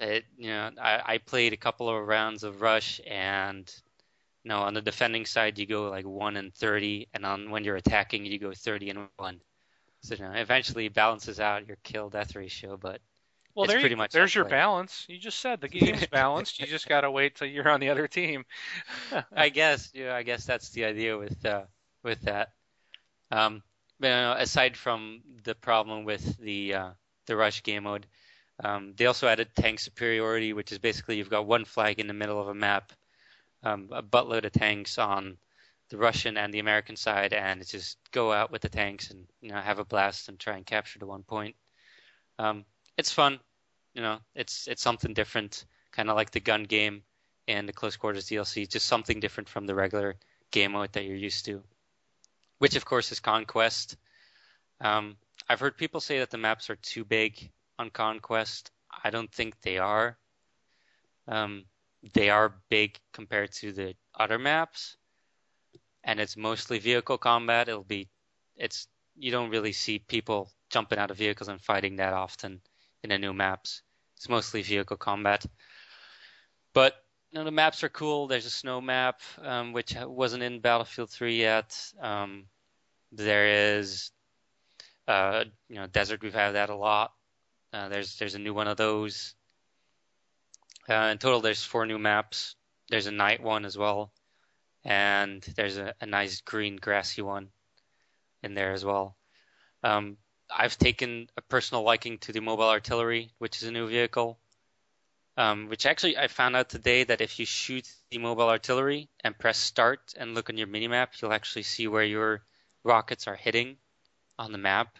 It, 0.00 0.24
you 0.38 0.48
know, 0.48 0.70
I, 0.80 1.02
I 1.14 1.18
played 1.18 1.52
a 1.52 1.58
couple 1.58 1.88
of 1.90 2.06
rounds 2.06 2.42
of 2.42 2.62
Rush, 2.62 3.02
and 3.06 3.70
you 4.44 4.48
know, 4.48 4.58
on 4.58 4.74
the 4.74 4.80
defending 4.80 5.26
side, 5.26 5.58
you 5.58 5.66
go 5.66 5.90
like 5.90 6.06
one 6.06 6.36
and 6.36 6.54
30, 6.54 7.08
and 7.14 7.26
on 7.26 7.50
when 7.50 7.64
you're 7.64 7.76
attacking, 7.76 8.24
you 8.24 8.38
go 8.38 8.52
30 8.52 8.90
and 8.90 9.08
one. 9.16 9.40
So 10.02 10.14
you 10.14 10.24
know, 10.24 10.32
eventually 10.32 10.86
it 10.86 10.94
balances 10.94 11.40
out 11.40 11.66
your 11.66 11.76
kill 11.82 12.08
death 12.08 12.34
ratio, 12.34 12.76
but 12.76 13.00
well, 13.54 13.64
it's 13.64 13.72
there 13.72 13.80
pretty 13.80 13.94
you, 13.94 13.98
much 13.98 14.12
there's 14.12 14.34
your 14.34 14.46
balance. 14.46 15.04
You 15.08 15.18
just 15.18 15.40
said 15.40 15.60
the 15.60 15.68
game's 15.68 16.06
balanced. 16.06 16.58
You 16.58 16.66
just 16.66 16.88
gotta 16.88 17.10
wait 17.10 17.34
till 17.34 17.48
you're 17.48 17.68
on 17.68 17.80
the 17.80 17.90
other 17.90 18.08
team. 18.08 18.44
I 19.36 19.50
guess, 19.50 19.90
yeah, 19.94 20.14
I 20.14 20.22
guess 20.22 20.44
that's 20.44 20.70
the 20.70 20.84
idea 20.84 21.18
with 21.18 21.44
uh, 21.44 21.64
with 22.02 22.22
that. 22.22 22.52
Um, 23.30 23.62
but 23.98 24.08
you 24.08 24.14
know, 24.14 24.34
aside 24.38 24.76
from 24.76 25.20
the 25.44 25.54
problem 25.54 26.04
with 26.04 26.38
the 26.38 26.74
uh, 26.74 26.90
the 27.26 27.36
rush 27.36 27.62
game 27.62 27.82
mode, 27.82 28.06
um, 28.64 28.94
they 28.96 29.06
also 29.06 29.28
added 29.28 29.48
tank 29.54 29.80
superiority, 29.80 30.52
which 30.52 30.72
is 30.72 30.78
basically 30.78 31.16
you've 31.16 31.30
got 31.30 31.46
one 31.46 31.64
flag 31.64 32.00
in 32.00 32.06
the 32.06 32.14
middle 32.14 32.40
of 32.40 32.48
a 32.48 32.54
map, 32.54 32.92
um, 33.62 33.88
a 33.92 34.02
buttload 34.02 34.44
of 34.44 34.52
tanks 34.52 34.98
on 34.98 35.36
the 35.90 35.98
Russian 35.98 36.36
and 36.36 36.54
the 36.54 36.60
American 36.60 36.96
side, 36.96 37.32
and 37.32 37.66
just 37.66 37.98
go 38.12 38.32
out 38.32 38.50
with 38.50 38.62
the 38.62 38.68
tanks 38.68 39.10
and 39.10 39.26
you 39.40 39.50
know 39.50 39.58
have 39.58 39.78
a 39.78 39.84
blast 39.84 40.28
and 40.28 40.38
try 40.38 40.56
and 40.56 40.66
capture 40.66 40.98
the 40.98 41.06
one 41.06 41.22
point. 41.22 41.56
Um, 42.38 42.64
it's 42.96 43.12
fun, 43.12 43.40
you 43.94 44.02
know. 44.02 44.18
It's 44.34 44.68
it's 44.68 44.82
something 44.82 45.14
different, 45.14 45.64
kind 45.92 46.08
of 46.08 46.16
like 46.16 46.30
the 46.30 46.40
gun 46.40 46.64
game 46.64 47.02
and 47.48 47.68
the 47.68 47.72
close 47.72 47.96
quarters 47.96 48.26
DLC, 48.26 48.68
just 48.68 48.86
something 48.86 49.20
different 49.20 49.48
from 49.48 49.66
the 49.66 49.74
regular 49.74 50.16
game 50.50 50.72
mode 50.72 50.92
that 50.92 51.04
you're 51.04 51.16
used 51.16 51.44
to. 51.46 51.62
Which 52.58 52.76
of 52.76 52.84
course 52.84 53.12
is 53.12 53.20
Conquest. 53.20 53.96
Um, 54.80 55.16
I've 55.48 55.60
heard 55.60 55.76
people 55.76 56.00
say 56.00 56.20
that 56.20 56.30
the 56.30 56.38
maps 56.38 56.70
are 56.70 56.76
too 56.76 57.04
big 57.04 57.50
on 57.78 57.90
Conquest. 57.90 58.70
I 59.02 59.10
don't 59.10 59.32
think 59.32 59.60
they 59.60 59.78
are. 59.78 60.16
Um, 61.26 61.64
they 62.14 62.30
are 62.30 62.54
big 62.68 62.98
compared 63.12 63.52
to 63.52 63.72
the 63.72 63.94
other 64.18 64.38
maps, 64.38 64.96
and 66.02 66.20
it's 66.20 66.36
mostly 66.36 66.78
vehicle 66.78 67.18
combat. 67.18 67.68
It'll 67.68 67.84
be, 67.84 68.08
it's 68.56 68.88
you 69.16 69.30
don't 69.30 69.50
really 69.50 69.72
see 69.72 69.98
people 69.98 70.50
jumping 70.70 70.98
out 70.98 71.10
of 71.10 71.18
vehicles 71.18 71.48
and 71.48 71.60
fighting 71.60 71.96
that 71.96 72.12
often 72.12 72.60
in 73.02 73.10
the 73.10 73.18
new 73.18 73.32
maps. 73.32 73.82
It's 74.16 74.28
mostly 74.28 74.62
vehicle 74.62 74.96
combat. 74.96 75.44
But 76.72 76.94
you 77.30 77.38
know, 77.38 77.44
the 77.44 77.50
maps 77.50 77.84
are 77.84 77.88
cool. 77.88 78.26
There's 78.26 78.46
a 78.46 78.50
snow 78.50 78.80
map, 78.80 79.20
um, 79.42 79.72
which 79.72 79.94
wasn't 79.96 80.42
in 80.42 80.60
Battlefield 80.60 81.10
3 81.10 81.36
yet. 81.36 81.76
Um, 82.00 82.46
there 83.12 83.76
is, 83.76 84.10
uh, 85.06 85.44
you 85.68 85.76
know, 85.76 85.86
desert. 85.86 86.22
We've 86.22 86.34
had 86.34 86.52
that 86.52 86.70
a 86.70 86.76
lot. 86.76 87.12
Uh, 87.72 87.88
there's 87.88 88.16
there's 88.16 88.34
a 88.34 88.38
new 88.38 88.52
one 88.52 88.68
of 88.68 88.76
those. 88.76 89.34
Uh, 90.90 91.10
in 91.12 91.18
total, 91.18 91.40
there's 91.40 91.62
four 91.62 91.86
new 91.86 92.00
maps. 92.00 92.56
There's 92.88 93.06
a 93.06 93.12
night 93.12 93.40
one 93.40 93.64
as 93.64 93.78
well, 93.78 94.10
and 94.84 95.40
there's 95.54 95.76
a, 95.76 95.94
a 96.00 96.06
nice 96.06 96.40
green 96.40 96.76
grassy 96.76 97.22
one 97.22 97.50
in 98.42 98.54
there 98.54 98.72
as 98.72 98.84
well. 98.84 99.16
Um, 99.84 100.16
I've 100.52 100.76
taken 100.78 101.28
a 101.36 101.42
personal 101.42 101.84
liking 101.84 102.18
to 102.18 102.32
the 102.32 102.40
mobile 102.40 102.68
artillery, 102.68 103.30
which 103.38 103.62
is 103.62 103.68
a 103.68 103.70
new 103.70 103.86
vehicle. 103.86 104.40
Um, 105.36 105.68
which 105.68 105.86
actually 105.86 106.18
I 106.18 106.26
found 106.26 106.56
out 106.56 106.68
today 106.68 107.04
that 107.04 107.20
if 107.20 107.38
you 107.38 107.46
shoot 107.46 107.88
the 108.10 108.18
mobile 108.18 108.48
artillery 108.48 109.08
and 109.22 109.38
press 109.38 109.58
start 109.58 110.12
and 110.16 110.34
look 110.34 110.50
on 110.50 110.58
your 110.58 110.66
minimap, 110.66 111.22
you'll 111.22 111.32
actually 111.32 111.62
see 111.62 111.86
where 111.86 112.04
your 112.04 112.42
rockets 112.82 113.28
are 113.28 113.36
hitting 113.36 113.76
on 114.40 114.50
the 114.50 114.58
map. 114.58 114.98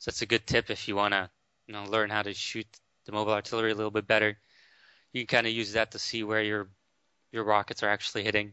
So 0.00 0.10
that's 0.10 0.22
a 0.22 0.26
good 0.26 0.48
tip 0.48 0.68
if 0.68 0.88
you 0.88 0.96
want 0.96 1.14
to 1.14 1.30
you 1.68 1.74
know, 1.74 1.84
learn 1.84 2.10
how 2.10 2.22
to 2.22 2.34
shoot 2.34 2.66
the 3.06 3.12
mobile 3.12 3.32
artillery 3.32 3.70
a 3.70 3.74
little 3.76 3.92
bit 3.92 4.08
better. 4.08 4.36
You 5.12 5.26
can 5.26 5.38
kind 5.38 5.46
of 5.46 5.52
use 5.52 5.72
that 5.72 5.92
to 5.92 5.98
see 5.98 6.22
where 6.24 6.42
your 6.42 6.68
your 7.32 7.44
rockets 7.44 7.82
are 7.82 7.88
actually 7.88 8.24
hitting. 8.24 8.52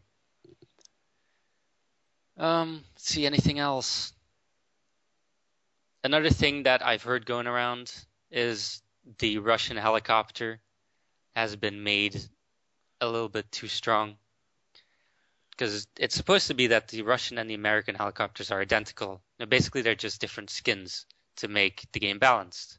Um, 2.36 2.82
see 2.96 3.26
anything 3.26 3.58
else? 3.58 4.12
Another 6.02 6.30
thing 6.30 6.62
that 6.62 6.84
I've 6.84 7.02
heard 7.02 7.26
going 7.26 7.46
around 7.46 7.92
is 8.30 8.82
the 9.18 9.38
Russian 9.38 9.76
helicopter 9.76 10.60
has 11.36 11.56
been 11.56 11.82
made 11.82 12.18
a 13.00 13.06
little 13.06 13.28
bit 13.28 13.50
too 13.52 13.68
strong. 13.68 14.16
Because 15.50 15.86
it's 15.98 16.14
supposed 16.14 16.46
to 16.46 16.54
be 16.54 16.68
that 16.68 16.88
the 16.88 17.02
Russian 17.02 17.36
and 17.36 17.50
the 17.50 17.54
American 17.54 17.94
helicopters 17.94 18.50
are 18.50 18.62
identical. 18.62 19.20
Now, 19.38 19.44
basically, 19.44 19.82
they're 19.82 19.94
just 19.94 20.20
different 20.20 20.48
skins 20.48 21.04
to 21.36 21.48
make 21.48 21.84
the 21.92 22.00
game 22.00 22.18
balanced. 22.18 22.78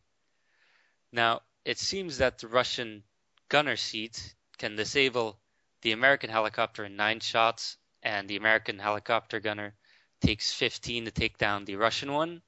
Now, 1.11 1.41
it 1.63 1.77
seems 1.77 2.17
that 2.17 2.39
the 2.39 2.47
Russian 2.47 3.03
gunner 3.52 3.76
seat 3.76 4.34
can 4.58 4.78
disable 4.78 5.38
the 5.82 5.91
American 5.91 6.30
helicopter 6.30 6.86
in 6.86 6.95
nine 6.95 7.20
shots, 7.20 7.78
and 8.02 8.30
the 8.30 8.38
American 8.38 8.80
helicopter 8.80 9.41
gunner 9.41 9.74
takes 10.22 10.54
15 10.54 11.04
to 11.06 11.12
take 11.12 11.38
down 11.38 11.66
the 11.66 11.76
Russian 11.76 12.14
one, 12.14 12.41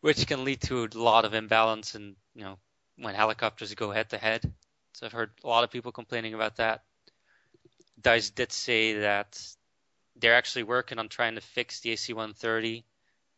which 0.00 0.24
can 0.28 0.44
lead 0.44 0.60
to 0.60 0.84
a 0.84 0.88
lot 0.94 1.24
of 1.24 1.34
imbalance 1.34 1.96
and 1.96 2.14
you 2.36 2.44
know 2.44 2.58
when 2.96 3.16
helicopters 3.16 3.74
go 3.74 3.90
head 3.90 4.08
to 4.10 4.18
head. 4.18 4.42
So 4.92 5.04
I've 5.04 5.12
heard 5.12 5.32
a 5.42 5.48
lot 5.48 5.64
of 5.64 5.70
people 5.72 5.90
complaining 5.90 6.34
about 6.34 6.56
that. 6.56 6.84
Dice 8.00 8.30
did 8.30 8.52
say 8.52 9.00
that 9.00 9.42
they're 10.14 10.36
actually 10.36 10.62
working 10.62 11.00
on 11.00 11.08
trying 11.08 11.34
to 11.34 11.40
fix 11.40 11.80
the 11.80 11.90
AC-130 11.90 12.84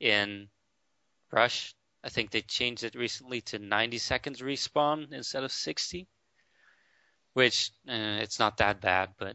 in 0.00 0.48
Rush. 1.32 1.74
I 2.04 2.10
think 2.10 2.30
they 2.30 2.42
changed 2.42 2.84
it 2.84 2.94
recently 2.94 3.40
to 3.42 3.58
90 3.58 3.96
seconds 3.96 4.42
respawn 4.42 5.10
instead 5.12 5.44
of 5.44 5.52
60, 5.52 6.06
which 7.40 7.72
uh, 7.88 8.20
it's 8.20 8.38
not 8.38 8.58
that 8.58 8.82
bad, 8.82 9.14
but 9.16 9.34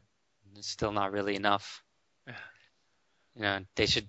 it's 0.56 0.68
still 0.70 0.92
not 0.92 1.12
really 1.12 1.36
enough. 1.36 1.84
You 3.36 3.42
know, 3.42 3.60
they 3.76 3.88
should. 3.88 4.08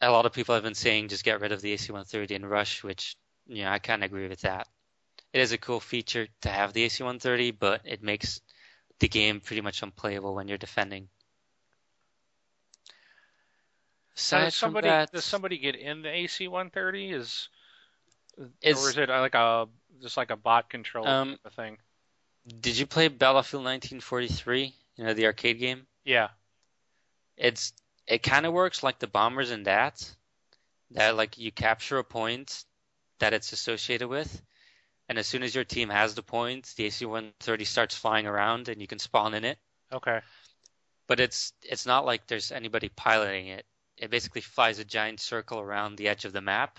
A 0.00 0.10
lot 0.10 0.26
of 0.26 0.32
people 0.32 0.54
have 0.54 0.64
been 0.64 0.74
saying 0.74 1.08
just 1.08 1.24
get 1.24 1.40
rid 1.40 1.52
of 1.52 1.60
the 1.62 1.72
AC-130 1.72 2.34
in 2.34 2.44
Rush, 2.44 2.82
which 2.82 3.16
you 3.46 3.62
know 3.62 3.70
I 3.70 3.78
kind 3.78 4.02
of 4.02 4.10
agree 4.10 4.28
with 4.28 4.40
that. 4.40 4.66
It 5.32 5.40
is 5.40 5.52
a 5.52 5.58
cool 5.58 5.78
feature 5.80 6.26
to 6.42 6.48
have 6.48 6.72
the 6.72 6.82
AC-130, 6.82 7.52
but 7.52 7.82
it 7.84 8.02
makes 8.02 8.40
the 8.98 9.08
game 9.08 9.40
pretty 9.40 9.62
much 9.62 9.82
unplayable 9.82 10.34
when 10.34 10.48
you're 10.48 10.58
defending. 10.58 11.08
Aside 14.16 14.44
does 14.46 14.54
somebody 14.56 14.88
that, 14.88 15.10
does 15.12 15.24
somebody 15.24 15.58
get 15.58 15.76
in 15.76 16.02
the 16.02 16.10
AC-130? 16.10 17.12
Is 17.12 17.48
or 18.72 18.90
is 18.90 18.96
it 18.98 19.08
like 19.08 19.34
a 19.34 19.68
just 20.02 20.16
like 20.16 20.30
a 20.30 20.36
bot 20.36 20.68
control 20.68 21.06
um, 21.06 21.28
type 21.30 21.40
of 21.44 21.54
thing? 21.54 21.78
Did 22.46 22.78
you 22.78 22.86
play 22.86 23.08
Battlefield 23.08 23.64
1943? 23.64 24.74
You 24.96 25.04
know 25.04 25.14
the 25.14 25.26
arcade 25.26 25.58
game. 25.58 25.86
Yeah. 26.04 26.28
It's 27.36 27.72
it 28.06 28.22
kind 28.22 28.46
of 28.46 28.52
works 28.52 28.82
like 28.82 28.98
the 28.98 29.06
bombers 29.06 29.50
in 29.50 29.64
that. 29.64 30.04
That 30.92 31.16
like 31.16 31.38
you 31.38 31.52
capture 31.52 31.98
a 31.98 32.04
point 32.04 32.64
that 33.20 33.32
it's 33.32 33.52
associated 33.52 34.08
with, 34.08 34.42
and 35.08 35.18
as 35.18 35.26
soon 35.26 35.42
as 35.42 35.54
your 35.54 35.64
team 35.64 35.88
has 35.90 36.14
the 36.14 36.22
point, 36.22 36.72
the 36.76 36.84
AC-130 36.86 37.66
starts 37.66 37.94
flying 37.94 38.26
around, 38.26 38.68
and 38.68 38.80
you 38.80 38.86
can 38.86 38.98
spawn 38.98 39.34
in 39.34 39.44
it. 39.44 39.58
Okay. 39.92 40.20
But 41.06 41.20
it's 41.20 41.52
it's 41.62 41.86
not 41.86 42.04
like 42.04 42.26
there's 42.26 42.50
anybody 42.50 42.88
piloting 42.88 43.48
it. 43.48 43.64
It 43.96 44.10
basically 44.10 44.40
flies 44.40 44.78
a 44.78 44.84
giant 44.84 45.20
circle 45.20 45.60
around 45.60 45.96
the 45.96 46.08
edge 46.08 46.24
of 46.24 46.32
the 46.32 46.40
map, 46.40 46.78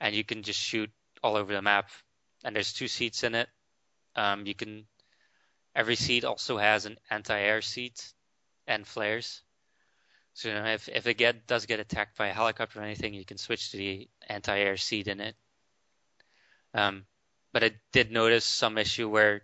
and 0.00 0.14
you 0.14 0.24
can 0.24 0.42
just 0.42 0.60
shoot 0.60 0.90
all 1.22 1.36
over 1.36 1.52
the 1.52 1.62
map. 1.62 1.90
And 2.44 2.54
there's 2.54 2.72
two 2.72 2.88
seats 2.88 3.22
in 3.22 3.34
it. 3.34 3.48
Um, 4.14 4.46
you 4.46 4.54
can 4.54 4.86
every 5.74 5.96
seat 5.96 6.24
also 6.24 6.58
has 6.58 6.86
an 6.86 6.98
anti-air 7.10 7.62
seat 7.62 8.12
and 8.66 8.86
flares. 8.86 9.42
So 10.34 10.48
you 10.48 10.54
know, 10.54 10.64
if 10.66 10.88
if 10.88 11.06
it 11.06 11.14
get 11.14 11.46
does 11.46 11.66
get 11.66 11.80
attacked 11.80 12.16
by 12.16 12.28
a 12.28 12.32
helicopter 12.32 12.80
or 12.80 12.82
anything, 12.82 13.14
you 13.14 13.24
can 13.24 13.38
switch 13.38 13.70
to 13.70 13.76
the 13.76 14.08
anti-air 14.28 14.76
seat 14.76 15.08
in 15.08 15.20
it. 15.20 15.36
Um, 16.74 17.04
but 17.52 17.64
I 17.64 17.72
did 17.92 18.10
notice 18.10 18.44
some 18.44 18.78
issue 18.78 19.08
where 19.08 19.42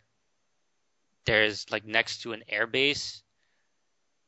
there's 1.26 1.70
like 1.70 1.84
next 1.84 2.22
to 2.22 2.32
an 2.32 2.42
airbase, 2.50 3.20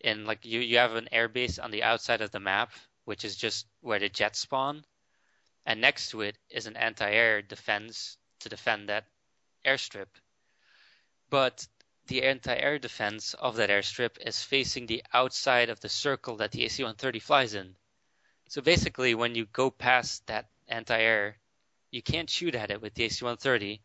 and 0.04 0.26
like 0.26 0.44
you 0.44 0.60
you 0.60 0.78
have 0.78 0.96
an 0.96 1.08
airbase 1.12 1.62
on 1.62 1.70
the 1.70 1.82
outside 1.82 2.20
of 2.20 2.30
the 2.30 2.40
map, 2.40 2.72
which 3.06 3.24
is 3.24 3.36
just 3.36 3.66
where 3.80 3.98
the 3.98 4.10
jets 4.10 4.40
spawn, 4.40 4.84
and 5.64 5.80
next 5.80 6.10
to 6.10 6.20
it 6.20 6.36
is 6.50 6.66
an 6.66 6.76
anti-air 6.76 7.40
defense 7.40 8.18
to 8.40 8.50
defend 8.50 8.90
that 8.90 9.06
airstrip. 9.64 10.08
But 11.30 11.66
the 12.08 12.24
anti-air 12.24 12.78
defense 12.78 13.34
of 13.34 13.56
that 13.56 13.70
airstrip 13.70 14.18
is 14.26 14.42
facing 14.42 14.86
the 14.86 15.02
outside 15.14 15.70
of 15.70 15.80
the 15.80 15.88
circle 15.88 16.36
that 16.36 16.50
the 16.52 16.64
AC-130 16.64 17.22
flies 17.22 17.54
in. 17.54 17.76
So 18.48 18.60
basically, 18.60 19.14
when 19.14 19.34
you 19.34 19.46
go 19.46 19.70
past 19.70 20.26
that 20.26 20.50
anti-air, 20.68 21.36
you 21.90 22.02
can't 22.02 22.28
shoot 22.28 22.54
at 22.54 22.70
it 22.70 22.82
with 22.82 22.94
the 22.94 23.04
AC-130. 23.04 23.80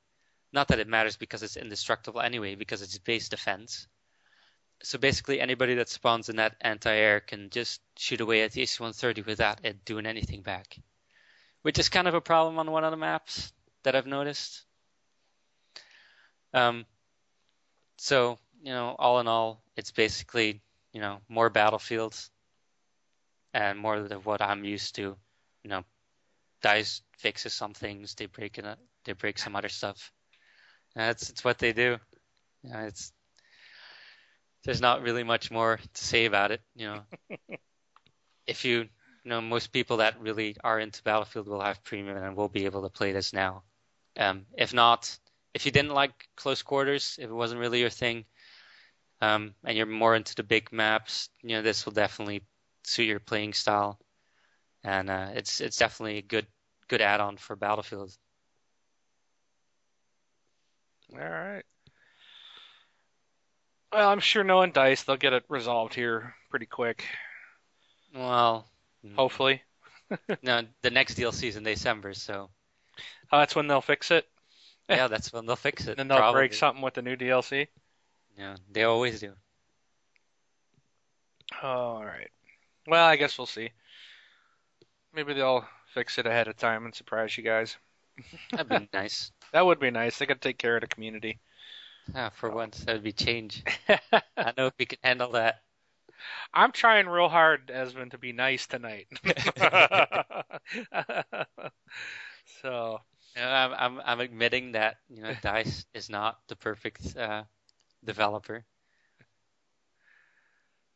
Not 0.51 0.69
that 0.69 0.79
it 0.79 0.87
matters 0.87 1.17
because 1.17 1.43
it's 1.43 1.57
indestructible 1.57 2.21
anyway, 2.21 2.55
because 2.55 2.81
it's 2.81 2.97
base 2.97 3.29
defense. 3.29 3.87
So 4.83 4.97
basically, 4.97 5.39
anybody 5.39 5.75
that 5.75 5.89
spawns 5.89 6.29
in 6.29 6.37
that 6.37 6.55
anti-air 6.59 7.19
can 7.19 7.49
just 7.49 7.79
shoot 7.97 8.21
away 8.21 8.41
at 8.41 8.51
the 8.51 8.61
AC-130 8.63 9.25
without 9.25 9.63
it 9.63 9.85
doing 9.85 10.05
anything 10.05 10.41
back 10.41 10.77
which 11.65 11.79
is 11.79 11.89
kind 11.89 12.07
of 12.07 12.13
a 12.13 12.21
problem 12.21 12.59
on 12.59 12.69
one 12.69 12.83
of 12.83 12.91
the 12.91 12.97
maps 12.97 13.51
that 13.81 13.95
I've 13.95 14.05
noticed. 14.05 14.61
Um, 16.53 16.85
so 17.97 18.39
you 18.63 18.71
know, 18.71 18.95
all 18.97 19.19
in 19.19 19.27
all, 19.27 19.61
it's 19.75 19.91
basically 19.91 20.61
you 20.93 21.01
know 21.01 21.19
more 21.29 21.49
battlefields 21.49 22.31
and 23.53 23.79
more 23.79 23.95
of 23.95 24.25
what 24.25 24.41
I'm 24.41 24.63
used 24.63 24.95
to. 24.95 25.15
You 25.63 25.69
know, 25.69 25.83
dice 26.61 27.01
fixes 27.17 27.53
some 27.53 27.73
things, 27.73 28.15
they 28.15 28.25
break 28.25 28.57
it, 28.57 28.65
they 29.03 29.13
break 29.13 29.37
some 29.37 29.55
other 29.55 29.69
stuff. 29.69 30.11
That's 30.95 31.29
it's 31.29 31.43
what 31.43 31.59
they 31.59 31.73
do. 31.73 31.97
You 32.63 32.69
know, 32.71 32.79
it's 32.79 33.11
there's 34.63 34.81
not 34.81 35.03
really 35.03 35.23
much 35.23 35.51
more 35.51 35.77
to 35.77 36.05
say 36.05 36.25
about 36.25 36.51
it. 36.51 36.61
You 36.75 36.87
know, 36.87 37.01
if 38.47 38.65
you 38.65 38.87
you 39.25 39.29
know, 39.29 39.41
most 39.41 39.71
people 39.73 39.97
that 39.97 40.21
really 40.21 40.55
are 40.63 40.79
into 40.79 41.01
Battlefield 41.01 41.47
will 41.47 41.61
have 41.61 41.83
premium 41.83 42.17
and 42.17 42.35
will 42.35 42.47
be 42.47 42.65
able 42.65 42.83
to 42.83 42.89
play 42.89 43.11
this 43.11 43.33
now. 43.33 43.63
Um, 44.17 44.45
if 44.55 44.73
not, 44.73 45.17
if 45.55 45.65
you 45.65 45.71
didn't 45.71 45.95
like 45.95 46.27
close 46.35 46.61
quarters, 46.61 47.17
if 47.19 47.27
it 47.27 47.33
wasn't 47.33 47.59
really 47.59 47.79
your 47.79 47.89
thing, 47.89 48.25
um, 49.21 49.55
and 49.63 49.75
you're 49.75 49.87
more 49.87 50.15
into 50.15 50.35
the 50.35 50.43
big 50.43 50.71
maps, 50.71 51.29
you 51.41 51.55
know, 51.55 51.63
this 51.63 51.85
will 51.85 51.93
definitely 51.93 52.43
suit 52.83 53.05
your 53.05 53.19
playing 53.19 53.53
style, 53.53 53.97
and 54.83 55.09
uh, 55.09 55.29
it's 55.33 55.59
it's 55.59 55.77
definitely 55.77 56.19
a 56.19 56.21
good 56.21 56.45
good 56.87 57.01
add-on 57.01 57.37
for 57.37 57.55
Battlefield. 57.55 58.15
All 61.13 61.19
right. 61.19 61.63
Well, 63.91 64.09
I'm 64.09 64.19
sure 64.19 64.43
knowing 64.43 64.71
Dice, 64.71 65.03
they'll 65.03 65.15
get 65.15 65.33
it 65.33 65.45
resolved 65.47 65.95
here 65.95 66.35
pretty 66.51 66.65
quick. 66.67 67.05
Well, 68.13 68.67
Mm-hmm. 69.05 69.15
Hopefully. 69.15 69.61
no, 70.43 70.61
the 70.81 70.89
next 70.89 71.15
DLC 71.15 71.47
is 71.47 71.57
in 71.57 71.63
December, 71.63 72.13
so. 72.13 72.49
Oh, 73.31 73.39
that's 73.39 73.55
when 73.55 73.67
they'll 73.67 73.81
fix 73.81 74.11
it. 74.11 74.25
Yeah, 74.89 75.07
that's 75.09 75.33
when 75.33 75.45
they'll 75.45 75.55
fix 75.55 75.87
it. 75.87 75.97
then 75.97 76.07
they'll 76.07 76.17
probably. 76.17 76.41
break 76.41 76.53
something 76.53 76.83
with 76.83 76.93
the 76.93 77.01
new 77.01 77.15
DLC. 77.15 77.67
Yeah, 78.37 78.55
they 78.71 78.83
always 78.83 79.19
do. 79.19 79.33
All 81.61 82.03
right. 82.03 82.29
Well, 82.87 83.05
I 83.05 83.15
guess 83.15 83.37
we'll 83.37 83.47
see. 83.47 83.71
Maybe 85.13 85.33
they'll 85.33 85.65
fix 85.93 86.17
it 86.17 86.25
ahead 86.25 86.47
of 86.47 86.57
time 86.57 86.85
and 86.85 86.93
surprise 86.93 87.37
you 87.37 87.43
guys. 87.43 87.77
That'd 88.51 88.69
be 88.69 88.89
nice. 88.93 89.31
That 89.53 89.65
would 89.65 89.79
be 89.79 89.91
nice. 89.91 90.17
They 90.17 90.25
could 90.25 90.41
take 90.41 90.57
care 90.57 90.75
of 90.75 90.81
the 90.81 90.87
community. 90.87 91.39
Ah, 92.13 92.29
for 92.29 92.51
once, 92.51 92.79
that 92.79 92.93
would 92.93 93.03
be 93.03 93.13
change. 93.13 93.63
I 94.37 94.53
know 94.57 94.67
if 94.67 94.73
we 94.77 94.85
can 94.85 94.99
handle 95.03 95.31
that. 95.31 95.61
I'm 96.53 96.71
trying 96.71 97.07
real 97.07 97.29
hard, 97.29 97.71
Esmond, 97.73 98.11
to 98.11 98.17
be 98.17 98.31
nice 98.31 98.67
tonight. 98.67 99.07
so 102.61 103.01
You 103.35 103.41
know, 103.41 103.49
I'm, 103.49 103.73
I'm 103.73 104.01
I'm 104.05 104.19
admitting 104.21 104.73
that 104.73 104.97
you 105.09 105.21
know 105.21 105.33
Dice 105.33 105.85
is 105.93 106.09
not 106.09 106.39
the 106.47 106.55
perfect 106.55 107.15
uh, 107.17 107.43
developer. 108.03 108.65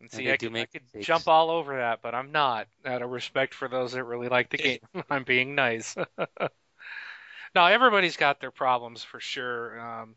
and 0.01 0.11
And 0.11 0.25
see, 0.25 0.25
they 0.25 0.33
I 0.33 0.37
could, 0.37 0.51
I 0.57 0.65
could 0.65 0.83
jump 0.99 1.27
all 1.27 1.49
over 1.51 1.77
that, 1.77 2.01
but 2.01 2.15
I'm 2.15 2.31
not. 2.31 2.67
Out 2.85 3.01
of 3.01 3.09
respect 3.11 3.53
for 3.53 3.67
those 3.67 3.91
that 3.93 4.03
really 4.03 4.29
like 4.29 4.49
the 4.49 4.57
game, 4.57 4.79
I'm 5.09 5.23
being 5.23 5.55
nice. 5.55 5.95
now 7.55 7.67
everybody's 7.67 8.17
got 8.17 8.39
their 8.39 8.51
problems 8.51 9.03
for 9.03 9.19
sure. 9.19 9.79
Um, 9.79 10.15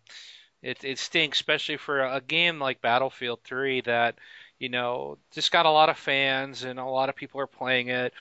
it 0.62 0.84
it 0.84 0.98
stinks, 0.98 1.38
especially 1.38 1.76
for 1.76 2.02
a 2.04 2.20
game 2.20 2.58
like 2.60 2.80
Battlefield 2.82 3.40
3 3.44 3.80
that 3.82 4.16
you 4.58 4.68
know 4.68 5.18
just 5.32 5.52
got 5.52 5.66
a 5.66 5.70
lot 5.70 5.88
of 5.90 5.98
fans 5.98 6.64
and 6.64 6.78
a 6.78 6.84
lot 6.84 7.08
of 7.08 7.16
people 7.16 7.40
are 7.40 7.46
playing 7.46 7.88
it. 7.88 8.14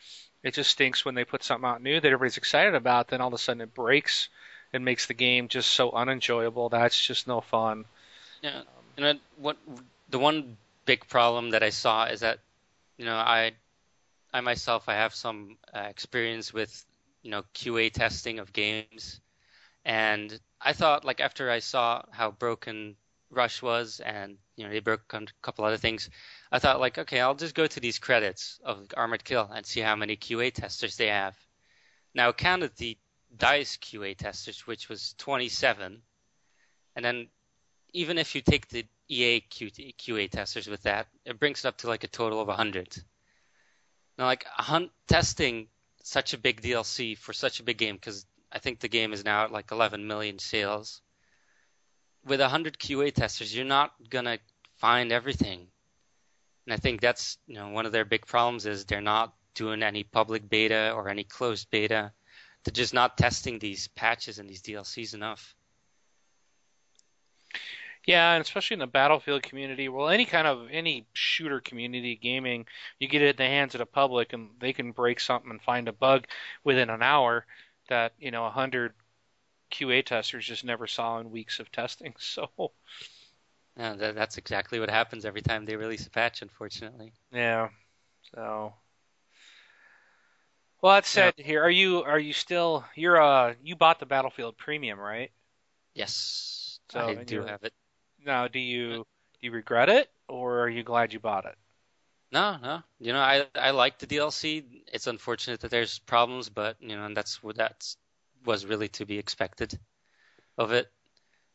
It 0.43 0.55
just 0.55 0.71
stinks 0.71 1.05
when 1.05 1.15
they 1.15 1.25
put 1.25 1.43
something 1.43 1.69
out 1.69 1.83
new 1.83 1.99
that 1.99 2.07
everybody's 2.07 2.37
excited 2.37 2.73
about, 2.73 3.09
then 3.09 3.21
all 3.21 3.27
of 3.27 3.33
a 3.33 3.37
sudden 3.37 3.61
it 3.61 3.73
breaks 3.73 4.29
and 4.73 4.83
makes 4.83 5.05
the 5.05 5.13
game 5.13 5.47
just 5.47 5.69
so 5.71 5.91
unenjoyable. 5.91 6.69
That's 6.69 6.99
just 7.05 7.27
no 7.27 7.41
fun. 7.41 7.85
Yeah, 8.41 8.61
know 8.97 9.13
what? 9.37 9.57
The 10.09 10.19
one 10.19 10.57
big 10.85 11.07
problem 11.07 11.51
that 11.51 11.63
I 11.63 11.69
saw 11.69 12.05
is 12.05 12.21
that 12.21 12.39
you 12.97 13.05
know 13.05 13.15
I 13.15 13.51
I 14.33 14.41
myself 14.41 14.89
I 14.89 14.95
have 14.95 15.13
some 15.13 15.57
uh, 15.73 15.79
experience 15.89 16.53
with 16.53 16.85
you 17.21 17.31
know 17.31 17.43
QA 17.53 17.91
testing 17.91 18.39
of 18.39 18.53
games, 18.53 19.19
and 19.85 20.39
I 20.59 20.73
thought 20.73 21.05
like 21.05 21.19
after 21.19 21.51
I 21.51 21.59
saw 21.59 22.03
how 22.11 22.31
broken 22.31 22.95
Rush 23.29 23.61
was 23.61 23.99
and 23.99 24.37
you 24.55 24.65
know 24.65 24.71
they 24.71 24.79
broke 24.79 25.13
a 25.13 25.25
couple 25.41 25.65
other 25.65 25.77
things, 25.77 26.09
I 26.51 26.59
thought 26.59 26.79
like 26.79 26.97
okay 26.97 27.19
I'll 27.19 27.35
just 27.35 27.55
go 27.55 27.67
to 27.67 27.79
these 27.79 27.99
credits 27.99 28.59
of 28.63 28.87
Armored 28.97 29.23
Kill 29.23 29.49
and 29.53 29.65
see 29.65 29.79
how 29.79 29.95
many 29.95 30.17
QA 30.17 30.53
testers 30.53 30.97
they 30.97 31.07
have. 31.07 31.37
Now 32.13 32.29
I 32.29 32.31
counted 32.33 32.75
the 32.75 32.97
Dice 33.35 33.77
QA 33.77 34.17
testers, 34.17 34.67
which 34.67 34.89
was 34.89 35.15
27, 35.17 36.01
and 36.95 37.05
then 37.05 37.29
even 37.93 38.17
if 38.17 38.35
you 38.35 38.41
take 38.41 38.67
the 38.67 38.85
EA 39.07 39.41
QA 39.41 40.29
testers 40.29 40.67
with 40.67 40.83
that, 40.83 41.07
it 41.25 41.39
brings 41.39 41.59
it 41.59 41.67
up 41.67 41.77
to 41.77 41.87
like 41.87 42.03
a 42.03 42.07
total 42.07 42.41
of 42.41 42.47
100. 42.47 43.03
Now, 44.17 44.25
like 44.25 44.45
a 44.57 44.61
hun- 44.61 44.91
testing 45.07 45.67
such 46.03 46.33
a 46.33 46.37
big 46.37 46.61
DLC 46.61 47.17
for 47.17 47.33
such 47.33 47.59
a 47.59 47.63
big 47.63 47.77
game, 47.77 47.95
because 47.95 48.25
I 48.51 48.59
think 48.59 48.79
the 48.79 48.87
game 48.87 49.13
is 49.13 49.25
now 49.25 49.43
at 49.45 49.51
like 49.51 49.71
11 49.71 50.07
million 50.07 50.39
sales. 50.39 51.01
With 52.25 52.39
100 52.39 52.77
QA 52.77 53.13
testers, 53.13 53.55
you're 53.55 53.65
not 53.65 53.93
gonna 54.09 54.39
find 54.77 55.11
everything, 55.11 55.67
and 56.65 56.73
I 56.73 56.77
think 56.77 57.01
that's 57.01 57.37
you 57.47 57.55
know 57.55 57.69
one 57.69 57.85
of 57.85 57.91
their 57.91 58.05
big 58.05 58.25
problems 58.25 58.65
is 58.65 58.85
they're 58.85 59.01
not 59.01 59.33
doing 59.53 59.83
any 59.83 60.03
public 60.03 60.49
beta 60.49 60.93
or 60.95 61.09
any 61.09 61.23
closed 61.23 61.69
beta. 61.71 62.11
They're 62.63 62.71
just 62.71 62.93
not 62.93 63.17
testing 63.17 63.59
these 63.59 63.87
patches 63.89 64.39
and 64.39 64.49
these 64.49 64.61
DLCs 64.61 65.13
enough. 65.13 65.55
Yeah, 68.05 68.33
and 68.33 68.43
especially 68.43 68.75
in 68.75 68.79
the 68.79 68.87
Battlefield 68.87 69.43
community, 69.43 69.87
well, 69.87 70.09
any 70.09 70.25
kind 70.25 70.47
of 70.47 70.67
any 70.71 71.05
shooter 71.13 71.59
community 71.59 72.15
gaming, 72.15 72.65
you 72.99 73.07
get 73.07 73.21
it 73.21 73.31
in 73.31 73.35
the 73.35 73.45
hands 73.45 73.75
of 73.75 73.79
the 73.79 73.85
public, 73.85 74.33
and 74.33 74.49
they 74.59 74.73
can 74.73 74.91
break 74.91 75.19
something 75.19 75.51
and 75.51 75.61
find 75.61 75.87
a 75.87 75.93
bug 75.93 76.25
within 76.63 76.89
an 76.89 77.03
hour 77.03 77.45
that 77.89 78.13
you 78.19 78.31
know 78.31 78.45
a 78.45 78.49
hundred 78.49 78.93
QA 79.71 80.03
testers 80.03 80.45
just 80.45 80.65
never 80.65 80.87
saw 80.87 81.19
in 81.19 81.31
weeks 81.31 81.59
of 81.59 81.71
testing. 81.71 82.13
So 82.19 82.71
Yeah, 83.75 83.95
that, 83.95 84.15
that's 84.15 84.37
exactly 84.37 84.79
what 84.79 84.89
happens 84.89 85.25
every 85.25 85.41
time 85.41 85.65
they 85.65 85.75
release 85.75 86.07
a 86.07 86.09
patch, 86.09 86.41
unfortunately. 86.41 87.13
yeah, 87.31 87.69
so 88.35 88.73
well, 90.81 90.95
that 90.95 91.05
said, 91.05 91.33
here 91.37 91.63
are 91.63 91.69
you 91.69 92.03
are 92.03 92.19
you 92.19 92.33
still 92.33 92.85
you're 92.95 93.21
uh 93.21 93.53
you 93.63 93.75
bought 93.75 93.99
the 93.99 94.05
Battlefield 94.05 94.57
Premium, 94.57 94.99
right? 94.99 95.31
Yes, 95.93 96.79
So, 96.89 97.17
I 97.17 97.23
do 97.23 97.43
have 97.43 97.63
it. 97.63 97.73
Now, 98.19 98.47
do 98.47 98.59
you 98.59 98.97
do 98.99 99.05
you 99.41 99.51
regret 99.51 99.89
it, 99.89 100.11
or 100.27 100.59
are 100.61 100.69
you 100.69 100.83
glad 100.83 101.13
you 101.13 101.19
bought 101.19 101.45
it? 101.45 101.57
No, 102.31 102.57
no. 102.57 102.83
You 102.99 103.13
know, 103.13 103.19
I 103.19 103.47
I 103.55 103.71
like 103.71 103.99
the 103.99 104.07
DLC. 104.07 104.83
It's 104.87 105.07
unfortunate 105.07 105.61
that 105.61 105.71
there's 105.71 105.99
problems, 105.99 106.49
but 106.49 106.77
you 106.81 106.95
know, 106.95 107.05
and 107.05 107.15
that's 107.15 107.43
what 107.43 107.57
that's 107.57 107.97
was 108.45 108.65
really 108.65 108.87
to 108.89 109.05
be 109.05 109.17
expected 109.17 109.77
of 110.57 110.71
it. 110.73 110.91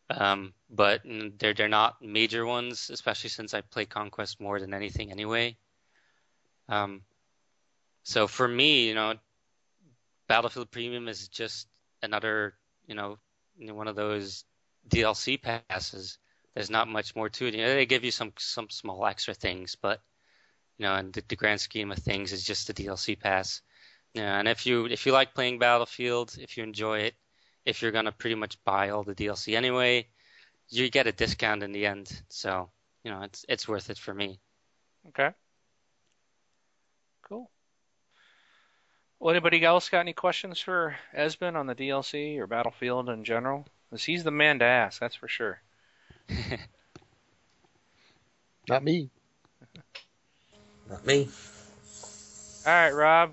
Um, 0.08 0.52
but 0.70 1.02
they're 1.38 1.54
they're 1.54 1.68
not 1.68 2.00
major 2.00 2.46
ones, 2.46 2.90
especially 2.90 3.30
since 3.30 3.54
I 3.54 3.60
play 3.60 3.86
Conquest 3.86 4.40
more 4.40 4.60
than 4.60 4.72
anything 4.72 5.10
anyway. 5.10 5.56
Um, 6.68 7.02
so 8.04 8.28
for 8.28 8.46
me, 8.46 8.88
you 8.88 8.94
know, 8.94 9.14
Battlefield 10.28 10.70
Premium 10.70 11.08
is 11.08 11.28
just 11.28 11.66
another, 12.02 12.54
you 12.86 12.94
know, 12.94 13.18
you 13.58 13.66
know, 13.66 13.74
one 13.74 13.88
of 13.88 13.96
those 13.96 14.44
DLC 14.88 15.40
passes. 15.40 16.18
There's 16.54 16.70
not 16.70 16.88
much 16.88 17.16
more 17.16 17.28
to 17.28 17.46
it. 17.46 17.54
You 17.54 17.62
know, 17.62 17.74
they 17.74 17.86
give 17.86 18.04
you 18.04 18.12
some 18.12 18.32
some 18.38 18.70
small 18.70 19.06
extra 19.06 19.34
things, 19.34 19.76
but 19.80 20.00
you 20.78 20.84
know, 20.84 20.94
in 20.96 21.10
the, 21.10 21.22
the 21.28 21.36
grand 21.36 21.60
scheme 21.60 21.90
of 21.90 21.98
things, 21.98 22.32
it's 22.32 22.44
just 22.44 22.70
a 22.70 22.74
DLC 22.74 23.18
pass. 23.18 23.62
Yeah, 24.14 24.38
and 24.38 24.48
if 24.48 24.66
you 24.66 24.86
if 24.86 25.04
you 25.04 25.12
like 25.12 25.34
playing 25.34 25.58
Battlefield, 25.58 26.36
if 26.38 26.56
you 26.56 26.64
enjoy 26.64 27.00
it, 27.00 27.14
if 27.66 27.82
you're 27.82 27.92
gonna 27.92 28.12
pretty 28.12 28.36
much 28.36 28.62
buy 28.64 28.88
all 28.90 29.02
the 29.02 29.14
DLC 29.14 29.56
anyway, 29.56 30.06
you 30.68 30.88
get 30.88 31.06
a 31.06 31.12
discount 31.12 31.62
in 31.62 31.72
the 31.72 31.84
end. 31.84 32.22
So 32.28 32.70
you 33.04 33.10
know, 33.10 33.22
it's 33.22 33.44
it's 33.48 33.68
worth 33.68 33.90
it 33.90 33.98
for 33.98 34.14
me. 34.14 34.40
Okay. 35.08 35.30
Cool. 37.28 37.50
Well, 39.18 39.32
anybody 39.32 39.64
else 39.64 39.88
got 39.88 40.00
any 40.00 40.12
questions 40.12 40.60
for 40.60 40.96
Esben 41.14 41.56
on 41.56 41.66
the 41.66 41.74
DLC 41.74 42.38
or 42.38 42.46
Battlefield 42.46 43.08
in 43.08 43.24
general? 43.24 43.66
Because 43.90 44.04
he's 44.04 44.24
the 44.24 44.30
man 44.30 44.60
to 44.60 44.64
ask, 44.64 45.00
that's 45.00 45.16
for 45.16 45.28
sure. 45.28 45.60
Not 48.68 48.82
me. 48.82 49.10
Not 50.88 51.06
me. 51.06 51.28
All 52.66 52.72
right, 52.72 52.90
Rob. 52.90 53.32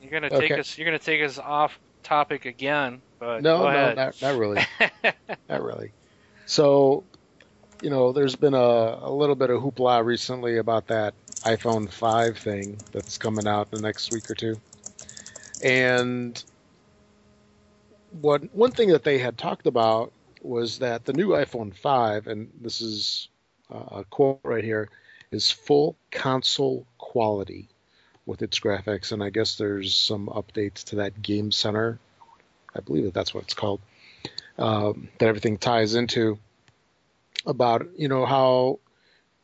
You're 0.00 0.12
gonna 0.12 0.30
take 0.30 0.52
us. 0.52 0.78
You're 0.78 0.86
gonna 0.86 0.98
take 0.98 1.22
us 1.22 1.38
off 1.38 1.78
topic 2.04 2.44
again, 2.44 3.02
but 3.18 3.42
No, 3.42 3.70
no, 3.70 3.94
not, 3.94 4.20
not 4.22 4.36
really. 4.36 4.62
not 5.48 5.62
really. 5.62 5.92
So, 6.46 7.04
you 7.82 7.90
know, 7.90 8.12
there's 8.12 8.36
been 8.36 8.54
a, 8.54 8.58
a 9.02 9.10
little 9.10 9.34
bit 9.34 9.50
of 9.50 9.62
hoopla 9.62 10.04
recently 10.04 10.58
about 10.58 10.88
that 10.88 11.14
iPhone 11.42 11.90
5 11.90 12.38
thing 12.38 12.78
that's 12.92 13.18
coming 13.18 13.46
out 13.46 13.70
the 13.70 13.80
next 13.80 14.12
week 14.12 14.30
or 14.30 14.34
two. 14.34 14.60
And 15.62 16.42
what 18.20 18.54
one 18.54 18.70
thing 18.70 18.90
that 18.90 19.04
they 19.04 19.18
had 19.18 19.36
talked 19.38 19.66
about 19.66 20.12
was 20.42 20.78
that 20.78 21.04
the 21.04 21.12
new 21.12 21.28
iPhone 21.28 21.74
5, 21.74 22.26
and 22.26 22.50
this 22.60 22.80
is 22.80 23.28
uh, 23.72 24.00
a 24.00 24.04
quote 24.04 24.40
right 24.42 24.64
here, 24.64 24.90
is 25.30 25.50
full 25.50 25.96
console 26.10 26.86
quality 26.98 27.68
with 28.26 28.42
its 28.42 28.60
graphics. 28.60 29.12
And 29.12 29.22
I 29.22 29.30
guess 29.30 29.56
there's 29.56 29.96
some 29.96 30.26
updates 30.26 30.84
to 30.84 30.96
that 30.96 31.22
Game 31.22 31.50
Center 31.50 31.98
I 32.74 32.80
believe 32.80 33.04
that 33.04 33.14
that's 33.14 33.32
what 33.32 33.44
it's 33.44 33.54
called, 33.54 33.80
um, 34.58 35.08
that 35.18 35.28
everything 35.28 35.58
ties 35.58 35.94
into 35.94 36.38
about, 37.46 37.86
you 37.96 38.08
know, 38.08 38.26
how, 38.26 38.78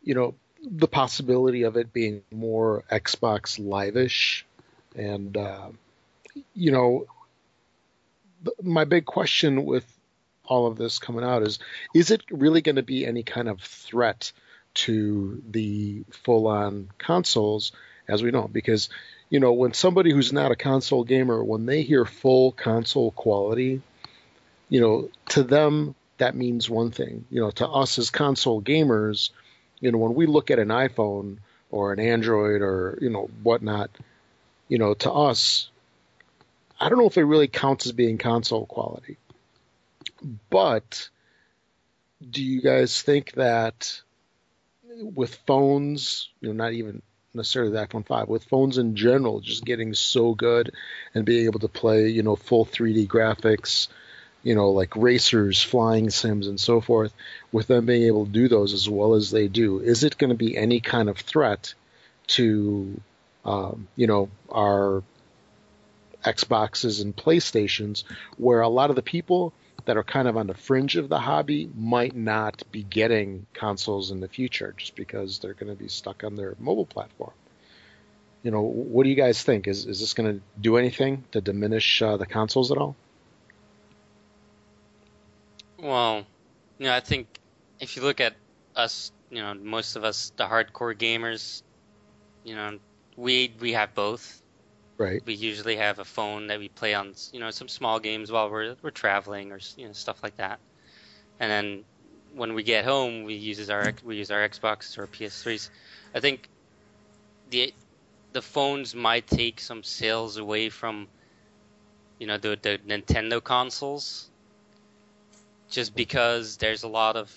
you 0.03 0.15
know, 0.15 0.35
the 0.63 0.89
possibility 0.89 1.63
of 1.63 1.77
it 1.77 1.93
being 1.93 2.23
more 2.31 2.85
Xbox 2.91 3.59
Live-ish. 3.59 4.47
And, 4.97 5.37
uh, 5.37 5.69
you 6.55 6.73
know, 6.73 7.07
my 8.63 8.85
big 8.85 9.05
question 9.05 9.65
with 9.65 9.87
all 10.45 10.67
of 10.67 10.77
this 10.77 10.99
coming 10.99 11.25
out 11.25 11.43
is, 11.43 11.59
is 11.95 12.11
it 12.11 12.23
really 12.31 12.61
going 12.61 12.77
to 12.77 12.83
be 12.83 13.07
any 13.07 13.23
kind 13.23 13.49
of 13.49 13.61
threat 13.61 14.33
to 14.73 15.43
the 15.49 16.05
full-on 16.25 16.91
consoles 16.99 17.73
as 18.09 18.23
we 18.23 18.31
know? 18.31 18.49
Because 18.49 18.89
you 19.31 19.41
know, 19.41 19.53
when 19.53 19.73
somebody 19.73 20.13
who's 20.13 20.33
not 20.33 20.51
a 20.51 20.57
console 20.57 21.05
gamer, 21.05 21.43
when 21.43 21.65
they 21.65 21.83
hear 21.83 22.05
full 22.05 22.53
console 22.53 23.13
quality, 23.13 23.81
you 24.69 24.81
know, 24.81 25.09
to 25.29 25.43
them 25.43 25.95
that 26.19 26.37
means 26.37 26.69
one 26.69 26.91
thing. 26.91 27.25
You 27.31 27.41
know, 27.41 27.51
to 27.53 27.67
us 27.67 27.99
as 27.99 28.11
console 28.11 28.61
gamers, 28.61 29.31
you 29.81 29.91
know, 29.91 29.99
when 29.99 30.15
we 30.15 30.27
look 30.27 30.51
at 30.51 30.59
an 30.59 30.69
iPhone 30.69 31.39
or 31.71 31.93
an 31.93 32.01
Android 32.01 32.61
or 32.61 32.99
you 33.01 33.11
know 33.11 33.31
whatnot, 33.43 33.91
you 34.69 34.79
know, 34.79 34.95
to 34.95 35.13
us, 35.13 35.71
I 36.79 36.89
don't 36.89 36.99
know 36.99 37.07
if 37.07 37.17
it 37.17 37.25
really 37.25 37.49
counts 37.49 37.87
as 37.87 37.93
being 37.93 38.19
console 38.19 38.67
quality. 38.67 39.17
But 40.51 41.09
do 42.29 42.45
you 42.45 42.61
guys 42.61 43.01
think 43.01 43.33
that 43.33 44.01
with 45.01 45.35
phones, 45.47 46.29
you 46.41 46.49
know, 46.49 46.55
not 46.55 46.75
even 46.75 47.01
necessarily 47.35 47.73
the 47.73 47.87
iPhone 47.87 48.07
5, 48.07 48.29
with 48.29 48.45
phones 48.45 48.79
in 48.79 48.97
general 48.97 49.41
just 49.41 49.65
getting 49.65 49.95
so 49.95 50.35
good 50.35 50.73
and 51.15 51.25
being 51.25 51.47
able 51.47 51.61
to 51.61 51.69
play, 51.69 52.09
you 52.09 52.23
know, 52.23 52.37
full 52.37 52.65
3D 52.65 53.07
graphics, 53.07 53.89
you 54.43 54.55
know, 54.55 54.71
like 54.71 54.97
racers, 54.97 55.63
flying 55.63 56.11
sims, 56.11 56.47
and 56.47 56.59
so 56.59 56.81
forth, 56.81 57.13
with 57.53 57.67
them 57.67 57.87
being 57.87 58.05
able 58.05 58.27
to 58.27 58.33
do 58.33 58.49
those 58.49 58.73
as 58.73 58.89
well 58.89 59.15
as 59.15 59.31
they 59.31 59.49
do, 59.49 59.81
is 59.81 60.03
it 60.03 60.19
going 60.19 60.31
to 60.31 60.37
be 60.37 60.57
any 60.57 60.81
kind 60.81 61.09
of 61.09 61.19
threat 61.19 61.75
to, 62.27 63.01
um, 63.45 63.87
you 63.97 64.07
know, 64.07 64.29
our 64.51 65.03
Xboxes 66.25 67.03
and 67.03 67.17
PlayStations, 67.17 68.05
where 68.37 68.61
a 68.61 68.69
lot 68.69 68.91
of 68.91 68.97
the 68.97 69.03
people 69.03 69.53
that 69.91 69.97
are 69.97 70.05
kind 70.05 70.29
of 70.29 70.37
on 70.37 70.47
the 70.47 70.55
fringe 70.55 70.95
of 70.95 71.09
the 71.09 71.19
hobby 71.19 71.69
might 71.77 72.15
not 72.15 72.63
be 72.71 72.85
getting 72.85 73.45
consoles 73.53 74.13
in 74.13 74.21
the 74.21 74.29
future 74.29 74.73
just 74.77 74.95
because 74.95 75.41
they're 75.41 75.53
going 75.55 75.69
to 75.69 75.75
be 75.77 75.89
stuck 75.89 76.23
on 76.23 76.37
their 76.37 76.55
mobile 76.61 76.87
platform. 76.87 77.33
You 78.45 78.53
know, 78.53 78.61
what 78.61 79.03
do 79.03 79.11
you 79.11 79.17
guys 79.17 79.43
think? 79.43 79.67
Is 79.67 79.87
is 79.87 79.99
this 79.99 80.15
going 80.15 80.33
to 80.33 80.41
do 80.61 80.77
anything 80.77 81.25
to 81.33 81.41
diminish 81.41 82.01
uh, 82.03 82.17
the 82.19 82.25
consoles 82.25 82.71
at 82.71 82.79
all? 82.79 82.95
Well, 85.77 86.25
you 86.79 86.87
know, 86.87 86.95
I 86.95 87.01
think 87.01 87.27
if 87.81 87.97
you 87.97 88.03
look 88.03 88.21
at 88.21 88.37
us, 88.77 89.11
you 89.29 89.43
know, 89.43 89.55
most 89.55 89.97
of 89.97 90.05
us, 90.05 90.31
the 90.37 90.45
hardcore 90.45 90.95
gamers, 90.97 91.63
you 92.45 92.55
know, 92.55 92.79
we 93.17 93.53
we 93.59 93.73
have 93.73 93.93
both. 93.97 94.40
Right. 95.01 95.23
We 95.25 95.35
usually 95.35 95.77
have 95.77 95.99
a 95.99 96.05
phone 96.05 96.49
that 96.49 96.59
we 96.59 96.69
play 96.69 96.95
on, 96.95 97.15
you 97.33 97.41
know, 97.41 97.51
some 97.51 97.69
small 97.69 98.01
games 98.01 98.31
while 98.31 98.51
we're 98.51 98.77
we're 98.83 98.91
traveling 98.91 99.51
or 99.51 99.59
you 99.77 99.87
know 99.87 99.93
stuff 99.93 100.23
like 100.23 100.37
that. 100.37 100.61
And 101.41 101.51
then 101.51 101.85
when 102.35 102.55
we 102.55 102.63
get 102.63 102.85
home, 102.85 103.25
we 103.25 103.35
use 103.35 103.71
our 103.71 103.93
we 104.05 104.17
use 104.17 104.31
our 104.31 104.47
Xbox 104.47 104.99
or 104.99 105.07
PS3s. 105.07 105.71
I 106.15 106.21
think 106.21 106.51
the 107.51 107.75
the 108.33 108.43
phones 108.43 108.95
might 108.95 109.27
take 109.27 109.61
some 109.61 109.83
sales 109.83 110.37
away 110.37 110.69
from 110.69 111.09
you 112.19 112.27
know 112.27 112.37
the 112.37 112.59
the 112.61 112.79
Nintendo 112.87 113.43
consoles 113.43 114.31
just 115.71 115.95
because 115.97 116.59
there's 116.59 116.83
a 116.83 116.89
lot 116.89 117.17
of 117.17 117.33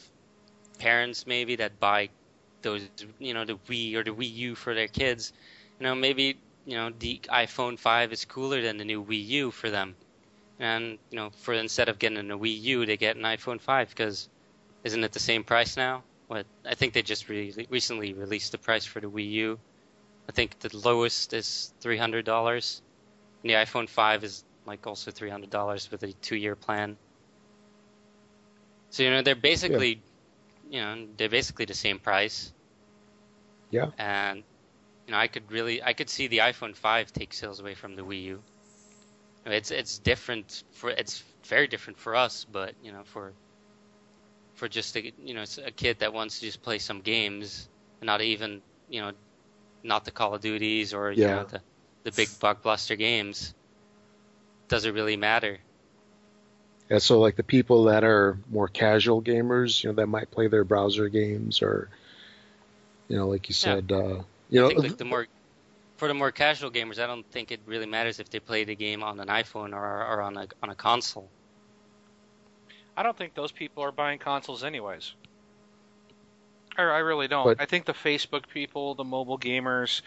parents 0.80 1.26
maybe 1.26 1.56
that 1.56 1.80
buy 1.80 2.10
those 2.62 2.90
you 3.20 3.34
know 3.34 3.46
the 3.46 3.56
Wii 3.70 3.96
or 3.96 4.04
the 4.04 4.12
Wii 4.12 4.34
U 4.34 4.56
for 4.56 4.76
their 4.76 4.90
kids. 4.90 5.32
You 5.80 5.86
know 5.86 5.96
maybe 5.96 6.38
you 6.66 6.76
know 6.76 6.92
the 6.98 7.20
iPhone 7.30 7.78
5 7.78 8.14
is 8.14 8.26
cooler 8.26 8.62
than 8.62 8.78
the 8.78 8.86
new 8.86 9.04
Wii 9.04 9.28
U 9.28 9.52
for 9.52 9.70
them. 9.70 9.96
And 10.60 10.98
you 11.10 11.18
know 11.18 11.32
for 11.42 11.54
instead 11.54 11.90
of 11.90 12.00
getting 12.00 12.32
a 12.32 12.38
Wii 12.38 12.62
U 12.62 12.86
they 12.86 12.98
get 12.98 13.16
an 13.18 13.24
iPhone 13.24 13.60
5 13.60 13.90
because 13.90 14.30
isn't 14.84 15.04
it 15.04 15.12
the 15.12 15.20
same 15.20 15.44
price 15.44 15.78
now? 15.78 16.04
What 16.28 16.46
I 16.66 16.76
think 16.76 16.94
they 16.94 17.02
just 17.02 17.30
re- 17.30 17.68
recently 17.70 18.14
released 18.14 18.52
the 18.52 18.58
price 18.58 18.86
for 18.86 19.00
the 19.00 19.10
Wii 19.10 19.32
U. 19.32 19.60
I 20.28 20.32
think 20.32 20.60
the 20.60 20.76
lowest 20.76 21.34
is 21.34 21.74
three 21.82 21.98
hundred 21.98 22.26
dollars. 22.26 22.82
And 23.42 23.50
the 23.50 23.56
iPhone 23.56 23.90
5 23.90 24.24
is 24.24 24.44
like 24.66 24.88
also 24.88 25.12
three 25.12 25.30
hundred 25.30 25.50
dollars 25.50 25.92
with 25.92 26.04
a 26.04 26.14
two-year 26.14 26.56
plan. 26.56 26.98
So 28.90 29.04
you 29.04 29.10
know 29.10 29.22
they're 29.22 29.36
basically, 29.36 30.02
yeah. 30.70 30.96
you 30.96 31.02
know, 31.02 31.08
they're 31.18 31.30
basically 31.30 31.66
the 31.66 31.74
same 31.74 32.00
price. 32.00 32.54
Yeah. 33.72 33.90
And 33.98 34.44
know, 35.14 35.20
I 35.20 35.28
could 35.28 35.52
really, 35.52 35.82
I 35.82 35.94
could 35.94 36.10
see 36.10 36.28
the 36.28 36.40
iPhone 36.40 36.76
5 36.76 37.14
take 37.14 37.34
sales 37.34 37.60
away 37.60 37.76
from 37.76 37.96
the 37.96 38.04
Wii 38.04 38.24
U. 38.24 38.44
It's 39.46 39.72
it's 39.72 40.00
different 40.00 40.64
for 40.72 40.90
it's 40.90 41.22
very 41.46 41.68
different 41.68 42.00
for 42.00 42.16
us, 42.16 42.46
but 42.50 42.74
you 42.82 42.92
know, 42.94 43.04
for 43.04 43.34
for 44.56 44.70
just 44.70 44.96
a 44.96 45.12
you 45.22 45.34
know 45.34 45.44
a 45.66 45.72
kid 45.72 46.00
that 46.00 46.14
wants 46.14 46.40
to 46.40 46.46
just 46.46 46.62
play 46.62 46.80
some 46.80 47.02
games 47.02 47.68
and 48.00 48.08
not 48.08 48.22
even 48.22 48.62
you 48.90 49.02
know 49.02 49.12
not 49.84 50.06
the 50.06 50.12
Call 50.12 50.34
of 50.34 50.42
Duties 50.42 50.94
or 50.94 51.12
you 51.12 51.28
know 51.28 51.44
the 51.44 51.62
the 52.04 52.12
big 52.12 52.30
blockbuster 52.30 52.98
games. 52.98 53.54
Does 54.70 54.86
it 54.86 54.94
really 54.94 55.18
matter? 55.18 55.60
Yeah, 56.90 57.00
so 57.00 57.20
like 57.20 57.36
the 57.36 57.44
people 57.44 57.86
that 57.86 58.04
are 58.04 58.38
more 58.50 58.68
casual 58.68 59.22
gamers, 59.22 59.84
you 59.84 59.90
know, 59.90 59.96
that 59.96 60.08
might 60.08 60.32
play 60.32 60.48
their 60.48 60.64
browser 60.64 61.10
games 61.10 61.62
or, 61.62 61.90
you 63.08 63.18
know, 63.18 63.28
like 63.28 63.48
you 63.50 63.54
said, 63.54 63.88
yeah. 63.90 63.98
uh, 63.98 64.24
you 64.54 64.62
know, 64.62 64.66
I 64.66 64.70
think 64.70 64.80
uh, 64.80 64.84
like 64.84 64.98
the 64.98 65.06
more 65.06 65.28
for 65.98 66.08
the 66.08 66.14
more 66.14 66.32
casual 66.32 66.72
gamers, 66.72 67.02
I 67.02 67.08
don't 67.08 67.30
think 67.32 67.52
it 67.52 67.60
really 67.66 67.86
matters 67.86 68.20
if 68.20 68.30
they 68.30 68.40
play 68.40 68.64
the 68.64 68.76
game 68.76 69.04
on 69.04 69.20
an 69.20 69.28
iPhone 69.28 69.74
or, 69.74 69.84
or 69.84 70.22
on 70.22 70.38
a 70.38 70.48
on 70.62 70.70
a 70.70 70.76
console. 70.76 71.30
I 72.96 73.04
don't 73.04 73.18
think 73.18 73.34
those 73.34 73.52
people 73.52 73.84
are 73.84 73.92
buying 73.92 74.20
consoles 74.20 74.64
anyways. 74.64 75.14
I, 76.78 76.84
I 76.84 77.00
really 77.00 77.28
don't. 77.28 77.46
But, 77.46 77.62
I 77.62 77.66
think 77.66 77.86
the 77.86 77.94
Facebook 77.94 78.48
people, 78.48 78.96
the 78.96 79.04
mobile 79.04 79.40
gamers, 79.40 80.02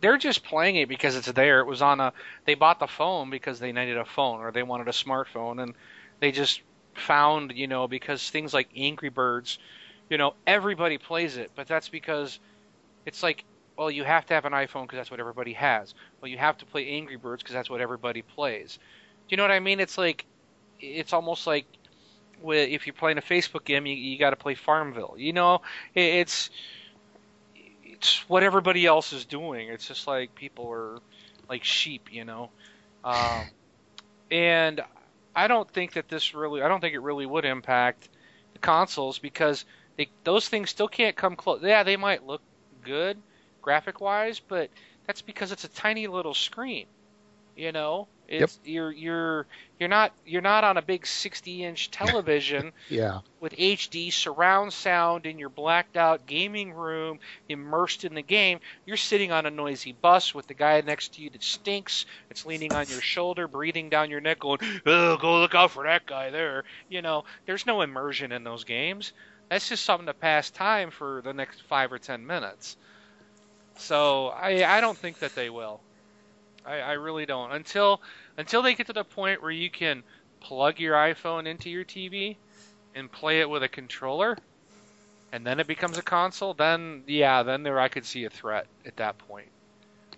they're 0.00 0.18
just 0.18 0.44
playing 0.44 0.76
it 0.76 0.88
because 0.88 1.16
it's 1.16 1.30
there. 1.32 1.60
It 1.60 1.66
was 1.66 1.82
on 1.82 2.00
a. 2.00 2.12
They 2.46 2.54
bought 2.54 2.80
the 2.80 2.86
phone 2.86 3.30
because 3.30 3.58
they 3.58 3.72
needed 3.72 3.98
a 3.98 4.04
phone 4.04 4.40
or 4.40 4.52
they 4.52 4.62
wanted 4.62 4.88
a 4.88 4.92
smartphone, 4.92 5.62
and 5.62 5.74
they 6.20 6.32
just 6.32 6.62
found, 6.94 7.52
you 7.52 7.66
know, 7.66 7.88
because 7.88 8.30
things 8.30 8.54
like 8.54 8.68
Angry 8.76 9.08
Birds, 9.08 9.58
you 10.08 10.18
know, 10.18 10.34
everybody 10.46 10.98
plays 10.98 11.36
it, 11.36 11.50
but 11.54 11.66
that's 11.66 11.88
because 11.88 12.38
it's 13.06 13.22
like, 13.22 13.44
well, 13.76 13.90
you 13.90 14.04
have 14.04 14.26
to 14.26 14.34
have 14.34 14.44
an 14.44 14.52
iPhone 14.52 14.82
because 14.82 14.98
that's 14.98 15.10
what 15.10 15.20
everybody 15.20 15.52
has. 15.54 15.94
Well, 16.20 16.30
you 16.30 16.38
have 16.38 16.58
to 16.58 16.66
play 16.66 16.88
Angry 16.88 17.16
Birds 17.16 17.42
because 17.42 17.54
that's 17.54 17.70
what 17.70 17.80
everybody 17.80 18.22
plays. 18.22 18.78
Do 19.28 19.32
you 19.32 19.36
know 19.36 19.44
what 19.44 19.50
I 19.50 19.60
mean? 19.60 19.80
It's 19.80 19.96
like, 19.96 20.26
it's 20.80 21.12
almost 21.12 21.46
like 21.46 21.66
if 22.44 22.86
you're 22.86 22.94
playing 22.94 23.18
a 23.18 23.22
Facebook 23.22 23.64
game, 23.64 23.86
you, 23.86 23.94
you 23.94 24.18
got 24.18 24.30
to 24.30 24.36
play 24.36 24.54
Farmville. 24.54 25.14
You 25.16 25.32
know, 25.32 25.62
it's 25.94 26.50
it's 27.54 28.28
what 28.28 28.42
everybody 28.42 28.84
else 28.84 29.12
is 29.12 29.24
doing. 29.24 29.68
It's 29.68 29.86
just 29.86 30.06
like 30.06 30.34
people 30.34 30.70
are 30.70 30.98
like 31.48 31.64
sheep, 31.64 32.12
you 32.12 32.24
know. 32.24 32.50
Um, 33.04 33.46
and 34.30 34.80
I 35.34 35.46
don't 35.46 35.70
think 35.70 35.92
that 35.94 36.08
this 36.08 36.34
really, 36.34 36.62
I 36.62 36.68
don't 36.68 36.80
think 36.80 36.94
it 36.94 37.00
really 37.00 37.26
would 37.26 37.44
impact 37.44 38.08
the 38.52 38.58
consoles 38.58 39.18
because 39.18 39.64
they, 39.96 40.08
those 40.24 40.48
things 40.48 40.70
still 40.70 40.88
can't 40.88 41.14
come 41.14 41.36
close. 41.36 41.60
Yeah, 41.62 41.84
they 41.84 41.96
might 41.96 42.26
look 42.26 42.42
good 42.82 43.18
graphic 43.62 44.00
wise, 44.00 44.40
but 44.40 44.70
that's 45.06 45.22
because 45.22 45.52
it's 45.52 45.64
a 45.64 45.68
tiny 45.68 46.06
little 46.06 46.34
screen. 46.34 46.86
You 47.56 47.70
know, 47.72 48.08
it's 48.28 48.58
yep. 48.64 48.72
you're 48.72 48.92
you're 48.92 49.46
you're 49.78 49.88
not 49.90 50.12
you're 50.24 50.40
not 50.40 50.64
on 50.64 50.78
a 50.78 50.82
big 50.82 51.06
60 51.06 51.64
inch 51.64 51.90
television 51.90 52.72
yeah. 52.88 53.20
with 53.40 53.52
HD 53.52 54.10
surround 54.10 54.72
sound 54.72 55.26
in 55.26 55.38
your 55.38 55.50
blacked 55.50 55.98
out 55.98 56.24
gaming 56.24 56.72
room 56.72 57.18
immersed 57.50 58.04
in 58.04 58.14
the 58.14 58.22
game. 58.22 58.60
You're 58.86 58.96
sitting 58.96 59.32
on 59.32 59.44
a 59.44 59.50
noisy 59.50 59.92
bus 59.92 60.34
with 60.34 60.46
the 60.46 60.54
guy 60.54 60.80
next 60.80 61.14
to 61.14 61.22
you 61.22 61.28
that 61.28 61.42
stinks. 61.42 62.06
It's 62.30 62.46
leaning 62.46 62.72
on 62.72 62.86
your 62.88 63.02
shoulder, 63.02 63.46
breathing 63.46 63.90
down 63.90 64.08
your 64.08 64.20
neck, 64.20 64.38
going, 64.38 64.60
"Oh, 64.86 65.18
go 65.18 65.40
look 65.40 65.54
out 65.54 65.72
for 65.72 65.84
that 65.84 66.06
guy 66.06 66.30
there." 66.30 66.64
You 66.88 67.02
know, 67.02 67.24
there's 67.44 67.66
no 67.66 67.82
immersion 67.82 68.32
in 68.32 68.44
those 68.44 68.64
games. 68.64 69.12
That's 69.50 69.68
just 69.68 69.84
something 69.84 70.06
to 70.06 70.14
pass 70.14 70.48
time 70.48 70.90
for 70.90 71.20
the 71.20 71.34
next 71.34 71.60
five 71.64 71.92
or 71.92 71.98
ten 71.98 72.26
minutes. 72.26 72.78
So 73.76 74.28
I 74.28 74.64
I 74.64 74.80
don't 74.80 74.96
think 74.96 75.18
that 75.20 75.34
they 75.34 75.50
will. 75.50 75.80
I, 76.64 76.78
I 76.78 76.92
really 76.92 77.26
don't. 77.26 77.52
Until 77.52 78.00
until 78.36 78.62
they 78.62 78.74
get 78.74 78.86
to 78.86 78.92
the 78.92 79.04
point 79.04 79.42
where 79.42 79.50
you 79.50 79.70
can 79.70 80.02
plug 80.40 80.78
your 80.78 80.94
iPhone 80.94 81.46
into 81.46 81.70
your 81.70 81.84
TV 81.84 82.36
and 82.94 83.10
play 83.10 83.40
it 83.40 83.48
with 83.48 83.62
a 83.62 83.68
controller, 83.68 84.36
and 85.32 85.46
then 85.46 85.60
it 85.60 85.66
becomes 85.66 85.98
a 85.98 86.02
console, 86.02 86.54
then 86.54 87.02
yeah, 87.06 87.42
then 87.42 87.62
there 87.62 87.80
I 87.80 87.88
could 87.88 88.04
see 88.04 88.24
a 88.24 88.30
threat 88.30 88.66
at 88.86 88.96
that 88.96 89.18
point. 89.18 89.48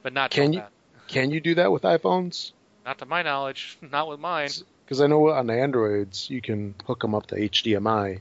But 0.03 0.13
not 0.13 0.31
can 0.31 0.53
you 0.53 0.61
that. 0.61 0.71
can 1.09 1.31
you 1.31 1.41
do 1.41 1.55
that 1.57 1.71
with 1.73 1.83
iPhones? 1.83 2.53
Not 2.85 2.99
to 2.99 3.07
my 3.07 3.23
knowledge, 3.23 3.79
not 3.93 4.09
with 4.09 4.21
mine. 4.21 4.51
Because 4.85 5.01
I 5.01 5.07
know 5.07 5.31
on 5.31 5.49
Androids 5.49 6.29
you 6.29 6.43
can 6.43 6.75
hook 6.87 7.01
them 7.01 7.15
up 7.15 7.27
to 7.29 7.37
HDMI, 7.37 8.21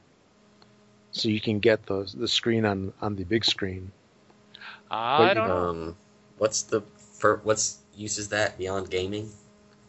so 1.12 1.28
you 1.28 1.42
can 1.42 1.60
get 1.60 1.86
the 1.86 2.10
the 2.16 2.28
screen 2.28 2.66
on 2.66 2.94
on 3.02 3.16
the 3.16 3.26
big 3.26 3.44
screen. 3.44 3.92
I 4.92 5.34
don't 5.34 5.48
know. 5.48 5.70
Um, 5.70 5.98
what's 6.38 6.64
the 6.64 6.82
for 7.20 7.42
what's 7.44 7.80
uses 7.96 8.30
that 8.30 8.58
beyond 8.58 8.90
gaming? 8.90 9.30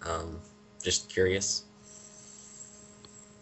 Um, 0.02 0.40
just 0.82 1.08
curious. 1.08 1.64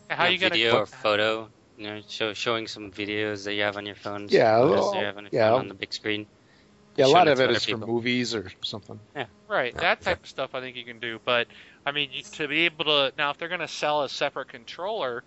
How 0.09 0.27
you 0.27 0.33
yeah, 0.33 0.39
gonna 0.39 0.51
video 0.51 0.77
or 0.79 0.87
photo? 0.87 1.49
You 1.79 1.87
know, 1.89 2.01
show, 2.07 2.35
showing 2.35 2.67
some 2.67 2.91
videos 2.91 3.45
that 3.45 3.55
you 3.55 3.63
have 3.63 3.77
on 3.77 3.87
your 3.87 3.95
phone. 3.95 4.27
Yeah, 4.29 4.59
photos 4.59 4.95
you 4.95 5.01
have 5.05 5.17
on, 5.17 5.25
your 5.25 5.31
yeah. 5.33 5.51
phone 5.51 5.61
on 5.61 5.69
the 5.69 5.75
big 5.75 5.93
screen. 5.93 6.27
Yeah, 6.97 7.07
a 7.07 7.09
lot 7.09 7.29
of 7.29 7.39
to 7.39 7.51
it 7.51 7.63
for 7.63 7.79
movies 7.79 8.35
or 8.35 8.51
something. 8.63 9.01
Yeah, 9.17 9.25
right, 9.49 9.73
Yeah, 9.75 9.81
that 9.81 10.03
type 10.03 10.19
okay. 10.19 10.23
of 10.23 10.29
stuff 10.29 10.55
I 10.55 10.61
think 10.61 10.77
you 10.77 10.85
can 10.85 11.01
do. 11.01 11.19
But 11.25 11.49
I 11.87 11.93
mean, 11.93 12.11
you, 12.13 12.23
to 12.23 12.49
be 12.49 12.67
able 12.67 12.85
to 12.85 13.13
now, 13.17 13.31
if 13.31 13.39
they're 13.39 13.49
going 13.49 13.61
to 13.61 13.69
sell 13.69 14.03
a 14.03 14.09
separate 14.09 14.49
controller 14.49 15.25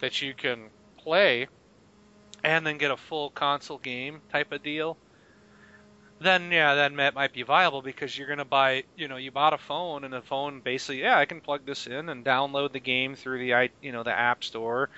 that 0.00 0.22
you 0.22 0.32
can 0.32 0.70
play, 0.96 1.46
and 2.42 2.66
then 2.66 2.78
get 2.78 2.90
a 2.90 2.96
full 2.96 3.30
console 3.30 3.78
game 3.78 4.22
type 4.32 4.50
of 4.52 4.62
deal, 4.62 4.96
then 6.20 6.50
yeah, 6.50 6.74
then 6.74 6.96
that 6.96 7.14
might 7.14 7.32
be 7.32 7.42
viable 7.42 7.82
because 7.82 8.16
you're 8.16 8.26
going 8.26 8.38
to 8.38 8.44
buy, 8.44 8.84
you 8.96 9.08
know, 9.08 9.16
you 9.16 9.30
bought 9.30 9.52
a 9.52 9.58
phone 9.58 10.04
and 10.04 10.12
the 10.12 10.22
phone 10.22 10.60
basically, 10.60 11.00
yeah, 11.00 11.18
I 11.18 11.26
can 11.26 11.40
plug 11.40 11.66
this 11.66 11.86
in 11.86 12.08
and 12.08 12.24
download 12.24 12.72
the 12.72 12.80
game 12.80 13.14
through 13.14 13.38
the 13.38 13.54
i, 13.54 13.70
you 13.82 13.92
know, 13.92 14.02
the 14.02 14.16
app 14.16 14.44
store, 14.44 14.88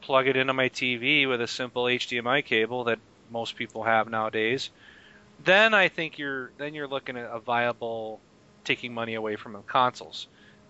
plug 0.00 0.26
it 0.26 0.36
into 0.36 0.52
my 0.52 0.68
TV 0.68 1.28
with 1.28 1.40
a 1.40 1.46
simple 1.46 1.84
HDMI 1.84 2.44
cable 2.44 2.84
that 2.84 2.98
most 3.30 3.56
people 3.56 3.84
have 3.84 4.08
nowadays 4.08 4.70
then 5.44 5.74
I 5.74 5.88
think 5.88 6.18
you're 6.18 6.50
then 6.58 6.74
you're 6.74 6.88
looking 6.88 7.16
at 7.16 7.28
a 7.30 7.38
viable 7.38 8.20
taking 8.64 8.94
money 8.94 9.14
away 9.14 9.36
from 9.36 9.54
the 9.54 9.60
consoles. 9.60 10.26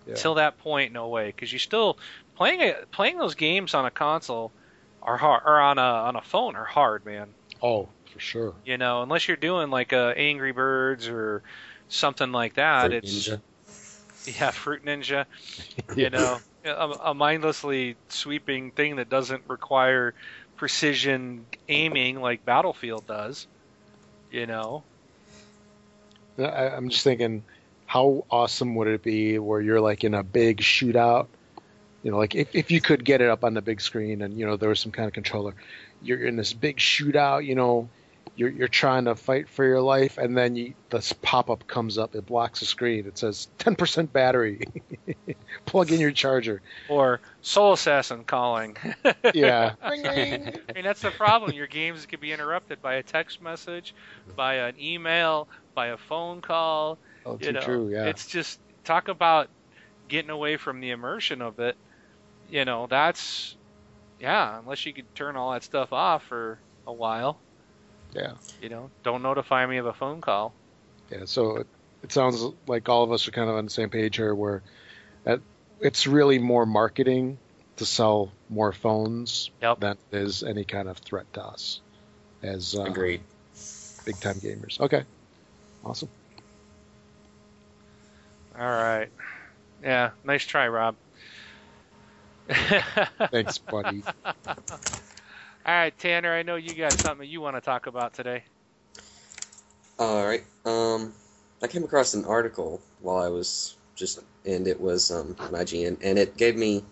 Yeah. 0.07 0.15
Till 0.15 0.35
that 0.35 0.57
point, 0.57 0.91
no 0.91 1.07
way, 1.07 1.27
because 1.27 1.53
you 1.53 1.59
still 1.59 1.97
playing 2.35 2.61
it, 2.61 2.91
playing 2.91 3.17
those 3.17 3.35
games 3.35 3.73
on 3.73 3.85
a 3.85 3.91
console 3.91 4.51
are 5.01 5.17
hard, 5.17 5.43
or 5.45 5.59
on 5.59 5.77
a 5.77 5.81
on 5.81 6.15
a 6.15 6.21
phone 6.21 6.55
are 6.55 6.65
hard, 6.65 7.05
man. 7.05 7.29
Oh, 7.61 7.87
for 8.13 8.19
sure. 8.19 8.53
You 8.65 8.77
know, 8.77 9.01
unless 9.01 9.27
you're 9.27 9.37
doing 9.37 9.69
like 9.69 9.91
a 9.91 10.13
Angry 10.15 10.51
Birds 10.51 11.07
or 11.09 11.41
something 11.89 12.31
like 12.31 12.55
that, 12.55 12.91
Fruit 12.91 13.03
it's 13.03 13.27
Ninja. 13.27 13.41
yeah, 14.39 14.51
Fruit 14.51 14.85
Ninja. 14.85 15.25
You 15.95 16.09
know, 16.09 16.39
a, 16.65 16.69
a 17.03 17.13
mindlessly 17.13 17.95
sweeping 18.09 18.71
thing 18.71 18.95
that 18.95 19.09
doesn't 19.09 19.43
require 19.47 20.13
precision 20.55 21.45
aiming 21.67 22.21
like 22.21 22.45
Battlefield 22.45 23.05
does. 23.05 23.47
You 24.31 24.47
know, 24.47 24.83
I, 26.39 26.69
I'm 26.69 26.89
just 26.89 27.03
thinking, 27.03 27.43
how 27.85 28.25
awesome 28.31 28.75
would 28.75 28.87
it 28.87 29.03
be 29.03 29.37
where 29.39 29.61
you're 29.61 29.81
like 29.81 30.03
in 30.03 30.13
a 30.13 30.23
big 30.23 30.57
shootout? 30.59 31.27
You 32.01 32.11
know, 32.11 32.17
like 32.17 32.35
if, 32.35 32.53
if 32.53 32.71
you 32.71 32.81
could 32.81 33.05
get 33.05 33.21
it 33.21 33.29
up 33.29 33.43
on 33.43 33.53
the 33.53 33.61
big 33.61 33.79
screen 33.79 34.21
and 34.21 34.37
you 34.37 34.45
know 34.45 34.57
there 34.57 34.69
was 34.69 34.79
some 34.79 34.91
kind 34.91 35.07
of 35.07 35.13
controller, 35.13 35.55
you're 36.01 36.25
in 36.25 36.35
this 36.35 36.53
big 36.53 36.77
shootout. 36.77 37.45
You 37.45 37.55
know, 37.55 37.89
you're 38.35 38.49
you're 38.49 38.67
trying 38.67 39.05
to 39.05 39.15
fight 39.15 39.47
for 39.49 39.63
your 39.63 39.81
life, 39.81 40.17
and 40.17 40.35
then 40.37 40.55
you, 40.55 40.73
this 40.89 41.13
pop 41.13 41.49
up 41.49 41.67
comes 41.67 41.97
up. 41.97 42.15
It 42.15 42.25
blocks 42.25 42.59
the 42.61 42.65
screen. 42.65 43.05
It 43.05 43.17
says 43.17 43.47
10% 43.59 44.11
battery. 44.11 44.61
Plug 45.65 45.91
in 45.91 45.99
your 45.99 46.11
charger. 46.11 46.61
or 46.89 47.19
Soul 47.41 47.73
Assassin 47.73 48.23
calling. 48.23 48.77
Yeah. 49.33 49.73
I 49.81 49.97
mean, 49.97 50.83
that's 50.83 51.01
the 51.01 51.11
problem. 51.11 51.53
Your 51.53 51.67
games 51.67 52.05
could 52.05 52.19
be 52.19 52.31
interrupted 52.31 52.81
by 52.81 52.95
a 52.95 53.03
text 53.03 53.41
message, 53.41 53.95
by 54.35 54.55
an 54.55 54.75
email, 54.79 55.47
by 55.73 55.87
a 55.87 55.97
phone 55.97 56.41
call. 56.41 56.97
Oh, 57.25 57.37
You 57.41 57.53
know, 57.53 57.61
true. 57.61 57.89
Yeah. 57.89 58.05
it's 58.05 58.27
just 58.27 58.59
talk 58.83 59.07
about 59.07 59.49
getting 60.07 60.29
away 60.29 60.57
from 60.57 60.81
the 60.81 60.91
immersion 60.91 61.41
of 61.41 61.59
it. 61.59 61.75
You 62.49 62.65
know, 62.65 62.87
that's 62.87 63.55
yeah. 64.19 64.59
Unless 64.59 64.85
you 64.85 64.93
could 64.93 65.13
turn 65.15 65.35
all 65.35 65.51
that 65.53 65.63
stuff 65.63 65.93
off 65.93 66.23
for 66.25 66.59
a 66.85 66.93
while. 66.93 67.39
Yeah. 68.15 68.33
You 68.61 68.69
know, 68.69 68.89
don't 69.03 69.21
notify 69.23 69.65
me 69.65 69.77
of 69.77 69.85
a 69.85 69.93
phone 69.93 70.21
call. 70.21 70.53
Yeah, 71.09 71.25
so 71.25 71.57
it, 71.57 71.67
it 72.03 72.11
sounds 72.11 72.43
like 72.67 72.87
all 72.89 73.03
of 73.03 73.11
us 73.11 73.27
are 73.27 73.31
kind 73.31 73.49
of 73.49 73.55
on 73.55 73.65
the 73.65 73.71
same 73.71 73.89
page 73.89 74.15
here, 74.15 74.33
where 74.33 74.61
that 75.25 75.39
it's 75.81 76.07
really 76.07 76.39
more 76.39 76.65
marketing 76.65 77.37
to 77.77 77.85
sell 77.85 78.31
more 78.49 78.71
phones 78.71 79.49
Yep. 79.61 79.79
than 79.79 79.97
it 80.11 80.17
is 80.17 80.43
any 80.43 80.63
kind 80.63 80.87
of 80.87 80.97
threat 80.97 81.31
to 81.33 81.43
us 81.43 81.81
as 82.41 82.75
uh, 82.75 82.83
Agreed. 82.83 83.21
big 84.05 84.19
time 84.19 84.35
gamers. 84.35 84.79
Okay, 84.79 85.03
awesome. 85.83 86.09
All 88.57 88.61
right. 88.65 89.09
Yeah, 89.83 90.11
nice 90.23 90.43
try, 90.45 90.67
Rob. 90.67 90.95
Thanks, 93.31 93.57
buddy. 93.57 94.03
All 95.65 95.73
right, 95.75 95.97
Tanner, 95.97 96.33
I 96.33 96.43
know 96.43 96.55
you 96.57 96.75
got 96.75 96.97
something 96.97 97.29
you 97.29 97.41
want 97.41 97.55
to 97.55 97.61
talk 97.61 97.87
about 97.87 98.13
today. 98.13 98.45
All 99.99 100.25
right. 100.25 100.43
Um, 100.65 101.13
I 101.61 101.67
came 101.67 101.83
across 101.83 102.13
an 102.13 102.25
article 102.25 102.81
while 103.01 103.23
I 103.23 103.29
was 103.29 103.77
just, 103.95 104.19
and 104.45 104.67
it 104.67 104.81
was 104.81 105.11
um, 105.11 105.37
on 105.39 105.51
IGN, 105.53 105.99
and 106.03 106.19
it 106.19 106.37
gave 106.37 106.57
me 106.57 106.83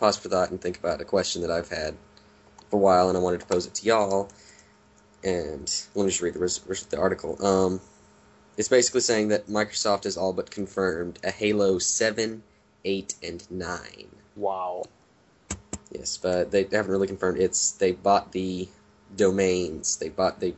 pause 0.00 0.16
for 0.18 0.28
thought 0.28 0.50
and 0.50 0.60
think 0.60 0.78
about 0.78 1.00
a 1.00 1.04
question 1.04 1.42
that 1.42 1.50
I've 1.50 1.68
had 1.68 1.96
for 2.70 2.76
a 2.76 2.80
while, 2.80 3.08
and 3.08 3.18
I 3.18 3.20
wanted 3.20 3.40
to 3.40 3.46
pose 3.46 3.66
it 3.66 3.74
to 3.76 3.86
y'all. 3.86 4.30
And 5.24 5.72
let 5.94 6.04
me 6.04 6.10
just 6.10 6.22
read 6.22 6.34
the, 6.34 6.40
res- 6.40 6.66
res- 6.66 6.86
the 6.86 6.98
article. 6.98 7.44
Um, 7.44 7.80
it's 8.56 8.68
basically 8.68 9.00
saying 9.02 9.28
that 9.28 9.46
Microsoft 9.48 10.04
has 10.04 10.16
all 10.16 10.32
but 10.32 10.50
confirmed 10.50 11.20
a 11.24 11.30
Halo 11.30 11.78
7, 11.78 12.42
8, 12.84 13.14
and 13.22 13.50
9. 13.50 13.78
Wow. 14.36 14.84
Yes, 15.92 16.16
but 16.16 16.50
they 16.50 16.64
haven't 16.64 16.90
really 16.90 17.06
confirmed. 17.06 17.38
It's 17.38 17.72
they 17.72 17.92
bought 17.92 18.32
the 18.32 18.68
domains. 19.14 19.96
They 19.96 20.08
bought 20.08 20.40
they 20.40 20.54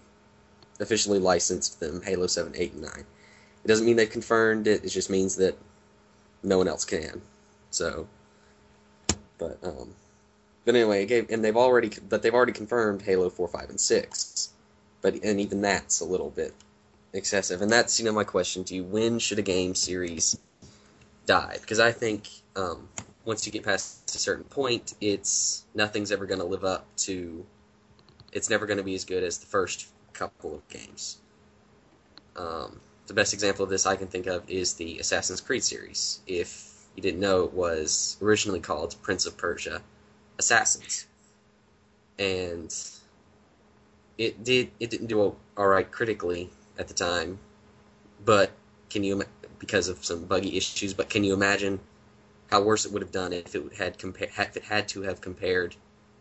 officially 0.80 1.18
licensed 1.18 1.80
them 1.80 2.02
Halo 2.02 2.26
7, 2.26 2.52
8, 2.56 2.72
and 2.72 2.82
9. 2.82 2.92
It 2.96 3.68
doesn't 3.68 3.86
mean 3.86 3.96
they've 3.96 4.10
confirmed 4.10 4.66
it. 4.66 4.84
It 4.84 4.90
just 4.90 5.10
means 5.10 5.36
that 5.36 5.56
no 6.42 6.58
one 6.58 6.68
else 6.68 6.84
can. 6.84 7.22
So, 7.70 8.06
but 9.38 9.58
um, 9.62 9.94
but 10.64 10.76
anyway, 10.76 11.02
it 11.02 11.06
gave 11.06 11.30
and 11.30 11.44
they've 11.44 11.56
already 11.56 11.90
but 12.08 12.22
they've 12.22 12.34
already 12.34 12.52
confirmed 12.52 13.02
Halo 13.02 13.28
4, 13.28 13.48
5, 13.48 13.70
and 13.70 13.80
6. 13.80 14.48
But 15.02 15.14
and 15.24 15.40
even 15.40 15.60
that's 15.62 16.00
a 16.00 16.04
little 16.04 16.30
bit 16.30 16.54
excessive. 17.12 17.60
And 17.60 17.72
that's 17.72 17.98
you 17.98 18.04
know 18.04 18.12
my 18.12 18.24
question 18.24 18.62
to 18.64 18.74
you: 18.74 18.84
When 18.84 19.18
should 19.18 19.40
a 19.40 19.42
game 19.42 19.74
series 19.74 20.38
die? 21.26 21.56
Because 21.60 21.80
I 21.80 21.90
think 21.90 22.28
um, 22.54 22.88
once 23.24 23.46
you 23.46 23.52
get 23.52 23.62
past 23.62 24.14
a 24.14 24.18
certain 24.18 24.44
point, 24.44 24.94
it's 25.00 25.64
nothing's 25.74 26.12
ever 26.12 26.26
going 26.26 26.40
to 26.40 26.46
live 26.46 26.64
up 26.64 26.86
to. 26.96 27.44
It's 28.32 28.50
never 28.50 28.66
going 28.66 28.78
to 28.78 28.84
be 28.84 28.94
as 28.94 29.04
good 29.04 29.22
as 29.22 29.38
the 29.38 29.46
first 29.46 29.88
couple 30.12 30.54
of 30.54 30.68
games. 30.68 31.18
Um, 32.36 32.80
the 33.06 33.14
best 33.14 33.32
example 33.32 33.64
of 33.64 33.70
this 33.70 33.86
I 33.86 33.96
can 33.96 34.08
think 34.08 34.26
of 34.26 34.48
is 34.48 34.74
the 34.74 34.98
Assassin's 34.98 35.40
Creed 35.40 35.62
series. 35.62 36.20
If 36.26 36.72
you 36.96 37.02
didn't 37.02 37.20
know, 37.20 37.44
it 37.44 37.52
was 37.52 38.16
originally 38.20 38.60
called 38.60 38.94
Prince 39.02 39.26
of 39.26 39.36
Persia: 39.36 39.82
Assassins, 40.38 41.06
and 42.18 42.74
it 44.18 44.44
did 44.44 44.70
it 44.80 44.90
didn't 44.90 45.06
do 45.06 45.20
all 45.56 45.66
right 45.66 45.90
critically 45.90 46.50
at 46.78 46.88
the 46.88 46.94
time, 46.94 47.38
but 48.24 48.50
can 48.90 49.04
you 49.04 49.22
because 49.58 49.88
of 49.88 50.04
some 50.04 50.24
buggy 50.24 50.56
issues? 50.56 50.92
But 50.94 51.08
can 51.08 51.24
you 51.24 51.34
imagine 51.34 51.80
how 52.54 52.60
worse 52.60 52.86
it 52.86 52.92
would 52.92 53.02
have 53.02 53.10
done 53.10 53.32
if 53.32 53.52
it 53.56 53.74
had 53.76 53.96
if 54.00 54.56
it 54.56 54.62
had 54.62 54.86
to 54.86 55.02
have 55.02 55.20
compared 55.20 55.74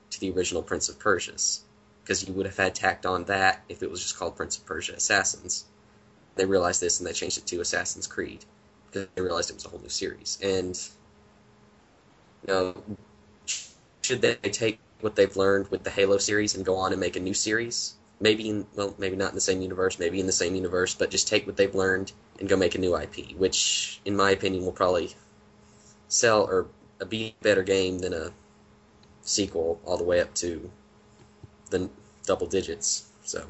to 0.09 0.19
the 0.19 0.31
original 0.31 0.63
Prince 0.63 0.89
of 0.89 0.97
Persia's? 0.97 1.61
Because 2.03 2.27
you 2.27 2.33
would 2.33 2.47
have 2.47 2.57
had 2.57 2.73
tacked 2.73 3.05
on 3.05 3.25
that 3.25 3.63
if 3.69 3.83
it 3.83 3.91
was 3.91 4.01
just 4.01 4.17
called 4.17 4.35
Prince 4.35 4.57
of 4.57 4.65
Persia 4.65 4.93
Assassins. 4.93 5.63
They 6.33 6.45
realized 6.45 6.81
this 6.81 6.99
and 6.99 7.07
they 7.07 7.13
changed 7.13 7.37
it 7.37 7.45
to 7.45 7.61
Assassin's 7.61 8.07
Creed 8.07 8.43
because 8.87 9.09
they 9.13 9.21
realized 9.21 9.51
it 9.51 9.53
was 9.53 9.65
a 9.65 9.69
whole 9.69 9.79
new 9.79 9.89
series. 9.89 10.39
And 10.41 10.75
you 12.47 12.53
know, 12.53 12.83
should 14.01 14.23
they 14.23 14.33
take 14.33 14.79
what 15.01 15.15
they've 15.15 15.37
learned 15.37 15.67
with 15.69 15.83
the 15.83 15.91
Halo 15.91 16.17
series 16.17 16.55
and 16.55 16.65
go 16.65 16.77
on 16.77 16.93
and 16.93 16.99
make 16.99 17.15
a 17.15 17.19
new 17.19 17.35
series? 17.35 17.93
Maybe 18.19 18.49
in 18.49 18.65
well, 18.73 18.95
maybe 18.97 19.17
not 19.17 19.29
in 19.29 19.35
the 19.35 19.41
same 19.49 19.61
universe, 19.61 19.99
maybe 19.99 20.19
in 20.19 20.25
the 20.25 20.31
same 20.31 20.55
universe, 20.55 20.95
but 20.95 21.11
just 21.11 21.27
take 21.27 21.45
what 21.45 21.57
they've 21.57 21.75
learned 21.75 22.11
and 22.39 22.49
go 22.49 22.55
make 22.57 22.73
a 22.73 22.79
new 22.79 22.97
IP, 22.97 23.37
which, 23.37 24.01
in 24.03 24.15
my 24.15 24.31
opinion, 24.31 24.65
will 24.65 24.71
probably 24.71 25.13
sell 26.13 26.43
or 26.43 26.67
a 26.99 27.05
be 27.05 27.35
better 27.41 27.63
game 27.63 27.99
than 27.99 28.13
a 28.13 28.31
sequel 29.21 29.79
all 29.85 29.97
the 29.97 30.03
way 30.03 30.21
up 30.21 30.33
to 30.35 30.69
the 31.69 31.89
double 32.25 32.47
digits. 32.47 33.09
So, 33.23 33.45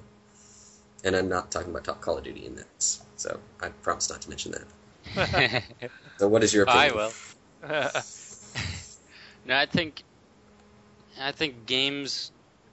and 1.04 1.16
I'm 1.16 1.28
not 1.28 1.52
talking 1.52 1.72
about 1.72 1.84
Top 1.84 2.02
Call 2.02 2.18
of 2.18 2.24
Duty 2.24 2.46
in 2.46 2.56
this, 2.56 3.04
so 3.18 3.40
I 3.62 3.70
promise 3.70 4.10
not 4.10 4.22
to 4.22 4.30
mention 4.30 4.54
that. 4.54 5.64
So, 6.20 6.28
what 6.28 6.44
is 6.44 6.54
your 6.54 6.64
opinion? 6.64 6.94
I 6.94 6.96
will. 6.96 7.14
No, 9.46 9.58
I 9.58 9.66
think 9.66 10.04
I 11.20 11.32
think 11.32 11.66
games, 11.66 12.32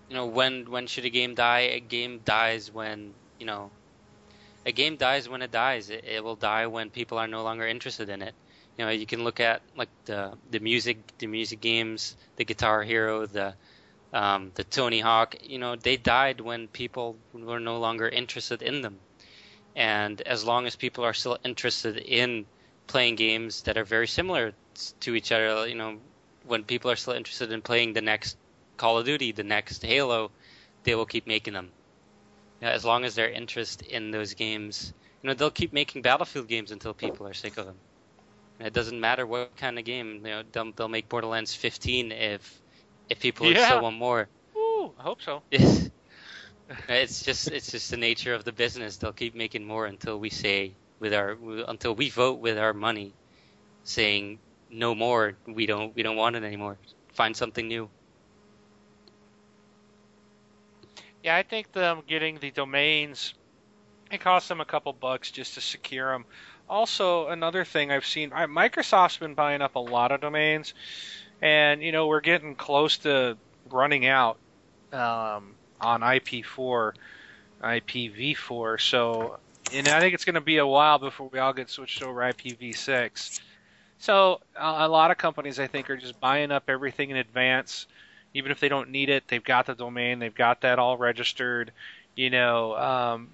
you 0.08 0.14
know, 0.14 0.26
when 0.26 0.70
when 0.70 0.86
should 0.86 1.04
a 1.04 1.10
game 1.10 1.34
die? 1.34 1.60
A 1.60 1.80
game 1.80 2.20
dies 2.24 2.70
when 2.70 3.12
you 3.40 3.46
know, 3.46 3.70
a 4.64 4.70
game 4.72 4.96
dies 4.96 5.28
when 5.28 5.42
it 5.42 5.50
dies. 5.50 5.90
It, 5.90 6.04
it 6.04 6.22
will 6.22 6.36
die 6.36 6.66
when 6.66 6.90
people 6.90 7.18
are 7.18 7.26
no 7.26 7.42
longer 7.42 7.66
interested 7.66 8.08
in 8.08 8.22
it. 8.22 8.34
You 8.76 8.84
know, 8.86 8.90
you 8.90 9.06
can 9.06 9.24
look 9.24 9.40
at 9.40 9.62
like 9.76 9.90
the 10.06 10.32
the 10.50 10.60
music, 10.60 10.98
the 11.18 11.26
music 11.26 11.60
games, 11.60 12.16
the 12.36 12.44
Guitar 12.44 12.82
Hero, 12.82 13.26
the 13.26 13.54
um, 14.12 14.52
the 14.54 14.64
Tony 14.64 15.00
Hawk. 15.00 15.36
You 15.42 15.58
know, 15.58 15.76
they 15.76 15.96
died 15.96 16.40
when 16.40 16.68
people 16.68 17.16
were 17.32 17.60
no 17.60 17.78
longer 17.78 18.08
interested 18.08 18.62
in 18.62 18.80
them. 18.80 18.98
And 19.76 20.20
as 20.22 20.44
long 20.44 20.66
as 20.66 20.76
people 20.76 21.04
are 21.04 21.14
still 21.14 21.38
interested 21.44 21.96
in 21.96 22.46
playing 22.86 23.14
games 23.16 23.62
that 23.62 23.78
are 23.78 23.84
very 23.84 24.08
similar 24.08 24.52
to 25.00 25.14
each 25.14 25.30
other, 25.30 25.68
you 25.68 25.76
know, 25.76 25.98
when 26.44 26.64
people 26.64 26.90
are 26.90 26.96
still 26.96 27.12
interested 27.14 27.52
in 27.52 27.62
playing 27.62 27.92
the 27.92 28.00
next 28.00 28.36
Call 28.76 28.98
of 28.98 29.06
Duty, 29.06 29.32
the 29.32 29.44
next 29.44 29.82
Halo, 29.82 30.30
they 30.84 30.94
will 30.94 31.06
keep 31.06 31.26
making 31.26 31.54
them. 31.54 31.70
You 32.60 32.66
know, 32.66 32.72
as 32.72 32.84
long 32.84 33.04
as 33.04 33.14
their 33.14 33.30
interest 33.30 33.82
in 33.82 34.10
those 34.10 34.34
games, 34.34 34.92
you 35.22 35.28
know, 35.28 35.34
they'll 35.34 35.50
keep 35.50 35.72
making 35.72 36.02
Battlefield 36.02 36.48
games 36.48 36.72
until 36.72 36.94
people 36.94 37.26
are 37.26 37.34
sick 37.34 37.58
of 37.58 37.66
them. 37.66 37.76
It 38.60 38.72
doesn't 38.74 39.00
matter 39.00 39.26
what 39.26 39.48
kind 39.48 39.68
of 39.68 39.84
game, 39.84 40.06
you 40.16 40.20
know, 40.20 40.42
they'll, 40.52 40.72
they'll 40.72 40.88
make 40.88 41.08
Borderlands 41.08 41.54
15 41.54 42.12
if 42.12 42.62
if 43.08 43.20
people 43.20 43.54
Yeah. 43.54 43.56
still 43.56 43.80
want 43.80 43.96
more. 43.96 44.28
Ooh, 44.56 44.94
I 44.98 45.02
hope 45.02 45.22
so. 45.22 45.42
it's 45.52 45.90
just 47.24 47.50
it's 47.50 47.70
just 47.72 47.90
the 47.90 47.96
nature 47.96 48.34
of 48.34 48.44
the 48.44 48.52
business. 48.52 48.98
They'll 48.98 49.12
keep 49.12 49.34
making 49.34 49.64
more 49.64 49.86
until 49.86 50.18
we 50.18 50.30
say 50.30 50.76
with 51.00 51.12
our 51.14 51.36
until 51.68 51.94
we 51.94 52.10
vote 52.10 52.40
with 52.40 52.58
our 52.58 52.72
money, 52.74 53.14
saying 53.84 54.40
no 54.70 54.94
more. 54.94 55.38
We 55.46 55.66
don't 55.66 55.94
we 55.94 56.02
don't 56.02 56.16
want 56.16 56.36
it 56.36 56.44
anymore. 56.44 56.78
Find 57.12 57.36
something 57.36 57.66
new. 57.68 57.90
Yeah, 61.22 61.36
I 61.36 61.42
think 61.42 61.72
them 61.72 62.02
getting 62.06 62.38
the 62.38 62.50
domains 62.50 63.34
It 64.10 64.20
costs 64.20 64.48
them 64.48 64.60
a 64.60 64.64
couple 64.66 64.92
bucks 64.92 65.30
just 65.30 65.54
to 65.54 65.60
secure 65.60 66.12
them. 66.12 66.26
Also, 66.70 67.26
another 67.26 67.64
thing 67.64 67.90
I've 67.90 68.06
seen, 68.06 68.30
Microsoft's 68.30 69.16
been 69.16 69.34
buying 69.34 69.60
up 69.60 69.74
a 69.74 69.80
lot 69.80 70.12
of 70.12 70.20
domains, 70.20 70.72
and 71.42 71.82
you 71.82 71.90
know 71.90 72.06
we're 72.06 72.20
getting 72.20 72.54
close 72.54 72.98
to 72.98 73.36
running 73.68 74.06
out 74.06 74.38
um, 74.92 75.54
on 75.80 76.00
IP4, 76.02 76.92
IPv4. 77.60 78.80
So, 78.80 79.40
and 79.72 79.88
I 79.88 79.98
think 79.98 80.14
it's 80.14 80.24
going 80.24 80.36
to 80.36 80.40
be 80.40 80.58
a 80.58 80.66
while 80.66 81.00
before 81.00 81.28
we 81.32 81.40
all 81.40 81.52
get 81.52 81.70
switched 81.70 82.04
over 82.04 82.20
IPv6. 82.20 83.40
So, 83.98 84.40
a, 84.54 84.86
a 84.86 84.88
lot 84.88 85.10
of 85.10 85.18
companies 85.18 85.58
I 85.58 85.66
think 85.66 85.90
are 85.90 85.96
just 85.96 86.20
buying 86.20 86.52
up 86.52 86.64
everything 86.68 87.10
in 87.10 87.16
advance, 87.16 87.88
even 88.32 88.52
if 88.52 88.60
they 88.60 88.68
don't 88.68 88.90
need 88.90 89.08
it. 89.08 89.24
They've 89.26 89.42
got 89.42 89.66
the 89.66 89.74
domain, 89.74 90.20
they've 90.20 90.32
got 90.32 90.60
that 90.60 90.78
all 90.78 90.96
registered. 90.96 91.72
You 92.14 92.30
know, 92.30 92.76
um, 92.76 93.30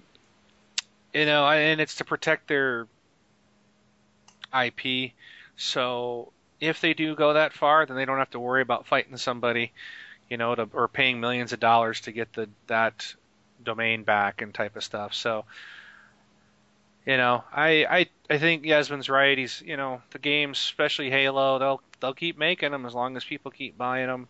you 1.13 1.27
know, 1.27 1.47
and 1.47 1.79
it's 1.79 1.97
to 1.97 2.03
protect 2.03 2.47
their 2.47 2.87
IP. 4.53 5.11
So 5.55 6.31
if 6.59 6.81
they 6.81 6.93
do 6.93 7.15
go 7.15 7.33
that 7.33 7.53
far, 7.53 7.85
then 7.85 7.95
they 7.95 8.05
don't 8.05 8.17
have 8.17 8.31
to 8.31 8.39
worry 8.39 8.61
about 8.61 8.87
fighting 8.87 9.17
somebody, 9.17 9.71
you 10.29 10.37
know, 10.37 10.55
to, 10.55 10.69
or 10.73 10.87
paying 10.87 11.19
millions 11.19 11.53
of 11.53 11.59
dollars 11.59 12.01
to 12.01 12.11
get 12.11 12.33
the 12.33 12.49
that 12.67 13.15
domain 13.63 14.03
back 14.03 14.41
and 14.41 14.53
type 14.53 14.75
of 14.75 14.83
stuff. 14.83 15.13
So, 15.13 15.45
you 17.05 17.17
know, 17.17 17.43
I 17.51 17.85
I 17.85 18.05
I 18.29 18.37
think 18.37 18.65
Yasmin's 18.65 19.09
right. 19.09 19.37
He's 19.37 19.61
you 19.61 19.77
know 19.77 20.01
the 20.11 20.19
games, 20.19 20.59
especially 20.59 21.09
Halo, 21.09 21.59
they'll 21.59 21.81
they'll 21.99 22.13
keep 22.13 22.37
making 22.37 22.71
them 22.71 22.85
as 22.85 22.93
long 22.93 23.17
as 23.17 23.23
people 23.23 23.51
keep 23.51 23.77
buying 23.77 24.07
them. 24.07 24.27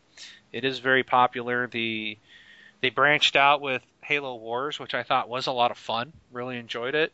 It 0.52 0.66
is 0.66 0.80
very 0.80 1.04
popular. 1.04 1.68
The 1.68 2.18
they 2.82 2.90
branched 2.90 3.36
out 3.36 3.62
with 3.62 3.82
Halo 4.02 4.36
Wars, 4.36 4.80
which 4.80 4.94
I 4.94 5.04
thought 5.04 5.30
was 5.30 5.48
a 5.48 5.52
lot 5.52 5.72
of 5.72 5.78
fun. 5.78 6.14
Really 6.32 6.58
enjoyed 6.58 6.96
it. 6.96 7.12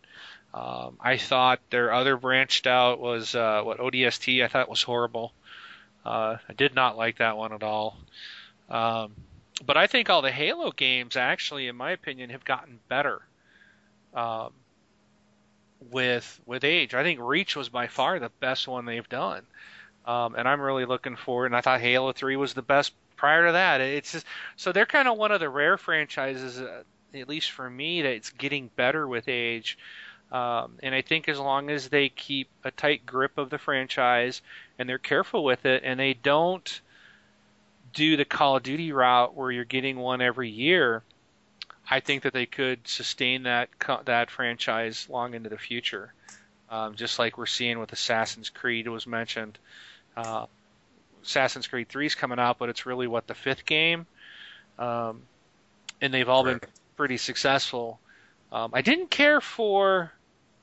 Um, 0.54 0.98
I 1.00 1.18
thought 1.18 1.60
their 1.72 1.92
other 1.92 2.16
branched 2.16 2.68
out 2.68 3.00
was 3.00 3.34
uh, 3.34 3.62
what 3.64 3.80
ODST. 3.80 4.44
I 4.44 4.48
thought 4.48 4.70
was 4.70 4.84
horrible. 4.84 5.34
Uh, 6.06 6.38
I 6.48 6.54
did 6.54 6.76
not 6.76 6.98
like 6.98 7.18
that 7.18 7.38
one 7.38 7.54
at 7.54 7.64
all. 7.64 7.98
Um, 8.70 9.14
but 9.66 9.78
I 9.78 9.88
think 9.88 10.10
all 10.10 10.22
the 10.22 10.32
Halo 10.32 10.72
games, 10.72 11.16
actually, 11.16 11.68
in 11.68 11.76
my 11.76 11.92
opinion, 11.92 12.30
have 12.30 12.46
gotten 12.46 12.80
better 12.88 13.22
um, 14.14 14.52
with 15.92 16.40
with 16.46 16.64
age. 16.64 16.94
I 16.94 17.04
think 17.04 17.20
Reach 17.22 17.56
was 17.56 17.70
by 17.70 17.88
far 17.88 18.20
the 18.20 18.32
best 18.40 18.68
one 18.68 18.86
they've 18.86 19.08
done, 19.10 19.44
um, 20.06 20.36
and 20.36 20.48
I'm 20.48 20.62
really 20.62 20.86
looking 20.86 21.16
forward. 21.16 21.48
And 21.48 21.56
I 21.56 21.62
thought 21.62 21.82
Halo 21.82 22.12
Three 22.12 22.36
was 22.36 22.54
the 22.54 22.62
best 22.62 22.94
prior 23.16 23.48
to 23.48 23.52
that. 23.54 23.82
It's 23.82 24.12
just, 24.12 24.26
so 24.58 24.72
they're 24.72 24.86
kind 24.86 25.08
of 25.08 25.18
one 25.18 25.32
of 25.32 25.40
the 25.40 25.50
rare 25.50 25.78
franchises, 25.78 26.60
uh, 26.60 26.84
at 27.14 27.30
least 27.30 27.52
for 27.52 27.70
me, 27.70 28.02
that's 28.02 28.32
getting 28.32 28.70
better 28.76 29.08
with 29.08 29.28
age. 29.28 29.78
Um, 30.34 30.80
and 30.82 30.96
I 30.96 31.04
think 31.04 31.30
as 31.30 31.40
long 31.40 31.70
as 31.70 31.90
they 31.90 32.10
keep 32.10 32.50
a 32.64 32.72
tight 32.72 33.06
grip 33.06 33.38
of 33.38 33.52
the 33.52 33.60
franchise 33.60 34.42
and 34.80 34.90
they're 34.90 34.98
careful 34.98 35.44
with 35.44 35.68
it 35.68 35.84
and 35.86 36.00
they 36.00 36.16
don't 36.16 36.82
do 37.94 38.18
the 38.18 38.26
Call 38.26 38.58
of 38.58 38.64
Duty 38.64 38.92
route 38.92 39.36
where 39.36 39.52
you're 39.52 39.64
getting 39.64 39.96
one 39.98 40.22
every 40.22 40.50
year, 40.50 41.04
I 41.88 42.00
think 42.00 42.24
that 42.24 42.34
they 42.34 42.48
could 42.48 42.88
sustain 42.88 43.44
that 43.44 43.70
that 44.06 44.32
franchise 44.32 45.08
long 45.08 45.36
into 45.36 45.50
the 45.50 45.58
future. 45.58 46.12
Um, 46.68 46.96
just 46.96 47.20
like 47.20 47.38
we're 47.38 47.46
seeing 47.46 47.78
with 47.78 47.94
Assassin's 47.94 48.50
Creed 48.50 48.88
was 48.88 49.06
mentioned. 49.06 49.60
Uh, 50.18 50.48
Assassin's 51.24 51.68
Creed 51.68 51.90
3 51.90 52.08
is 52.08 52.16
coming 52.16 52.40
out, 52.40 52.58
but 52.58 52.70
it's 52.70 52.88
really 52.88 53.06
what 53.06 53.28
the 53.28 53.36
fifth 53.36 53.68
game, 53.68 54.08
um, 54.80 55.22
and 56.02 56.12
they've 56.12 56.28
all 56.28 56.44
been 56.44 56.60
pretty 56.98 57.18
successful. 57.18 58.00
Um, 58.52 58.72
I 58.74 58.82
didn't 58.82 59.12
care 59.12 59.40
for 59.40 60.12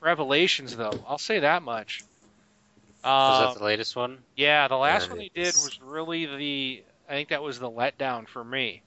Revelations, 0.01 0.75
though. 0.75 1.03
I'll 1.07 1.17
say 1.17 1.39
that 1.39 1.61
much. 1.63 2.03
was 3.03 3.39
that 3.39 3.47
Um, 3.49 3.57
the 3.57 3.63
latest 3.63 3.95
one? 3.95 4.23
yeah, 4.35 4.67
the 4.67 4.75
last 4.77 5.03
Yeah, 5.03 5.09
one 5.09 5.17
they 5.19 5.25
it 5.25 5.33
did 5.33 5.45
was- 5.47 5.65
was 5.65 5.81
really 5.81 6.25
the. 6.25 6.83
I 7.07 7.13
think 7.13 7.29
that 7.29 7.41
was 7.41 7.59
the 7.59 7.69
letdown 7.69 8.27
for 8.27 8.43
me. 8.43 8.81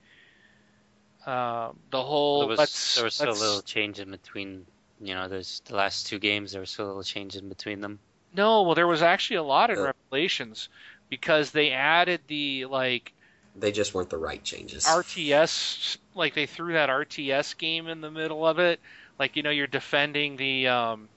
Um, 1.26 1.78
the 1.90 2.02
whole 2.02 2.40
there 2.40 2.48
was 2.48 2.58
let's, 2.58 2.94
there 2.96 3.04
was 3.04 3.14
still 3.14 3.28
a 3.28 3.30
let's- 3.30 3.40
little 3.40 3.62
change 3.62 3.98
in 3.98 4.10
between. 4.10 4.66
You 5.00 5.14
know, 5.14 5.28
there's 5.28 5.60
the 5.64 5.74
last 5.74 6.06
two 6.06 6.18
games. 6.18 6.52
There 6.52 6.60
was 6.60 6.70
still 6.70 6.86
a 6.86 6.88
little 6.88 7.02
change 7.02 7.36
in 7.36 7.48
between 7.48 7.80
them. 7.80 7.98
no. 8.34 8.62
Well, 8.62 8.74
there 8.74 8.86
was 8.86 9.02
actually 9.02 9.36
a 9.36 9.42
lot 9.42 9.70
in 9.70 9.78
Uh. 9.78 9.92
Revelations 10.10 10.68
because 11.08 11.50
they 11.50 11.70
added 11.72 12.20
the 12.26 12.66
like 12.66 13.12
They 13.56 13.72
just 13.72 13.94
weren't 13.94 14.10
the 14.10 14.18
right 14.18 14.42
changes. 14.42 14.84
RTS, 14.84 15.96
like 16.14 16.34
they 16.34 16.46
threw 16.46 16.72
that 16.74 16.88
RTS 16.90 17.56
game 17.56 17.86
in 17.88 18.00
the 18.00 18.10
middle 18.10 18.46
of 18.46 18.58
it. 18.58 18.80
Like 19.18 19.36
you 19.36 19.42
know, 19.42 19.50
you're 19.50 19.66
defending 19.66 20.36
the 20.36 20.68
um, 20.68 21.10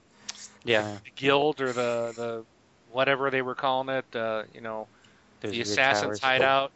Yeah, 0.64 0.98
the 1.04 1.10
guild 1.16 1.60
or 1.60 1.72
the 1.72 2.12
the 2.16 2.46
whatever 2.86 3.30
they 3.30 3.42
were 3.42 3.54
calling 3.54 3.88
it. 3.88 4.06
Uh, 4.14 4.44
you 4.52 4.60
know, 4.60 4.88
there's 5.40 5.58
the 5.58 5.62
assassin's 5.62 6.18
towers. 6.18 6.20
hideout, 6.20 6.72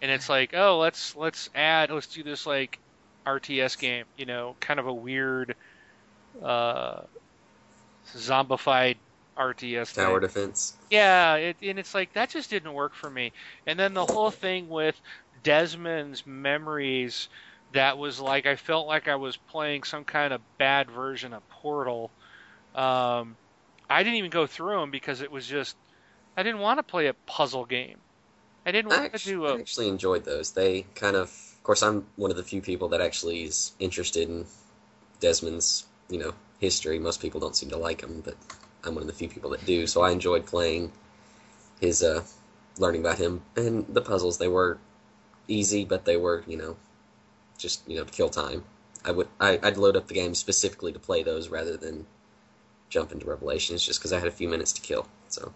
and 0.00 0.10
it's 0.10 0.28
like, 0.28 0.52
oh, 0.54 0.78
let's 0.78 1.14
let's 1.16 1.48
add, 1.54 1.90
let's 1.90 2.08
do 2.08 2.22
this 2.22 2.46
like 2.46 2.78
RTS 3.26 3.76
game. 3.76 4.06
You 4.16 4.26
know, 4.26 4.56
kind 4.60 4.80
of 4.80 4.86
a 4.86 4.94
weird, 4.94 5.56
uh, 6.42 7.02
zombified 8.16 8.98
RTS 9.36 9.92
Tower 9.92 9.92
thing. 9.92 10.22
defense. 10.22 10.76
Yeah, 10.90 11.34
it, 11.36 11.56
and 11.62 11.78
it's 11.78 11.94
like 11.94 12.12
that 12.14 12.30
just 12.30 12.50
didn't 12.50 12.72
work 12.72 12.94
for 12.94 13.10
me. 13.10 13.32
And 13.66 13.78
then 13.78 13.94
the 13.94 14.06
whole 14.06 14.30
thing 14.30 14.68
with 14.68 15.00
Desmond's 15.42 16.26
memories, 16.26 17.28
that 17.74 17.98
was 17.98 18.20
like 18.20 18.46
I 18.46 18.56
felt 18.56 18.86
like 18.86 19.08
I 19.08 19.16
was 19.16 19.36
playing 19.36 19.82
some 19.82 20.04
kind 20.04 20.32
of 20.32 20.40
bad 20.58 20.90
version 20.90 21.32
of 21.32 21.48
Portal. 21.50 22.10
Um, 22.74 23.36
I 23.88 24.02
didn't 24.02 24.16
even 24.16 24.30
go 24.30 24.46
through 24.46 24.80
them 24.80 24.90
because 24.90 25.20
it 25.20 25.30
was 25.30 25.46
just 25.46 25.76
I 26.36 26.42
didn't 26.42 26.60
want 26.60 26.78
to 26.78 26.82
play 26.82 27.06
a 27.06 27.14
puzzle 27.26 27.64
game. 27.64 27.98
I 28.66 28.72
didn't 28.72 28.92
I 28.92 28.96
want 28.96 29.12
to 29.12 29.14
actually, 29.14 29.32
do 29.34 29.46
I 29.46 29.50
a 29.50 29.58
actually 29.58 29.88
enjoyed 29.88 30.24
those. 30.24 30.52
They 30.52 30.86
kind 30.94 31.16
of, 31.16 31.28
of 31.28 31.62
course, 31.62 31.82
I'm 31.82 32.06
one 32.16 32.30
of 32.30 32.36
the 32.36 32.42
few 32.42 32.60
people 32.60 32.88
that 32.88 33.00
actually 33.00 33.44
is 33.44 33.72
interested 33.78 34.28
in 34.28 34.46
Desmond's, 35.20 35.86
you 36.08 36.18
know, 36.18 36.32
history. 36.60 36.98
Most 36.98 37.20
people 37.20 37.40
don't 37.40 37.56
seem 37.56 37.70
to 37.70 37.76
like 37.76 38.02
him, 38.02 38.22
but 38.24 38.36
I'm 38.84 38.94
one 38.94 39.02
of 39.02 39.06
the 39.06 39.12
few 39.12 39.28
people 39.28 39.50
that 39.50 39.64
do. 39.66 39.86
So 39.86 40.02
I 40.02 40.10
enjoyed 40.10 40.46
playing 40.46 40.92
his, 41.80 42.02
uh, 42.02 42.24
learning 42.78 43.02
about 43.02 43.18
him 43.18 43.42
and 43.56 43.86
the 43.88 44.00
puzzles. 44.00 44.38
They 44.38 44.48
were 44.48 44.78
easy, 45.46 45.84
but 45.84 46.04
they 46.04 46.16
were, 46.16 46.42
you 46.46 46.56
know, 46.56 46.76
just 47.58 47.88
you 47.88 47.96
know 47.96 48.04
to 48.04 48.12
kill 48.12 48.28
time. 48.28 48.64
I 49.04 49.12
would, 49.12 49.28
I, 49.38 49.58
I'd 49.62 49.76
load 49.76 49.96
up 49.96 50.06
the 50.06 50.14
game 50.14 50.34
specifically 50.34 50.92
to 50.92 50.98
play 50.98 51.22
those 51.22 51.48
rather 51.48 51.76
than 51.76 52.06
jump 52.88 53.12
into 53.12 53.26
Revelations, 53.26 53.84
just 53.84 54.00
because 54.00 54.12
I 54.12 54.18
had 54.18 54.28
a 54.28 54.32
few 54.32 54.48
minutes 54.48 54.72
to 54.72 54.80
kill. 54.80 55.06
So. 55.28 55.52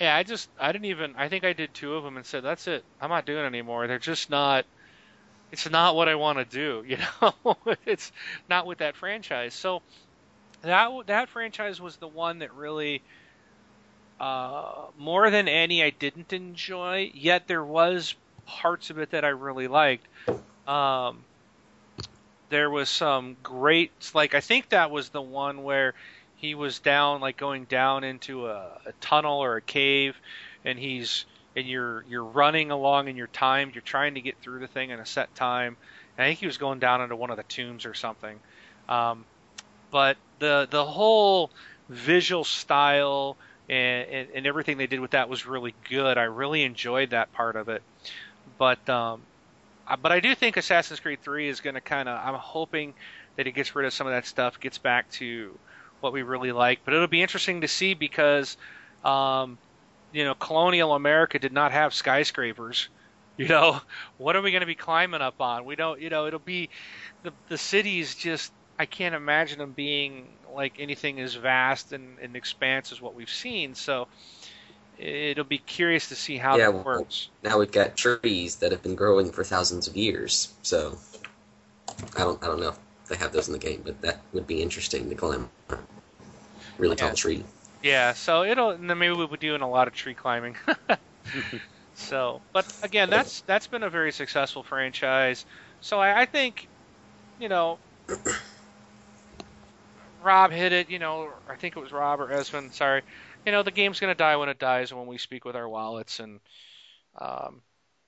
Yeah, 0.00 0.16
I 0.16 0.22
just 0.22 0.48
I 0.58 0.72
didn't 0.72 0.86
even 0.86 1.14
I 1.16 1.28
think 1.28 1.44
I 1.44 1.52
did 1.52 1.72
two 1.72 1.94
of 1.94 2.02
them 2.04 2.16
and 2.16 2.26
said 2.26 2.42
that's 2.42 2.66
it. 2.66 2.84
I'm 3.00 3.10
not 3.10 3.26
doing 3.26 3.44
anymore. 3.44 3.86
They're 3.86 3.98
just 3.98 4.28
not 4.28 4.64
it's 5.52 5.70
not 5.70 5.94
what 5.94 6.08
I 6.08 6.16
want 6.16 6.38
to 6.38 6.44
do, 6.44 6.84
you 6.86 6.98
know. 6.98 7.56
it's 7.86 8.10
not 8.48 8.66
with 8.66 8.78
that 8.78 8.96
franchise. 8.96 9.54
So 9.54 9.82
that 10.62 10.90
that 11.06 11.28
franchise 11.28 11.80
was 11.80 11.96
the 11.96 12.08
one 12.08 12.40
that 12.40 12.52
really 12.54 13.02
uh 14.18 14.86
more 14.98 15.30
than 15.30 15.46
any 15.48 15.82
I 15.82 15.90
didn't 15.90 16.32
enjoy, 16.32 17.10
yet 17.14 17.46
there 17.46 17.64
was 17.64 18.16
parts 18.46 18.90
of 18.90 18.98
it 18.98 19.10
that 19.10 19.24
I 19.24 19.28
really 19.28 19.68
liked. 19.68 20.06
Um 20.66 21.24
there 22.50 22.70
was 22.70 22.88
some 22.88 23.36
great 23.42 23.90
like 24.14 24.34
I 24.34 24.40
think 24.40 24.68
that 24.70 24.90
was 24.90 25.08
the 25.08 25.22
one 25.22 25.62
where 25.62 25.94
he 26.36 26.54
was 26.54 26.78
down 26.78 27.20
like 27.20 27.36
going 27.36 27.64
down 27.64 28.04
into 28.04 28.46
a, 28.46 28.78
a 28.86 28.92
tunnel 29.00 29.42
or 29.42 29.56
a 29.56 29.60
cave 29.60 30.16
and 30.64 30.78
he's 30.78 31.24
and 31.56 31.66
you're 31.66 32.04
you're 32.08 32.24
running 32.24 32.70
along 32.70 33.08
and 33.08 33.16
you're 33.16 33.26
timed. 33.28 33.74
You're 33.74 33.82
trying 33.82 34.14
to 34.14 34.20
get 34.20 34.36
through 34.40 34.60
the 34.60 34.66
thing 34.66 34.90
in 34.90 35.00
a 35.00 35.06
set 35.06 35.34
time. 35.34 35.76
And 36.16 36.24
i 36.24 36.28
think 36.28 36.40
he 36.40 36.46
was 36.46 36.58
going 36.58 36.78
down 36.78 37.00
into 37.00 37.16
one 37.16 37.30
of 37.30 37.36
the 37.36 37.42
tombs 37.44 37.86
or 37.86 37.94
something. 37.94 38.38
Um, 38.88 39.24
but 39.90 40.16
the 40.38 40.68
the 40.70 40.84
whole 40.84 41.50
visual 41.88 42.44
style 42.44 43.36
and, 43.68 44.08
and, 44.08 44.28
and 44.34 44.46
everything 44.46 44.76
they 44.76 44.86
did 44.86 45.00
with 45.00 45.12
that 45.12 45.28
was 45.28 45.46
really 45.46 45.74
good. 45.88 46.18
I 46.18 46.24
really 46.24 46.62
enjoyed 46.62 47.10
that 47.10 47.32
part 47.32 47.56
of 47.56 47.68
it. 47.68 47.82
But 48.58 48.88
um, 48.88 49.22
but 50.00 50.12
i 50.12 50.20
do 50.20 50.34
think 50.34 50.56
assassin's 50.56 51.00
creed 51.00 51.20
3 51.22 51.48
is 51.48 51.60
going 51.60 51.74
to 51.74 51.80
kind 51.80 52.08
of 52.08 52.18
i'm 52.26 52.38
hoping 52.38 52.94
that 53.36 53.46
it 53.46 53.52
gets 53.52 53.74
rid 53.74 53.86
of 53.86 53.92
some 53.92 54.06
of 54.06 54.12
that 54.12 54.26
stuff 54.26 54.60
gets 54.60 54.78
back 54.78 55.10
to 55.10 55.58
what 56.04 56.12
we 56.12 56.22
really 56.22 56.52
like. 56.52 56.80
But 56.84 56.94
it'll 56.94 57.08
be 57.08 57.22
interesting 57.22 57.62
to 57.62 57.68
see 57.68 57.94
because, 57.94 58.58
um, 59.04 59.58
you 60.12 60.24
know, 60.24 60.34
colonial 60.34 60.94
America 60.94 61.38
did 61.38 61.52
not 61.52 61.72
have 61.72 61.94
skyscrapers. 61.94 62.88
You 63.36 63.48
know, 63.48 63.80
what 64.16 64.36
are 64.36 64.42
we 64.42 64.52
going 64.52 64.60
to 64.60 64.66
be 64.66 64.76
climbing 64.76 65.20
up 65.20 65.40
on? 65.40 65.64
We 65.64 65.74
don't, 65.74 66.00
you 66.00 66.08
know, 66.08 66.28
it'll 66.28 66.38
be 66.38 66.70
the 67.24 67.32
the 67.48 67.58
cities 67.58 68.14
just. 68.14 68.52
I 68.78 68.86
can't 68.86 69.12
imagine 69.12 69.58
them 69.58 69.72
being 69.72 70.28
like 70.54 70.74
anything 70.78 71.18
as 71.18 71.34
vast 71.34 71.92
and, 71.92 72.20
and 72.20 72.36
expanse 72.36 72.92
as 72.92 73.02
what 73.02 73.16
we've 73.16 73.28
seen. 73.28 73.74
So 73.74 74.06
it'll 74.96 75.44
be 75.44 75.58
curious 75.58 76.08
to 76.08 76.16
see 76.16 76.36
how 76.36 76.58
Yeah, 76.58 76.58
that 76.58 76.84
well, 76.84 76.84
works. 76.84 77.30
now 77.42 77.58
we've 77.58 77.72
got 77.72 77.96
trees 77.96 78.56
that 78.56 78.72
have 78.72 78.82
been 78.82 78.94
growing 78.94 79.30
for 79.32 79.44
thousands 79.44 79.86
of 79.88 79.96
years. 79.96 80.54
So 80.62 80.98
I 82.16 82.20
don't 82.20 82.42
I 82.42 82.46
don't 82.46 82.60
know. 82.60 82.70
If 82.70 82.78
they 83.08 83.16
have 83.16 83.32
those 83.32 83.48
in 83.48 83.52
the 83.52 83.58
game, 83.58 83.82
but 83.84 84.00
that 84.02 84.20
would 84.32 84.46
be 84.46 84.62
interesting 84.62 85.08
to 85.10 85.14
climb 85.14 85.48
a 85.70 85.78
really 86.78 86.96
Yeah. 86.96 87.06
tall 87.06 87.14
tree. 87.14 87.44
Yeah, 87.82 88.14
so 88.14 88.44
it'll 88.44 88.70
and 88.70 88.88
then 88.90 88.98
maybe 88.98 89.14
we'll 89.14 89.28
be 89.28 89.36
doing 89.38 89.62
a 89.62 89.70
lot 89.70 89.88
of 89.88 89.94
tree 89.94 90.14
climbing. 90.14 90.56
so, 91.94 92.42
but 92.52 92.66
again, 92.82 93.10
that's 93.10 93.42
that's 93.42 93.66
been 93.68 93.82
a 93.82 93.90
very 93.90 94.12
successful 94.12 94.62
franchise. 94.62 95.44
So 95.80 96.00
I, 96.00 96.22
I 96.22 96.26
think, 96.26 96.68
you 97.38 97.48
know, 97.48 97.80
Rob 100.18 100.50
hit 100.52 100.72
it. 100.72 100.88
You 100.88 100.98
know, 100.98 101.34
I 101.46 101.56
think 101.56 101.76
it 101.76 101.80
was 101.80 101.92
Rob 101.92 102.20
or 102.20 102.32
Esmond. 102.32 102.74
Sorry, 102.74 103.02
you 103.46 103.52
know, 103.52 103.62
the 103.62 103.70
game's 103.70 104.00
gonna 104.00 104.14
die 104.14 104.36
when 104.36 104.48
it 104.48 104.58
dies 104.58 104.92
when 104.92 105.06
we 105.06 105.18
speak 105.18 105.44
with 105.44 105.56
our 105.56 105.68
wallets, 105.68 106.20
and 106.20 106.40
um, 107.20 107.62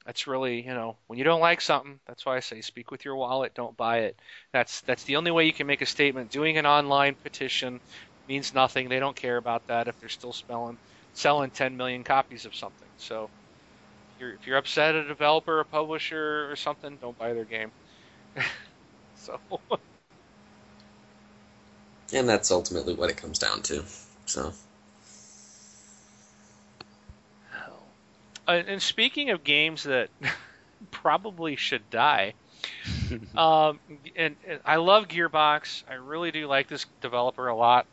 that's 0.06 0.26
really, 0.26 0.62
you 0.62 0.74
know, 0.74 0.98
when 1.08 1.18
you 1.18 1.24
don't 1.24 1.40
like 1.40 1.60
something, 1.60 2.00
that's 2.06 2.26
why 2.26 2.36
I 2.36 2.40
say 2.40 2.60
speak 2.62 2.90
with 2.90 3.04
your 3.04 3.16
wallet, 3.16 3.54
don't 3.54 3.76
buy 3.76 4.00
it. 4.00 4.20
That's 4.52 4.82
that's 4.82 5.04
the 5.04 5.16
only 5.16 5.30
way 5.32 5.46
you 5.46 5.52
can 5.54 5.66
make 5.66 5.82
a 5.82 5.86
statement. 5.86 6.30
Doing 6.32 6.58
an 6.58 6.66
online 6.66 7.16
petition 7.22 7.80
means 8.28 8.54
nothing. 8.54 8.88
They 8.88 9.00
don't 9.00 9.16
care 9.16 9.36
about 9.38 9.66
that 9.68 9.88
if 9.88 9.98
they're 9.98 10.08
still 10.10 10.32
spelling, 10.32 10.78
selling 11.14 11.50
10 11.52 11.76
million 11.76 12.04
copies 12.04 12.44
of 12.46 12.54
something. 12.56 12.88
So 12.96 13.30
if 14.14 14.20
you're, 14.20 14.34
if 14.34 14.46
you're 14.46 14.56
upset 14.58 14.94
at 14.96 15.04
a 15.04 15.08
developer, 15.08 15.60
a 15.60 15.64
publisher, 15.66 16.50
or 16.50 16.56
something, 16.56 16.98
don't 16.98 17.18
buy 17.18 17.32
their 17.34 17.44
game. 17.46 17.72
so 19.14 19.40
And 22.12 22.28
that's 22.28 22.50
ultimately 22.50 22.94
what 22.94 23.10
it 23.10 23.16
comes 23.16 23.38
down 23.38 23.62
to. 23.62 23.84
So, 24.26 24.52
and 28.46 28.82
speaking 28.82 29.30
of 29.30 29.44
games 29.44 29.84
that 29.84 30.08
probably 30.90 31.56
should 31.56 31.88
die, 31.90 32.34
um, 33.36 33.78
and, 34.14 34.36
and 34.46 34.60
I 34.64 34.76
love 34.76 35.08
Gearbox. 35.08 35.84
I 35.88 35.94
really 35.94 36.30
do 36.30 36.46
like 36.46 36.68
this 36.68 36.86
developer 37.00 37.48
a 37.48 37.56
lot, 37.56 37.86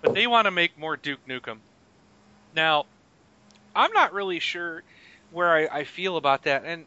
but 0.00 0.14
they 0.14 0.26
want 0.26 0.46
to 0.46 0.50
make 0.50 0.78
more 0.78 0.96
Duke 0.96 1.26
Nukem. 1.26 1.58
Now, 2.54 2.86
I'm 3.74 3.92
not 3.92 4.12
really 4.12 4.38
sure 4.38 4.82
where 5.30 5.50
I, 5.50 5.78
I 5.78 5.84
feel 5.84 6.16
about 6.16 6.44
that, 6.44 6.64
and 6.64 6.86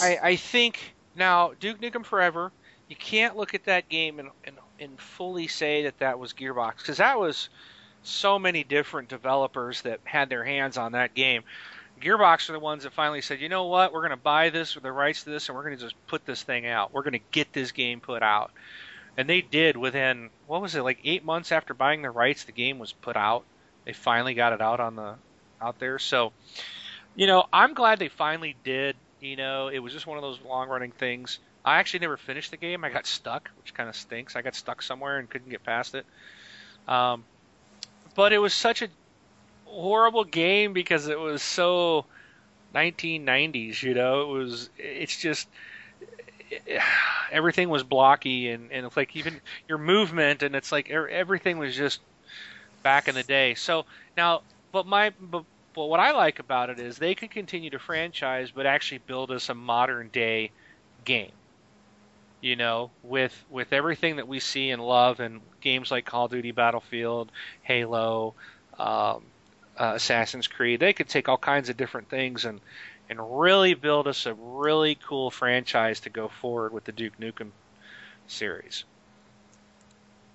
I, 0.00 0.18
I 0.22 0.36
think 0.36 0.94
now 1.16 1.52
Duke 1.58 1.80
Nukem 1.80 2.04
Forever. 2.04 2.52
You 2.88 2.96
can't 2.96 3.36
look 3.36 3.54
at 3.54 3.64
that 3.64 3.90
game 3.90 4.18
and, 4.18 4.30
and, 4.44 4.56
and 4.80 4.98
fully 4.98 5.46
say 5.46 5.82
that 5.82 5.98
that 5.98 6.18
was 6.18 6.32
Gearbox 6.32 6.78
because 6.78 6.96
that 6.96 7.20
was 7.20 7.50
so 8.08 8.38
many 8.38 8.64
different 8.64 9.08
developers 9.08 9.82
that 9.82 10.00
had 10.04 10.28
their 10.28 10.44
hands 10.44 10.76
on 10.76 10.92
that 10.92 11.14
game. 11.14 11.42
Gearbox 12.00 12.48
are 12.48 12.52
the 12.52 12.60
ones 12.60 12.84
that 12.84 12.92
finally 12.92 13.22
said, 13.22 13.40
you 13.40 13.48
know 13.48 13.66
what, 13.66 13.92
we're 13.92 14.00
going 14.00 14.10
to 14.10 14.16
buy 14.16 14.50
this 14.50 14.76
or 14.76 14.80
the 14.80 14.92
rights 14.92 15.24
to 15.24 15.30
this, 15.30 15.48
and 15.48 15.56
we're 15.56 15.64
going 15.64 15.76
to 15.76 15.82
just 15.82 15.96
put 16.06 16.24
this 16.24 16.42
thing 16.42 16.66
out. 16.66 16.92
We're 16.92 17.02
going 17.02 17.12
to 17.12 17.26
get 17.32 17.52
this 17.52 17.72
game 17.72 18.00
put 18.00 18.22
out. 18.22 18.52
And 19.16 19.28
they 19.28 19.40
did 19.40 19.76
within 19.76 20.30
what 20.46 20.62
was 20.62 20.76
it 20.76 20.82
like 20.82 21.00
eight 21.04 21.24
months 21.24 21.50
after 21.50 21.74
buying 21.74 22.02
the 22.02 22.10
rights, 22.10 22.44
the 22.44 22.52
game 22.52 22.78
was 22.78 22.92
put 22.92 23.16
out. 23.16 23.44
They 23.84 23.92
finally 23.92 24.34
got 24.34 24.52
it 24.52 24.60
out 24.60 24.78
on 24.78 24.94
the 24.94 25.14
out 25.60 25.80
there. 25.80 25.98
So, 25.98 26.32
you 27.16 27.26
know, 27.26 27.44
I'm 27.52 27.74
glad 27.74 27.98
they 27.98 28.08
finally 28.08 28.54
did. 28.62 28.94
You 29.20 29.34
know, 29.34 29.68
it 29.68 29.80
was 29.80 29.92
just 29.92 30.06
one 30.06 30.18
of 30.18 30.22
those 30.22 30.38
long 30.46 30.68
running 30.68 30.92
things. 30.92 31.40
I 31.64 31.78
actually 31.78 32.00
never 32.00 32.16
finished 32.16 32.52
the 32.52 32.56
game. 32.56 32.84
I 32.84 32.90
got 32.90 33.06
stuck, 33.06 33.50
which 33.58 33.74
kind 33.74 33.88
of 33.88 33.96
stinks. 33.96 34.36
I 34.36 34.42
got 34.42 34.54
stuck 34.54 34.82
somewhere 34.82 35.18
and 35.18 35.28
couldn't 35.28 35.50
get 35.50 35.64
past 35.64 35.96
it. 35.96 36.06
Um, 36.86 37.24
but 38.18 38.32
it 38.32 38.38
was 38.38 38.52
such 38.52 38.82
a 38.82 38.88
horrible 39.64 40.24
game 40.24 40.72
because 40.72 41.06
it 41.06 41.20
was 41.20 41.40
so 41.40 42.04
1990s. 42.74 43.80
You 43.80 43.94
know, 43.94 44.22
it 44.22 44.26
was. 44.36 44.70
It's 44.76 45.16
just 45.16 45.46
everything 47.30 47.68
was 47.68 47.84
blocky 47.84 48.50
and 48.50 48.72
and 48.72 48.84
it's 48.86 48.96
like 48.96 49.14
even 49.14 49.40
your 49.68 49.78
movement 49.78 50.42
and 50.42 50.56
it's 50.56 50.72
like 50.72 50.90
er- 50.90 51.08
everything 51.08 51.58
was 51.58 51.76
just 51.76 52.00
back 52.82 53.06
in 53.06 53.14
the 53.14 53.22
day. 53.22 53.54
So 53.54 53.86
now, 54.16 54.42
but 54.72 54.84
my 54.84 55.12
but, 55.20 55.44
but 55.72 55.86
what 55.86 56.00
I 56.00 56.10
like 56.10 56.40
about 56.40 56.70
it 56.70 56.80
is 56.80 56.98
they 56.98 57.14
could 57.14 57.30
continue 57.30 57.70
to 57.70 57.78
franchise, 57.78 58.50
but 58.50 58.66
actually 58.66 58.98
build 58.98 59.30
us 59.30 59.48
a 59.48 59.54
modern 59.54 60.08
day 60.08 60.50
game. 61.04 61.37
You 62.40 62.56
know, 62.56 62.90
with 63.02 63.34
with 63.50 63.72
everything 63.72 64.16
that 64.16 64.28
we 64.28 64.38
see 64.38 64.70
and 64.70 64.80
love 64.82 65.20
in 65.20 65.40
games 65.60 65.90
like 65.90 66.04
Call 66.04 66.26
of 66.26 66.30
Duty, 66.30 66.52
Battlefield, 66.52 67.32
Halo, 67.62 68.34
um, 68.78 69.24
uh, 69.76 69.92
Assassin's 69.96 70.46
Creed, 70.46 70.78
they 70.78 70.92
could 70.92 71.08
take 71.08 71.28
all 71.28 71.38
kinds 71.38 71.68
of 71.68 71.76
different 71.76 72.08
things 72.08 72.44
and 72.44 72.60
and 73.10 73.40
really 73.40 73.74
build 73.74 74.06
us 74.06 74.26
a 74.26 74.34
really 74.34 74.94
cool 74.94 75.30
franchise 75.30 76.00
to 76.00 76.10
go 76.10 76.28
forward 76.28 76.72
with 76.72 76.84
the 76.84 76.92
Duke 76.92 77.18
Nukem 77.18 77.50
series. 78.28 78.84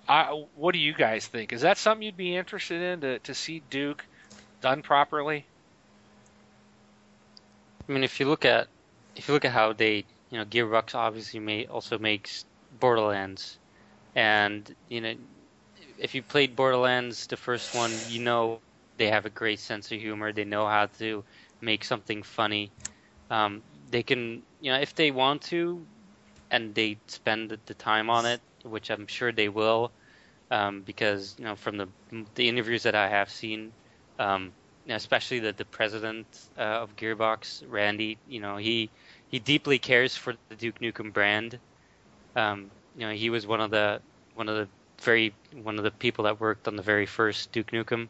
I, 0.06 0.44
what 0.56 0.72
do 0.72 0.78
you 0.78 0.92
guys 0.92 1.26
think? 1.26 1.52
Is 1.52 1.62
that 1.62 1.78
something 1.78 2.02
you'd 2.02 2.16
be 2.16 2.36
interested 2.36 2.82
in 2.82 3.00
to, 3.00 3.18
to 3.20 3.34
see 3.34 3.62
Duke 3.70 4.04
done 4.60 4.82
properly? 4.82 5.46
I 7.88 7.92
mean, 7.92 8.04
if 8.04 8.20
you 8.20 8.26
look 8.26 8.44
at 8.44 8.68
if 9.16 9.28
you 9.28 9.34
look 9.34 9.44
at 9.44 9.52
how 9.52 9.72
they, 9.72 10.04
you 10.34 10.40
know, 10.40 10.46
Gearbox 10.46 10.94
obviously 10.94 11.40
may 11.40 11.66
also 11.66 11.98
makes 11.98 12.46
Borderlands, 12.70 13.60
and 14.14 14.74
you 14.88 15.00
know, 15.00 15.14
if 15.98 16.14
you 16.14 16.22
played 16.22 16.56
Borderlands, 16.56 17.26
the 17.28 17.36
first 17.36 17.74
one, 17.74 18.04
you 18.08 18.20
know, 18.20 18.62
they 18.98 19.08
have 19.08 19.26
a 19.26 19.30
great 19.30 19.60
sense 19.60 19.92
of 19.92 20.00
humor. 20.00 20.32
They 20.32 20.44
know 20.44 20.66
how 20.66 20.86
to 20.98 21.24
make 21.62 21.84
something 21.84 22.22
funny. 22.22 22.74
Um, 23.30 23.64
they 23.90 24.02
can, 24.04 24.44
you 24.60 24.72
know, 24.72 24.80
if 24.80 24.94
they 24.94 25.12
want 25.12 25.42
to, 25.44 25.88
and 26.50 26.74
they 26.74 27.00
spend 27.08 27.50
the- 27.66 27.74
time 27.74 28.10
on 28.10 28.26
it, 28.26 28.42
which 28.64 28.90
I'm 28.90 29.06
sure 29.08 29.32
they 29.32 29.48
will, 29.48 29.94
um, 30.50 30.82
because 30.82 31.36
you 31.38 31.44
know, 31.44 31.56
from 31.56 31.78
the 31.78 31.88
the 32.34 32.48
interviews 32.48 32.84
that 32.84 32.94
I 32.94 33.08
have 33.08 33.30
seen. 33.30 33.74
Um, 34.18 34.54
especially 34.88 35.40
the 35.40 35.52
the 35.52 35.64
president 35.66 36.48
uh, 36.58 36.82
of 36.84 36.96
Gearbox, 36.96 37.64
Randy. 37.68 38.20
You 38.26 38.40
know, 38.40 38.56
he 38.58 38.92
he 39.28 39.38
deeply 39.40 39.78
cares 39.78 40.16
for 40.16 40.34
the 40.48 40.56
Duke 40.56 40.78
Nukem 40.80 41.12
brand. 41.12 41.60
Um, 42.36 42.70
you 42.94 43.06
know, 43.06 43.12
he 43.12 43.30
was 43.30 43.46
one 43.46 43.60
of 43.60 43.70
the 43.70 44.02
one 44.34 44.48
of 44.48 44.56
the 44.56 44.68
very 45.02 45.36
one 45.52 45.78
of 45.78 45.84
the 45.84 45.90
people 45.90 46.24
that 46.24 46.40
worked 46.40 46.66
on 46.68 46.76
the 46.76 46.82
very 46.82 47.06
first 47.06 47.52
Duke 47.52 47.70
Nukem. 47.72 48.08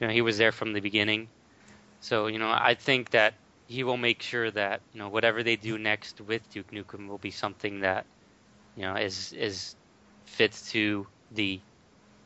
You 0.00 0.06
know, 0.06 0.12
he 0.12 0.22
was 0.22 0.38
there 0.38 0.52
from 0.52 0.72
the 0.72 0.80
beginning. 0.80 1.30
So 2.00 2.26
you 2.26 2.38
know, 2.38 2.50
I 2.50 2.74
think 2.74 3.10
that 3.10 3.34
he 3.66 3.82
will 3.84 3.96
make 3.96 4.22
sure 4.22 4.50
that 4.50 4.82
you 4.92 4.98
know 4.98 5.08
whatever 5.08 5.42
they 5.42 5.56
do 5.56 5.78
next 5.78 6.20
with 6.20 6.48
Duke 6.50 6.70
Nukem 6.70 7.08
will 7.08 7.18
be 7.18 7.30
something 7.30 7.80
that 7.80 8.06
you 8.74 8.82
know 8.82 8.96
is 8.96 9.32
is 9.32 9.76
fits 10.24 10.70
to 10.72 11.06
the 11.30 11.62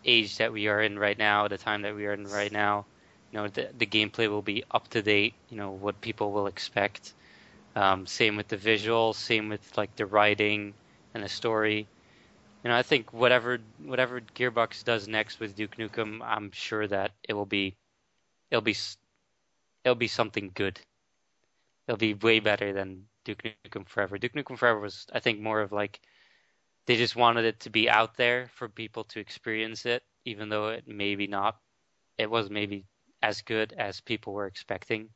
age 0.04 0.36
that 0.38 0.52
we 0.52 0.68
are 0.68 0.80
in 0.80 0.98
right 0.98 1.18
now, 1.18 1.48
the 1.48 1.58
time 1.58 1.82
that 1.82 1.94
we 1.94 2.06
are 2.06 2.12
in 2.14 2.24
right 2.26 2.52
now 2.52 2.86
you 3.30 3.38
know 3.38 3.48
the, 3.48 3.70
the 3.76 3.86
gameplay 3.86 4.28
will 4.28 4.42
be 4.42 4.64
up 4.70 4.88
to 4.88 5.02
date 5.02 5.34
you 5.48 5.56
know 5.56 5.70
what 5.70 6.00
people 6.00 6.32
will 6.32 6.46
expect 6.46 7.14
um, 7.76 8.06
same 8.06 8.36
with 8.36 8.48
the 8.48 8.56
visuals 8.56 9.16
same 9.16 9.48
with 9.48 9.76
like 9.76 9.94
the 9.96 10.06
writing 10.06 10.74
and 11.14 11.22
the 11.24 11.28
story. 11.28 11.88
You 12.62 12.70
know 12.70 12.76
i 12.76 12.82
think 12.82 13.12
whatever 13.12 13.58
whatever 13.78 14.20
gearbox 14.20 14.84
does 14.84 15.08
next 15.08 15.40
with 15.40 15.56
duke 15.56 15.76
nukem 15.76 16.20
i'm 16.22 16.50
sure 16.52 16.86
that 16.86 17.12
it 17.28 17.32
will 17.34 17.46
be 17.46 17.76
it'll 18.50 18.62
be 18.62 18.76
it'll 19.84 19.94
be 19.94 20.08
something 20.08 20.50
good. 20.54 20.80
It'll 21.88 21.98
be 21.98 22.14
way 22.14 22.40
better 22.40 22.72
than 22.72 23.06
duke 23.24 23.42
nukem 23.64 23.88
forever. 23.88 24.18
Duke 24.18 24.34
nukem 24.34 24.58
forever 24.58 24.80
was 24.80 25.06
i 25.12 25.20
think 25.20 25.40
more 25.40 25.60
of 25.60 25.72
like 25.72 26.00
they 26.86 26.96
just 26.96 27.16
wanted 27.16 27.44
it 27.44 27.60
to 27.60 27.70
be 27.70 27.88
out 27.88 28.16
there 28.16 28.48
for 28.54 28.68
people 28.68 29.04
to 29.04 29.20
experience 29.20 29.86
it 29.86 30.02
even 30.24 30.48
though 30.48 30.68
it 30.68 30.84
maybe 30.86 31.26
not 31.26 31.56
it 32.18 32.30
was 32.30 32.50
maybe 32.50 32.84
as 33.22 33.42
good 33.42 33.72
as 33.74 34.00
people 34.00 34.32
were 34.34 34.46
expecting. 34.46 35.08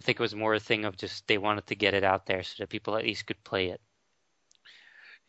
I 0.00 0.04
think 0.04 0.18
it 0.18 0.22
was 0.22 0.34
more 0.34 0.54
a 0.54 0.60
thing 0.60 0.86
of 0.86 0.96
just 0.96 1.26
they 1.26 1.36
wanted 1.36 1.66
to 1.66 1.74
get 1.74 1.94
it 1.94 2.04
out 2.04 2.24
there 2.26 2.42
so 2.42 2.54
that 2.58 2.70
people 2.70 2.96
at 2.96 3.04
least 3.04 3.26
could 3.26 3.42
play 3.44 3.68
it. 3.68 3.80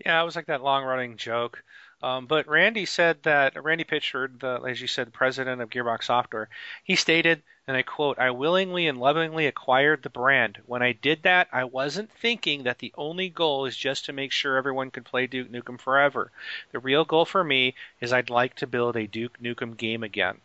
Yeah, 0.06 0.22
it 0.22 0.26
was 0.26 0.35
like 0.35 0.48
that 0.48 0.64
long 0.64 0.85
running 0.85 1.18
joke. 1.18 1.64
Um, 2.02 2.26
but 2.26 2.48
Randy 2.48 2.85
said 2.85 3.22
that 3.23 3.61
Randy 3.61 3.84
Pitchford, 3.84 4.39
the, 4.39 4.61
as 4.68 4.81
you 4.81 4.88
said, 4.88 5.14
president 5.14 5.61
of 5.61 5.69
Gearbox 5.69 6.06
Software, 6.06 6.49
he 6.84 6.95
stated, 6.95 7.43
and 7.68 7.77
I 7.77 7.84
quote, 7.84 8.18
"I 8.18 8.31
willingly 8.31 8.88
and 8.88 8.98
lovingly 8.99 9.45
acquired 9.45 10.02
the 10.02 10.10
brand. 10.10 10.57
When 10.65 10.81
I 10.81 10.93
did 10.93 11.22
that, 11.23 11.48
I 11.52 11.65
wasn't 11.65 12.11
thinking 12.11 12.64
that 12.64 12.80
the 12.80 12.93
only 12.98 13.30
goal 13.30 13.65
is 13.65 13.77
just 13.77 14.06
to 14.06 14.14
make 14.14 14.31
sure 14.31 14.57
everyone 14.57 14.89
could 14.89 15.06
play 15.06 15.27
Duke 15.27 15.52
Nukem 15.52 15.80
forever. 15.80 16.31
The 16.72 16.80
real 16.80 17.06
goal 17.06 17.26
for 17.26 17.43
me 17.43 17.76
is 17.99 18.11
I'd 18.11 18.31
like 18.31 18.56
to 18.56 18.68
build 18.68 18.95
a 18.95 19.06
Duke 19.06 19.38
Nukem 19.39 19.77
game 19.77 20.02
again." 20.02 20.41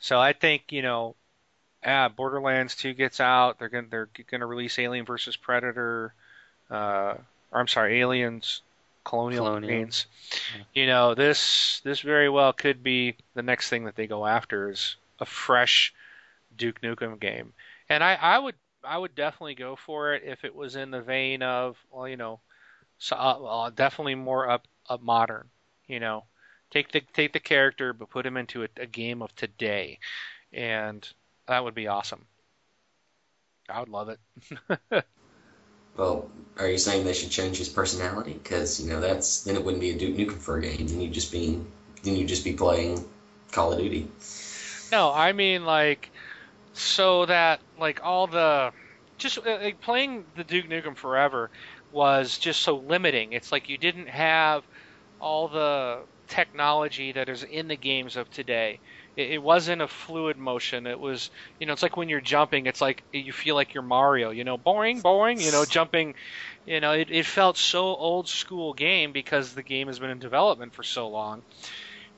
So 0.00 0.18
I 0.18 0.32
think 0.32 0.72
you 0.72 0.82
know, 0.82 1.14
ah, 1.84 2.08
Borderlands 2.08 2.74
2 2.76 2.94
gets 2.94 3.20
out. 3.20 3.58
They're 3.58 3.68
gonna 3.68 3.86
they're 3.90 4.08
gonna 4.30 4.46
release 4.46 4.78
Alien 4.78 5.04
versus 5.04 5.36
Predator. 5.36 6.14
Uh, 6.70 7.14
or 7.52 7.60
I'm 7.60 7.68
sorry, 7.68 8.00
Aliens 8.00 8.62
Colonial, 9.04 9.46
Colonial. 9.46 9.70
Marines. 9.70 10.06
You 10.72 10.86
know, 10.86 11.14
this 11.14 11.80
this 11.84 12.00
very 12.00 12.28
well 12.28 12.52
could 12.52 12.82
be 12.82 13.16
the 13.34 13.42
next 13.42 13.68
thing 13.68 13.84
that 13.84 13.96
they 13.96 14.06
go 14.06 14.26
after 14.26 14.70
is 14.70 14.96
a 15.20 15.26
fresh 15.26 15.92
Duke 16.56 16.80
Nukem 16.80 17.20
game. 17.20 17.52
And 17.88 18.02
I, 18.02 18.14
I 18.14 18.38
would 18.38 18.54
I 18.82 18.98
would 18.98 19.14
definitely 19.14 19.54
go 19.54 19.76
for 19.76 20.14
it 20.14 20.22
if 20.24 20.44
it 20.44 20.54
was 20.54 20.76
in 20.76 20.90
the 20.90 21.02
vein 21.02 21.42
of 21.42 21.76
well, 21.90 22.08
you 22.08 22.16
know, 22.16 22.40
so 22.98 23.16
uh, 23.16 23.42
uh, 23.42 23.70
definitely 23.70 24.14
more 24.14 24.48
up 24.48 24.66
up 24.88 25.02
modern. 25.02 25.48
You 25.86 26.00
know, 26.00 26.24
take 26.70 26.92
the 26.92 27.02
take 27.12 27.32
the 27.32 27.40
character 27.40 27.92
but 27.92 28.10
put 28.10 28.26
him 28.26 28.36
into 28.36 28.64
a, 28.64 28.68
a 28.78 28.86
game 28.86 29.22
of 29.22 29.34
today, 29.36 29.98
and 30.52 31.06
that 31.46 31.64
would 31.64 31.74
be 31.74 31.88
awesome. 31.88 32.26
I 33.68 33.80
would 33.80 33.88
love 33.88 34.08
it. 34.10 35.04
Well, 35.96 36.28
are 36.58 36.68
you 36.68 36.78
saying 36.78 37.04
they 37.04 37.12
should 37.12 37.30
change 37.30 37.58
his 37.58 37.68
personality? 37.68 38.32
Because 38.32 38.80
you 38.80 38.90
know 38.90 39.00
that's 39.00 39.42
then 39.44 39.54
it 39.56 39.64
wouldn't 39.64 39.80
be 39.80 39.90
a 39.90 39.98
Duke 39.98 40.16
Nukem 40.16 40.38
for 40.38 40.58
a 40.58 40.62
game. 40.62 40.86
Then 40.86 41.00
you 41.00 41.08
just 41.08 41.30
be 41.30 41.60
then 42.02 42.16
you 42.16 42.24
just 42.26 42.44
be 42.44 42.52
playing 42.52 43.04
Call 43.52 43.72
of 43.72 43.78
Duty. 43.78 44.08
No, 44.92 45.12
I 45.12 45.32
mean 45.32 45.64
like 45.64 46.10
so 46.72 47.26
that 47.26 47.60
like 47.78 48.00
all 48.02 48.26
the 48.26 48.72
just 49.18 49.38
uh, 49.38 49.58
like 49.62 49.80
playing 49.80 50.26
the 50.36 50.44
Duke 50.44 50.66
Nukem 50.66 50.96
Forever 50.96 51.50
was 51.92 52.38
just 52.38 52.62
so 52.62 52.76
limiting. 52.76 53.32
It's 53.32 53.52
like 53.52 53.68
you 53.68 53.78
didn't 53.78 54.08
have 54.08 54.64
all 55.20 55.48
the 55.48 56.06
technology 56.28 57.12
that 57.12 57.28
is 57.28 57.44
in 57.44 57.68
the 57.68 57.76
games 57.76 58.16
of 58.16 58.30
today. 58.30 58.80
It, 59.16 59.32
it 59.32 59.42
wasn't 59.42 59.82
a 59.82 59.88
fluid 59.88 60.36
motion. 60.36 60.86
It 60.86 60.98
was, 60.98 61.30
you 61.58 61.66
know, 61.66 61.72
it's 61.72 61.82
like 61.82 61.96
when 61.96 62.08
you're 62.08 62.20
jumping, 62.20 62.66
it's 62.66 62.80
like 62.80 63.02
you 63.12 63.32
feel 63.32 63.54
like 63.54 63.74
you're 63.74 63.82
Mario, 63.82 64.30
you 64.30 64.44
know, 64.44 64.58
boing, 64.58 65.02
boing, 65.02 65.40
you 65.40 65.52
know, 65.52 65.64
jumping. 65.68 66.14
You 66.66 66.80
know, 66.80 66.92
it, 66.92 67.10
it 67.10 67.26
felt 67.26 67.56
so 67.56 67.94
old 67.94 68.28
school 68.28 68.72
game 68.72 69.12
because 69.12 69.54
the 69.54 69.62
game 69.62 69.88
has 69.88 69.98
been 69.98 70.10
in 70.10 70.18
development 70.18 70.74
for 70.74 70.82
so 70.82 71.08
long 71.08 71.42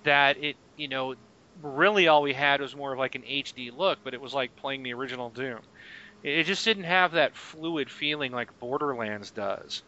that 0.05 0.37
it, 0.43 0.57
you 0.77 0.89
know, 0.89 1.15
really 1.63 2.09
all 2.09 2.23
we 2.23 2.33
had 2.33 2.61
was 2.61 2.77
more 2.77 2.93
of 2.93 2.99
like 2.99 3.15
an 3.15 3.23
HD 3.23 3.77
look, 3.77 3.99
but 4.05 4.15
it 4.15 4.21
was 4.21 4.35
like 4.35 4.55
playing 4.57 4.83
the 4.83 4.95
original 4.95 5.31
Doom. 5.31 5.61
It 6.23 6.45
just 6.45 6.65
didn't 6.65 6.85
have 6.85 7.13
that 7.13 7.37
fluid 7.37 7.91
feeling 7.91 8.33
like 8.33 8.59
Borderlands 8.59 9.31
does. 9.31 9.83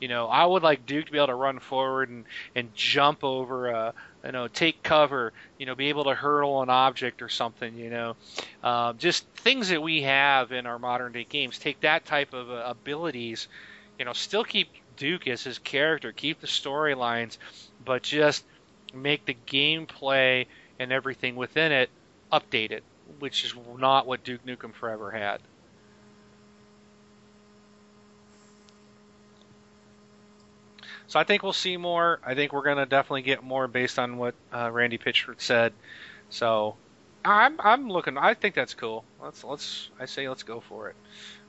You 0.00 0.08
know, 0.08 0.26
I 0.26 0.44
would 0.44 0.62
like 0.62 0.86
Duke 0.86 1.06
to 1.06 1.12
be 1.12 1.18
able 1.18 1.28
to 1.28 1.34
run 1.34 1.58
forward 1.58 2.08
and, 2.08 2.26
and 2.54 2.74
jump 2.74 3.24
over 3.24 3.68
a, 3.68 3.94
you 4.24 4.32
know, 4.32 4.48
take 4.48 4.82
cover, 4.82 5.32
you 5.58 5.66
know, 5.66 5.74
be 5.74 5.88
able 5.88 6.04
to 6.04 6.14
hurdle 6.14 6.62
an 6.62 6.70
object 6.70 7.22
or 7.22 7.28
something, 7.28 7.74
you 7.74 7.90
know, 7.90 8.16
um, 8.62 8.98
just 8.98 9.26
things 9.36 9.68
that 9.70 9.82
we 9.82 10.02
have 10.02 10.52
in 10.52 10.66
our 10.66 10.78
modern 10.78 11.12
day 11.12 11.26
games. 11.28 11.58
Take 11.58 11.80
that 11.80 12.04
type 12.04 12.32
of 12.32 12.50
uh, 12.50 12.64
abilities, 12.66 13.48
you 13.98 14.04
know, 14.04 14.12
still 14.12 14.44
keep 14.44 14.68
Duke 14.96 15.26
as 15.28 15.42
his 15.44 15.58
character, 15.58 16.12
keep 16.12 16.40
the 16.40 16.46
storylines, 16.46 17.38
but 17.84 18.02
just 18.02 18.44
make 18.94 19.24
the 19.26 19.36
gameplay 19.46 20.46
and 20.78 20.92
everything 20.92 21.36
within 21.36 21.72
it 21.72 21.90
updated, 22.32 22.82
which 23.18 23.44
is 23.44 23.54
not 23.78 24.06
what 24.06 24.24
Duke 24.24 24.44
Nukem 24.44 24.74
Forever 24.74 25.10
had. 25.10 25.40
So 31.08 31.18
I 31.18 31.24
think 31.24 31.42
we'll 31.42 31.54
see 31.54 31.76
more. 31.76 32.20
I 32.24 32.34
think 32.34 32.52
we're 32.52 32.62
to 32.74 32.86
definitely 32.86 33.22
get 33.22 33.42
more 33.42 33.66
based 33.66 33.98
on 33.98 34.18
what 34.18 34.34
uh, 34.52 34.70
Randy 34.70 34.98
Pitchford 34.98 35.40
said. 35.40 35.72
So 36.28 36.76
I'm 37.24 37.56
I'm 37.60 37.88
looking. 37.88 38.18
I 38.18 38.34
think 38.34 38.54
that's 38.54 38.74
cool. 38.74 39.04
Let's 39.22 39.42
let's 39.42 39.90
I 39.98 40.04
say 40.04 40.28
let's 40.28 40.42
go 40.42 40.60
for 40.60 40.90
it. 40.90 40.96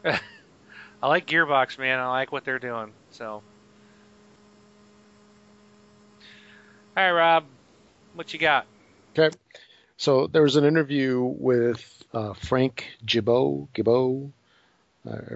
I 1.04 1.08
like 1.08 1.26
Gearbox, 1.28 1.78
man. 1.78 2.00
I 2.00 2.08
like 2.08 2.32
what 2.32 2.46
they're 2.46 2.60
doing. 2.60 2.94
So. 3.12 3.44
Right, 6.96 7.12
Rob, 7.12 7.46
what 8.14 8.34
you 8.34 8.40
got? 8.40 8.66
Okay. 9.18 9.36
So 9.96 10.28
there 10.28 10.42
was 10.42 10.56
an 10.56 10.66
interview 10.66 11.22
with 11.22 12.04
uh, 12.14 12.34
Frank 12.34 12.88
Gibeau. 13.06 13.68
Gibeau. 13.74 14.32
Uh, 15.10 15.36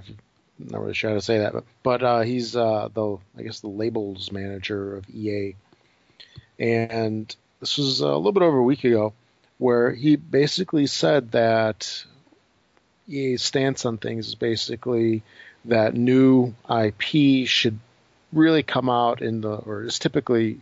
not 0.60 0.82
really 0.82 0.94
sure 0.94 1.10
how 1.10 1.16
to 1.16 1.22
say 1.22 1.40
that, 1.40 1.54
but, 1.54 1.64
but 1.82 2.04
uh, 2.04 2.22
he's 2.22 2.56
uh, 2.56 2.90
the 2.94 3.18
I 3.38 3.42
guess 3.42 3.60
the 3.60 3.68
labels 3.68 4.32
manager 4.32 4.98
of 4.98 5.10
EA, 5.10 5.56
and 6.60 7.36
this 7.60 7.78
was 7.78 8.02
a 8.02 8.08
little 8.08 8.32
bit 8.32 8.44
over 8.44 8.58
a 8.58 8.64
week 8.64 8.84
ago, 8.84 9.14
where 9.58 9.92
he 9.92 10.16
basically 10.16 10.88
said 10.88 11.32
that 11.32 12.06
EA's 13.08 13.42
stance 13.42 13.86
on 13.86 13.98
things 13.98 14.28
is 14.28 14.36
basically 14.36 15.24
that 15.66 15.96
new 15.96 16.54
IP 16.70 17.48
should 17.48 17.80
really 18.32 18.64
come 18.64 18.90
out 18.90 19.22
in 19.22 19.42
the 19.42 19.56
or 19.56 19.84
is 19.84 20.00
typically 20.00 20.60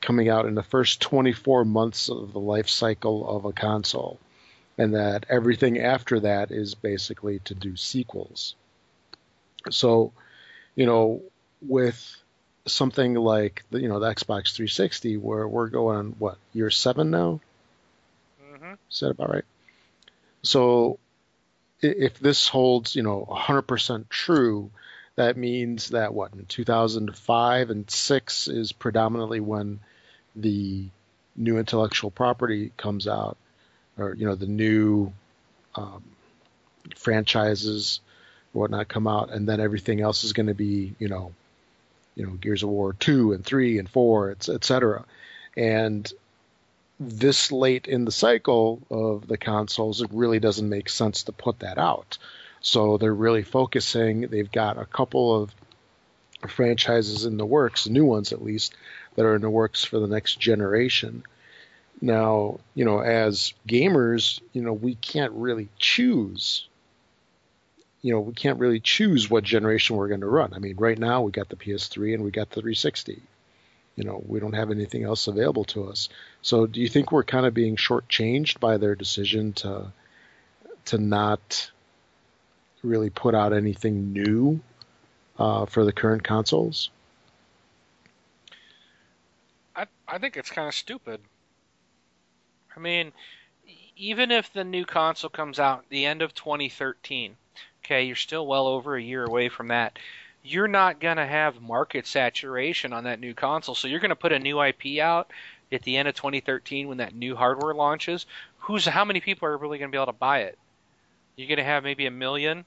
coming 0.00 0.28
out 0.28 0.46
in 0.46 0.54
the 0.54 0.62
first 0.62 1.00
24 1.00 1.64
months 1.64 2.08
of 2.08 2.32
the 2.32 2.38
life 2.38 2.68
cycle 2.68 3.28
of 3.28 3.44
a 3.44 3.52
console, 3.52 4.18
and 4.76 4.94
that 4.94 5.26
everything 5.28 5.78
after 5.78 6.20
that 6.20 6.50
is 6.50 6.74
basically 6.74 7.40
to 7.40 7.54
do 7.54 7.76
sequels. 7.76 8.54
So, 9.70 10.12
you 10.74 10.86
know, 10.86 11.22
with 11.62 12.16
something 12.66 13.14
like 13.14 13.64
the, 13.70 13.80
you 13.80 13.88
know 13.88 14.00
the 14.00 14.08
Xbox 14.08 14.54
360, 14.54 15.16
where 15.16 15.46
we're 15.46 15.68
going 15.68 15.96
on 15.96 16.16
what 16.18 16.38
year 16.52 16.70
seven 16.70 17.10
now. 17.10 17.40
Mm-hmm. 18.42 18.74
Is 18.90 19.00
that 19.00 19.10
about 19.10 19.30
right? 19.30 19.44
So, 20.42 20.98
if 21.80 22.18
this 22.18 22.48
holds, 22.48 22.96
you 22.96 23.02
know, 23.02 23.26
100% 23.28 24.08
true, 24.08 24.70
that 25.16 25.36
means 25.36 25.90
that 25.90 26.14
what 26.14 26.32
in 26.32 26.44
2005 26.46 27.70
and 27.70 27.90
six 27.90 28.48
is 28.48 28.72
predominantly 28.72 29.40
when 29.40 29.80
the 30.36 30.86
new 31.36 31.58
intellectual 31.58 32.10
property 32.10 32.72
comes 32.76 33.08
out, 33.08 33.36
or 33.96 34.14
you 34.14 34.26
know 34.26 34.34
the 34.34 34.46
new 34.46 35.12
um, 35.74 36.02
franchises 36.96 38.00
whatnot 38.52 38.88
come 38.88 39.06
out, 39.06 39.30
and 39.30 39.48
then 39.48 39.60
everything 39.60 40.00
else 40.00 40.24
is 40.24 40.32
going 40.32 40.46
to 40.46 40.54
be, 40.54 40.94
you 40.98 41.08
know, 41.08 41.32
you 42.16 42.26
know, 42.26 42.32
Gears 42.32 42.62
of 42.62 42.68
War 42.68 42.94
two 42.94 43.32
and 43.32 43.44
three 43.44 43.78
and 43.78 43.88
four, 43.88 44.30
etc. 44.30 45.04
And 45.56 46.12
this 47.00 47.52
late 47.52 47.86
in 47.86 48.04
the 48.04 48.12
cycle 48.12 48.80
of 48.90 49.28
the 49.28 49.38
consoles, 49.38 50.02
it 50.02 50.10
really 50.12 50.40
doesn't 50.40 50.68
make 50.68 50.88
sense 50.88 51.24
to 51.24 51.32
put 51.32 51.60
that 51.60 51.78
out. 51.78 52.18
So 52.60 52.98
they're 52.98 53.14
really 53.14 53.44
focusing. 53.44 54.22
They've 54.22 54.50
got 54.50 54.78
a 54.78 54.84
couple 54.84 55.42
of 55.42 55.54
franchises 56.48 57.24
in 57.24 57.36
the 57.36 57.46
works, 57.46 57.88
new 57.88 58.04
ones 58.04 58.32
at 58.32 58.42
least, 58.42 58.74
that 59.14 59.24
are 59.24 59.36
in 59.36 59.42
the 59.42 59.50
works 59.50 59.84
for 59.84 59.98
the 59.98 60.06
next 60.06 60.40
generation. 60.40 61.22
Now, 62.00 62.60
you 62.74 62.84
know, 62.84 63.00
as 63.00 63.54
gamers, 63.66 64.40
you 64.52 64.62
know, 64.62 64.72
we 64.72 64.94
can't 64.94 65.32
really 65.32 65.68
choose 65.78 66.67
you 68.08 68.14
know, 68.14 68.20
we 68.20 68.32
can't 68.32 68.58
really 68.58 68.80
choose 68.80 69.28
what 69.28 69.44
generation 69.44 69.94
we're 69.94 70.08
going 70.08 70.22
to 70.22 70.26
run. 70.26 70.54
I 70.54 70.60
mean, 70.60 70.76
right 70.78 70.98
now 70.98 71.20
we 71.20 71.30
got 71.30 71.50
the 71.50 71.56
PS3 71.56 72.14
and 72.14 72.24
we 72.24 72.30
got 72.30 72.48
the 72.48 72.62
360. 72.62 73.20
You 73.96 74.04
know, 74.04 74.24
we 74.26 74.40
don't 74.40 74.54
have 74.54 74.70
anything 74.70 75.04
else 75.04 75.26
available 75.26 75.64
to 75.64 75.88
us. 75.88 76.08
So, 76.40 76.66
do 76.66 76.80
you 76.80 76.88
think 76.88 77.12
we're 77.12 77.22
kind 77.22 77.44
of 77.44 77.52
being 77.52 77.76
shortchanged 77.76 78.60
by 78.60 78.78
their 78.78 78.94
decision 78.94 79.52
to 79.54 79.92
to 80.86 80.96
not 80.96 81.70
really 82.82 83.10
put 83.10 83.34
out 83.34 83.52
anything 83.52 84.14
new 84.14 84.60
uh, 85.38 85.66
for 85.66 85.84
the 85.84 85.92
current 85.92 86.24
consoles? 86.24 86.88
I 89.76 89.84
I 90.06 90.16
think 90.16 90.38
it's 90.38 90.50
kind 90.50 90.66
of 90.66 90.74
stupid. 90.74 91.20
I 92.74 92.80
mean, 92.80 93.12
even 93.98 94.30
if 94.30 94.50
the 94.50 94.64
new 94.64 94.86
console 94.86 95.28
comes 95.28 95.58
out 95.58 95.84
the 95.90 96.06
end 96.06 96.22
of 96.22 96.32
2013 96.32 97.36
okay, 97.88 98.04
you're 98.04 98.16
still 98.16 98.46
well 98.46 98.66
over 98.66 98.96
a 98.96 99.02
year 99.02 99.24
away 99.24 99.48
from 99.48 99.68
that. 99.68 99.98
You're 100.42 100.68
not 100.68 101.00
going 101.00 101.16
to 101.16 101.26
have 101.26 101.60
market 101.60 102.06
saturation 102.06 102.92
on 102.92 103.04
that 103.04 103.18
new 103.18 103.34
console. 103.34 103.74
So 103.74 103.88
you're 103.88 104.00
going 104.00 104.10
to 104.10 104.16
put 104.16 104.32
a 104.32 104.38
new 104.38 104.62
IP 104.62 105.00
out 105.00 105.30
at 105.72 105.82
the 105.82 105.96
end 105.96 106.06
of 106.06 106.14
2013 106.14 106.88
when 106.88 106.98
that 106.98 107.14
new 107.14 107.34
hardware 107.34 107.74
launches. 107.74 108.26
Who's 108.58 108.84
how 108.84 109.04
many 109.04 109.20
people 109.20 109.48
are 109.48 109.56
really 109.56 109.78
going 109.78 109.90
to 109.90 109.92
be 109.92 109.98
able 109.98 110.12
to 110.12 110.18
buy 110.18 110.40
it? 110.40 110.58
You're 111.36 111.48
going 111.48 111.58
to 111.58 111.64
have 111.64 111.82
maybe 111.82 112.06
a 112.06 112.10
million, 112.10 112.64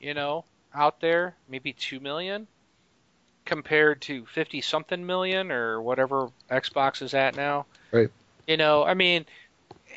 you 0.00 0.14
know, 0.14 0.44
out 0.74 1.00
there, 1.00 1.34
maybe 1.48 1.72
2 1.72 2.00
million 2.00 2.46
compared 3.44 4.00
to 4.02 4.26
50 4.26 4.60
something 4.60 5.06
million 5.06 5.52
or 5.52 5.80
whatever 5.80 6.30
Xbox 6.50 7.00
is 7.00 7.14
at 7.14 7.36
now. 7.36 7.66
Right. 7.92 8.10
You 8.48 8.56
know, 8.56 8.84
I 8.84 8.94
mean, 8.94 9.24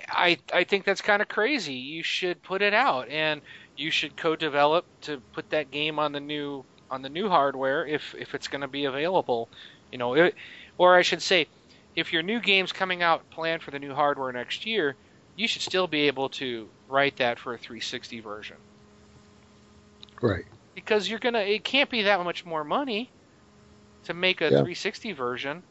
I 0.07 0.37
I 0.53 0.63
think 0.63 0.85
that's 0.85 1.01
kind 1.01 1.21
of 1.21 1.27
crazy. 1.27 1.73
You 1.73 2.03
should 2.03 2.41
put 2.43 2.61
it 2.61 2.73
out 2.73 3.09
and 3.09 3.41
you 3.79 3.91
should 3.91 4.17
co-develop 4.17 4.85
to 5.01 5.21
put 5.33 5.49
that 5.51 5.71
game 5.71 5.99
on 5.99 6.11
the 6.11 6.19
new 6.19 6.65
on 6.91 7.01
the 7.01 7.09
new 7.09 7.29
hardware 7.29 7.85
if 7.85 8.13
if 8.15 8.35
it's 8.35 8.47
going 8.47 8.61
to 8.61 8.67
be 8.67 8.85
available. 8.85 9.47
You 9.91 9.97
know, 9.97 10.13
it, 10.15 10.35
or 10.77 10.95
I 10.95 11.01
should 11.01 11.21
say, 11.21 11.47
if 11.95 12.11
your 12.11 12.21
new 12.21 12.39
game's 12.39 12.73
coming 12.73 13.01
out 13.01 13.29
planned 13.29 13.63
for 13.63 13.71
the 13.71 13.79
new 13.79 13.93
hardware 13.93 14.31
next 14.31 14.65
year, 14.65 14.95
you 15.35 15.47
should 15.47 15.61
still 15.61 15.87
be 15.87 16.07
able 16.07 16.29
to 16.29 16.67
write 16.89 17.17
that 17.17 17.39
for 17.39 17.53
a 17.53 17.57
360 17.57 18.19
version. 18.19 18.57
Right. 20.21 20.45
Because 20.75 21.09
you're 21.09 21.19
gonna, 21.19 21.39
it 21.39 21.63
can't 21.63 21.89
be 21.89 22.03
that 22.03 22.23
much 22.23 22.45
more 22.45 22.63
money 22.63 23.09
to 24.03 24.13
make 24.13 24.41
a 24.41 24.45
yeah. 24.45 24.49
360 24.49 25.13
version. 25.13 25.63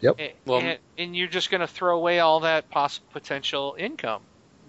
Yep. 0.00 0.16
And, 0.18 0.32
well, 0.46 0.60
and, 0.60 0.78
and 0.98 1.16
you're 1.16 1.28
just 1.28 1.50
gonna 1.50 1.66
throw 1.66 1.96
away 1.96 2.20
all 2.20 2.40
that 2.40 2.70
poss- 2.70 3.00
potential 3.12 3.76
income 3.78 4.22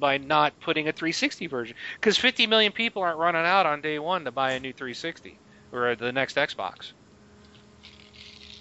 by 0.03 0.19
not 0.19 0.59
putting 0.61 0.89
a 0.89 0.93
360 0.93 1.47
version 1.47 1.77
because 1.95 2.17
50 2.19 2.47
million 2.47 2.73
people 2.73 3.03
aren't 3.03 3.19
running 3.19 3.45
out 3.45 3.65
on 3.65 3.81
day 3.81 3.99
one 3.99 4.25
to 4.25 4.33
buy 4.33 4.53
a 4.53 4.59
new 4.59 4.73
360 4.73 5.39
or 5.71 5.95
the 5.95 6.11
next 6.11 6.37
Xbox. 6.37 6.93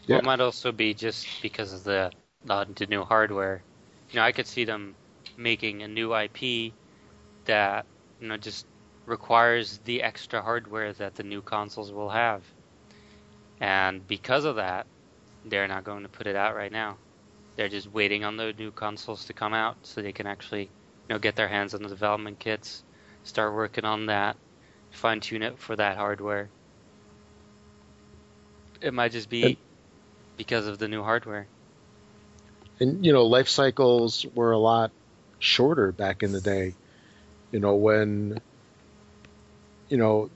Yeah. 0.07 0.17
Well, 0.17 0.21
it 0.21 0.25
might 0.25 0.41
also 0.41 0.73
be 0.73 0.95
just 0.95 1.41
because 1.41 1.73
of 1.73 1.85
the 1.85 2.13
uh, 2.49 2.67
the 2.77 2.87
new 2.87 3.05
hardware. 3.05 3.65
You 4.13 4.19
know, 4.19 4.25
I 4.25 4.33
could 4.33 4.47
see 4.49 4.65
them 4.65 4.97
making 5.37 5.83
a 5.83 5.89
new 5.89 6.15
IP 6.15 6.75
that 7.47 7.87
you 8.21 8.29
know 8.29 8.39
just 8.39 8.67
requires 9.07 9.79
the 9.81 10.03
extra 10.03 10.43
hardware 10.43 10.93
that 10.95 11.17
the 11.17 11.25
new 11.25 11.43
consoles 11.43 11.93
will 11.93 12.11
have, 12.11 12.45
and 13.61 14.07
because 14.07 14.45
of 14.45 14.57
that, 14.57 14.87
they're 15.45 15.69
not 15.69 15.85
going 15.85 16.05
to 16.05 16.09
put 16.11 16.27
it 16.29 16.37
out 16.37 16.55
right 16.57 16.73
now. 16.73 16.99
They're 17.57 17.69
just 17.69 17.89
waiting 17.89 18.25
on 18.25 18.37
the 18.37 18.53
new 18.55 18.73
consoles 18.73 19.25
to 19.27 19.35
come 19.35 19.55
out 19.55 19.87
so 19.87 20.03
they 20.03 20.13
can 20.13 20.27
actually, 20.27 20.73
you 21.13 21.17
know, 21.17 21.21
get 21.21 21.37
their 21.37 21.49
hands 21.49 21.75
on 21.75 21.83
the 21.83 21.91
development 21.91 22.39
kits, 22.39 22.83
start 23.23 23.53
working 23.55 23.85
on 23.85 24.07
that, 24.07 24.35
fine 24.93 25.21
tune 25.21 25.43
it 25.43 25.59
for 25.59 25.77
that 25.77 25.99
hardware. 25.99 26.49
It 28.81 28.95
might 28.95 29.13
just 29.13 29.29
be 29.29 29.43
And- 29.45 29.57
because 30.39 30.67
of 30.67 30.79
the 30.79 30.89
new 30.89 31.03
hardware. 31.03 31.47
and 32.81 33.05
you 33.05 33.13
know 33.13 33.27
life 33.27 33.49
cycles 33.51 34.25
were 34.35 34.53
a 34.53 34.59
lot 34.59 34.91
shorter 35.39 35.93
back 35.93 36.23
in 36.23 36.33
the 36.33 36.41
day 36.41 36.75
you 37.53 37.61
know 37.61 37.75
when 37.75 38.41
you 39.91 39.99
know 39.99 40.31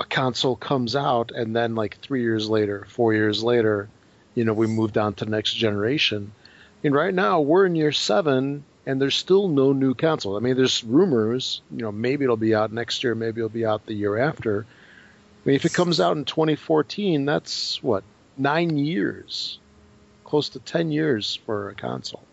a 0.00 0.04
console 0.04 0.56
comes 0.56 0.96
out 0.96 1.30
and 1.30 1.54
then 1.54 1.76
like 1.76 1.96
three 1.98 2.22
years 2.22 2.50
later 2.50 2.84
four 2.88 3.14
years 3.14 3.44
later 3.44 3.88
you 4.34 4.44
know 4.44 4.52
we 4.52 4.66
moved 4.66 4.98
on 4.98 5.14
to 5.14 5.24
the 5.24 5.30
next 5.30 5.54
generation 5.54 6.32
and 6.82 6.92
right 6.92 7.14
now 7.14 7.40
we're 7.40 7.64
in 7.66 7.76
year 7.76 7.92
seven 7.92 8.64
and 8.86 9.00
there's 9.00 9.16
still 9.16 9.48
no 9.48 9.72
new 9.72 9.94
console 9.94 10.36
i 10.36 10.40
mean 10.40 10.56
there's 10.56 10.84
rumors 10.84 11.62
you 11.70 11.82
know 11.82 11.92
maybe 11.92 12.24
it'll 12.24 12.36
be 12.36 12.54
out 12.54 12.72
next 12.72 13.02
year 13.04 13.14
maybe 13.14 13.40
it'll 13.40 13.48
be 13.48 13.66
out 13.66 13.84
the 13.86 13.94
year 13.94 14.18
after 14.18 14.66
i 15.44 15.48
mean 15.48 15.56
if 15.56 15.64
it 15.64 15.72
comes 15.72 16.00
out 16.00 16.16
in 16.16 16.24
2014 16.24 17.24
that's 17.24 17.82
what 17.82 18.04
nine 18.36 18.76
years 18.76 19.58
close 20.24 20.48
to 20.48 20.58
10 20.58 20.90
years 20.90 21.36
for 21.46 21.70
a 21.70 21.74
console. 21.76 22.24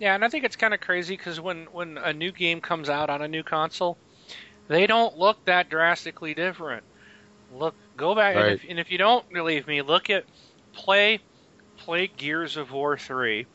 Yeah, 0.00 0.16
and 0.16 0.24
I 0.24 0.28
think 0.28 0.44
it's 0.44 0.56
kind 0.56 0.74
of 0.74 0.80
crazy 0.80 1.16
because 1.16 1.40
when 1.40 1.66
when 1.66 1.96
a 1.96 2.12
new 2.12 2.32
game 2.32 2.60
comes 2.60 2.88
out 2.88 3.10
on 3.10 3.22
a 3.22 3.28
new 3.28 3.44
console, 3.44 3.96
they 4.68 4.88
don't 4.88 5.16
look 5.16 5.44
that 5.44 5.70
drastically 5.70 6.34
different. 6.34 6.82
Look, 7.52 7.74
go 7.96 8.16
back 8.16 8.34
and, 8.34 8.46
if, 8.48 8.64
and 8.68 8.78
if 8.80 8.90
you 8.90 8.98
don't 8.98 9.28
believe 9.32 9.68
me, 9.68 9.82
look 9.82 10.10
at 10.10 10.24
play 10.72 11.20
play 11.88 12.06
Gears 12.06 12.58
of 12.58 12.70
War 12.70 12.98
three, 12.98 13.46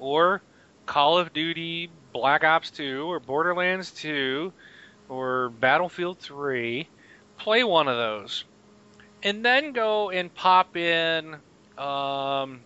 or 0.00 0.42
Call 0.84 1.16
of 1.16 1.32
Duty 1.32 1.88
Black 2.12 2.42
Ops 2.42 2.72
two, 2.72 3.04
or 3.08 3.20
Borderlands 3.20 3.92
two, 3.92 4.52
or 5.08 5.50
Battlefield 5.50 6.18
three. 6.18 6.88
Play 7.38 7.62
one 7.62 7.86
of 7.86 7.96
those, 7.96 8.42
and 9.22 9.44
then 9.44 9.72
go 9.72 10.10
and 10.10 10.34
pop 10.34 10.76
in. 10.76 11.36
Um, 11.78 12.62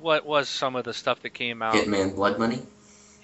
what 0.00 0.24
was 0.24 0.48
some 0.48 0.76
of 0.76 0.84
the 0.84 0.94
stuff 0.94 1.22
that 1.22 1.30
came 1.30 1.62
out? 1.62 1.74
Hitman 1.74 2.14
Blood 2.14 2.38
Money, 2.38 2.60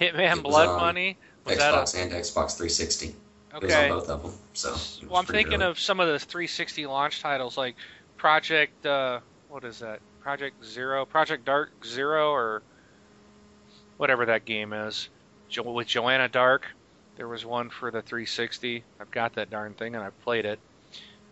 Hitman 0.00 0.42
Blood 0.42 0.66
on 0.66 0.80
Money. 0.80 1.16
Was 1.44 1.58
that 1.58 1.74
Xbox 1.74 2.02
and 2.02 2.10
Xbox 2.10 2.56
360. 2.56 3.06
a, 3.52 3.56
It 3.56 3.62
was 3.62 3.72
on 3.72 3.78
okay? 3.78 3.88
both 3.88 4.08
of 4.08 4.22
them. 4.24 4.32
So. 4.52 4.74
Well, 5.06 5.20
I'm 5.20 5.26
thinking 5.26 5.62
early. 5.62 5.70
of 5.70 5.78
some 5.78 6.00
of 6.00 6.08
the 6.08 6.18
360 6.18 6.86
launch 6.86 7.20
titles 7.20 7.56
like 7.56 7.76
Project. 8.26 8.84
Uh, 8.84 9.20
what 9.48 9.62
is 9.62 9.78
that? 9.78 10.00
Project 10.20 10.64
Zero, 10.64 11.04
Project 11.04 11.44
Dark 11.44 11.70
Zero, 11.86 12.32
or 12.32 12.60
whatever 13.98 14.26
that 14.26 14.44
game 14.44 14.72
is. 14.72 15.08
Jo- 15.48 15.70
with 15.70 15.86
Joanna 15.86 16.26
Dark, 16.28 16.66
there 17.16 17.28
was 17.28 17.46
one 17.46 17.70
for 17.70 17.92
the 17.92 18.02
360. 18.02 18.82
I've 18.98 19.12
got 19.12 19.34
that 19.34 19.48
darn 19.48 19.74
thing 19.74 19.94
and 19.94 20.02
I've 20.02 20.20
played 20.22 20.44
it. 20.44 20.58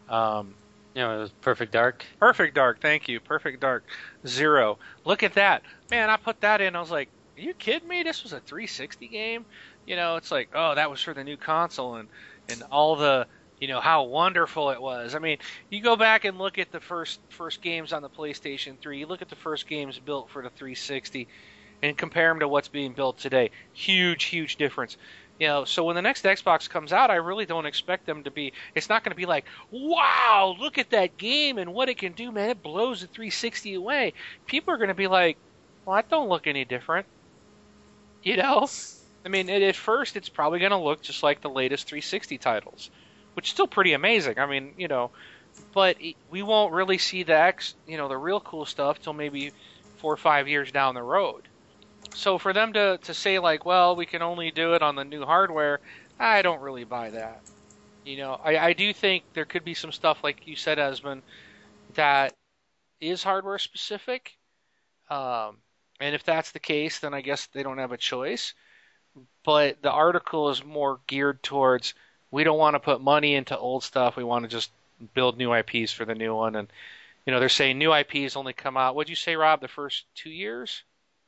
Um, 0.09 0.55
You 0.95 1.03
know, 1.03 1.17
it 1.17 1.21
was 1.23 1.31
Perfect 1.41 1.73
Dark. 1.73 2.05
Perfect 2.21 2.55
Dark, 2.55 2.81
thank 2.81 3.09
you. 3.09 3.19
Perfect 3.19 3.59
Dark 3.59 3.83
Zero. 4.25 4.79
Look 5.05 5.25
at 5.25 5.35
that. 5.35 5.63
Man, 5.91 6.11
I 6.11 6.17
put 6.17 6.43
that 6.43 6.61
in. 6.61 6.77
I 6.77 6.81
was 6.81 6.93
like, 6.93 7.09
Are 7.37 7.41
you 7.41 7.55
kidding 7.55 7.89
me? 7.89 8.05
This 8.05 8.23
was 8.23 8.33
a 8.33 8.39
360 8.39 9.09
game? 9.09 9.45
You 9.85 9.97
know, 9.97 10.15
it's 10.15 10.31
like, 10.31 10.51
oh, 10.55 10.77
that 10.77 10.93
was 10.93 11.01
for 11.01 11.13
the 11.13 11.25
new 11.25 11.37
console 11.37 11.97
and, 11.97 12.09
and 12.49 12.63
all 12.71 12.95
the, 12.95 13.27
you 13.61 13.69
know, 13.69 13.81
how 13.81 14.05
wonderful 14.05 14.71
it 14.71 14.81
was. 14.81 15.15
I 15.15 15.19
mean, 15.19 15.39
you 15.71 15.81
go 15.81 15.97
back 15.97 16.25
and 16.25 16.39
look 16.39 16.59
at 16.59 16.73
the 16.73 16.81
first 16.81 17.21
first 17.31 17.63
games 17.63 17.93
on 17.93 18.03
the 18.03 18.11
PlayStation 18.11 18.79
3. 18.79 18.99
You 18.99 19.07
look 19.07 19.23
at 19.23 19.29
the 19.29 19.37
first 19.37 19.67
games 19.67 19.99
built 19.99 20.31
for 20.31 20.43
the 20.43 20.51
360 20.51 21.29
and 21.83 21.97
compare 21.97 22.29
them 22.29 22.41
to 22.41 22.49
what's 22.49 22.69
being 22.69 22.93
built 22.93 23.19
today. 23.19 23.51
Huge, 23.73 24.25
huge 24.25 24.57
difference. 24.57 24.97
You 25.39 25.49
know, 25.49 25.65
so 25.65 25.85
when 25.85 25.97
the 25.97 26.03
next 26.03 26.25
Xbox 26.25 26.71
comes 26.71 26.93
out, 26.93 27.11
I 27.11 27.17
really 27.17 27.45
don't 27.45 27.67
expect 27.67 28.07
them 28.07 28.23
to 28.23 28.31
be. 28.31 28.53
It's 28.75 28.89
not 28.89 29.03
going 29.03 29.11
to 29.11 29.17
be 29.17 29.27
like, 29.27 29.45
wow, 29.71 30.57
look 30.59 30.79
at 30.79 30.91
that 30.91 31.19
game 31.19 31.59
and 31.59 31.75
what 31.75 31.89
it 31.89 31.99
can 31.99 32.13
do, 32.13 32.31
man. 32.31 32.51
It 32.51 32.63
blows 32.63 33.01
the 33.01 33.09
360 33.09 33.75
away. 33.75 34.13
People 34.47 34.73
are 34.73 34.77
going 34.77 34.89
to 34.89 34.95
be 34.95 35.09
like, 35.09 35.37
well, 35.85 35.97
that 35.97 36.09
don't 36.09 36.29
look 36.29 36.47
any 36.47 36.65
different. 36.65 37.07
You 38.23 38.37
know, 38.37 38.69
I 39.25 39.29
mean, 39.29 39.51
at, 39.51 39.61
at 39.61 39.77
first, 39.77 40.17
it's 40.17 40.29
probably 40.29 40.61
going 40.61 40.71
to 40.71 40.79
look 40.79 41.03
just 41.03 41.23
like 41.23 41.41
the 41.41 41.51
latest 41.51 41.89
360 41.89 42.39
titles, 42.39 42.91
which 43.35 43.47
is 43.47 43.53
still 43.53 43.67
pretty 43.67 43.93
amazing. 43.93 44.39
I 44.39 44.47
mean, 44.47 44.75
you 44.77 44.89
know, 44.89 45.11
but 45.73 45.97
we 46.31 46.43
won't 46.43 46.73
really 46.73 46.99
see 46.99 47.23
the 47.23 47.37
X, 47.37 47.75
you 47.87 47.97
know, 47.97 48.09
the 48.09 48.17
real 48.17 48.41
cool 48.41 48.65
stuff 48.65 49.01
till 49.01 49.13
maybe 49.13 49.53
four 49.99 50.13
or 50.13 50.17
five 50.17 50.49
years 50.49 50.73
down 50.73 50.95
the 50.95 51.03
road. 51.03 51.43
So 52.15 52.39
for 52.39 52.53
them 52.53 52.73
to, 52.75 52.99
to 53.03 53.15
say 53.15 53.39
like, 53.39 53.65
well, 53.65 53.97
we 53.97 54.07
can 54.07 54.23
only 54.23 54.51
do 54.51 54.75
it 54.75 54.83
on 54.83 54.95
the 54.97 55.05
new 55.05 55.25
hardware, 55.25 55.81
I 56.19 56.43
don't 56.43 56.61
really 56.61 56.85
buy 56.85 57.11
that. 57.11 57.41
You 58.05 58.19
know, 58.19 58.41
I, 58.43 58.59
I 58.59 58.73
do 58.73 58.93
think 58.93 59.25
there 59.33 59.45
could 59.45 59.65
be 59.65 59.75
some 59.75 59.93
stuff 59.93 60.19
like 60.23 60.47
you 60.47 60.57
said, 60.57 60.79
Esmond, 60.79 61.23
that 61.95 62.35
is 63.01 63.23
hardware 63.23 63.59
specific. 63.59 64.33
Um, 65.11 65.59
and 66.01 66.15
if 66.15 66.25
that's 66.25 66.53
the 66.53 66.61
case, 66.61 67.01
then 67.01 67.15
I 67.15 67.21
guess 67.21 67.47
they 67.47 67.63
don't 67.63 67.79
have 67.79 67.93
a 67.93 67.97
choice. 67.97 68.55
But 69.45 69.81
the 69.83 69.91
article 69.91 70.51
is 70.51 70.65
more 70.65 71.01
geared 71.07 71.43
towards 71.43 71.95
we 72.35 72.43
don't 72.43 72.59
want 72.59 72.75
to 72.75 72.81
put 72.81 73.01
money 73.01 73.37
into 73.37 73.57
old 73.57 73.85
stuff. 73.85 74.17
We 74.17 74.25
want 74.25 74.43
to 74.43 74.49
just 74.49 74.73
build 75.15 75.39
new 75.39 75.55
IPs 75.55 75.93
for 75.93 76.05
the 76.05 76.17
new 76.17 76.35
one. 76.35 76.57
And 76.57 76.69
you 77.25 77.33
know, 77.33 77.39
they're 77.39 77.49
saying 77.49 77.79
new 77.79 77.95
IPs 77.95 78.35
only 78.35 78.53
come 78.53 78.77
out. 78.77 78.97
What'd 78.97 79.09
you 79.09 79.15
say, 79.15 79.37
Rob? 79.37 79.61
The 79.61 79.69
first 79.69 80.05
two 80.17 80.31
years? 80.31 80.83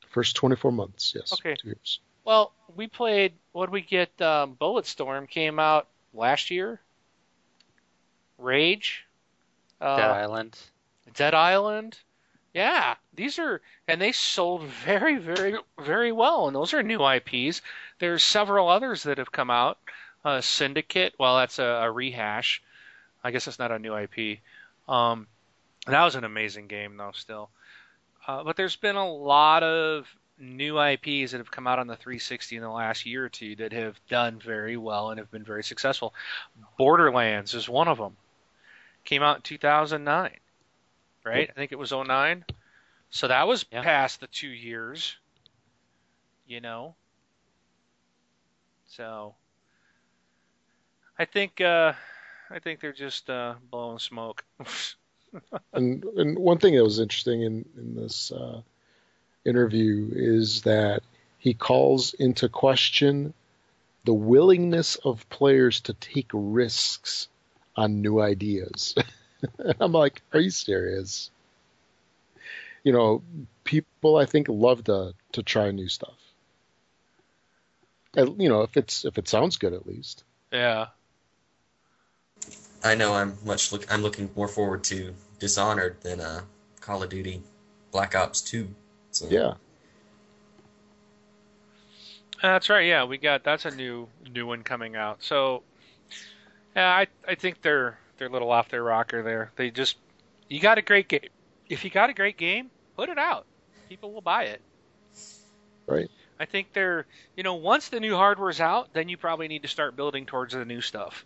First 0.09 0.35
24 0.35 0.73
months, 0.73 1.15
yes. 1.15 1.33
Okay. 1.33 1.55
Two 1.55 1.69
years. 1.69 2.01
Well, 2.25 2.53
we 2.75 2.89
played. 2.89 3.35
What 3.53 3.67
did 3.67 3.73
we 3.73 3.83
get? 3.83 4.21
Um, 4.21 4.57
Bulletstorm 4.61 5.29
came 5.29 5.61
out 5.61 5.87
last 6.13 6.51
year. 6.51 6.81
Rage. 8.37 9.07
Uh, 9.81 9.97
Dead 9.97 10.11
Island. 10.11 10.59
Dead 11.15 11.35
Island. 11.35 11.99
Yeah, 12.53 12.95
these 13.15 13.39
are 13.39 13.61
and 13.87 14.01
they 14.01 14.13
sold 14.13 14.63
very, 14.63 15.19
very, 15.19 15.57
very 15.79 16.11
well, 16.11 16.47
and 16.47 16.57
those 16.57 16.75
are 16.75 16.83
new 16.83 17.07
IPs. 17.07 17.61
There's 18.01 18.25
several 18.25 18.69
others 18.69 19.05
that 19.05 19.19
have 19.19 19.31
come 19.31 19.51
out. 19.51 19.79
Uh, 20.25 20.41
Syndicate. 20.41 21.15
Well, 21.19 21.37
that's 21.37 21.59
a, 21.59 21.65
a 21.65 21.91
rehash. 21.91 22.63
I 23.23 23.31
guess 23.31 23.47
it's 23.47 23.59
not 23.59 23.73
a 23.73 23.79
new 23.79 23.97
IP. 23.97 24.39
Um, 24.89 25.27
that 25.87 26.05
was 26.05 26.15
an 26.15 26.25
amazing 26.25 26.67
game, 26.67 26.97
though. 26.97 27.13
Still, 27.15 27.51
uh, 28.27 28.43
but 28.45 28.57
there's 28.57 28.77
been 28.77 28.97
a 28.97 29.09
lot 29.09 29.63
of 29.63 30.07
new 30.39 30.81
IPs 30.81 31.31
that 31.33 31.39
have 31.39 31.51
come 31.51 31.67
out 31.67 31.79
on 31.79 31.87
the 31.87 31.97
360 31.97 32.57
in 32.57 32.63
the 32.63 32.69
last 32.69 33.07
year 33.07 33.25
or 33.25 33.29
two 33.29 33.57
that 33.57 33.73
have 33.73 33.99
done 34.09 34.39
very 34.39 34.77
well 34.77 35.11
and 35.11 35.19
have 35.19 35.31
been 35.31 35.45
very 35.45 35.65
successful. 35.65 36.13
Borderlands 36.77 37.55
is 37.55 37.69
one 37.69 37.89
of 37.89 37.99
them. 37.99 38.17
Came 39.05 39.23
out 39.23 39.37
in 39.37 39.43
2009, 39.43 40.31
right? 41.25 41.49
I 41.51 41.53
think 41.53 41.73
it 41.73 41.79
was 41.79 41.93
09. 41.93 42.45
So 43.11 43.29
that 43.29 43.47
was 43.47 43.65
Yeah. 43.71 43.83
past 43.83 44.21
the 44.21 44.27
two 44.27 44.49
years. 44.49 45.17
You 46.47 46.61
know. 46.61 46.95
So 48.89 49.35
I 51.19 51.25
think 51.25 51.61
uh, 51.61 51.93
I 52.51 52.59
think 52.59 52.81
they're 52.81 52.93
just 52.93 53.31
uh, 53.31 53.55
blowing 53.71 53.99
smoke. 53.99 54.45
And, 55.73 56.05
and 56.05 56.39
one 56.39 56.59
thing 56.59 56.75
that 56.75 56.83
was 56.83 56.99
interesting 56.99 57.43
in, 57.43 57.65
in 57.77 57.95
this 57.95 58.33
uh, 58.33 58.63
interview 59.45 60.11
is 60.15 60.63
that 60.63 61.03
he 61.39 61.55
calls 61.55 62.15
into 62.15 62.49
question 62.49 63.35
the 64.05 64.15
willingness 64.15 64.97
of 64.97 65.29
players 65.29 65.81
to 65.83 65.93
take 65.95 66.31
risks 66.33 67.29
on 67.77 68.01
new 68.01 68.21
ideas. 68.21 68.95
I'm 69.81 69.93
like, 69.93 70.23
are 70.33 70.41
you 70.41 70.51
serious? 70.51 71.31
You 72.83 72.93
know, 72.93 73.23
people 73.65 74.17
I 74.17 74.27
think 74.27 74.49
love 74.49 74.85
to 74.85 75.13
to 75.33 75.43
try 75.43 75.71
new 75.71 75.89
stuff. 75.89 76.17
And, 78.17 78.41
you 78.41 78.49
know, 78.49 78.63
if 78.63 78.77
it's 78.77 79.05
if 79.05 79.19
it 79.19 79.29
sounds 79.29 79.59
good 79.59 79.75
at 79.75 79.87
least. 79.87 80.25
yeah. 80.51 80.87
I 82.85 82.95
know 82.95 83.15
I'm 83.15 83.37
much 83.45 83.73
look. 83.73 83.91
I'm 83.93 84.03
looking 84.03 84.31
more 84.37 84.49
forward 84.49 84.85
to 84.85 85.15
Dishonored 85.39 86.01
than 86.03 86.21
uh, 86.21 86.43
Call 86.81 87.03
of 87.03 87.11
Duty 87.11 87.43
Black 87.93 88.15
Ops 88.15 88.41
2. 88.43 88.69
So 89.11 89.27
Yeah. 89.29 89.55
That's 92.43 92.69
right. 92.69 92.87
Yeah, 92.87 93.05
we 93.05 93.19
got 93.19 93.45
that's 93.45 93.65
a 93.65 93.71
new 93.71 94.09
new 94.31 94.47
one 94.47 94.63
coming 94.63 94.95
out. 94.95 95.23
So 95.23 95.63
Yeah, 96.75 96.91
I 96.91 97.07
I 97.27 97.35
think 97.35 97.63
they're 97.63 97.99
they're 98.19 98.29
a 98.29 98.31
little 98.31 98.51
off 98.51 98.69
their 98.69 98.83
rocker 98.83 99.23
there. 99.23 99.51
They 99.57 99.71
just 99.71 99.97
you 100.49 100.61
got 100.61 100.79
a 100.79 100.83
great 100.83 101.09
game. 101.09 101.29
If 101.69 101.85
you 101.85 101.91
got 101.91 102.11
a 102.11 102.15
great 102.15 102.37
game, 102.37 102.71
put 102.97 103.09
it 103.09 103.19
out. 103.19 103.47
People 103.89 104.13
will 104.13 104.21
buy 104.21 104.45
it. 104.45 104.61
Right. 105.87 106.11
I 106.39 106.45
think 106.45 106.73
they're 106.73 107.07
you 107.37 107.43
know 107.43 107.55
once 107.55 107.89
the 107.89 108.01
new 108.01 108.15
hardware's 108.15 108.61
out, 108.61 108.93
then 108.93 109.09
you 109.09 109.17
probably 109.17 109.49
need 109.49 109.63
to 109.63 109.69
start 109.69 109.97
building 109.97 110.27
towards 110.27 110.53
the 110.53 110.65
new 110.65 110.83
stuff 110.83 111.25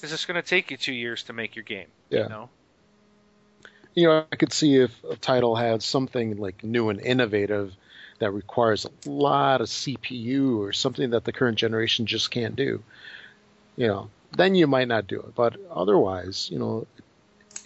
because 0.00 0.12
it's 0.14 0.24
going 0.24 0.40
to 0.40 0.48
take 0.48 0.70
you 0.70 0.78
two 0.78 0.94
years 0.94 1.24
to 1.24 1.34
make 1.34 1.56
your 1.56 1.62
game. 1.62 1.88
Yeah. 2.08 2.22
You 2.22 2.28
know? 2.28 2.48
You 3.94 4.06
know, 4.06 4.24
I 4.32 4.36
could 4.36 4.52
see 4.52 4.76
if 4.76 4.92
a 5.04 5.16
title 5.16 5.56
had 5.56 5.82
something 5.82 6.38
like 6.38 6.64
new 6.64 6.88
and 6.88 7.00
innovative 7.00 7.74
that 8.18 8.30
requires 8.30 8.86
a 8.86 9.10
lot 9.10 9.60
of 9.60 9.66
CPU 9.66 10.58
or 10.58 10.72
something 10.72 11.10
that 11.10 11.24
the 11.24 11.32
current 11.32 11.58
generation 11.58 12.06
just 12.06 12.30
can't 12.30 12.56
do. 12.56 12.82
You 13.76 13.88
know, 13.88 14.10
then 14.36 14.54
you 14.54 14.66
might 14.66 14.88
not 14.88 15.06
do 15.06 15.20
it. 15.20 15.34
But 15.34 15.56
otherwise, 15.70 16.48
you 16.50 16.58
know, 16.58 16.86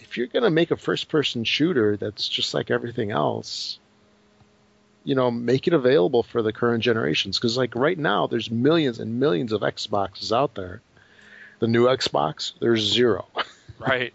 if 0.01 0.17
you're 0.17 0.27
going 0.27 0.43
to 0.43 0.49
make 0.49 0.71
a 0.71 0.77
first 0.77 1.09
person 1.09 1.43
shooter 1.43 1.95
that's 1.95 2.27
just 2.27 2.53
like 2.53 2.71
everything 2.71 3.11
else, 3.11 3.79
you 5.03 5.13
know, 5.15 5.29
make 5.29 5.67
it 5.67 5.73
available 5.73 6.23
for 6.23 6.41
the 6.41 6.51
current 6.51 6.83
generations. 6.83 7.37
Because, 7.37 7.55
like, 7.55 7.75
right 7.75 7.97
now, 7.97 8.27
there's 8.27 8.49
millions 8.49 8.99
and 8.99 9.19
millions 9.19 9.51
of 9.51 9.61
Xboxes 9.61 10.35
out 10.35 10.55
there. 10.55 10.81
The 11.59 11.67
new 11.67 11.85
Xbox, 11.85 12.53
there's 12.59 12.81
zero. 12.81 13.27
Right. 13.77 14.13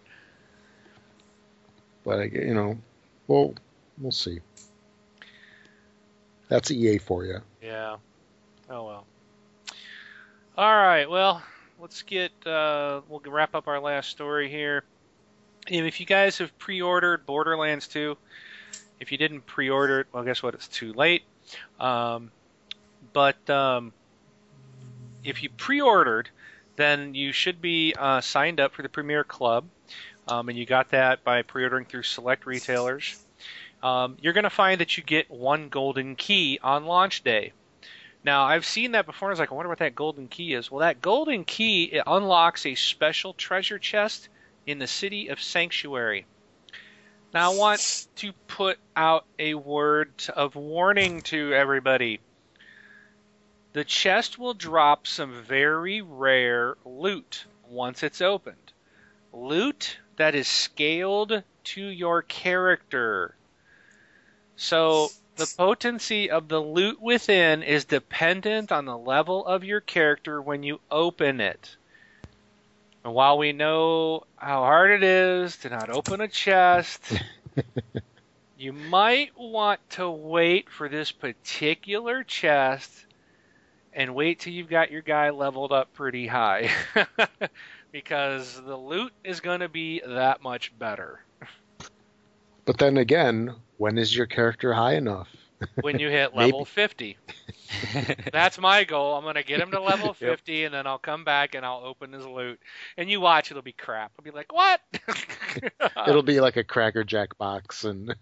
but, 2.03 2.19
I, 2.19 2.25
you 2.25 2.55
know, 2.55 2.79
well, 3.29 3.55
we'll 3.99 4.11
see. 4.11 4.41
That's 6.49 6.71
EA 6.71 6.97
for 6.97 7.25
you. 7.27 7.41
Yeah. 7.63 7.97
Oh 8.69 8.85
well. 8.87 9.07
All 10.57 10.75
right. 10.75 11.09
Well, 11.09 11.43
let's 11.79 12.03
get. 12.03 12.33
Uh, 12.45 13.03
we'll 13.09 13.21
wrap 13.27 13.55
up 13.55 13.69
our 13.69 13.81
last 13.81 14.09
story 14.11 14.49
here. 14.51 14.83
And 15.69 15.87
If 15.87 16.01
you 16.01 16.07
guys 16.07 16.39
have 16.39 16.57
pre-ordered 16.59 17.27
Borderlands 17.27 17.87
2, 17.89 18.17
if 18.99 19.13
you 19.13 19.19
didn't 19.19 19.47
pre-order 19.47 20.01
it, 20.01 20.07
well, 20.13 20.25
guess 20.25 20.43
what? 20.43 20.55
It's 20.55 20.69
too 20.69 20.93
late. 20.93 21.23
Um, 21.79 22.31
but 23.13 23.49
um, 23.49 23.93
if 25.23 25.43
you 25.43 25.51
pre-ordered, 25.51 26.31
then 26.81 27.15
you 27.15 27.33
should 27.33 27.61
be 27.61 27.95
uh, 27.99 28.21
signed 28.21 28.61
up 28.61 28.73
for 28.73 28.83
the 28.83 28.89
Premier 28.89 29.25
Club, 29.25 29.65
um, 30.29 30.49
and 30.49 30.59
you 30.59 30.65
got 30.65 30.91
that 30.91 31.23
by 31.25 31.43
pre-ordering 31.43 31.85
through 31.85 32.05
select 32.05 32.47
retailers. 32.47 33.23
Um, 33.83 34.17
you're 34.21 34.33
going 34.33 34.45
to 34.45 34.51
find 34.51 34.81
that 34.81 34.97
you 34.97 35.03
get 35.03 35.31
one 35.31 35.69
golden 35.69 36.17
key 36.17 36.59
on 36.63 36.85
launch 36.85 37.23
day. 37.23 37.53
Now, 38.23 38.45
I've 38.45 38.67
seen 38.67 38.93
that 38.93 39.07
before, 39.07 39.29
and 39.29 39.33
I 39.33 39.35
was 39.35 39.41
like, 39.41 39.53
I 39.53 39.55
wonder 39.55 39.71
what 39.71 39.79
that 39.79 39.95
golden 39.95 40.29
key 40.29 40.53
is. 40.53 40.71
Well, 40.71 40.81
that 40.81 41.01
golden 41.01 41.45
key 41.45 41.85
it 41.85 42.03
unlocks 42.07 42.67
a 42.67 42.75
special 42.75 43.33
treasure 43.33 43.79
chest 43.79 44.29
in 44.67 44.79
the 44.79 44.87
city 44.87 45.29
of 45.29 45.41
Sanctuary. 45.41 46.27
Now, 47.33 47.53
I 47.53 47.57
want 47.57 48.09
to 48.17 48.33
put 48.47 48.79
out 48.95 49.25
a 49.39 49.55
word 49.55 50.13
of 50.37 50.55
warning 50.57 51.23
to 51.23 51.55
everybody. 51.55 52.21
The 53.73 53.85
chest 53.85 54.37
will 54.37 54.55
drop 54.55 55.07
some 55.07 55.43
very 55.43 56.03
rare 56.03 56.77
loot 56.85 57.45
once 57.69 58.03
it's 58.03 58.21
opened. 58.21 58.73
Loot 59.33 59.99
that 60.17 60.35
is 60.35 60.49
scaled 60.49 61.45
to 61.63 61.81
your 61.81 62.23
character. 62.23 63.37
So 64.57 65.11
the 65.37 65.53
potency 65.57 66.31
of 66.31 66.49
the 66.49 66.61
loot 66.61 67.01
within 67.01 67.63
is 67.63 67.85
dependent 67.85 68.73
on 68.73 68.87
the 68.87 68.99
level 68.99 69.47
of 69.47 69.63
your 69.63 69.81
character 69.81 70.43
when 70.43 70.65
you 70.65 70.81
open 70.91 71.41
it. 71.41 71.77
And 73.05 73.15
while 73.15 73.39
we 73.39 73.53
know 73.53 74.25
how 74.37 74.63
hard 74.63 74.91
it 74.91 75.05
is 75.05 75.57
to 75.59 75.71
not 75.71 75.91
open 75.91 76.21
a 76.21 76.29
chest, 76.29 77.23
you 78.59 78.73
might 78.73 79.31
want 79.39 79.81
to 79.91 80.11
wait 80.11 80.69
for 80.69 80.89
this 80.89 81.13
particular 81.13 82.25
chest 82.25 83.07
and 83.93 84.15
wait 84.15 84.41
till 84.41 84.53
you've 84.53 84.69
got 84.69 84.91
your 84.91 85.03
guy 85.03 85.31
leveled 85.31 85.73
up 85.73 85.93
pretty 85.93 86.27
high. 86.27 86.71
because 87.93 88.61
the 88.63 88.77
loot 88.77 89.13
is 89.25 89.41
going 89.41 89.61
to 89.61 89.69
be 89.69 90.03
that 90.07 90.43
much 90.43 90.77
better. 90.79 91.21
But 92.65 92.79
then 92.79 92.99
again, 92.99 93.55
when 93.79 93.99
is 93.99 94.15
your 94.15 94.27
character 94.27 94.73
high 94.73 94.95
enough? 94.95 95.29
when 95.83 95.99
you 95.99 96.09
hit 96.09 96.35
Maybe. 96.35 96.53
level 96.53 96.65
50. 96.65 97.19
That's 98.33 98.59
my 98.59 98.85
goal. 98.85 99.17
I'm 99.17 99.25
going 99.25 99.35
to 99.35 99.43
get 99.43 99.61
him 99.61 99.71
to 99.73 99.81
level 99.81 100.15
50, 100.15 100.65
and 100.65 100.75
then 100.75 100.87
I'll 100.87 100.99
come 100.99 101.25
back 101.25 101.55
and 101.55 101.67
I'll 101.67 101.83
open 101.85 102.13
his 102.13 102.25
loot. 102.25 102.59
And 102.97 103.11
you 103.11 103.21
watch, 103.21 103.51
it'll 103.51 103.63
be 103.63 103.73
crap. 103.73 104.13
I'll 104.19 104.25
be 104.25 104.31
like, 104.31 104.53
what? 104.53 104.81
It'll 106.07 106.23
be 106.23 106.41
like 106.41 106.57
a 106.57 106.65
Cracker 106.65 107.05
Jack 107.05 107.37
box, 107.37 107.85
and 107.85 108.15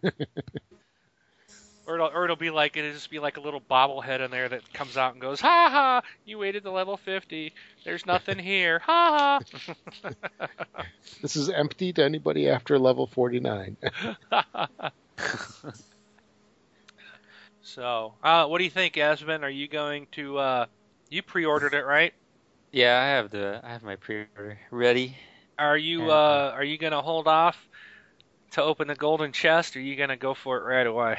or, 1.88 1.94
it'll, 1.94 2.08
or 2.08 2.24
it'll 2.24 2.36
be 2.36 2.50
like, 2.50 2.76
it'll 2.76 2.92
just 2.92 3.10
be 3.10 3.18
like 3.18 3.38
a 3.38 3.40
little 3.40 3.62
bobblehead 3.62 4.20
in 4.20 4.30
there 4.30 4.48
that 4.48 4.72
comes 4.74 4.96
out 4.98 5.14
and 5.14 5.20
goes, 5.22 5.40
ha 5.40 5.68
ha, 5.70 6.02
you 6.26 6.38
waited 6.38 6.62
to 6.64 6.70
level 6.70 6.98
50. 6.98 7.52
There's 7.84 8.04
nothing 8.04 8.38
here. 8.38 8.80
Ha 8.80 9.40
ha. 9.42 10.12
this 11.22 11.34
is 11.34 11.48
empty 11.48 11.92
to 11.94 12.04
anybody 12.04 12.48
after 12.50 12.78
level 12.78 13.06
49. 13.06 13.78
so, 17.62 18.12
uh, 18.22 18.46
what 18.46 18.58
do 18.58 18.64
you 18.64 18.70
think, 18.70 18.98
Esmond? 18.98 19.42
Are 19.42 19.50
you 19.50 19.66
going 19.66 20.06
to, 20.12 20.38
uh, 20.38 20.66
you 21.08 21.22
pre-ordered 21.22 21.72
it, 21.72 21.86
right? 21.86 22.12
Yeah, 22.70 23.00
I 23.00 23.06
have 23.06 23.30
the 23.30 23.62
I 23.64 23.70
have 23.70 23.82
my 23.82 23.96
pre-order 23.96 24.58
ready. 24.70 25.16
Are 25.58 25.78
you 25.78 26.02
And, 26.02 26.10
uh, 26.10 26.14
uh, 26.14 26.52
are 26.54 26.64
you 26.64 26.76
gonna 26.76 27.00
hold 27.00 27.26
off 27.26 27.56
to 28.50 28.62
open 28.62 28.88
the 28.88 28.94
golden 28.94 29.32
chest, 29.32 29.74
or 29.74 29.78
are 29.78 29.82
you 29.82 29.96
gonna 29.96 30.18
go 30.18 30.34
for 30.34 30.58
it 30.58 30.64
right 30.64 30.86
away? 30.86 31.18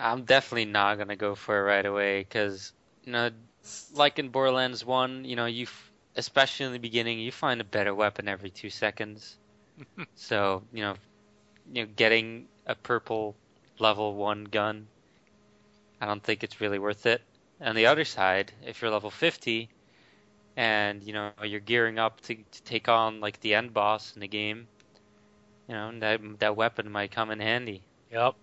I'm 0.00 0.24
definitely 0.24 0.66
not 0.66 0.98
gonna 0.98 1.16
go 1.16 1.34
for 1.34 1.58
it 1.58 1.62
right 1.62 1.86
away 1.86 2.20
because 2.20 2.72
you 3.04 3.12
know, 3.12 3.30
like 3.92 4.18
in 4.18 4.28
Borderlands 4.30 4.84
One, 4.84 5.24
you 5.24 5.36
know, 5.36 5.46
you 5.46 5.64
f- 5.64 5.92
especially 6.16 6.66
in 6.66 6.72
the 6.72 6.78
beginning, 6.78 7.18
you 7.20 7.32
find 7.32 7.60
a 7.60 7.64
better 7.64 7.94
weapon 7.94 8.28
every 8.28 8.50
two 8.50 8.70
seconds. 8.70 9.36
so 10.14 10.62
you 10.72 10.82
know, 10.82 10.94
you 11.72 11.84
know, 11.84 11.92
getting 11.96 12.48
a 12.66 12.74
purple 12.74 13.36
level 13.78 14.14
one 14.14 14.44
gun, 14.44 14.86
I 16.00 16.06
don't 16.06 16.22
think 16.22 16.42
it's 16.42 16.60
really 16.60 16.78
worth 16.78 17.06
it. 17.06 17.22
On 17.60 17.74
the 17.74 17.86
other 17.86 18.04
side, 18.04 18.52
if 18.66 18.80
you're 18.80 18.90
level 18.90 19.10
50 19.10 19.68
and 20.56 21.02
you 21.02 21.12
know 21.12 21.30
you're 21.44 21.60
gearing 21.60 21.98
up 21.98 22.20
to, 22.22 22.34
to 22.34 22.62
take 22.64 22.88
on 22.88 23.20
like 23.20 23.40
the 23.40 23.54
end 23.54 23.72
boss 23.72 24.14
in 24.14 24.20
the 24.20 24.28
game, 24.28 24.66
you 25.68 25.74
know 25.74 25.92
that 26.00 26.20
that 26.40 26.56
weapon 26.56 26.90
might 26.90 27.10
come 27.10 27.30
in 27.30 27.40
handy. 27.40 27.82
Yep. 28.10 28.34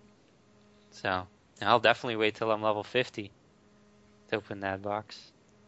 So 0.90 1.26
I'll 1.60 1.80
definitely 1.80 2.16
wait 2.16 2.34
till 2.34 2.50
I'm 2.50 2.62
level 2.62 2.84
50 2.84 3.30
to 4.30 4.36
open 4.36 4.60
that 4.60 4.82
box. 4.82 5.18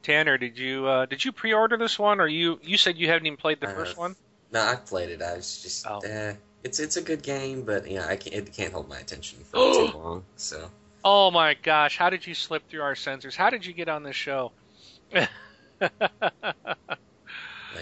Tanner, 0.02 0.38
did 0.38 0.58
you 0.58 0.86
uh, 0.86 1.06
did 1.06 1.24
you 1.24 1.32
pre-order 1.32 1.76
this 1.76 1.98
one, 1.98 2.20
or 2.20 2.26
you 2.26 2.58
you 2.62 2.76
said 2.76 2.96
you 2.96 3.08
haven't 3.08 3.26
even 3.26 3.36
played 3.36 3.60
the 3.60 3.68
I 3.68 3.74
first 3.74 3.96
one? 3.96 4.14
No, 4.52 4.60
I've 4.60 4.86
played 4.86 5.10
it. 5.10 5.22
I 5.22 5.34
was 5.36 5.62
just, 5.62 5.86
Oh. 5.86 6.00
eh, 6.00 6.34
it's 6.64 6.80
it's 6.80 6.96
a 6.96 7.02
good 7.02 7.22
game, 7.22 7.62
but 7.62 7.88
you 7.88 7.96
know, 7.96 8.04
I 8.06 8.16
can't, 8.16 8.34
it 8.34 8.52
can't 8.52 8.72
hold 8.72 8.88
my 8.88 8.98
attention 8.98 9.38
for 9.44 9.56
too 9.92 9.98
long. 9.98 10.24
So 10.36 10.70
Oh 11.04 11.30
my 11.30 11.54
gosh, 11.54 11.96
how 11.96 12.10
did 12.10 12.26
you 12.26 12.34
slip 12.34 12.68
through 12.68 12.82
our 12.82 12.94
sensors? 12.94 13.34
How 13.34 13.50
did 13.50 13.64
you 13.64 13.72
get 13.72 13.88
on 13.88 14.02
this 14.02 14.16
show? 14.16 14.52
uh, 15.14 15.26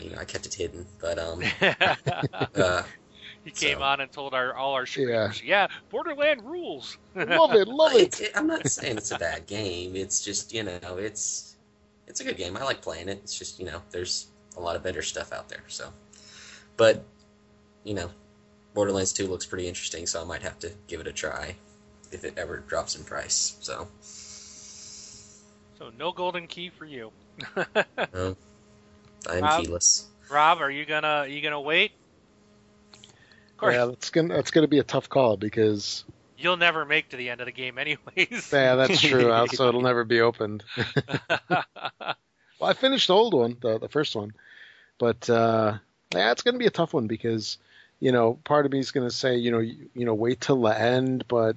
you 0.00 0.10
know, 0.10 0.18
I 0.18 0.24
kept 0.24 0.46
it 0.46 0.54
hidden. 0.54 0.86
But 1.00 1.18
um, 1.18 1.42
he 3.44 3.50
came 3.50 3.78
So- 3.78 3.84
on 3.84 4.00
and 4.00 4.10
told 4.12 4.34
our 4.34 4.54
all 4.54 4.74
our 4.74 4.86
streamers, 4.86 5.42
yeah, 5.42 5.68
Borderland 5.90 6.42
rules. 6.44 6.98
love 7.14 7.54
it, 7.54 7.68
love 7.68 7.94
it. 7.94 8.20
it, 8.20 8.32
I'm 8.34 8.46
not 8.46 8.66
saying 8.68 8.96
it's 8.98 9.10
a 9.10 9.18
bad 9.18 9.46
game. 9.46 9.96
It's 9.96 10.24
just 10.24 10.52
you 10.52 10.62
know, 10.64 10.78
it's 10.98 11.56
it's 12.06 12.20
a 12.20 12.24
good 12.24 12.36
game. 12.36 12.56
I 12.56 12.64
like 12.64 12.80
playing 12.82 13.08
it. 13.08 13.18
It's 13.22 13.38
just 13.38 13.58
you 13.58 13.66
know, 13.66 13.80
there's 13.90 14.28
a 14.56 14.60
lot 14.60 14.76
of 14.76 14.82
better 14.82 15.02
stuff 15.02 15.32
out 15.32 15.48
there. 15.48 15.62
So, 15.68 15.92
but 16.76 17.04
you 17.84 17.94
know, 17.94 18.10
Borderlands 18.74 19.12
2 19.12 19.26
looks 19.28 19.46
pretty 19.46 19.66
interesting, 19.68 20.06
so 20.06 20.20
I 20.20 20.24
might 20.24 20.42
have 20.42 20.58
to 20.60 20.70
give 20.88 21.00
it 21.00 21.06
a 21.06 21.12
try 21.12 21.54
if 22.12 22.24
it 22.24 22.34
ever 22.36 22.58
drops 22.58 22.96
in 22.96 23.04
price. 23.04 23.56
So, 23.60 23.86
So 25.78 25.90
no 25.98 26.12
golden 26.12 26.46
key 26.46 26.70
for 26.70 26.84
you. 26.84 27.12
no, 27.56 28.36
I'm 29.28 29.42
Rob? 29.42 29.64
keyless. 29.64 30.06
Rob, 30.30 30.60
are 30.60 30.70
you 30.70 30.84
gonna 30.84 31.06
are 31.08 31.28
you 31.28 31.40
gonna 31.40 31.60
wait? 31.60 31.92
Course, 33.58 33.74
Yeah, 33.74 33.86
that's 33.86 34.10
gonna 34.10 34.34
that's 34.34 34.50
gonna 34.52 34.68
be 34.68 34.78
a 34.78 34.84
tough 34.84 35.08
call 35.08 35.36
because 35.36 36.04
you'll 36.38 36.56
never 36.56 36.84
make 36.84 37.10
to 37.10 37.16
the 37.16 37.28
end 37.28 37.40
of 37.40 37.46
the 37.46 37.52
game 37.52 37.76
anyways. 37.78 38.50
yeah, 38.52 38.76
that's 38.76 39.00
true. 39.00 39.46
so 39.52 39.68
it'll 39.68 39.82
never 39.82 40.04
be 40.04 40.20
opened. 40.20 40.64
Well, 42.60 42.70
I 42.70 42.72
finished 42.72 43.06
the 43.06 43.14
old 43.14 43.34
one, 43.34 43.56
the 43.60 43.78
the 43.78 43.88
first 43.88 44.16
one, 44.16 44.32
but 44.98 45.30
uh, 45.30 45.78
yeah, 46.12 46.32
it's 46.32 46.42
going 46.42 46.54
to 46.54 46.58
be 46.58 46.66
a 46.66 46.70
tough 46.70 46.92
one 46.92 47.06
because 47.06 47.58
you 48.00 48.10
know 48.10 48.34
part 48.42 48.66
of 48.66 48.72
me 48.72 48.80
is 48.80 48.90
going 48.90 49.08
to 49.08 49.14
say 49.14 49.36
you 49.36 49.52
know 49.52 49.60
you, 49.60 49.88
you 49.94 50.04
know 50.04 50.14
wait 50.14 50.40
till 50.40 50.62
the 50.62 50.76
end, 50.80 51.24
but 51.28 51.56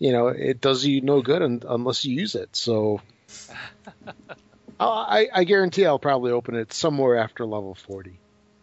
you 0.00 0.10
know 0.12 0.26
it 0.28 0.60
does 0.60 0.84
you 0.84 1.02
no 1.02 1.22
good 1.22 1.42
un, 1.42 1.62
unless 1.68 2.04
you 2.04 2.16
use 2.16 2.34
it. 2.34 2.56
So 2.56 3.00
I, 4.80 5.28
I 5.32 5.44
guarantee 5.44 5.86
I'll 5.86 5.98
probably 5.98 6.32
open 6.32 6.56
it 6.56 6.72
somewhere 6.72 7.16
after 7.16 7.46
level 7.46 7.74
40. 7.74 8.18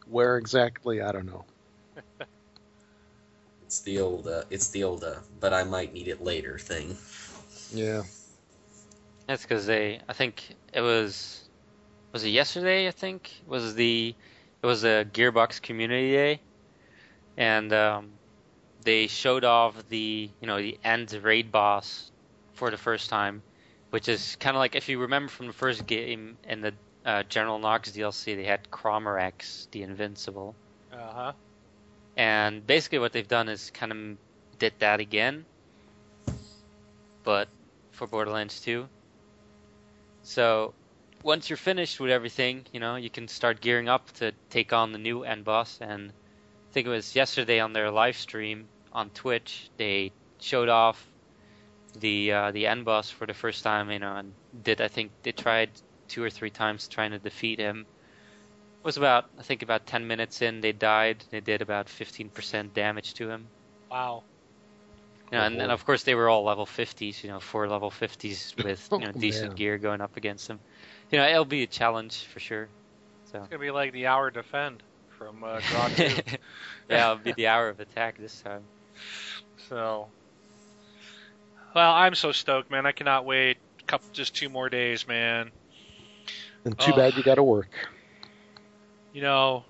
Where 0.07 0.38
exactly, 0.38 1.02
I 1.02 1.11
don't 1.11 1.26
know. 1.26 1.45
It's 3.76 3.81
the 3.81 3.99
old, 3.99 4.26
uh, 4.26 4.43
it's 4.49 4.69
the 4.69 4.85
old, 4.85 5.03
uh, 5.03 5.15
but 5.41 5.52
I 5.52 5.65
might 5.65 5.93
need 5.93 6.07
it 6.07 6.23
later 6.23 6.57
thing. 6.57 6.95
Yeah. 7.73 8.03
That's 9.27 9.41
because 9.41 9.65
they. 9.65 9.99
I 10.07 10.14
think 10.14 10.56
it 10.72 10.80
was. 10.80 11.41
Was 12.14 12.23
it 12.23 12.30
yesterday? 12.30 12.88
I 12.88 12.91
think 12.91 13.30
was 13.45 13.76
the. 13.76 14.15
It 14.64 14.65
was 14.65 14.85
a 14.85 15.06
Gearbox 15.11 15.61
Community 15.61 16.11
Day, 16.11 16.39
and 17.35 17.73
um, 17.73 18.11
they 18.84 19.07
showed 19.07 19.43
off 19.43 19.76
the 19.89 20.30
you 20.39 20.47
know 20.47 20.56
the 20.56 20.80
end 20.81 21.11
raid 21.11 21.52
boss 21.52 22.11
for 22.53 22.72
the 22.72 22.77
first 22.77 23.10
time, 23.10 23.43
which 23.89 24.07
is 24.07 24.38
kind 24.38 24.56
of 24.56 24.60
like 24.60 24.76
if 24.76 24.88
you 24.88 24.99
remember 24.99 25.30
from 25.30 25.47
the 25.47 25.53
first 25.53 25.85
game 25.85 26.38
in 26.47 26.61
the 26.61 26.73
uh, 27.06 27.23
General 27.23 27.60
Knox 27.60 27.91
DLC, 27.91 28.38
they 28.38 28.45
had 28.45 28.72
Crawmerax, 28.72 29.68
the 29.72 29.84
Invincible. 29.84 30.56
Uh 30.93 31.11
huh. 31.11 31.34
And 32.18 32.66
basically, 32.66 33.00
what 33.00 33.12
they've 33.12 33.28
done 33.28 33.50
is 33.50 33.72
kind 33.72 33.92
of 33.92 34.58
did 34.58 34.74
that 34.80 35.00
again, 35.00 35.46
but 37.24 37.50
for 37.92 38.08
Borderlands 38.08 38.62
2. 38.62 38.88
So 40.24 40.74
once 41.24 41.50
you're 41.50 41.58
finished 41.58 42.00
with 42.00 42.12
everything, 42.12 42.66
you 42.72 42.80
know, 42.80 42.96
you 42.96 43.10
can 43.10 43.28
start 43.28 43.60
gearing 43.60 43.90
up 43.90 44.12
to 44.14 44.32
take 44.50 44.72
on 44.74 44.92
the 44.92 44.98
new 44.98 45.24
end 45.24 45.44
boss. 45.44 45.80
And 45.82 46.10
I 46.10 46.74
think 46.74 46.88
it 46.88 46.90
was 46.90 47.16
yesterday 47.16 47.60
on 47.60 47.74
their 47.74 47.92
live 47.92 48.16
stream 48.16 48.68
on 48.94 49.10
Twitch, 49.10 49.70
they 49.78 50.12
showed 50.40 50.70
off 50.70 51.06
the 52.00 52.32
uh, 52.32 52.52
the 52.52 52.68
end 52.68 52.86
boss 52.86 53.10
for 53.10 53.26
the 53.26 53.34
first 53.34 53.64
time, 53.64 53.92
you 53.92 54.00
know, 54.00 54.16
and 54.16 54.34
did 54.64 54.82
I 54.82 54.88
think 54.88 55.12
they 55.24 55.34
tried 55.34 55.70
two 56.08 56.24
or 56.24 56.30
three 56.30 56.50
times 56.50 56.88
trying 56.88 57.12
to 57.12 57.20
defeat 57.20 57.60
him 57.60 57.86
was 58.86 58.98
about 58.98 59.26
I 59.38 59.44
think 59.44 59.64
about 59.64 59.86
10 59.88 60.07
minutes 60.07 60.41
in 60.41 60.62
they 60.62 60.72
died. 60.72 61.24
They 61.32 61.41
did 61.41 61.62
about 61.62 61.88
15% 61.88 62.74
damage 62.74 63.16
to 63.16 63.30
him. 63.30 63.48
Wow. 63.91 64.24
You 65.32 65.40
know, 65.40 65.44
and, 65.44 65.60
then 65.60 65.72
of 65.72 65.86
course 65.86 66.03
they 66.03 66.14
were 66.16 66.30
all 66.30 66.44
level 66.44 66.66
50s. 66.66 67.24
You 67.24 67.32
know, 67.32 67.40
four 67.40 67.68
level 67.68 67.90
50s 67.90 68.56
with 68.64 68.88
you 68.94 68.99
know 68.99 69.12
Oh, 69.16 69.20
decent 69.20 69.49
man. 69.49 69.56
gear 69.57 69.78
going 69.78 70.02
up 70.02 70.16
against 70.16 70.48
them. 70.48 70.60
You 71.12 71.18
know, 71.18 71.28
it'll 71.28 71.45
be 71.45 71.64
a 71.64 71.68
challenge 71.68 72.24
for 72.26 72.40
sure. 72.40 72.70
So 73.32 73.40
It's 73.40 73.48
gonna 73.49 73.60
be 73.60 73.72
like 73.72 73.91
the 73.91 74.07
hour 74.07 74.30
defend 74.30 74.84
from 75.18 75.44
uh, 75.44 75.60
Draw 75.60 75.88
Two. 75.95 76.10
yeah, 76.90 77.12
it'll 77.12 77.24
be 77.24 77.32
the 77.34 77.48
hour 77.48 77.70
of 77.70 77.80
attack 77.80 78.18
this 78.18 78.41
time. 78.41 78.64
So, 79.70 80.07
well, 81.74 81.91
I'm 81.91 82.14
so 82.16 82.32
stoked, 82.32 82.70
man. 82.70 82.86
I 82.86 82.91
cannot 82.91 83.26
wait. 83.26 83.57
Couple, 83.88 84.07
just 84.14 84.36
two 84.36 84.49
more 84.49 84.70
days, 84.70 85.07
man. 85.07 85.52
And 86.66 86.78
too 86.78 86.91
Oh. 86.91 86.95
bad 86.95 87.14
you 87.16 87.24
got 87.24 87.36
to 87.36 87.44
work. 87.44 87.70
You 89.16 89.22
know, 89.22 89.64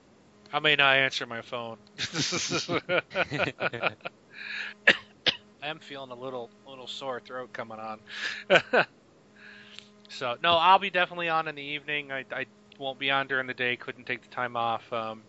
I 0.52 0.58
may 0.58 0.76
not 0.76 0.96
answer 0.96 1.28
my 1.28 1.44
phone. 1.44 1.78
I 2.00 3.96
am 5.62 5.78
feeling 5.82 6.10
a 6.10 6.16
little 6.16 6.50
little 6.66 6.88
sore 6.88 7.20
throat 7.20 7.52
coming 7.54 7.78
on. 7.78 8.00
so 10.10 10.36
no, 10.42 10.54
I'll 10.54 10.80
be 10.80 10.90
definitely 10.90 11.30
on 11.30 11.48
in 11.48 11.54
the 11.54 11.62
evening. 11.62 12.12
I, 12.12 12.26
I 12.32 12.48
won't 12.80 12.98
be 12.98 13.12
on 13.12 13.28
during 13.28 13.46
the 13.46 13.54
day. 13.54 13.78
Couldn't 13.78 14.06
take 14.06 14.24
the 14.24 14.36
time 14.36 14.58
off. 14.58 14.92
Um, 14.92 15.26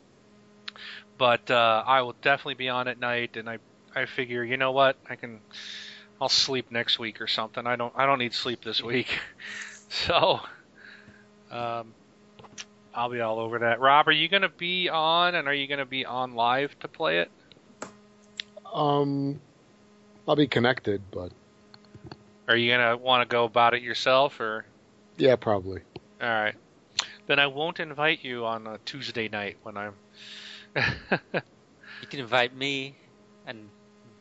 but 1.19 1.51
uh, 1.51 1.85
I 1.87 2.01
will 2.01 2.17
definitely 2.23 2.55
be 2.55 2.71
on 2.71 2.89
at 2.89 2.99
night. 2.99 3.37
And 3.37 3.51
I 3.51 3.59
I 3.95 4.07
figure, 4.07 4.43
you 4.43 4.57
know 4.57 4.73
what, 4.73 4.97
I 5.11 5.17
can. 5.17 5.43
I'll 6.23 6.31
sleep 6.31 6.71
next 6.71 6.99
week 6.99 7.21
or 7.21 7.27
something. 7.27 7.67
I 7.67 7.77
don't 7.77 7.93
I 7.95 8.07
don't 8.07 8.19
need 8.19 8.33
sleep 8.33 8.65
this 8.65 8.83
week. 8.83 9.19
so. 9.91 10.41
Um, 11.51 11.95
I'll 12.97 13.11
be 13.11 13.21
all 13.21 13.39
over 13.39 13.59
that. 13.59 13.79
Rob, 13.79 14.09
are 14.09 14.13
you 14.13 14.27
going 14.29 14.43
to 14.43 14.49
be 14.49 14.89
on 14.89 15.35
and 15.35 15.47
are 15.47 15.55
you 15.55 15.67
going 15.69 15.79
to 15.79 15.85
be 15.85 16.07
on 16.07 16.35
live 16.35 16.77
to 16.81 16.89
play 16.89 17.19
it? 17.19 17.31
Um, 18.73 19.39
I'll 20.27 20.35
be 20.35 20.47
connected, 20.47 21.03
but 21.11 21.31
Are 22.49 22.57
you 22.57 22.71
going 22.75 22.89
to 22.89 22.97
want 22.97 23.23
to 23.23 23.33
go 23.33 23.45
about 23.45 23.75
it 23.75 23.83
yourself 23.83 24.41
or 24.41 24.65
yeah, 25.19 25.37
probably. 25.37 25.81
All 26.21 26.29
right. 26.29 26.55
Then 27.27 27.39
I 27.39 27.47
won't 27.47 27.81
invite 27.81 28.23
you 28.23 28.45
on 28.45 28.67
a 28.67 28.79
Tuesday 28.85 29.29
night 29.29 29.57
when 29.63 29.77
I'm 29.77 29.95
You 30.77 32.07
can 32.11 32.21
invite 32.21 32.55
me, 32.55 32.95
and 33.47 33.69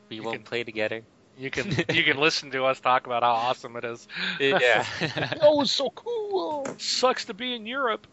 we 0.09 0.17
You 0.17 0.23
won't 0.23 0.37
can- 0.37 0.43
play 0.45 0.63
together. 0.63 1.01
You 1.37 1.49
can 1.49 1.69
you 1.93 2.03
can 2.03 2.17
listen 2.17 2.51
to 2.51 2.65
us 2.65 2.79
talk 2.79 3.05
about 3.05 3.23
how 3.23 3.31
awesome 3.31 3.75
it 3.75 3.83
is. 3.83 4.07
yeah. 4.39 4.85
Oh, 5.41 5.61
it's 5.61 5.71
so 5.71 5.89
cool. 5.89 6.65
Sucks 6.77 7.25
to 7.25 7.33
be 7.33 7.53
in 7.53 7.65
Europe. 7.65 8.07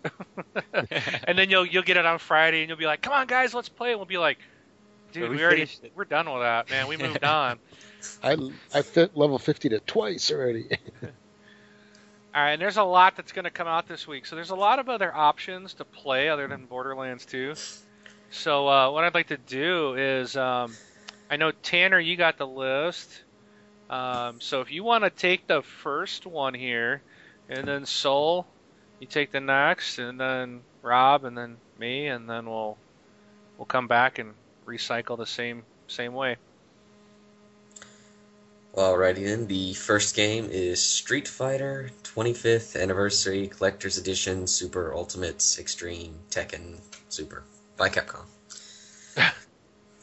and 1.25 1.39
then 1.39 1.49
you'll 1.49 1.67
you'll 1.67 1.85
get 1.85 1.97
it 1.97 2.07
on 2.07 2.19
Friday 2.19 2.61
and 2.61 2.69
you'll 2.69 2.79
be 2.79 2.87
like, 2.87 3.01
"Come 3.01 3.13
on 3.13 3.27
guys, 3.27 3.55
let's 3.55 3.69
play." 3.69 3.91
And 3.91 3.99
we'll 3.99 4.07
be 4.07 4.19
like, 4.19 4.39
"Dude, 5.13 5.31
we, 5.31 5.37
we 5.37 5.45
already 5.45 5.63
it. 5.63 5.93
we're 5.95 6.05
done 6.05 6.31
with 6.33 6.43
that, 6.43 6.69
man. 6.71 6.89
We 6.89 6.97
moved 6.97 7.23
on." 7.23 7.59
I 8.23 8.37
I 8.75 8.83
fit 8.83 9.17
level 9.17 9.39
50 9.39 9.69
to 9.69 9.81
twice 9.81 10.33
already. 10.33 10.67
All 12.35 12.43
right, 12.43 12.53
and 12.53 12.63
there's 12.63 12.79
a 12.79 12.83
lot 12.83 13.15
that's 13.17 13.31
going 13.31 13.45
to 13.45 13.51
come 13.51 13.69
out 13.69 13.87
this 13.87 14.09
week. 14.09 14.25
So 14.25 14.37
there's 14.37 14.51
a 14.51 14.57
lot 14.57 14.79
of 14.79 14.89
other 14.89 15.15
options 15.15 15.75
to 15.75 15.85
play 15.85 16.31
other 16.31 16.49
than 16.49 16.65
Borderlands 16.65 17.27
2. 17.27 17.55
So 18.31 18.67
uh, 18.67 18.91
what 18.91 19.05
I'd 19.05 19.13
like 19.13 19.27
to 19.29 19.37
do 19.37 19.95
is, 19.97 20.35
um, 20.35 20.75
I 21.33 21.37
know 21.37 21.51
Tanner, 21.51 21.99
you 21.99 22.19
got 22.19 22.37
the 22.37 22.47
list. 22.47 23.09
Um, 23.89 24.43
so 24.43 24.61
if 24.61 24.71
you 24.71 24.85
want 24.85 25.05
to 25.05 25.09
take 25.09 25.47
the 25.47 25.63
first 25.63 26.27
one 26.27 26.53
here, 26.53 27.01
and 27.49 27.67
then 27.67 27.87
Soul, 27.87 28.47
you 29.01 29.07
take 29.07 29.33
the 29.33 29.41
next, 29.41 29.99
and 29.99 30.21
then 30.21 30.61
Rob, 30.83 31.25
and 31.25 31.37
then 31.37 31.57
me, 31.79 32.09
and 32.09 32.29
then 32.29 32.45
we'll 32.45 32.77
we'll 33.57 33.65
come 33.65 33.89
back 33.89 34.19
and 34.19 34.35
recycle 34.67 35.17
the 35.17 35.25
same 35.25 35.63
same 35.87 36.13
way. 36.13 36.37
Alrighty 38.75 39.25
then, 39.25 39.47
the 39.47 39.73
first 39.73 40.15
game 40.15 40.51
is 40.51 40.83
Street 40.83 41.27
Fighter 41.27 41.89
25th 42.03 42.79
Anniversary 42.79 43.49
Collector's 43.49 43.97
Edition 43.97 44.47
Super 44.47 44.93
Ultimates 44.93 45.59
Extreme 45.59 46.15
Tekken 46.31 46.79
Super 47.09 47.43
by 47.79 47.89
Capcom. 47.89 48.27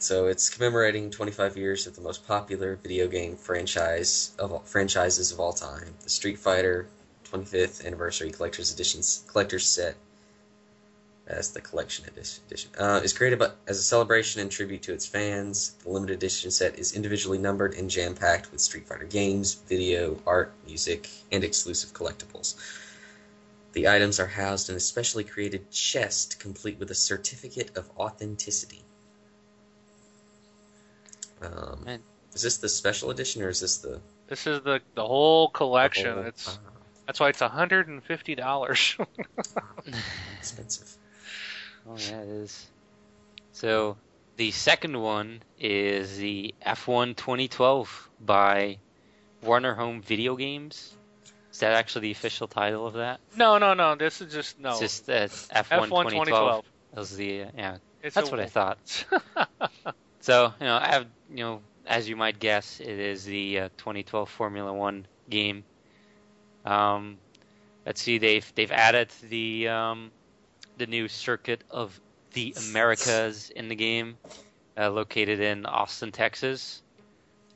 So 0.00 0.28
it's 0.28 0.48
commemorating 0.48 1.10
25 1.10 1.58
years 1.58 1.86
of 1.86 1.94
the 1.94 2.00
most 2.00 2.26
popular 2.26 2.76
video 2.76 3.06
game 3.06 3.36
franchise 3.36 4.34
of 4.38 4.50
all, 4.50 4.60
franchises 4.60 5.30
of 5.30 5.38
all 5.38 5.52
time, 5.52 5.94
the 6.02 6.08
Street 6.08 6.38
Fighter 6.38 6.86
25th 7.30 7.86
Anniversary 7.86 8.30
Collector's 8.30 8.72
Edition 8.72 9.02
Collector's 9.30 9.66
Set. 9.66 9.94
As 11.26 11.52
the 11.52 11.60
collection 11.60 12.06
edition, 12.06 12.42
edition. 12.46 12.70
Uh, 12.76 13.00
is 13.04 13.12
created 13.12 13.38
by, 13.38 13.50
as 13.68 13.78
a 13.78 13.82
celebration 13.82 14.40
and 14.40 14.50
tribute 14.50 14.82
to 14.82 14.94
its 14.94 15.06
fans. 15.06 15.74
The 15.84 15.90
limited 15.90 16.14
edition 16.14 16.50
set 16.50 16.78
is 16.78 16.96
individually 16.96 17.38
numbered 17.38 17.74
and 17.74 17.88
jam 17.88 18.14
packed 18.14 18.50
with 18.50 18.60
Street 18.60 18.88
Fighter 18.88 19.04
games, 19.04 19.54
video, 19.54 20.20
art, 20.26 20.52
music, 20.66 21.08
and 21.30 21.44
exclusive 21.44 21.92
collectibles. 21.92 22.56
The 23.74 23.86
items 23.86 24.18
are 24.18 24.26
housed 24.26 24.70
in 24.70 24.76
a 24.76 24.80
specially 24.80 25.24
created 25.24 25.70
chest 25.70 26.40
complete 26.40 26.78
with 26.80 26.90
a 26.90 26.96
certificate 26.96 27.76
of 27.76 27.88
authenticity. 27.96 28.82
Um, 31.42 31.82
Man. 31.84 32.02
is 32.34 32.42
this 32.42 32.58
the 32.58 32.68
special 32.68 33.10
edition 33.10 33.42
or 33.42 33.48
is 33.48 33.60
this 33.60 33.78
the 33.78 34.00
This 34.28 34.46
is 34.46 34.60
the 34.62 34.80
the 34.94 35.06
whole 35.06 35.48
collection. 35.48 36.14
whole- 36.14 36.24
It's 36.24 36.48
ah, 36.48 36.70
that's 37.06 37.18
why 37.20 37.28
it's 37.30 37.40
hundred 37.40 37.88
and 37.88 38.02
fifty 38.04 38.34
dollars. 38.34 38.96
expensive? 40.38 40.96
Oh 41.88 41.96
yeah, 41.98 42.20
it 42.20 42.28
is. 42.28 42.66
So 43.52 43.96
the 44.36 44.50
second 44.50 45.00
one 45.00 45.42
is 45.58 46.16
the 46.18 46.54
F1 46.64 47.16
2012 47.16 48.08
by 48.20 48.78
Warner 49.42 49.74
Home 49.74 50.02
Video 50.02 50.36
Games. 50.36 50.94
Is 51.52 51.58
that 51.60 51.72
actually 51.72 52.02
the 52.02 52.10
official 52.12 52.46
title 52.48 52.86
of 52.86 52.94
that? 52.94 53.18
no, 53.36 53.58
no, 53.58 53.74
no. 53.74 53.96
This 53.96 54.20
is 54.20 54.32
just 54.32 54.58
no. 54.60 54.70
It's 54.70 54.80
just 54.80 55.08
uh, 55.10 55.26
F1, 55.26 55.52
F1 55.64 55.88
2012. 55.88 56.26
2012. 56.26 56.64
That 56.92 57.00
was 57.00 57.16
the 57.16 57.42
uh, 57.42 57.46
yeah. 57.56 57.76
It's 58.02 58.14
That's 58.14 58.28
a- 58.28 58.30
what 58.30 58.40
I 58.40 58.46
thought. 58.46 59.04
So 60.20 60.52
you 60.60 60.66
know, 60.66 60.76
I 60.76 60.88
have 60.88 61.06
you 61.28 61.44
know, 61.44 61.62
as 61.86 62.08
you 62.08 62.16
might 62.16 62.38
guess, 62.38 62.80
it 62.80 62.88
is 62.88 63.24
the 63.24 63.60
uh, 63.60 63.68
2012 63.76 64.28
Formula 64.30 64.72
One 64.72 65.06
game. 65.28 65.64
Um, 66.64 67.18
let's 67.86 68.02
see, 68.02 68.18
they've 68.18 68.50
they've 68.54 68.72
added 68.72 69.10
the 69.28 69.68
um, 69.68 70.12
the 70.76 70.86
new 70.86 71.08
circuit 71.08 71.64
of 71.70 72.00
the 72.34 72.54
Americas 72.56 73.50
in 73.50 73.68
the 73.68 73.76
game, 73.76 74.18
uh, 74.78 74.90
located 74.90 75.40
in 75.40 75.66
Austin, 75.66 76.12
Texas. 76.12 76.82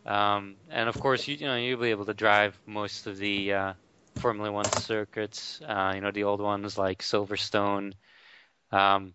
Um, 0.07 0.57
and 0.71 0.89
of 0.89 0.99
course, 0.99 1.27
you, 1.29 1.37
you 1.37 1.47
know 1.47 1.57
you'll 1.57 1.81
be 1.81 1.91
able 1.91 2.07
to 2.07 2.15
drive 2.15 2.59
most 2.67 3.07
of 3.07 3.19
the 3.19 3.53
uh, 3.53 3.75
Formula 4.17 4.53
One 4.53 4.71
circuits. 4.71 5.61
Uh, 5.67 5.93
you 5.95 6.01
know 6.01 6.11
the 6.13 6.25
old 6.25 6.41
ones 6.41 6.79
like 6.79 7.03
Silverstone, 7.03 7.95
um, 8.73 9.15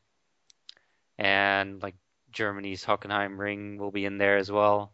and 1.18 1.82
like 1.82 1.96
Germany's 2.32 2.86
Hockenheim 2.86 3.40
Ring 3.40 3.78
will 3.78 3.92
be 3.92 4.06
in 4.06 4.18
there 4.18 4.38
as 4.38 4.52
well. 4.52 4.94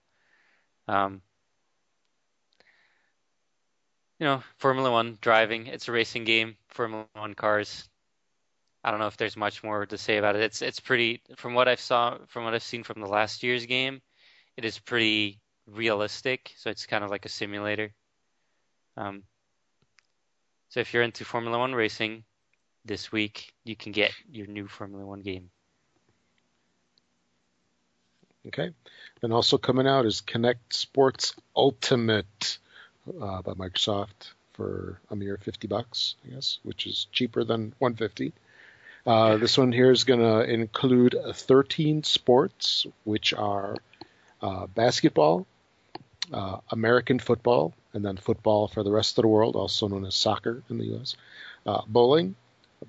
Um, 0.87 1.21
you 4.19 4.25
know, 4.25 4.43
Formula 4.57 4.91
One 4.91 5.17
driving. 5.21 5.67
It's 5.67 5.87
a 5.87 5.91
racing 5.91 6.23
game. 6.23 6.55
Formula 6.69 7.07
One 7.13 7.33
cars. 7.33 7.89
I 8.83 8.91
don't 8.91 8.99
know 8.99 9.07
if 9.07 9.17
there's 9.17 9.35
much 9.35 9.63
more 9.63 9.85
to 9.85 9.97
say 9.97 10.17
about 10.17 10.35
it. 10.35 10.43
It's 10.43 10.61
it's 10.61 10.79
pretty 10.79 11.21
from 11.37 11.53
what 11.53 11.67
I've 11.67 11.79
saw 11.79 12.17
from 12.27 12.43
what 12.43 12.53
I've 12.53 12.63
seen 12.63 12.83
from 12.83 13.01
the 13.01 13.07
last 13.07 13.43
year's 13.43 13.65
game. 13.65 14.01
It 14.57 14.63
is 14.63 14.79
pretty 14.79 15.39
realistic. 15.67 16.53
So 16.57 16.69
it's 16.69 16.85
kind 16.85 17.03
of 17.03 17.09
like 17.09 17.25
a 17.25 17.29
simulator. 17.29 17.93
Um, 18.95 19.23
so 20.69 20.79
if 20.79 20.93
you're 20.93 21.03
into 21.03 21.25
Formula 21.25 21.57
One 21.57 21.73
racing, 21.73 22.23
this 22.85 23.11
week 23.11 23.53
you 23.63 23.75
can 23.75 23.91
get 23.91 24.11
your 24.29 24.47
new 24.47 24.67
Formula 24.67 25.05
One 25.05 25.21
game. 25.21 25.49
Okay. 28.47 28.71
And 29.21 29.33
also 29.33 29.57
coming 29.57 29.87
out 29.87 30.05
is 30.05 30.21
Kinect 30.21 30.71
Sports 30.71 31.35
Ultimate 31.55 32.57
uh, 33.07 33.41
by 33.41 33.53
Microsoft 33.53 34.33
for 34.53 34.99
a 35.09 35.15
mere 35.15 35.37
50 35.37 35.67
bucks, 35.67 36.15
I 36.25 36.33
guess, 36.33 36.59
which 36.63 36.87
is 36.87 37.07
cheaper 37.11 37.43
than 37.43 37.73
150. 37.79 38.33
Uh, 39.05 39.37
this 39.37 39.57
one 39.57 39.71
here 39.71 39.91
is 39.91 40.03
going 40.03 40.19
to 40.19 40.41
include 40.41 41.15
13 41.33 42.03
sports, 42.03 42.87
which 43.03 43.33
are 43.33 43.75
uh, 44.41 44.67
basketball, 44.67 45.45
uh, 46.33 46.57
American 46.71 47.19
football, 47.19 47.73
and 47.93 48.03
then 48.03 48.17
football 48.17 48.67
for 48.67 48.83
the 48.83 48.91
rest 48.91 49.17
of 49.17 49.21
the 49.23 49.27
world, 49.27 49.55
also 49.55 49.87
known 49.87 50.05
as 50.05 50.15
soccer 50.15 50.63
in 50.69 50.77
the 50.77 50.85
U.S., 50.85 51.15
uh, 51.65 51.81
bowling, 51.87 52.35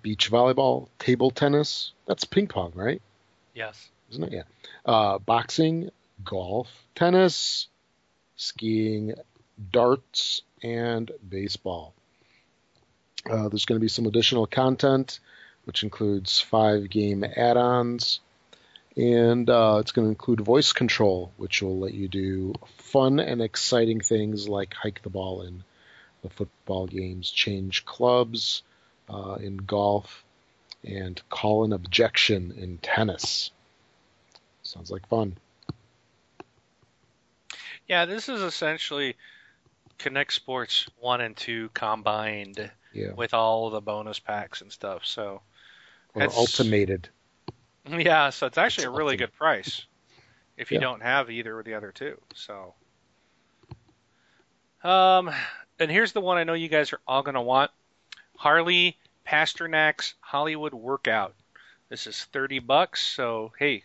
beach 0.03 0.31
volleyball, 0.31 0.89
table 0.99 1.31
tennis. 1.31 1.93
That's 2.07 2.25
ping 2.25 2.47
pong, 2.47 2.73
right? 2.75 3.03
Yes. 3.55 3.91
Isn't 4.11 4.25
it? 4.25 4.33
Yeah. 4.33 4.43
Uh, 4.85 5.19
boxing, 5.19 5.91
golf, 6.25 6.69
tennis, 6.95 7.69
skiing, 8.37 9.15
darts, 9.73 10.43
and 10.63 11.11
baseball. 11.29 11.95
Uh, 13.29 13.49
there's 13.49 13.65
going 13.65 13.79
to 13.79 13.85
be 13.85 13.89
some 13.89 14.07
additional 14.07 14.47
content, 14.47 15.19
which 15.65 15.83
includes 15.83 16.41
five 16.41 16.89
game 16.89 17.25
add 17.25 17.57
ons. 17.57 18.21
And 18.97 19.51
uh, 19.51 19.79
it's 19.81 19.93
going 19.93 20.07
to 20.07 20.11
include 20.11 20.41
voice 20.41 20.73
control, 20.73 21.33
which 21.37 21.61
will 21.61 21.79
let 21.79 21.93
you 21.93 22.09
do 22.09 22.55
fun 22.79 23.21
and 23.21 23.43
exciting 23.43 24.01
things 24.01 24.49
like 24.49 24.73
hike 24.73 25.03
the 25.03 25.11
ball 25.11 25.43
in 25.43 25.65
the 26.23 26.31
football 26.31 26.87
games, 26.87 27.31
change 27.31 27.85
clubs 27.85 28.63
uh, 29.11 29.35
in 29.35 29.59
golf, 29.59 30.25
and 30.83 31.21
call 31.29 31.65
an 31.65 31.75
objection 31.75 32.55
in 32.57 32.79
tennis. 32.79 33.51
Sounds 34.67 34.91
like 34.91 35.07
fun. 35.09 35.37
Yeah, 37.89 38.05
this 38.05 38.29
is 38.29 38.43
essentially 38.43 39.17
Kinect 39.99 40.33
Sports 40.33 40.87
1 40.99 41.21
and 41.21 41.37
2 41.37 41.71
combined 41.73 42.71
Yeah. 42.93 43.13
with 43.13 43.33
all 43.33 43.71
the 43.71 43.81
bonus 43.81 44.19
packs 44.19 44.61
and 44.61 44.73
stuff. 44.73 45.05
So, 45.07 45.41
Or 46.15 46.21
That's- 46.21 46.37
ultimated. 46.39 47.09
yeah, 47.89 48.31
so 48.31 48.47
it's 48.47 48.57
actually 48.59 48.85
It's 48.87 48.89
a 48.95 48.97
really 48.97 49.13
ultimate. 49.15 49.31
good 49.33 49.37
price 49.37 49.85
if 50.57 50.71
you 50.73 50.77
Yeah. 50.77 50.81
don't 50.85 51.03
have 51.03 51.31
either 51.31 51.59
of 51.59 51.65
the 51.67 51.75
other 51.75 51.93
two. 51.93 52.21
So, 52.35 52.75
um, 54.83 55.31
and 55.79 55.91
here's 55.91 56.13
the 56.13 56.21
one 56.23 56.39
I 56.39 56.45
know 56.45 56.55
you 56.55 56.69
guys 56.69 56.93
are 56.95 57.01
all 57.07 57.23
going 57.23 57.35
to 57.35 57.41
want 57.43 57.71
Harley 58.37 58.97
Pasternak's 59.27 60.15
Hollywood 60.21 60.73
Workout. 60.75 61.35
This 61.91 62.07
is 62.07 62.25
30 62.25 62.59
bucks, 62.61 63.03
so 63.07 63.53
hey, 63.59 63.85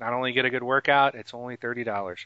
not 0.00 0.12
only 0.14 0.32
get 0.32 0.44
a 0.44 0.50
good 0.50 0.62
workout, 0.62 1.14
it's 1.14 1.34
only 1.34 1.56
$30. 1.56 2.16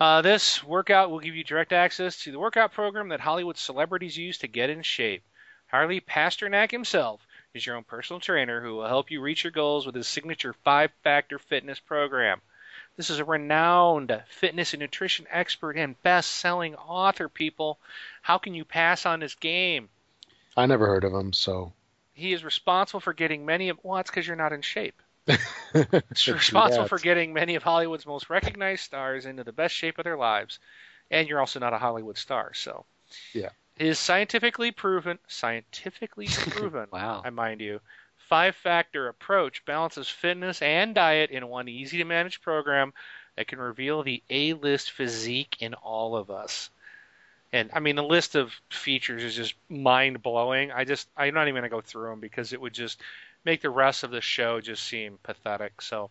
Uh, 0.00 0.22
this 0.22 0.64
workout 0.64 1.10
will 1.10 1.20
give 1.20 1.36
you 1.36 1.44
direct 1.44 1.72
access 1.72 2.22
to 2.22 2.32
the 2.32 2.38
workout 2.38 2.72
program 2.72 3.10
that 3.10 3.20
Hollywood 3.20 3.58
celebrities 3.58 4.16
use 4.16 4.38
to 4.38 4.48
get 4.48 4.70
in 4.70 4.82
shape. 4.82 5.22
Harley 5.66 6.00
Pasternak 6.00 6.70
himself 6.70 7.20
is 7.52 7.66
your 7.66 7.76
own 7.76 7.84
personal 7.84 8.18
trainer 8.18 8.62
who 8.62 8.76
will 8.76 8.88
help 8.88 9.10
you 9.10 9.20
reach 9.20 9.44
your 9.44 9.50
goals 9.50 9.84
with 9.84 9.94
his 9.94 10.08
signature 10.08 10.54
five 10.64 10.90
factor 11.04 11.38
fitness 11.38 11.78
program. 11.78 12.40
This 12.96 13.10
is 13.10 13.18
a 13.18 13.24
renowned 13.24 14.22
fitness 14.28 14.72
and 14.72 14.80
nutrition 14.80 15.26
expert 15.30 15.76
and 15.76 16.02
best 16.02 16.30
selling 16.30 16.74
author, 16.74 17.28
people. 17.28 17.78
How 18.22 18.38
can 18.38 18.54
you 18.54 18.64
pass 18.64 19.06
on 19.06 19.20
this 19.20 19.34
game? 19.34 19.90
I 20.56 20.66
never 20.66 20.86
heard 20.86 21.04
of 21.04 21.12
him, 21.12 21.32
so. 21.32 21.72
He 22.14 22.32
is 22.32 22.44
responsible 22.44 23.00
for 23.00 23.12
getting 23.12 23.46
many 23.46 23.68
of. 23.68 23.78
Well, 23.82 23.96
that's 23.96 24.10
because 24.10 24.26
you're 24.26 24.36
not 24.36 24.52
in 24.52 24.62
shape. 24.62 25.00
Responsible 26.26 26.88
for 26.88 26.98
getting 26.98 27.32
many 27.32 27.54
of 27.54 27.62
Hollywood's 27.62 28.06
most 28.06 28.30
recognized 28.30 28.84
stars 28.84 29.26
into 29.26 29.44
the 29.44 29.52
best 29.52 29.74
shape 29.74 29.98
of 29.98 30.04
their 30.04 30.16
lives. 30.16 30.58
And 31.10 31.28
you're 31.28 31.40
also 31.40 31.60
not 31.60 31.72
a 31.72 31.78
Hollywood 31.78 32.18
star, 32.18 32.52
so. 32.54 32.84
Yeah. 33.32 33.50
His 33.76 33.98
scientifically 33.98 34.70
proven, 34.72 35.18
scientifically 35.26 36.26
proven, 36.50 36.86
Wow. 36.92 37.22
I 37.24 37.30
mind 37.30 37.60
you, 37.60 37.80
five 38.28 38.54
factor 38.54 39.08
approach 39.08 39.64
balances 39.64 40.08
fitness 40.08 40.62
and 40.62 40.94
diet 40.94 41.30
in 41.30 41.48
one 41.48 41.68
easy 41.68 41.98
to 41.98 42.04
manage 42.04 42.40
program 42.42 42.92
that 43.36 43.48
can 43.48 43.58
reveal 43.58 44.02
the 44.02 44.22
A 44.30 44.54
list 44.54 44.92
physique 44.92 45.56
in 45.60 45.74
all 45.74 46.16
of 46.16 46.30
us. 46.30 46.70
And 47.52 47.70
I 47.72 47.80
mean, 47.80 47.96
the 47.96 48.04
list 48.04 48.36
of 48.36 48.52
features 48.68 49.24
is 49.24 49.34
just 49.34 49.54
mind 49.68 50.22
blowing. 50.22 50.70
I 50.70 50.84
just, 50.84 51.08
I'm 51.16 51.34
not 51.34 51.48
even 51.48 51.54
going 51.54 51.64
to 51.64 51.68
go 51.68 51.80
through 51.80 52.10
them 52.10 52.20
because 52.20 52.52
it 52.52 52.60
would 52.60 52.74
just 52.74 53.00
make 53.44 53.62
the 53.62 53.70
rest 53.70 54.04
of 54.04 54.10
the 54.10 54.20
show 54.20 54.60
just 54.60 54.86
seem 54.86 55.18
pathetic. 55.22 55.80
So 55.82 56.10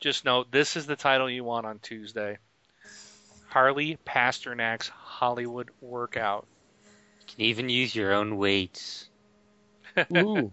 just 0.00 0.24
note 0.24 0.50
this 0.50 0.76
is 0.76 0.86
the 0.86 0.96
title 0.96 1.30
you 1.30 1.44
want 1.44 1.66
on 1.66 1.78
Tuesday 1.78 2.38
Harley 3.48 3.98
Pasternak's 4.06 4.88
Hollywood 4.88 5.70
Workout. 5.80 6.46
You 7.20 7.34
can 7.34 7.44
even 7.44 7.68
use 7.68 7.94
your 7.94 8.14
own 8.14 8.36
weights. 8.38 9.08
Ooh. 10.16 10.50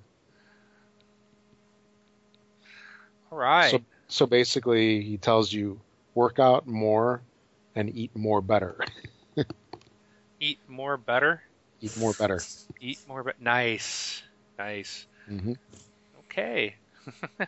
All 3.32 3.38
right. 3.38 3.72
So, 3.72 3.82
so 4.08 4.26
basically, 4.26 5.02
he 5.02 5.18
tells 5.18 5.54
you 5.54 5.80
work 6.14 6.40
out 6.40 6.68
more 6.68 7.22
and 7.76 7.96
eat 7.96 8.16
more 8.16 8.42
better. 8.42 8.78
Eat 10.42 10.60
more 10.70 10.96
better. 10.96 11.42
eat 11.82 11.98
more 11.98 12.14
better. 12.14 12.40
Eat 12.80 12.98
more 13.08 13.24
but 13.24 13.42
nice. 13.42 14.24
Nice. 14.58 15.06
hmm 15.28 15.52
Okay. 16.40 16.76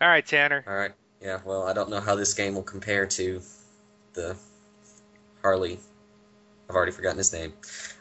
All 0.00 0.08
right, 0.08 0.26
Tanner. 0.26 0.64
All 0.66 0.74
right. 0.74 0.92
Yeah. 1.20 1.38
Well, 1.44 1.68
I 1.68 1.72
don't 1.72 1.88
know 1.88 2.00
how 2.00 2.16
this 2.16 2.34
game 2.34 2.54
will 2.54 2.64
compare 2.64 3.06
to 3.06 3.40
the 4.14 4.36
Harley. 5.40 5.78
I've 6.68 6.74
already 6.74 6.92
forgotten 6.92 7.18
his 7.18 7.32
name. 7.32 7.52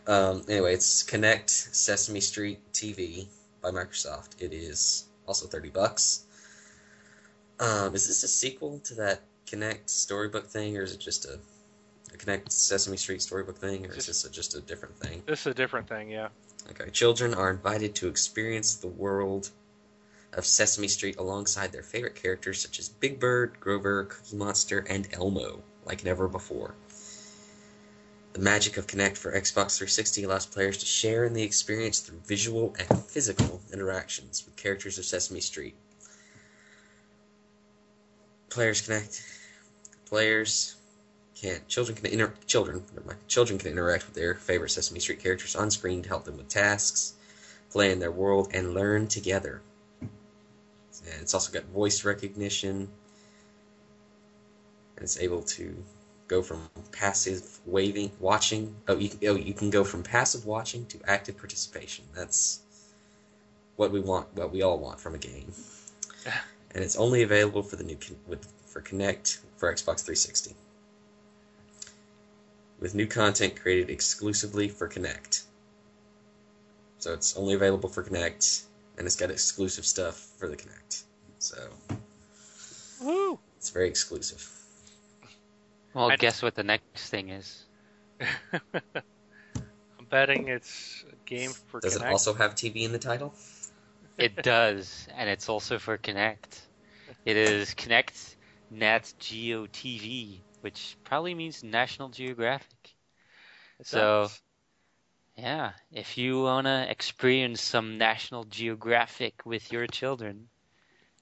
Um, 0.07 0.43
anyway, 0.49 0.73
it's 0.73 1.03
Kinect 1.03 1.49
Sesame 1.49 2.19
Street 2.19 2.59
TV 2.73 3.27
by 3.61 3.69
Microsoft. 3.69 4.41
It 4.41 4.53
is 4.53 5.05
also 5.27 5.45
thirty 5.45 5.69
bucks. 5.69 6.25
Um, 7.59 7.93
is 7.93 8.07
this 8.07 8.23
a 8.23 8.27
sequel 8.27 8.79
to 8.85 8.95
that 8.95 9.21
Kinect 9.45 9.87
storybook 9.87 10.47
thing, 10.47 10.77
or 10.77 10.81
is 10.81 10.93
it 10.93 10.99
just 10.99 11.25
a, 11.25 11.37
a 12.13 12.17
Kinect 12.17 12.51
Sesame 12.51 12.97
Street 12.97 13.21
storybook 13.21 13.57
thing, 13.57 13.85
or 13.85 13.91
is 13.93 14.07
this 14.07 14.25
a, 14.25 14.31
just 14.31 14.55
a 14.55 14.61
different 14.61 14.97
thing? 14.97 15.21
This 15.27 15.41
is 15.41 15.47
a 15.47 15.53
different 15.53 15.87
thing, 15.87 16.09
yeah. 16.09 16.29
Okay. 16.69 16.89
Children 16.91 17.33
are 17.33 17.49
invited 17.49 17.95
to 17.95 18.07
experience 18.07 18.75
the 18.75 18.87
world 18.87 19.49
of 20.33 20.45
Sesame 20.45 20.87
Street 20.87 21.17
alongside 21.17 21.71
their 21.71 21.83
favorite 21.83 22.15
characters 22.15 22.61
such 22.61 22.79
as 22.79 22.89
Big 22.89 23.19
Bird, 23.19 23.59
Grover, 23.59 24.05
Cookie 24.05 24.37
Monster, 24.37 24.79
and 24.87 25.07
Elmo, 25.13 25.61
like 25.85 26.05
never 26.05 26.27
before. 26.27 26.73
The 28.33 28.39
magic 28.39 28.77
of 28.77 28.87
Kinect 28.87 29.17
for 29.17 29.31
Xbox 29.31 29.77
360 29.77 30.23
allows 30.23 30.45
players 30.45 30.77
to 30.77 30.85
share 30.85 31.25
in 31.25 31.33
the 31.33 31.43
experience 31.43 31.99
through 31.99 32.21
visual 32.25 32.73
and 32.79 33.03
physical 33.03 33.59
interactions 33.73 34.45
with 34.45 34.55
characters 34.55 34.97
of 34.97 35.03
Sesame 35.03 35.41
Street. 35.41 35.75
Players 38.49 38.81
connect. 38.81 39.21
Players 40.05 40.75
can 41.41 41.59
children 41.67 41.97
can 41.97 42.05
inter, 42.05 42.33
children 42.45 42.83
children 43.27 43.57
can 43.57 43.71
interact 43.71 44.05
with 44.05 44.15
their 44.15 44.35
favorite 44.35 44.69
Sesame 44.69 44.99
Street 44.99 45.19
characters 45.19 45.55
on 45.55 45.71
screen 45.71 46.03
to 46.03 46.09
help 46.09 46.23
them 46.23 46.37
with 46.37 46.47
tasks, 46.47 47.13
play 47.71 47.91
in 47.91 47.99
their 47.99 48.11
world, 48.11 48.49
and 48.53 48.73
learn 48.73 49.07
together. 49.07 49.61
And 50.01 51.21
it's 51.21 51.33
also 51.33 51.51
got 51.51 51.63
voice 51.65 52.05
recognition, 52.05 52.87
and 54.95 55.03
it's 55.03 55.19
able 55.19 55.41
to 55.43 55.75
go 56.27 56.43
from 56.43 56.69
passive 56.91 57.59
waving 57.65 58.11
watching. 58.19 58.75
Oh, 58.87 58.97
you, 58.97 59.09
oh, 59.27 59.35
you 59.35 59.53
can 59.53 59.71
go 59.71 59.83
from 59.83 60.03
passive 60.03 60.45
watching 60.45 60.85
to 60.87 60.99
active 61.07 61.37
participation. 61.37 62.05
That's 62.13 62.59
what 63.77 63.91
we 63.91 63.99
want, 63.99 64.27
what 64.35 64.51
we 64.51 64.61
all 64.61 64.77
want 64.77 64.99
from 64.99 65.15
a 65.15 65.17
game. 65.17 65.51
and 66.75 66.83
it's 66.83 66.97
only 66.97 67.23
available 67.23 67.63
for 67.63 67.77
the 67.77 67.83
new 67.83 67.97
with 68.27 68.47
for 68.67 68.81
Kinect 68.81 69.39
for 69.57 69.73
Xbox 69.73 70.05
360 70.05 70.55
with 72.81 72.95
new 72.95 73.07
content 73.07 73.55
created 73.55 73.89
exclusively 73.89 74.67
for 74.67 74.89
Kinect. 74.89 75.43
So 76.97 77.13
it's 77.13 77.37
only 77.37 77.53
available 77.53 77.87
for 77.87 78.03
Kinect, 78.03 78.63
and 78.97 79.07
it's 79.07 79.15
got 79.15 79.31
exclusive 79.31 79.85
stuff 79.85 80.17
for 80.37 80.49
the 80.49 80.57
Kinect. 80.57 81.03
So 81.39 81.55
Woo! 83.01 83.39
it's 83.57 83.69
very 83.69 83.87
exclusive. 83.87 84.49
Well, 85.93 86.11
I- 86.11 86.17
guess 86.17 86.41
what 86.41 86.55
the 86.55 86.63
next 86.63 87.09
thing 87.09 87.29
is? 87.29 87.63
I'm 88.21 90.05
betting 90.09 90.47
it's 90.49 91.05
a 91.11 91.15
game 91.29 91.51
for 91.51 91.79
Does 91.79 91.97
Kinect. 91.97 92.07
it 92.07 92.11
also 92.11 92.33
have 92.33 92.55
TV 92.55 92.83
in 92.83 92.91
the 92.91 92.99
title? 92.99 93.33
It 94.17 94.35
does, 94.43 95.07
and 95.15 95.29
it's 95.29 95.49
also 95.49 95.79
for 95.79 95.97
Kinect. 95.97 96.61
It 97.25 97.37
is 97.37 97.73
Kinect 97.73 98.35
Nat 98.69 99.11
Geo 99.19 99.67
TV, 99.67 100.39
which 100.61 100.97
probably 101.03 101.33
means 101.35 101.63
National 101.63 102.09
Geographic. 102.09 102.95
It 103.79 103.87
so- 103.87 103.97
does. 103.97 104.41
Yeah, 105.37 105.73
if 105.91 106.17
you 106.17 106.41
wanna 106.43 106.87
experience 106.89 107.61
some 107.61 107.97
National 107.97 108.43
Geographic 108.43 109.45
with 109.45 109.71
your 109.71 109.87
children 109.87 110.49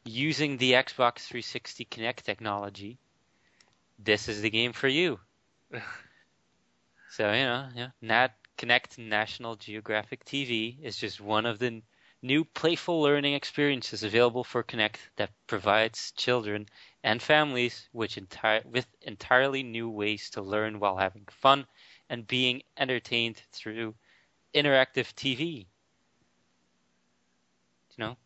using 0.04 0.58
the 0.58 0.74
Xbox 0.74 1.20
360 1.28 1.86
Kinect 1.86 2.24
technology, 2.24 2.98
this 3.98 4.28
is 4.28 4.42
the 4.42 4.50
game 4.50 4.74
for 4.74 4.88
you. 4.88 5.20
so 7.10 7.32
you 7.32 7.44
know, 7.46 7.70
yeah, 7.76 7.90
Nat 8.02 8.32
Kinect 8.58 8.98
National 8.98 9.56
Geographic 9.56 10.26
TV 10.26 10.78
is 10.82 10.98
just 10.98 11.22
one 11.22 11.46
of 11.46 11.60
the 11.60 11.82
new 12.22 12.44
playful 12.44 13.02
learning 13.02 13.34
experiences 13.34 14.04
available 14.04 14.44
for 14.44 14.64
Kinect 14.64 14.98
that 15.16 15.32
provides 15.48 16.12
children 16.14 16.68
and 17.04 17.22
families 17.22 17.88
which 17.92 18.18
entire 18.18 18.62
with 18.66 18.88
entirely 19.02 19.64
new 19.64 19.90
ways 19.90 20.30
to 20.32 20.42
learn 20.42 20.80
while 20.80 20.98
having 20.98 21.26
fun 21.30 21.66
and 22.10 22.28
being 22.28 22.64
entertained 22.78 23.42
through 23.52 23.96
interactive 24.54 25.14
TV. 25.16 25.68
You 27.98 28.04
know, 28.04 28.18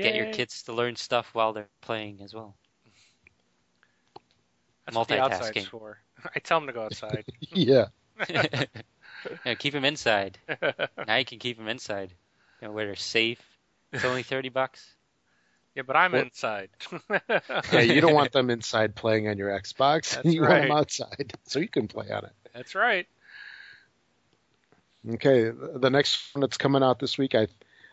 get 0.00 0.14
your 0.14 0.26
kids 0.26 0.62
to 0.64 0.72
learn 0.72 0.96
stuff 0.96 1.34
while 1.34 1.52
they're 1.52 1.68
playing 1.80 2.20
as 2.22 2.34
well. 2.34 2.56
That's 4.86 5.00
what 5.00 5.08
the 5.08 5.18
outside's 5.18 5.62
multitasking. 5.62 5.64
for. 5.64 5.98
I 6.34 6.38
tell 6.40 6.60
them 6.60 6.66
to 6.66 6.72
go 6.72 6.82
outside. 6.84 7.24
yeah. 7.52 7.86
yeah, 9.44 9.54
keep 9.54 9.72
them 9.72 9.84
inside. 9.84 10.38
Now 11.06 11.16
you 11.16 11.24
can 11.24 11.38
keep 11.38 11.56
them 11.58 11.68
inside. 11.68 12.14
You 12.60 12.68
know, 12.68 12.72
where 12.74 12.86
they're 12.86 12.94
safe. 12.96 13.40
It's 13.92 14.04
only 14.04 14.22
thirty 14.32 14.48
bucks. 14.48 14.86
yeah, 15.74 15.82
but 15.86 15.96
I'm 15.96 16.12
What- 16.12 16.22
inside. 16.24 16.70
Yeah, 17.72 17.80
you 17.80 18.00
don't 18.00 18.14
want 18.14 18.32
them 18.32 18.50
inside 18.50 18.94
playing 18.94 19.28
on 19.28 19.38
your 19.38 19.50
Xbox. 19.50 20.14
That's 20.14 20.24
you 20.34 20.42
want 20.42 20.62
them 20.62 20.70
outside 20.72 21.32
so 21.44 21.58
you 21.58 21.68
can 21.68 21.88
play 21.88 22.10
on 22.10 22.24
it. 22.24 22.32
That's 22.54 22.74
right. 22.74 23.06
Okay, 25.14 25.50
the 25.50 25.90
next 25.90 26.34
one 26.34 26.40
that's 26.40 26.56
coming 26.56 26.82
out 26.82 26.98
this 26.98 27.18
week, 27.18 27.34
I, 27.34 27.46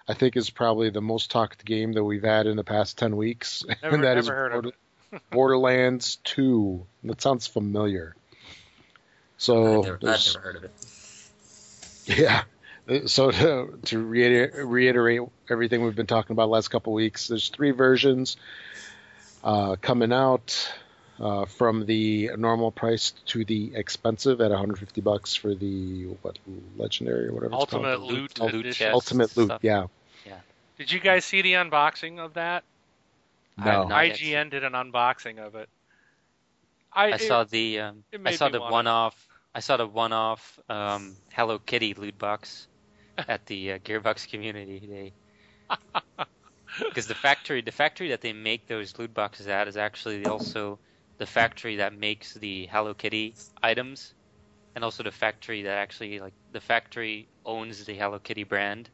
I 0.08 0.14
think 0.14 0.38
is 0.38 0.50
probably 0.50 0.90
the 0.92 1.02
most 1.02 1.30
talked 1.30 1.66
game 1.66 1.92
that 1.94 2.04
we've 2.04 2.24
had 2.24 2.48
in 2.48 2.56
the 2.56 2.64
past 2.64 2.98
ten 2.98 3.18
weeks, 3.18 3.66
Never, 3.84 3.96
and 3.96 4.04
that 4.06 4.16
never 4.16 4.20
is 4.20 4.28
heard 4.30 4.54
of 4.54 4.64
Border- 4.64 4.76
it. 5.14 5.22
Borderlands 5.30 6.16
Two. 6.24 6.86
That 7.04 7.20
sounds 7.22 7.48
familiar. 7.48 8.16
So 9.38 9.80
I've, 9.80 9.84
never, 9.86 9.96
I've 10.14 10.26
never 10.28 10.40
heard 10.40 10.56
of 10.56 10.64
it. 10.64 10.72
Yeah. 12.06 12.44
So 13.06 13.32
to, 13.32 13.78
to 13.86 14.00
reiter- 14.00 14.66
reiterate 14.66 15.22
everything 15.50 15.84
we've 15.84 15.96
been 15.96 16.08
talking 16.08 16.34
about 16.34 16.46
the 16.48 16.52
last 16.52 16.70
couple 16.70 16.94
weeks, 16.94 17.28
there's 17.28 17.50
three 17.50 17.72
versions 17.72 18.38
uh, 19.44 19.76
coming 19.82 20.12
out 20.12 20.72
uh, 21.20 21.46
from 21.46 21.86
the 21.86 22.32
normal 22.38 22.72
price 22.72 23.12
to 23.28 23.46
the 23.46 23.74
expensive 23.76 24.42
at 24.42 24.50
150 24.50 25.02
bucks 25.02 25.36
for 25.36 25.54
the 25.54 26.06
what 26.22 26.38
legendary 26.78 27.28
or 27.28 27.34
whatever 27.34 27.54
Ultimate 27.54 27.98
called. 27.98 28.12
Loot 28.12 28.40
Loot 28.40 28.54
Edition. 28.56 28.74
chest. 28.86 28.94
Ultimate 28.94 29.38
loot. 29.38 29.46
stuff. 29.48 29.64
Yeah. 29.64 29.86
Did 30.78 30.92
you 30.92 31.00
guys 31.00 31.26
see 31.26 31.44
the 31.44 31.54
unboxing 31.54 32.18
of 32.18 32.34
that? 32.34 32.64
No. 33.56 33.88
not 33.88 34.08
yet 34.08 34.18
IGN 34.18 34.50
did 34.50 34.64
an 34.64 34.74
unboxing 34.74 35.38
of 35.38 35.54
it. 35.54 35.70
I, 36.92 37.12
I 37.12 37.16
it- 37.16 37.22
saw 37.22 37.44
the 37.44 37.80
um, 37.82 38.04
I 38.26 38.32
saw 38.32 38.50
the 38.50 38.60
wanna- 38.60 38.72
one-off 38.72 39.28
I 39.54 39.60
saw 39.60 39.78
the 39.78 39.86
one-off 39.86 40.60
um, 40.70 41.16
Hello 41.34 41.60
Kitty 41.60 41.94
loot 41.94 42.18
box 42.18 42.68
at 43.28 43.46
the 43.46 43.74
uh, 43.74 43.78
Gearbox 43.80 44.30
Community 44.30 44.80
Day. 44.80 45.14
Because 46.80 47.08
the 47.08 47.16
factory, 47.16 47.62
the 47.62 47.72
factory 47.72 48.10
that 48.10 48.22
they 48.22 48.34
make 48.34 48.68
those 48.68 48.98
loot 48.98 49.14
boxes 49.14 49.48
at 49.48 49.68
is 49.68 49.78
actually 49.78 50.26
also 50.26 50.80
the 51.18 51.26
factory 51.26 51.78
that 51.78 51.98
makes 51.98 52.34
the 52.34 52.68
Hello 52.68 52.94
Kitty 52.94 53.36
items, 53.62 54.14
and 54.76 54.84
also 54.84 55.04
the 55.04 55.12
factory 55.12 55.64
that 55.64 55.78
actually 55.78 56.20
like 56.20 56.34
the 56.52 56.62
factory 56.62 57.28
owns 57.46 57.86
the 57.86 57.94
Hello 57.94 58.20
Kitty 58.20 58.44
brand. 58.44 58.90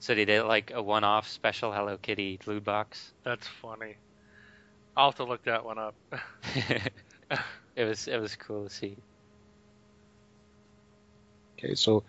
So 0.00 0.14
they 0.14 0.24
did 0.24 0.44
like 0.44 0.72
a 0.72 0.82
one-off 0.82 1.28
special 1.28 1.72
Hello 1.72 1.96
Kitty 1.96 2.38
loot 2.46 2.64
box. 2.64 3.12
That's 3.24 3.46
funny. 3.46 3.96
I'll 4.96 5.10
have 5.10 5.16
to 5.16 5.24
look 5.24 5.44
that 5.44 5.64
one 5.64 5.78
up. 5.78 5.94
it 7.76 7.84
was 7.84 8.08
it 8.08 8.20
was 8.20 8.36
cool 8.36 8.64
to 8.64 8.70
see. 8.70 8.96
Okay, 11.58 11.74
so 11.74 12.04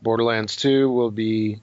Borderlands 0.00 0.56
2 0.56 0.90
will 0.90 1.10
be 1.10 1.60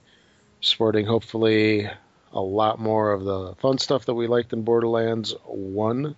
sporting 0.60 1.06
hopefully 1.06 1.88
a 2.32 2.40
lot 2.40 2.78
more 2.78 3.12
of 3.12 3.24
the 3.24 3.54
fun 3.56 3.78
stuff 3.78 4.04
that 4.06 4.14
we 4.14 4.26
liked 4.26 4.52
in 4.52 4.62
Borderlands 4.62 5.34
1 5.46 6.14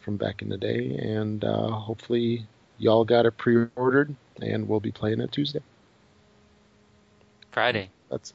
from 0.00 0.16
back 0.16 0.42
in 0.42 0.48
the 0.48 0.58
day, 0.58 0.96
and 0.96 1.44
uh, 1.44 1.70
hopefully 1.70 2.46
y'all 2.78 3.04
got 3.04 3.26
it 3.26 3.36
pre-ordered, 3.36 4.14
and 4.40 4.68
we'll 4.68 4.80
be 4.80 4.92
playing 4.92 5.20
it 5.20 5.32
Tuesday. 5.32 5.60
Friday. 7.50 7.90
That's 8.10 8.32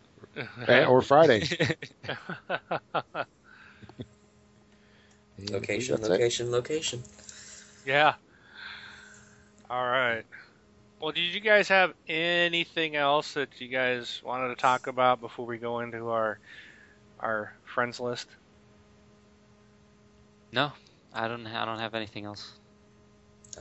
or 0.67 1.01
Friday. 1.01 1.47
And 5.39 5.51
Location, 5.51 5.95
it. 5.95 6.01
location, 6.01 6.51
location. 6.51 7.03
yeah. 7.85 8.15
All 9.69 9.85
right. 9.85 10.25
Well, 10.99 11.13
did 11.13 11.33
you 11.33 11.39
guys 11.39 11.69
have 11.69 11.93
anything 12.09 12.97
else 12.97 13.33
that 13.33 13.61
you 13.61 13.69
guys 13.69 14.21
wanted 14.23 14.49
to 14.49 14.55
talk 14.55 14.87
about 14.87 15.21
before 15.21 15.45
we 15.45 15.57
go 15.57 15.79
into 15.79 16.09
our 16.09 16.39
our 17.21 17.53
friends 17.63 18.01
list? 18.01 18.27
No, 20.51 20.73
I 21.13 21.29
don't. 21.29 21.47
I 21.47 21.63
don't 21.63 21.79
have 21.79 21.95
anything 21.95 22.25
else. 22.25 22.51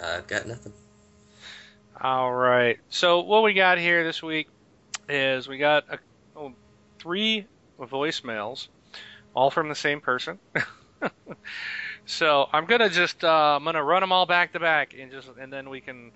I've 0.02 0.26
got 0.26 0.46
nothing. 0.46 0.72
All 2.00 2.32
right. 2.32 2.78
So 2.90 3.20
what 3.20 3.44
we 3.44 3.54
got 3.54 3.78
here 3.78 4.02
this 4.02 4.20
week 4.20 4.48
is 5.08 5.46
we 5.46 5.58
got 5.58 5.84
a, 5.88 5.98
oh, 6.36 6.52
three 6.98 7.46
voicemails, 7.80 8.66
all 9.34 9.50
from 9.50 9.68
the 9.68 9.74
same 9.76 10.00
person. 10.00 10.40
so 12.06 12.48
I'm 12.52 12.66
gonna 12.66 12.90
just 12.90 13.22
uh, 13.22 13.56
I'm 13.56 13.64
gonna 13.64 13.84
run 13.84 14.00
them 14.00 14.10
all 14.10 14.26
back 14.26 14.54
to 14.54 14.60
back 14.60 14.94
and 14.98 15.12
just 15.12 15.28
and 15.40 15.52
then 15.52 15.70
we 15.70 15.80
can 15.80 16.10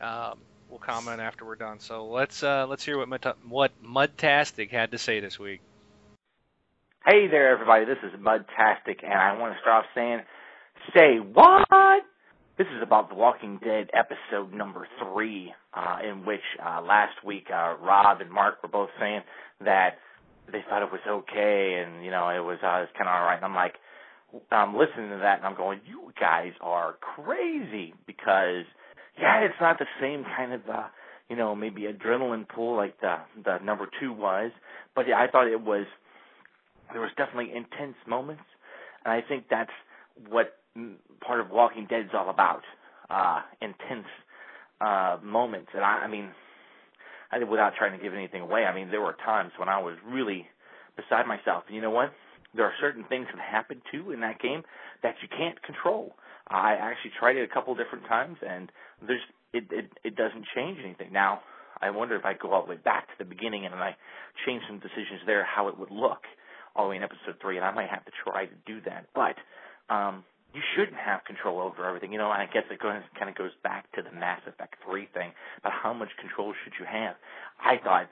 um, 0.00 0.38
we'll 0.72 0.80
comment 0.80 1.20
after 1.20 1.44
we're 1.44 1.54
done. 1.54 1.78
So 1.78 2.06
let's 2.06 2.42
uh, 2.42 2.66
let's 2.68 2.84
hear 2.84 2.98
what 2.98 3.36
what 3.46 3.70
Mudtastic 3.84 4.70
had 4.70 4.90
to 4.92 4.98
say 4.98 5.20
this 5.20 5.38
week. 5.38 5.60
Hey 7.04 7.28
there, 7.28 7.50
everybody. 7.50 7.84
This 7.84 7.98
is 8.02 8.18
Mudtastic, 8.18 9.04
and 9.04 9.12
I 9.12 9.38
want 9.38 9.54
to 9.54 9.60
start 9.60 9.84
off 9.84 9.90
saying, 9.94 10.20
say 10.94 11.18
what? 11.18 11.66
This 12.56 12.66
is 12.76 12.82
about 12.82 13.08
The 13.08 13.14
Walking 13.16 13.58
Dead 13.62 13.90
episode 13.92 14.52
number 14.52 14.86
three, 15.02 15.52
uh, 15.74 15.98
in 16.08 16.24
which 16.24 16.44
uh, 16.64 16.80
last 16.80 17.24
week 17.24 17.46
uh, 17.50 17.74
Rob 17.82 18.20
and 18.20 18.30
Mark 18.30 18.62
were 18.62 18.68
both 18.68 18.90
saying 18.98 19.22
that 19.64 19.98
they 20.50 20.64
thought 20.68 20.82
it 20.82 20.92
was 20.92 21.00
okay, 21.06 21.84
and 21.84 22.04
you 22.04 22.10
know 22.10 22.28
it 22.30 22.40
was 22.40 22.58
uh, 22.62 22.82
it's 22.82 22.92
kind 22.96 23.08
of 23.08 23.14
all 23.14 23.24
right. 23.24 23.36
And 23.36 23.44
I'm 23.44 23.54
like, 23.54 23.74
I'm 24.50 24.76
listening 24.76 25.10
to 25.10 25.18
that, 25.18 25.38
and 25.38 25.46
I'm 25.46 25.56
going, 25.56 25.80
you 25.86 26.12
guys 26.18 26.52
are 26.60 26.94
crazy 27.00 27.94
because 28.06 28.64
yeah, 29.18 29.40
it's 29.40 29.54
not 29.60 29.78
the 29.78 29.86
same 30.00 30.24
kind 30.36 30.52
of 30.52 30.60
uh, 30.68 30.86
you 31.28 31.36
know 31.36 31.54
maybe 31.54 31.82
adrenaline 31.82 32.48
pull 32.48 32.76
like 32.76 33.00
the 33.00 33.16
the 33.44 33.58
number 33.58 33.88
two 34.00 34.12
was, 34.12 34.50
but 34.94 35.06
yeah, 35.08 35.16
I 35.16 35.28
thought 35.30 35.48
it 35.48 35.60
was 35.60 35.86
there 36.92 37.00
was 37.00 37.10
definitely 37.16 37.52
intense 37.54 37.96
moments, 38.06 38.42
and 39.04 39.12
I 39.12 39.20
think 39.26 39.44
that's 39.50 39.70
what 40.28 40.56
part 41.20 41.40
of 41.40 41.50
Walking 41.50 41.86
Dead 41.88 42.02
is 42.02 42.10
all 42.14 42.30
about. 42.30 42.62
Uh, 43.10 43.42
intense 43.60 44.06
uh, 44.80 45.18
moments, 45.22 45.68
and 45.74 45.84
I, 45.84 46.04
I 46.04 46.08
mean, 46.08 46.30
I 47.30 47.38
think 47.38 47.50
without 47.50 47.74
trying 47.76 47.96
to 47.96 48.02
give 48.02 48.14
anything 48.14 48.40
away, 48.40 48.64
I 48.64 48.74
mean, 48.74 48.90
there 48.90 49.02
were 49.02 49.16
times 49.24 49.52
when 49.58 49.68
I 49.68 49.78
was 49.80 49.96
really 50.06 50.46
beside 50.96 51.26
myself. 51.26 51.64
And 51.66 51.76
you 51.76 51.82
know 51.82 51.90
what? 51.90 52.12
There 52.54 52.64
are 52.64 52.72
certain 52.80 53.04
things 53.08 53.26
that 53.34 53.40
happen 53.40 53.82
too 53.90 54.12
in 54.12 54.20
that 54.20 54.40
game 54.40 54.62
that 55.02 55.14
you 55.22 55.28
can't 55.28 55.60
control. 55.62 56.14
I 56.52 56.74
actually 56.74 57.12
tried 57.18 57.36
it 57.36 57.48
a 57.48 57.52
couple 57.52 57.74
different 57.74 58.06
times, 58.06 58.36
and 58.46 58.70
there's 59.06 59.20
it 59.52 59.64
it, 59.70 59.90
it 60.04 60.16
doesn't 60.16 60.44
change 60.54 60.78
anything. 60.84 61.12
Now, 61.12 61.40
I 61.80 61.90
wonder 61.90 62.14
if 62.16 62.24
I 62.24 62.34
go 62.34 62.52
all 62.52 62.62
the 62.62 62.70
way 62.70 62.80
back 62.82 63.08
to 63.08 63.14
the 63.18 63.24
beginning 63.24 63.66
and 63.66 63.74
I 63.74 63.96
change 64.46 64.62
some 64.68 64.78
decisions 64.78 65.20
there, 65.26 65.44
how 65.44 65.68
it 65.68 65.78
would 65.78 65.90
look 65.90 66.22
all 66.76 66.86
the 66.86 66.90
way 66.90 66.96
in 66.96 67.02
episode 67.02 67.36
three, 67.42 67.56
and 67.56 67.64
I 67.66 67.72
might 67.72 67.90
have 67.90 68.04
to 68.04 68.12
try 68.24 68.46
to 68.46 68.54
do 68.66 68.80
that. 68.86 69.06
But 69.14 69.36
um, 69.92 70.24
you 70.54 70.62
shouldn't 70.76 70.96
have 70.96 71.24
control 71.24 71.60
over 71.60 71.86
everything. 71.86 72.12
You 72.12 72.18
know, 72.18 72.28
I 72.28 72.46
guess 72.52 72.64
it 72.70 72.78
goes, 72.78 73.02
kind 73.18 73.28
of 73.28 73.36
goes 73.36 73.50
back 73.62 73.90
to 73.92 74.02
the 74.02 74.12
Mass 74.12 74.40
Effect 74.46 74.76
3 74.88 75.08
thing 75.12 75.32
about 75.60 75.72
how 75.72 75.92
much 75.92 76.08
control 76.20 76.54
should 76.64 76.74
you 76.78 76.86
have. 76.86 77.16
I 77.60 77.82
thought 77.82 78.08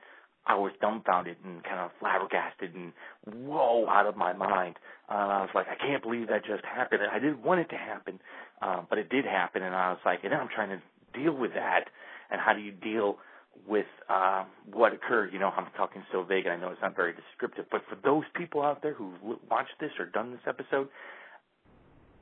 I 0.47 0.55
was 0.55 0.73
dumbfounded 0.81 1.37
and 1.45 1.63
kind 1.63 1.81
of 1.81 1.91
flabbergasted 2.01 2.75
and 2.75 2.93
whoa 3.27 3.87
out 3.89 4.07
of 4.07 4.17
my 4.17 4.33
mind. 4.33 4.77
Uh, 5.09 5.15
I 5.15 5.41
was 5.43 5.51
like, 5.55 5.67
I 5.69 5.77
can't 5.77 6.03
believe 6.03 6.29
that 6.29 6.45
just 6.45 6.65
happened. 6.65 7.03
And 7.03 7.11
I 7.11 7.19
didn't 7.19 7.43
want 7.43 7.61
it 7.61 7.69
to 7.71 7.77
happen, 7.77 8.19
um, 8.63 8.87
but 8.89 8.99
it 8.99 9.11
did 9.11 9.25
happen, 9.25 9.63
and 9.63 9.75
I 9.75 9.91
was 9.91 10.01
like, 10.05 10.21
and 10.23 10.33
then 10.33 10.41
I'm 10.41 10.49
trying 10.49 10.71
to 10.71 10.81
deal 11.19 11.33
with 11.33 11.53
that. 11.55 11.85
and 12.31 12.41
how 12.41 12.53
do 12.53 12.61
you 12.61 12.73
deal 12.73 13.19
with 13.67 13.87
uh, 14.09 14.45
what 14.73 14.93
occurred. 14.93 15.33
You 15.33 15.39
know, 15.39 15.53
I'm 15.57 15.67
talking 15.77 16.03
so 16.13 16.23
vague, 16.23 16.47
and 16.47 16.55
I 16.55 16.57
know 16.57 16.73
it's 16.73 16.81
not 16.83 16.97
very 16.97 17.13
descriptive, 17.13 17.67
but 17.71 17.83
for 17.89 17.97
those 18.03 18.25
people 18.35 18.63
out 18.63 18.83
there 18.83 18.95
who 18.95 19.13
watched 19.51 19.79
this 19.81 19.91
or 19.99 20.07
done 20.07 20.31
this 20.31 20.41
episode, 20.47 20.89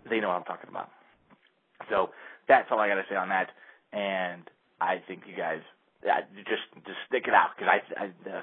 they 0.09 0.21
know 0.21 0.29
what 0.29 0.37
I'm 0.39 0.45
talking 0.45 0.69
about. 0.69 0.91
So 1.91 2.11
that's 2.49 2.69
all 2.71 2.81
I 2.81 2.89
got 2.89 2.97
to 2.97 3.05
say 3.09 3.17
on 3.17 3.29
that, 3.29 3.51
and 3.93 4.43
I 4.81 4.97
think 5.07 5.23
you 5.27 5.37
guys 5.37 5.61
uh, 6.09 6.25
just 6.49 6.65
just 6.87 6.99
stick 7.09 7.25
it 7.27 7.35
out 7.35 7.51
because 7.57 7.71
I, 7.71 7.79
I 8.01 8.07
uh, 8.29 8.43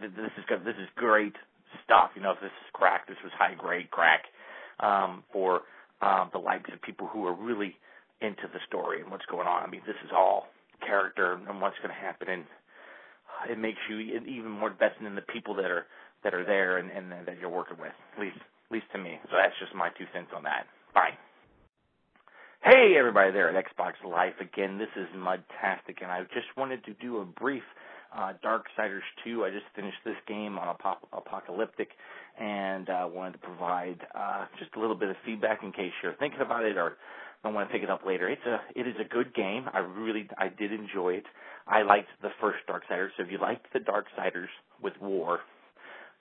this 0.00 0.32
is 0.38 0.44
good. 0.48 0.64
This 0.64 0.76
is 0.80 0.88
great 0.96 1.36
stuff. 1.84 2.10
You 2.16 2.22
know, 2.22 2.32
if 2.32 2.40
this 2.40 2.52
is 2.52 2.68
crack, 2.72 3.06
this 3.06 3.20
was 3.22 3.32
high 3.36 3.54
grade 3.54 3.90
crack 3.90 4.24
um, 4.80 5.24
for 5.32 5.62
um, 6.00 6.30
the 6.32 6.38
likes 6.38 6.70
of 6.72 6.80
people 6.82 7.06
who 7.06 7.26
are 7.26 7.34
really 7.34 7.76
into 8.20 8.46
the 8.52 8.60
story 8.66 9.00
and 9.00 9.10
what's 9.10 9.26
going 9.26 9.46
on. 9.46 9.62
I 9.62 9.68
mean, 9.68 9.82
this 9.86 9.98
is 10.04 10.10
all 10.14 10.46
character 10.84 11.34
and 11.34 11.60
what's 11.60 11.76
going 11.78 11.94
to 11.94 12.00
happen, 12.00 12.28
and 12.28 12.44
it 13.50 13.58
makes 13.58 13.78
you 13.88 13.98
even 13.98 14.50
more 14.50 14.70
invested 14.70 15.06
in 15.06 15.14
the 15.14 15.26
people 15.32 15.54
that 15.56 15.70
are 15.70 15.86
that 16.24 16.34
are 16.34 16.44
there 16.44 16.78
and, 16.78 16.90
and 16.90 17.10
that 17.26 17.38
you're 17.40 17.50
working 17.50 17.78
with. 17.78 17.92
At 18.16 18.20
least, 18.20 18.38
at 18.38 18.72
least 18.72 18.86
to 18.92 18.98
me. 18.98 19.18
So 19.30 19.36
that's 19.36 19.54
just 19.58 19.74
my 19.74 19.90
two 19.98 20.06
cents 20.14 20.30
on 20.34 20.44
that. 20.44 20.66
Bye. 20.94 21.18
Hey 22.64 22.94
everybody 22.96 23.32
there 23.32 23.50
at 23.50 23.64
Xbox 23.64 23.94
Live 24.08 24.34
again. 24.40 24.78
This 24.78 24.86
is 24.94 25.08
Mudtastic, 25.16 26.00
and 26.00 26.12
I 26.12 26.22
just 26.32 26.46
wanted 26.56 26.84
to 26.84 26.94
do 26.94 27.18
a 27.18 27.24
brief 27.24 27.64
uh, 28.16 28.34
Darksiders 28.44 29.00
2. 29.24 29.44
I 29.44 29.50
just 29.50 29.64
finished 29.74 29.96
this 30.04 30.14
game 30.28 30.56
on 30.60 30.72
Apop- 30.72 31.08
Apocalyptic, 31.12 31.88
and 32.38 32.88
uh, 32.88 33.08
wanted 33.12 33.32
to 33.32 33.38
provide 33.38 33.98
uh, 34.14 34.44
just 34.60 34.70
a 34.76 34.80
little 34.80 34.94
bit 34.94 35.08
of 35.08 35.16
feedback 35.26 35.64
in 35.64 35.72
case 35.72 35.90
you're 36.04 36.14
thinking 36.20 36.40
about 36.40 36.64
it 36.64 36.76
or 36.76 36.98
I 37.42 37.48
want 37.48 37.68
to 37.68 37.72
pick 37.72 37.82
it 37.82 37.90
up 37.90 38.06
later. 38.06 38.28
It's 38.28 38.46
a 38.46 38.60
it 38.78 38.86
is 38.86 38.94
a 39.04 39.12
good 39.12 39.34
game. 39.34 39.66
I 39.72 39.80
really 39.80 40.28
I 40.38 40.46
did 40.46 40.72
enjoy 40.72 41.14
it. 41.14 41.24
I 41.66 41.82
liked 41.82 42.10
the 42.22 42.30
first 42.40 42.58
Darksiders. 42.68 43.08
So 43.16 43.24
if 43.24 43.30
you 43.32 43.38
liked 43.38 43.72
the 43.72 43.80
Darksiders 43.80 44.46
with 44.80 44.92
War, 45.00 45.40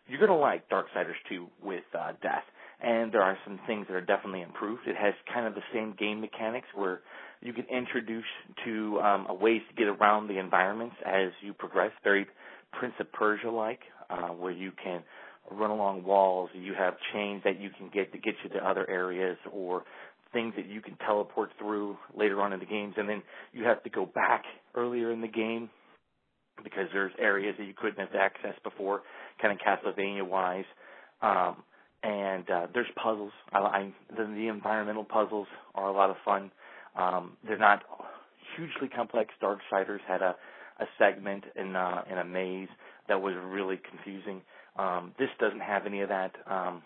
you're 0.08 0.20
gonna 0.20 0.40
like 0.40 0.68
Darksiders 0.70 1.22
2 1.30 1.46
with 1.64 1.84
uh, 1.96 2.14
Death. 2.24 2.46
And 2.84 3.12
there 3.12 3.22
are 3.22 3.38
some 3.46 3.60
things 3.68 3.86
that 3.88 3.96
are 3.96 4.02
definitely 4.02 4.42
improved. 4.42 4.88
It 4.88 4.96
has 4.96 5.14
kind 5.32 5.46
of 5.46 5.54
the 5.54 5.62
same 5.74 5.94
game 6.00 6.20
mechanics 6.20 6.68
where 6.74 7.02
you 7.42 7.54
can 7.54 7.66
introduce 7.66 8.26
to 8.66 9.00
um, 9.02 9.28
ways 9.40 9.62
to 9.70 9.76
get 9.76 9.88
around 9.88 10.28
the 10.28 10.40
environments 10.40 10.96
as 11.06 11.32
you 11.42 11.54
progress. 11.54 11.92
Very 12.04 12.26
Prince 12.74 12.94
of 13.00 13.12
Persia 13.12 13.50
like, 13.50 13.82
uh, 14.10 14.30
where 14.30 14.52
you 14.52 14.72
can 14.84 15.04
run 15.52 15.70
along 15.70 16.04
walls. 16.04 16.50
You 16.54 16.74
have 16.78 16.96
chains 17.14 17.42
that 17.44 17.60
you 17.60 17.70
can 17.78 17.90
get 17.94 18.12
to 18.14 18.18
get 18.18 18.36
you 18.44 18.50
to 18.52 18.68
other 18.68 18.90
areas, 18.90 19.38
or 19.52 19.84
things 20.34 20.54
that 20.56 20.68
you 20.68 20.82
can 20.82 20.96
teleport 21.06 21.52
through 21.60 21.98
later 22.16 22.42
on 22.42 22.54
in 22.54 22.60
the 22.60 22.66
games, 22.66 22.94
and 22.98 23.08
then 23.08 23.22
you 23.54 23.64
have 23.66 23.84
to 23.84 23.90
go 23.90 24.06
back 24.06 24.44
earlier 24.76 25.12
in 25.12 25.22
the 25.22 25.28
game 25.28 25.70
because 26.64 26.86
there's 26.94 27.12
areas 27.20 27.56
that 27.58 27.66
you 27.66 27.74
couldn't 27.76 28.00
have 28.00 28.10
accessed 28.10 28.62
before, 28.64 29.02
kind 29.42 29.54
of 29.54 29.60
Castlevania 29.66 30.28
wise. 30.28 30.66
Um, 31.22 31.58
and 32.04 32.50
uh, 32.50 32.68
there's 32.74 32.88
puzzles. 33.02 33.32
I, 33.52 33.60
I 33.60 33.94
the, 34.16 34.24
the 34.24 34.48
environmental 34.48 35.04
puzzles 35.04 35.48
are 35.76 35.88
a 35.88 35.94
lot 35.94 36.10
of 36.10 36.16
fun. 36.26 36.52
Um, 36.96 37.38
they're 37.46 37.58
not 37.58 37.84
hugely 38.56 38.88
complex. 38.88 39.34
Darksiders 39.42 40.00
had 40.08 40.22
a 40.22 40.36
a 40.80 40.86
segment 40.98 41.44
in 41.56 41.76
uh, 41.76 42.02
in 42.12 42.18
a 42.18 42.26
maze 42.26 42.70
that 43.08 43.22
was 43.22 43.34
really 43.46 43.80
confusing. 43.90 44.42
Um, 44.78 45.14
this 45.20 45.30
doesn't 45.40 45.62
have 45.62 45.86
any 45.86 46.02
of 46.02 46.10
that. 46.10 46.32
Um, 46.48 46.82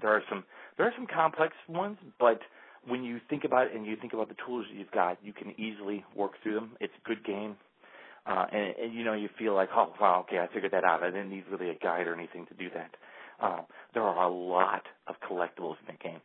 there 0.00 0.10
are 0.10 0.22
some 0.28 0.44
there 0.76 0.86
are 0.86 0.92
some 0.96 1.06
complex 1.06 1.54
ones, 1.68 1.96
but 2.18 2.40
when 2.86 3.02
you 3.04 3.20
think 3.28 3.44
about 3.44 3.68
it 3.68 3.74
and 3.74 3.86
you 3.86 3.96
think 4.00 4.12
about 4.12 4.28
the 4.28 4.36
tools 4.46 4.66
that 4.70 4.78
you've 4.78 4.90
got, 4.90 5.18
you 5.22 5.32
can 5.32 5.58
easily 5.58 6.04
work 6.14 6.32
through 6.42 6.54
them. 6.54 6.76
It's 6.80 6.92
a 7.04 7.08
good 7.08 7.24
game. 7.24 7.56
Uh, 8.26 8.44
and, 8.52 8.74
and 8.76 8.94
you 8.94 9.04
know, 9.04 9.14
you 9.14 9.28
feel 9.38 9.54
like, 9.54 9.70
oh 9.74 9.92
wow, 10.00 10.24
okay, 10.26 10.38
I 10.38 10.52
figured 10.52 10.72
that 10.72 10.84
out. 10.84 11.02
I 11.02 11.06
didn't 11.10 11.30
need 11.30 11.44
really 11.50 11.70
a 11.70 11.74
guide 11.74 12.06
or 12.06 12.14
anything 12.14 12.46
to 12.46 12.54
do 12.54 12.68
that. 12.74 12.90
Uh, 13.40 13.60
there 13.94 14.02
are 14.02 14.24
a 14.24 14.32
lot 14.32 14.82
of 15.06 15.16
collectibles 15.20 15.76
in 15.80 15.94
the 15.94 16.02
game. 16.02 16.20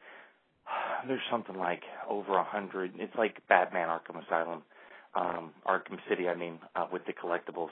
There's 1.07 1.21
something 1.29 1.57
like 1.57 1.83
over 2.09 2.37
a 2.37 2.43
hundred. 2.43 2.93
It's 2.97 3.15
like 3.17 3.37
Batman 3.47 3.89
Arkham 3.89 4.23
Asylum, 4.25 4.63
um, 5.15 5.51
Arkham 5.67 5.97
City. 6.09 6.27
I 6.27 6.35
mean, 6.35 6.59
uh, 6.75 6.87
with 6.91 7.03
the 7.05 7.13
collectibles, 7.13 7.69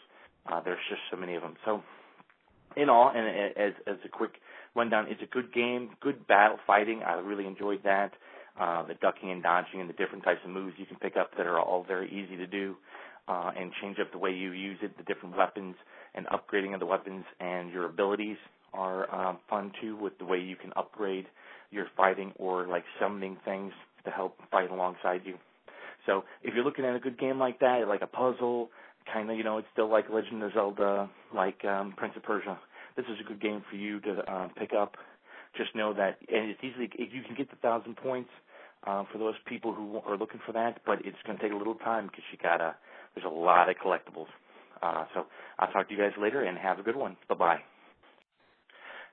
uh, 0.52 0.62
there's 0.62 0.80
just 0.90 1.02
so 1.10 1.18
many 1.18 1.36
of 1.36 1.42
them. 1.42 1.56
So, 1.66 1.82
in 2.76 2.90
all, 2.90 3.12
and 3.14 3.54
as 3.58 3.74
as 3.88 3.98
a 4.06 4.10
quick 4.10 4.34
rundown, 4.76 5.08
it's 5.10 5.22
a 5.22 5.26
good 5.26 5.54
game, 5.54 5.92
good 6.02 6.28
battle 6.28 6.58
fighting. 6.66 7.02
I 7.06 7.14
really 7.14 7.46
enjoyed 7.46 7.84
that 7.84 8.14
uh, 8.60 8.84
the 8.84 8.96
ducking 8.96 9.32
and 9.32 9.42
dodging 9.44 9.82
and 9.82 9.90
the 9.90 9.94
different 9.94 10.24
types 10.24 10.42
of 10.44 10.52
moves 10.52 10.76
you 10.78 10.86
can 10.86 10.98
pick 10.98 11.18
up 11.18 11.32
that 11.38 11.46
are 11.48 11.60
all 11.60 11.84
very 11.84 12.10
easy 12.10 12.38
to 12.38 12.48
do, 12.48 12.76
uh, 13.28 13.52
and 13.58 13.72
change 13.82 13.98
up 14.00 14.12
the 14.12 14.18
way 14.18 14.32
you 14.32 14.52
use 14.52 14.78
it, 14.82 14.98
the 14.98 15.04
different 15.04 15.38
weapons 15.38 15.76
and 16.16 16.26
upgrading 16.28 16.74
of 16.74 16.80
the 16.80 16.86
weapons 16.86 17.24
and 17.40 17.72
your 17.72 17.86
abilities 17.86 18.38
are 18.74 19.14
um, 19.14 19.38
fun 19.50 19.72
too 19.82 19.96
with 19.96 20.18
the 20.18 20.26
way 20.26 20.40
you 20.40 20.56
can 20.56 20.72
upgrade 20.76 21.26
your 21.72 21.88
fighting 21.96 22.34
or 22.38 22.68
like 22.68 22.84
summoning 23.00 23.38
things 23.46 23.74
to 24.06 24.12
help 24.12 24.38
fight 24.50 24.72
alongside 24.72 25.22
you. 25.26 25.36
So 26.06 26.24
if 26.44 26.54
you're 26.54 26.64
looking 26.64 26.86
at 26.86 26.96
a 26.96 27.00
good 27.00 27.20
game 27.20 27.38
like 27.38 27.60
that, 27.60 27.88
like 27.88 28.02
a 28.02 28.08
puzzle, 28.08 28.70
kind 29.12 29.30
of, 29.30 29.38
you 29.38 29.44
know, 29.44 29.58
it's 29.58 29.68
still 29.74 29.90
like 29.90 30.10
Legend 30.10 30.44
of 30.44 30.54
Zelda, 30.54 31.10
like 31.34 31.64
um, 31.66 31.94
Prince 31.96 32.14
of 32.18 32.24
Persia. 32.24 32.58
This 32.98 33.06
is 33.06 33.18
a 33.24 33.28
good 33.28 33.42
game 33.42 33.64
for 33.70 33.76
you 33.78 34.00
to 34.02 34.32
uh, 34.32 34.48
pick 34.58 34.72
up 34.74 34.98
just 35.58 35.76
know 35.76 35.94
that, 35.94 36.18
and 36.32 36.50
it's 36.50 36.60
easily 36.64 36.90
you 36.98 37.22
can 37.24 37.36
get 37.36 37.50
the 37.50 37.58
thousand 37.58 37.98
points 37.98 38.30
uh, 38.88 39.04
for 39.12 39.18
those 39.18 39.36
people 39.46 39.74
who 39.74 40.00
are 40.06 40.18
looking 40.18 40.40
for 40.46 40.54
that, 40.54 40.82
but 40.86 41.00
it's 41.06 41.18
going 41.26 41.38
to 41.38 41.44
take 41.44 41.52
a 41.52 41.58
little 41.58 41.76
time 41.76 42.08
because 42.08 42.24
you 42.32 42.38
gotta. 42.42 42.76
There's 43.14 43.26
a 43.26 43.30
lot 43.30 43.70
of 43.70 43.76
collectibles. 43.76 44.28
Uh, 44.82 45.04
so 45.14 45.26
I'll 45.60 45.72
talk 45.72 45.90
to 45.90 45.94
you 45.94 46.00
guys 46.00 46.14
later, 46.20 46.44
and 46.44 46.58
have 46.58 46.80
a 46.80 46.84
good 46.84 46.96
one. 46.96 47.18
Bye 47.28 47.36
bye. 47.36 47.60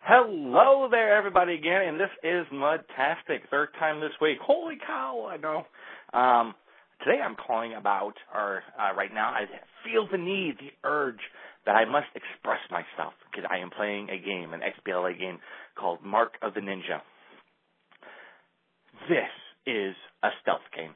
Hello 0.01 0.89
there, 0.91 1.17
everybody, 1.17 1.55
again, 1.55 1.83
and 1.87 2.01
this 2.01 2.09
is 2.23 2.47
Mudtastic, 2.53 3.41
third 3.51 3.69
time 3.79 4.01
this 4.01 4.13
week. 4.21 4.39
Holy 4.41 4.77
cow, 4.87 5.29
I 5.29 5.37
know. 5.37 5.67
Um, 6.19 6.55
today 7.05 7.21
I'm 7.21 7.37
calling 7.37 7.75
about, 7.75 8.15
or 8.35 8.63
uh, 8.79 8.95
right 8.97 9.13
now, 9.13 9.29
I 9.29 9.45
feel 9.85 10.09
the 10.11 10.17
need, 10.17 10.57
the 10.61 10.89
urge 10.89 11.21
that 11.67 11.73
I 11.73 11.85
must 11.85 12.07
express 12.15 12.61
myself 12.71 13.13
because 13.31 13.47
I 13.53 13.59
am 13.59 13.69
playing 13.71 14.09
a 14.09 14.19
game, 14.19 14.55
an 14.55 14.61
XBLA 14.61 15.19
game 15.19 15.41
called 15.79 15.99
Mark 16.03 16.35
of 16.41 16.55
the 16.55 16.61
Ninja. 16.61 17.03
This 19.09 19.29
is 19.67 19.95
a 20.23 20.29
stealth 20.41 20.65
game. 20.75 20.95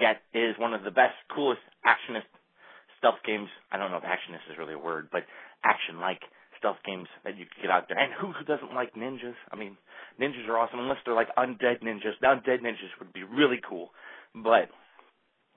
That 0.00 0.22
is 0.32 0.54
one 0.58 0.72
of 0.72 0.84
the 0.84 0.90
best, 0.90 1.14
coolest 1.34 1.60
actionist 1.84 2.30
stealth 2.98 3.20
games. 3.26 3.48
I 3.70 3.76
don't 3.76 3.90
know 3.90 3.98
if 3.98 4.04
actionist 4.04 4.50
is 4.50 4.56
really 4.58 4.74
a 4.74 4.78
word, 4.78 5.08
but 5.12 5.24
action-like 5.64 6.22
stealth 6.64 6.80
games 6.86 7.08
that 7.24 7.36
you 7.36 7.44
can 7.44 7.68
get 7.68 7.70
out 7.70 7.88
there. 7.88 7.98
And 7.98 8.12
who 8.16 8.32
doesn't 8.48 8.74
like 8.74 8.94
ninjas? 8.94 9.36
I 9.52 9.56
mean, 9.56 9.76
ninjas 10.20 10.48
are 10.48 10.58
awesome 10.58 10.80
unless 10.80 10.96
they're 11.04 11.14
like 11.14 11.28
undead 11.36 11.84
ninjas. 11.84 12.16
The 12.20 12.26
undead 12.26 12.64
ninjas 12.64 12.96
would 12.98 13.12
be 13.12 13.22
really 13.22 13.60
cool. 13.68 13.90
But 14.34 14.72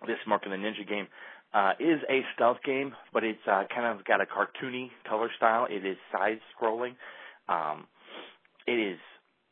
this 0.05 0.17
Mark 0.27 0.45
of 0.45 0.51
the 0.51 0.57
Ninja 0.57 0.88
game 0.88 1.07
uh, 1.53 1.71
is 1.79 1.99
a 2.09 2.21
stealth 2.35 2.57
game, 2.65 2.93
but 3.13 3.23
it's 3.23 3.39
uh, 3.49 3.63
kind 3.73 3.88
of 3.88 4.05
got 4.05 4.19
a 4.19 4.25
cartoony 4.25 4.89
color 5.07 5.29
style. 5.38 5.65
It 5.69 5.85
is 5.85 5.95
side 6.11 6.39
scrolling. 6.53 6.95
Um, 7.47 7.88
it 8.67 8.73
is 8.73 8.99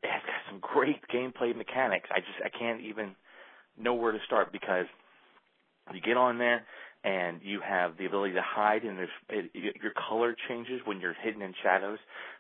it 0.04 0.12
has 0.12 0.22
got 0.22 0.52
some 0.52 0.60
great 0.60 1.02
gameplay 1.08 1.56
mechanics. 1.56 2.10
I 2.12 2.20
just 2.20 2.38
I 2.44 2.50
can't 2.50 2.82
even 2.82 3.16
know 3.80 3.94
where 3.94 4.12
to 4.12 4.20
start 4.26 4.52
because 4.52 4.86
you 5.94 6.02
get 6.02 6.18
on 6.18 6.38
there 6.38 6.66
and 7.06 7.40
you 7.44 7.62
have 7.62 7.98
the 7.98 8.06
ability 8.06 8.34
to 8.34 8.42
hide 8.44 8.84
and 8.84 8.98
there's 8.98 9.10
it, 9.30 9.52
your 9.82 9.94
color 10.10 10.36
changes 10.50 10.82
when 10.86 11.00
you're 11.00 11.16
hidden 11.24 11.42
in 11.42 11.54
shadows 11.64 12.00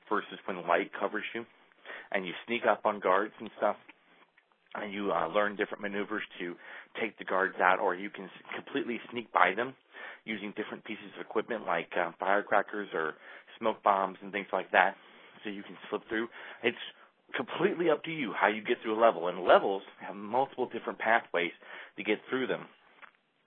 versus 0.09 0.39
when 0.45 0.67
light 0.67 0.91
covers 0.99 1.23
you 1.33 1.45
and 2.11 2.25
you 2.25 2.33
sneak 2.47 2.63
up 2.69 2.85
on 2.85 2.99
guards 2.99 3.33
and 3.39 3.49
stuff 3.57 3.77
and 4.75 4.91
you 4.91 5.11
uh, 5.11 5.27
learn 5.27 5.55
different 5.55 5.81
maneuvers 5.81 6.23
to 6.39 6.55
take 6.99 7.17
the 7.19 7.23
guards 7.23 7.55
out 7.61 7.79
or 7.79 7.95
you 7.95 8.09
can 8.09 8.29
completely 8.55 8.99
sneak 9.11 9.31
by 9.31 9.53
them 9.55 9.73
using 10.25 10.53
different 10.57 10.83
pieces 10.83 11.05
of 11.15 11.25
equipment 11.25 11.65
like 11.65 11.89
uh, 11.97 12.11
firecrackers 12.19 12.89
or 12.93 13.13
smoke 13.59 13.81
bombs 13.83 14.17
and 14.21 14.31
things 14.31 14.47
like 14.51 14.71
that 14.71 14.95
so 15.43 15.49
you 15.51 15.63
can 15.63 15.77
slip 15.89 16.01
through. 16.09 16.27
It's 16.63 16.77
completely 17.37 17.89
up 17.89 18.03
to 18.05 18.11
you 18.11 18.33
how 18.33 18.47
you 18.47 18.61
get 18.61 18.77
through 18.81 18.99
a 18.99 19.01
level, 19.01 19.27
and 19.27 19.43
levels 19.43 19.83
have 20.05 20.15
multiple 20.15 20.67
different 20.71 20.99
pathways 20.99 21.51
to 21.97 22.03
get 22.03 22.19
through 22.29 22.47
them. 22.47 22.65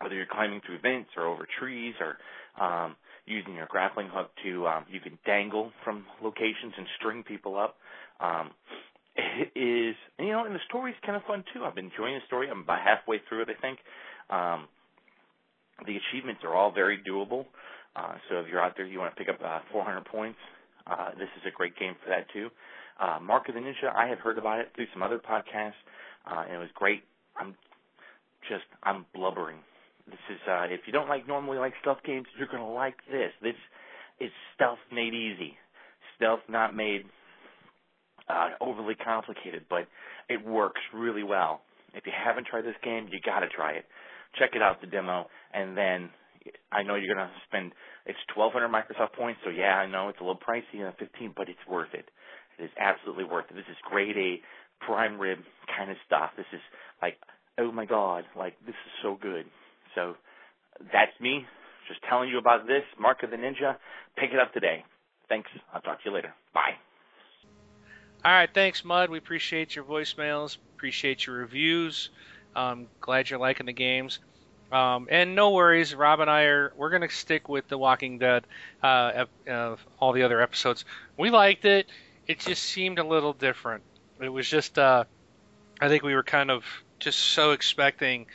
Whether 0.01 0.15
you're 0.15 0.27
climbing 0.31 0.61
through 0.65 0.79
vents 0.81 1.11
or 1.17 1.27
over 1.27 1.47
trees 1.59 1.95
or 2.01 2.19
um, 2.63 2.97
using 3.27 3.55
your 3.55 3.67
grappling 3.67 4.09
hook 4.13 4.31
to, 4.45 4.67
um, 4.67 4.85
you 4.91 5.01
can 5.01 5.19
dangle 5.27 5.73
from 5.85 6.05
locations 6.23 6.73
and 6.77 6.87
string 6.99 7.23
people 7.23 7.59
up. 7.59 7.77
Um, 8.21 8.51
it 9.17 9.51
is, 9.55 9.97
you 10.19 10.31
know, 10.31 10.45
and 10.45 10.55
the 10.55 10.61
story's 10.69 10.97
kind 11.05 11.17
of 11.17 11.23
fun 11.25 11.45
too. 11.53 11.65
I've 11.65 11.75
been 11.75 11.91
enjoying 11.91 12.15
the 12.15 12.27
story. 12.27 12.49
I'm 12.51 12.63
about 12.63 12.81
halfway 12.81 13.21
through 13.29 13.43
it, 13.43 13.49
I 13.51 13.61
think. 13.61 13.79
Um, 14.31 14.69
the 15.87 15.97
achievements 15.97 16.43
are 16.45 16.55
all 16.55 16.73
very 16.73 16.99
doable. 16.99 17.47
Uh, 17.97 18.15
so 18.29 18.37
if 18.39 18.47
you're 18.49 18.61
out 18.63 18.75
there, 18.77 18.87
you 18.87 18.99
want 18.99 19.15
to 19.15 19.19
pick 19.19 19.29
up 19.29 19.41
uh, 19.45 19.61
400 19.73 20.05
points, 20.05 20.39
uh, 20.87 21.11
this 21.19 21.29
is 21.37 21.43
a 21.47 21.51
great 21.51 21.77
game 21.79 21.95
for 22.03 22.11
that 22.11 22.27
too. 22.33 22.49
Uh, 23.01 23.19
Mark 23.21 23.49
of 23.49 23.55
the 23.55 23.61
Ninja, 23.61 23.95
I 23.95 24.07
had 24.09 24.19
heard 24.19 24.39
about 24.39 24.61
it 24.61 24.71
through 24.75 24.87
some 24.93 25.03
other 25.03 25.19
podcasts, 25.19 25.79
uh, 26.27 26.45
and 26.47 26.55
it 26.55 26.59
was 26.59 26.71
great. 26.75 27.03
I'm 27.37 27.55
just, 28.49 28.65
I'm 28.83 29.05
blubbering 29.15 29.59
This 30.11 30.37
is 30.37 30.41
uh, 30.49 30.67
if 30.71 30.81
you 30.87 30.93
don't 30.93 31.09
like 31.09 31.29
normally 31.29 31.59
like 31.59 31.75
stealth 31.81 31.99
games, 32.05 32.27
you're 32.39 32.49
gonna 32.51 32.71
like 32.71 32.97
this. 33.11 33.33
This 33.43 33.55
is 34.21 34.31
stealth 34.55 34.79
made 34.93 35.15
easy. 35.15 35.57
Stealth 36.17 36.41
not 36.49 36.75
made 36.75 37.05
uh, 38.29 38.51
overly 38.61 38.95
complicated, 38.95 39.65
but 39.69 39.87
it 40.29 40.45
works 40.45 40.81
really 40.95 41.23
well. 41.23 41.61
If 41.95 42.07
you 42.07 42.13
haven't 42.13 42.47
tried 42.47 42.63
this 42.63 42.79
game, 42.83 43.09
you 43.11 43.19
gotta 43.25 43.49
try 43.49 43.73
it. 43.73 43.85
Check 44.39 44.51
it 44.55 44.63
out, 44.63 44.81
the 44.81 44.87
demo, 44.87 45.27
and 45.55 45.77
then 45.77 46.11
I 46.73 46.83
know 46.83 46.95
you're 46.95 47.15
gonna 47.15 47.31
spend. 47.47 47.73
It's 48.07 48.19
1,200 48.35 48.69
Microsoft 48.69 49.13
points, 49.13 49.41
so 49.45 49.51
yeah, 49.51 49.77
I 49.77 49.87
know 49.87 50.09
it's 50.09 50.21
a 50.21 50.25
little 50.25 50.41
pricey, 50.41 50.87
uh, 50.87 50.93
15, 50.99 51.35
but 51.37 51.49
it's 51.49 51.61
worth 51.69 51.93
it. 51.93 52.09
It 52.59 52.65
is 52.65 52.71
absolutely 52.79 53.25
worth 53.25 53.47
it. 53.51 53.55
This 53.55 53.69
is 53.71 53.77
grade 53.89 54.17
A 54.17 54.41
prime 54.85 55.19
rib 55.21 55.39
kind 55.77 55.91
of 55.91 55.97
stuff. 56.07 56.31
This 56.37 56.47
is 56.53 56.61
like, 57.03 57.17
oh 57.59 57.73
my 57.73 57.85
god, 57.85 58.25
like 58.37 58.55
this 58.65 58.75
is 58.75 58.93
so 59.03 59.19
good. 59.21 59.45
So 59.99 60.15
that's 60.93 61.19
me, 61.21 61.45
just 61.89 62.01
telling 62.09 62.29
you 62.29 62.39
about 62.39 62.69
this. 62.69 62.85
Mark 63.01 63.25
of 63.25 63.31
the 63.31 63.37
Ninja. 63.37 63.77
Pick 64.17 64.31
it 64.33 64.39
up 64.39 64.53
today. 64.53 64.85
Thanks. 65.29 65.51
I'll 65.75 65.81
talk 65.81 66.03
to 66.05 66.09
you 66.09 66.15
later. 66.15 66.33
Bye. 66.55 66.77
All 68.25 68.33
right, 68.33 68.49
thanks, 68.53 68.85
Mud. 68.85 69.11
We 69.11 69.19
appreciate 69.19 69.75
your 69.75 69.85
voicemails, 69.85 70.57
appreciate 70.77 71.27
your 71.27 71.37
reviews. 71.37 72.11
Um, 72.55 72.87
glad 73.01 73.29
you're 73.29 73.41
liking 73.41 73.67
the 73.67 73.73
games. 73.73 74.21
Um, 74.71 75.09
and 75.11 75.35
no 75.35 75.51
worries, 75.51 75.95
Rob 75.95 76.21
and 76.21 76.31
I 76.31 76.43
are 76.43 76.73
we're 76.77 76.91
gonna 76.91 77.09
stick 77.09 77.49
with 77.49 77.67
The 77.69 77.79
Walking 77.79 78.19
Dead, 78.19 78.47
uh, 78.83 79.25
uh, 79.51 79.77
all 79.99 80.13
the 80.13 80.23
other 80.23 80.41
episodes. 80.41 80.85
We 81.17 81.31
liked 81.31 81.65
it. 81.65 81.89
It 82.27 82.41
just 82.41 82.63
seemed 82.63 82.99
a 82.99 83.05
little 83.05 83.33
different. 83.33 83.83
It 84.21 84.29
was 84.29 84.49
just, 84.49 84.79
uh, 84.79 85.05
I 85.81 85.89
think 85.89 86.03
we 86.03 86.15
were 86.15 86.23
kind 86.23 86.51
of 86.51 86.65
just 86.99 87.19
so 87.19 87.53
expecting, 87.53 88.27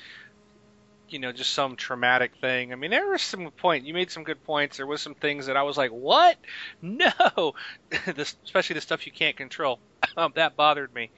you 1.13 1.19
know, 1.19 1.31
just 1.31 1.53
some 1.53 1.75
traumatic 1.75 2.35
thing. 2.41 2.73
I 2.73 2.75
mean, 2.75 2.91
there 2.91 3.07
was 3.07 3.21
some 3.21 3.51
point. 3.51 3.85
You 3.85 3.93
made 3.93 4.11
some 4.11 4.23
good 4.23 4.43
points. 4.43 4.77
There 4.77 4.87
was 4.87 5.01
some 5.01 5.13
things 5.13 5.45
that 5.45 5.55
I 5.55 5.63
was 5.63 5.77
like, 5.77 5.91
what? 5.91 6.37
No, 6.81 7.53
this, 8.15 8.35
especially 8.43 8.73
the 8.73 8.81
stuff 8.81 9.05
you 9.05 9.11
can't 9.11 9.37
control. 9.37 9.79
Um, 10.17 10.33
that 10.35 10.57
bothered 10.57 10.93
me. 10.93 11.09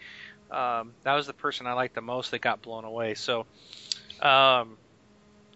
Um, 0.51 0.93
that 1.03 1.15
was 1.15 1.25
the 1.25 1.33
person 1.33 1.65
I 1.65 1.73
liked 1.73 1.95
the 1.95 2.01
most 2.01 2.31
that 2.31 2.39
got 2.39 2.61
blown 2.61 2.85
away. 2.85 3.15
So, 3.15 3.47
um, 4.21 4.77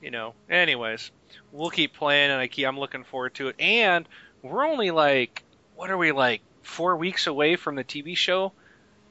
you 0.02 0.10
know, 0.10 0.34
anyways, 0.50 1.12
we'll 1.52 1.70
keep 1.70 1.94
playing, 1.94 2.32
and 2.32 2.42
I 2.42 2.48
keep, 2.48 2.68
I'm 2.68 2.80
looking 2.80 3.04
forward 3.04 3.36
to 3.36 3.50
it. 3.50 3.56
And 3.60 4.10
we're 4.42 4.66
only 4.66 4.90
like, 4.90 5.44
what 5.76 5.92
are 5.92 5.98
we 5.98 6.12
like, 6.12 6.42
four 6.64 6.98
weeks 6.98 7.28
away 7.28 7.56
from 7.56 7.76
the 7.76 7.84
TV 7.84 8.18
show 8.18 8.52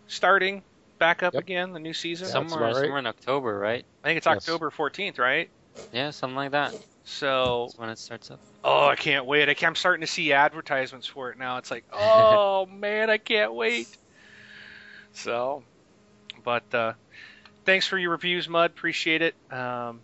starting 0.09 0.63
back 0.99 1.23
up 1.23 1.35
Yep. 1.35 1.43
again, 1.43 1.73
the 1.73 1.79
new 1.81 1.95
season. 1.95 2.27
Yeah, 2.27 2.33
somewhere, 2.33 2.61
right. 2.61 2.75
somewhere 2.77 2.99
in 2.99 3.07
October, 3.07 3.59
right? 3.59 3.85
I 4.03 4.09
think 4.09 4.19
it's 4.19 4.27
Yes. 4.27 4.37
October 4.37 4.71
14th, 4.71 5.19
right? 5.19 5.51
Yeah, 5.93 6.11
something 6.11 6.37
like 6.37 6.53
that. 6.53 6.75
So, 7.05 7.67
That's 7.69 7.79
when 7.79 7.89
it 7.89 7.99
starts 7.99 8.31
up. 8.31 8.41
oh, 8.65 8.87
I 8.87 8.97
can't 8.97 9.25
wait. 9.25 9.49
I 9.49 9.55
can, 9.55 9.69
I'm 9.69 9.75
starting 9.75 10.03
to 10.03 10.07
see 10.07 10.33
advertisements 10.33 11.07
for 11.07 11.31
it 11.31 11.39
now. 11.39 11.57
It's 11.57 11.71
like, 11.71 11.85
oh 11.93 12.67
man, 12.71 13.09
I 13.11 13.19
can't 13.19 13.55
wait. 13.55 13.87
So, 15.13 15.65
but 16.45 16.73
uh, 16.75 16.93
thanks 17.65 17.87
for 17.87 17.99
your 17.99 18.11
reviews, 18.11 18.49
Mud. 18.49 18.71
Appreciate 18.71 19.23
it. 19.23 19.35
Um, 19.51 20.01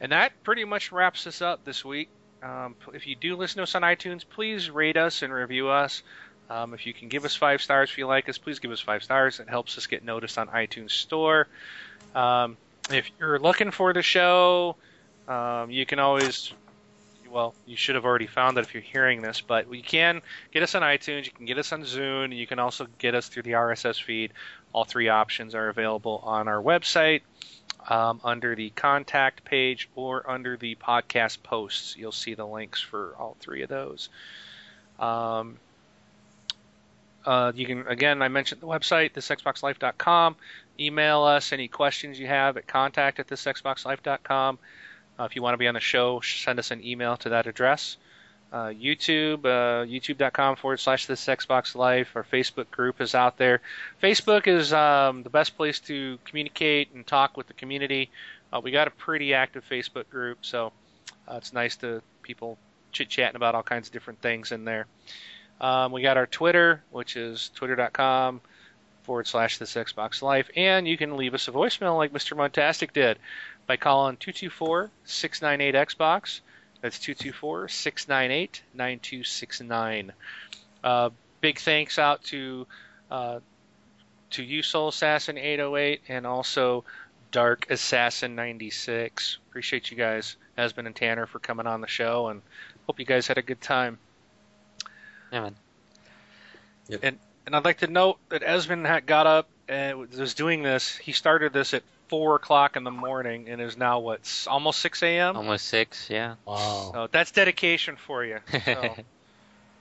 and 0.00 0.12
that 0.12 0.32
pretty 0.44 0.64
much 0.64 0.92
wraps 0.92 1.26
us 1.26 1.42
up 1.42 1.64
this 1.64 1.84
week. 1.84 2.08
Um, 2.42 2.76
if 2.94 3.06
you 3.06 3.16
do 3.16 3.34
listen 3.36 3.56
to 3.56 3.62
us 3.64 3.74
on 3.74 3.82
iTunes, 3.82 4.22
please 4.28 4.70
rate 4.70 4.96
us 4.96 5.22
and 5.22 5.32
review 5.32 5.68
us. 5.68 6.02
Um, 6.50 6.72
if 6.72 6.86
you 6.86 6.94
can 6.94 7.08
give 7.08 7.24
us 7.24 7.34
five 7.34 7.60
stars 7.60 7.90
if 7.90 7.98
you 7.98 8.06
like 8.06 8.28
us, 8.28 8.38
please 8.38 8.58
give 8.58 8.70
us 8.70 8.80
five 8.80 9.02
stars. 9.02 9.40
It 9.40 9.48
helps 9.48 9.76
us 9.76 9.86
get 9.86 10.02
noticed 10.02 10.38
on 10.38 10.48
iTunes 10.48 10.92
Store. 10.92 11.46
Um, 12.14 12.56
if 12.90 13.10
you're 13.18 13.38
looking 13.38 13.70
for 13.70 13.92
the 13.92 14.02
show, 14.02 14.76
um, 15.26 15.70
you 15.70 15.84
can 15.84 15.98
always, 15.98 16.52
well, 17.30 17.54
you 17.66 17.76
should 17.76 17.96
have 17.96 18.06
already 18.06 18.26
found 18.26 18.56
it 18.56 18.62
if 18.62 18.72
you're 18.72 18.82
hearing 18.82 19.20
this, 19.20 19.42
but 19.42 19.72
you 19.72 19.82
can 19.82 20.22
get 20.50 20.62
us 20.62 20.74
on 20.74 20.80
iTunes, 20.80 21.26
you 21.26 21.32
can 21.32 21.44
get 21.44 21.58
us 21.58 21.70
on 21.72 21.82
Zune, 21.82 22.34
you 22.34 22.46
can 22.46 22.58
also 22.58 22.86
get 22.98 23.14
us 23.14 23.28
through 23.28 23.42
the 23.42 23.52
RSS 23.52 24.02
feed. 24.02 24.32
All 24.72 24.84
three 24.84 25.08
options 25.08 25.54
are 25.54 25.68
available 25.68 26.22
on 26.24 26.48
our 26.48 26.62
website 26.62 27.20
um, 27.88 28.20
under 28.24 28.54
the 28.54 28.70
contact 28.70 29.44
page 29.44 29.88
or 29.94 30.28
under 30.30 30.56
the 30.56 30.76
podcast 30.76 31.42
posts. 31.42 31.96
You'll 31.96 32.12
see 32.12 32.34
the 32.34 32.46
links 32.46 32.80
for 32.80 33.14
all 33.18 33.36
three 33.40 33.62
of 33.62 33.68
those. 33.68 34.08
Um, 34.98 35.58
uh, 37.24 37.52
you 37.54 37.66
can 37.66 37.86
again, 37.86 38.22
I 38.22 38.28
mentioned 38.28 38.60
the 38.60 38.66
website, 38.66 39.12
thisxboxlife.com. 39.12 40.36
Email 40.80 41.22
us 41.24 41.52
any 41.52 41.68
questions 41.68 42.18
you 42.18 42.26
have 42.26 42.56
at 42.56 42.66
contact 42.66 43.18
at 43.18 43.26
thisxboxlife.com. 43.26 44.58
Uh, 45.18 45.24
if 45.24 45.34
you 45.34 45.42
want 45.42 45.54
to 45.54 45.58
be 45.58 45.66
on 45.66 45.74
the 45.74 45.80
show, 45.80 46.20
send 46.20 46.58
us 46.58 46.70
an 46.70 46.84
email 46.84 47.16
to 47.16 47.30
that 47.30 47.46
address. 47.46 47.96
Uh, 48.50 48.68
YouTube, 48.68 49.44
uh, 49.44 49.84
youtube.com 49.84 50.56
forward 50.56 50.80
slash 50.80 51.04
this 51.04 51.26
Xbox 51.26 51.74
Life. 51.74 52.08
Our 52.14 52.24
Facebook 52.24 52.70
group 52.70 53.00
is 53.00 53.14
out 53.14 53.36
there. 53.36 53.60
Facebook 54.02 54.46
is 54.46 54.72
um, 54.72 55.22
the 55.22 55.28
best 55.28 55.56
place 55.56 55.80
to 55.80 56.18
communicate 56.24 56.94
and 56.94 57.06
talk 57.06 57.36
with 57.36 57.46
the 57.46 57.52
community. 57.52 58.10
Uh, 58.50 58.60
we 58.64 58.70
got 58.70 58.88
a 58.88 58.90
pretty 58.90 59.34
active 59.34 59.64
Facebook 59.70 60.08
group, 60.08 60.38
so 60.40 60.72
uh, 61.30 61.34
it's 61.34 61.52
nice 61.52 61.76
to 61.76 62.00
people 62.22 62.56
chit 62.90 63.10
chatting 63.10 63.36
about 63.36 63.54
all 63.54 63.62
kinds 63.62 63.88
of 63.88 63.92
different 63.92 64.22
things 64.22 64.50
in 64.50 64.64
there. 64.64 64.86
Um, 65.60 65.92
we 65.92 66.02
got 66.02 66.16
our 66.16 66.26
Twitter, 66.26 66.82
which 66.90 67.16
is 67.16 67.50
twitter.com 67.54 68.40
forward 69.02 69.26
slash 69.26 69.58
this 69.58 69.74
Xbox 69.74 70.22
Life, 70.22 70.50
and 70.54 70.86
you 70.86 70.96
can 70.96 71.16
leave 71.16 71.34
us 71.34 71.48
a 71.48 71.52
voicemail 71.52 71.96
like 71.96 72.12
Mr. 72.12 72.36
Montastic 72.36 72.92
did 72.92 73.18
by 73.66 73.76
calling 73.76 74.16
224 74.16 74.90
698 75.04 75.88
Xbox. 75.88 76.40
That's 76.80 76.98
224 76.98 77.68
698 77.68 78.62
9269. 78.74 80.12
Uh, 80.84 81.10
Big 81.40 81.58
thanks 81.58 81.98
out 81.98 82.24
to 82.24 82.66
uh, 83.10 83.40
to 84.30 84.42
you, 84.42 84.62
Soul 84.62 84.88
Assassin 84.88 85.38
808, 85.38 86.02
and 86.08 86.26
also 86.26 86.84
Dark 87.30 87.70
Assassin 87.70 88.34
96. 88.34 89.38
Appreciate 89.48 89.90
you 89.90 89.96
guys, 89.96 90.36
Esmond 90.56 90.88
and 90.88 90.96
Tanner, 90.96 91.26
for 91.26 91.38
coming 91.38 91.66
on 91.66 91.80
the 91.80 91.86
show, 91.86 92.28
and 92.28 92.42
hope 92.86 92.98
you 92.98 93.06
guys 93.06 93.26
had 93.26 93.38
a 93.38 93.42
good 93.42 93.60
time. 93.60 93.98
Yeah, 95.32 95.40
man. 95.42 95.56
And 97.02 97.18
and 97.46 97.56
I'd 97.56 97.64
like 97.64 97.78
to 97.78 97.86
note 97.86 98.18
that 98.28 98.42
Esmond 98.42 98.86
had 98.86 99.06
got 99.06 99.26
up 99.26 99.48
and 99.68 100.08
was 100.10 100.34
doing 100.34 100.62
this. 100.62 100.96
He 100.96 101.12
started 101.12 101.52
this 101.52 101.74
at 101.74 101.82
four 102.08 102.36
o'clock 102.36 102.76
in 102.76 102.84
the 102.84 102.90
morning 102.90 103.48
and 103.48 103.60
is 103.60 103.76
now 103.76 104.00
what 104.00 104.46
almost 104.48 104.80
six 104.80 105.02
a.m. 105.02 105.36
Almost 105.36 105.66
six, 105.66 106.08
yeah. 106.10 106.34
Wow. 106.46 106.90
So 106.92 107.08
that's 107.10 107.30
dedication 107.30 107.96
for 107.96 108.24
you. 108.24 108.38
So 108.64 108.96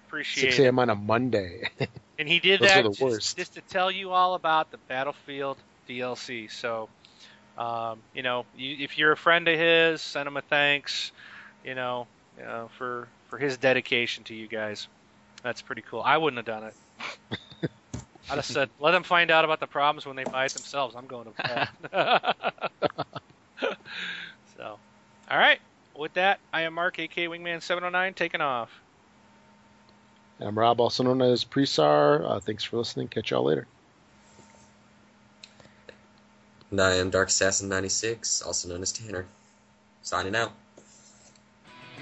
appreciate 0.07 0.53
6 0.53 0.60
a.m. 0.60 0.80
on 0.80 0.90
a 0.90 0.95
Monday. 0.95 1.69
And 2.19 2.28
he 2.28 2.40
did 2.40 2.61
Those 2.61 2.69
that 2.69 2.84
the 2.84 2.90
just, 2.90 3.02
worst. 3.02 3.38
just 3.38 3.53
to 3.53 3.61
tell 3.61 3.91
you 3.91 4.10
all 4.10 4.34
about 4.34 4.72
the 4.72 4.78
Battlefield 4.88 5.56
DLC. 5.88 6.49
So, 6.52 6.90
um, 7.60 7.99
you 8.15 8.24
know, 8.24 8.45
you, 8.57 8.78
if 8.80 8.98
you're 8.98 9.11
a 9.11 9.18
friend 9.18 9.48
of 9.48 9.60
his, 9.60 10.02
send 10.02 10.28
him 10.28 10.36
a 10.36 10.41
thanks. 10.41 11.11
You 11.64 11.76
know, 11.76 12.07
you 12.40 12.44
know, 12.44 12.72
for 12.80 13.07
for 13.30 13.38
his 13.38 13.57
dedication 13.57 14.24
to 14.24 14.34
you 14.34 14.48
guys. 14.48 14.88
That's 15.43 15.61
pretty 15.61 15.84
cool. 15.84 16.01
I 16.01 16.18
wouldn't 16.18 16.38
have 16.38 16.45
done 16.45 16.64
it. 16.64 16.73
I'd 18.30 18.35
have 18.35 18.45
said, 18.45 18.69
let 18.80 18.91
them 18.91 19.03
find 19.03 19.31
out 19.31 19.45
about 19.45 19.59
the 19.59 19.68
problems 19.68 20.05
when 20.05 20.15
they 20.15 20.26
buy 20.26 20.45
it 20.45 20.53
themselves. 20.53 20.95
I'm 20.95 21.07
going 21.07 21.27
to 21.27 21.43
bed. 21.43 21.69
so, 24.57 24.77
all 25.30 25.38
right. 25.38 25.59
With 25.95 26.14
that, 26.14 26.39
I 26.51 26.61
am 26.61 26.73
Mark, 26.73 26.99
AK 26.99 27.15
Wingman 27.15 27.61
709, 27.61 28.14
taking 28.14 28.41
off. 28.41 28.69
I'm 30.39 30.57
Rob, 30.57 30.80
also 30.80 31.03
known 31.03 31.22
as 31.22 31.45
Presar. 31.45 32.23
Uh, 32.23 32.39
thanks 32.39 32.64
for 32.64 32.77
listening. 32.77 33.07
Catch 33.07 33.31
y'all 33.31 33.43
later. 33.43 33.65
And 36.69 36.81
I 36.81 36.95
am 36.95 37.09
Dark 37.09 37.30
Assassin 37.30 37.69
96, 37.69 38.41
also 38.41 38.69
known 38.69 38.81
as 38.81 38.91
Tanner. 38.91 39.26
Signing 40.03 40.35
out. 40.35 40.51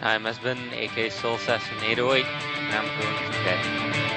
I'm 0.02 0.26
Esben, 0.26 0.58
aka 0.74 1.10
Soul 1.10 1.36
Assassin 1.36 1.78
808, 1.82 2.26
and 2.26 2.76
I'm 2.76 2.86
going 3.00 3.32
to 3.32 3.44
bed. 3.44 4.15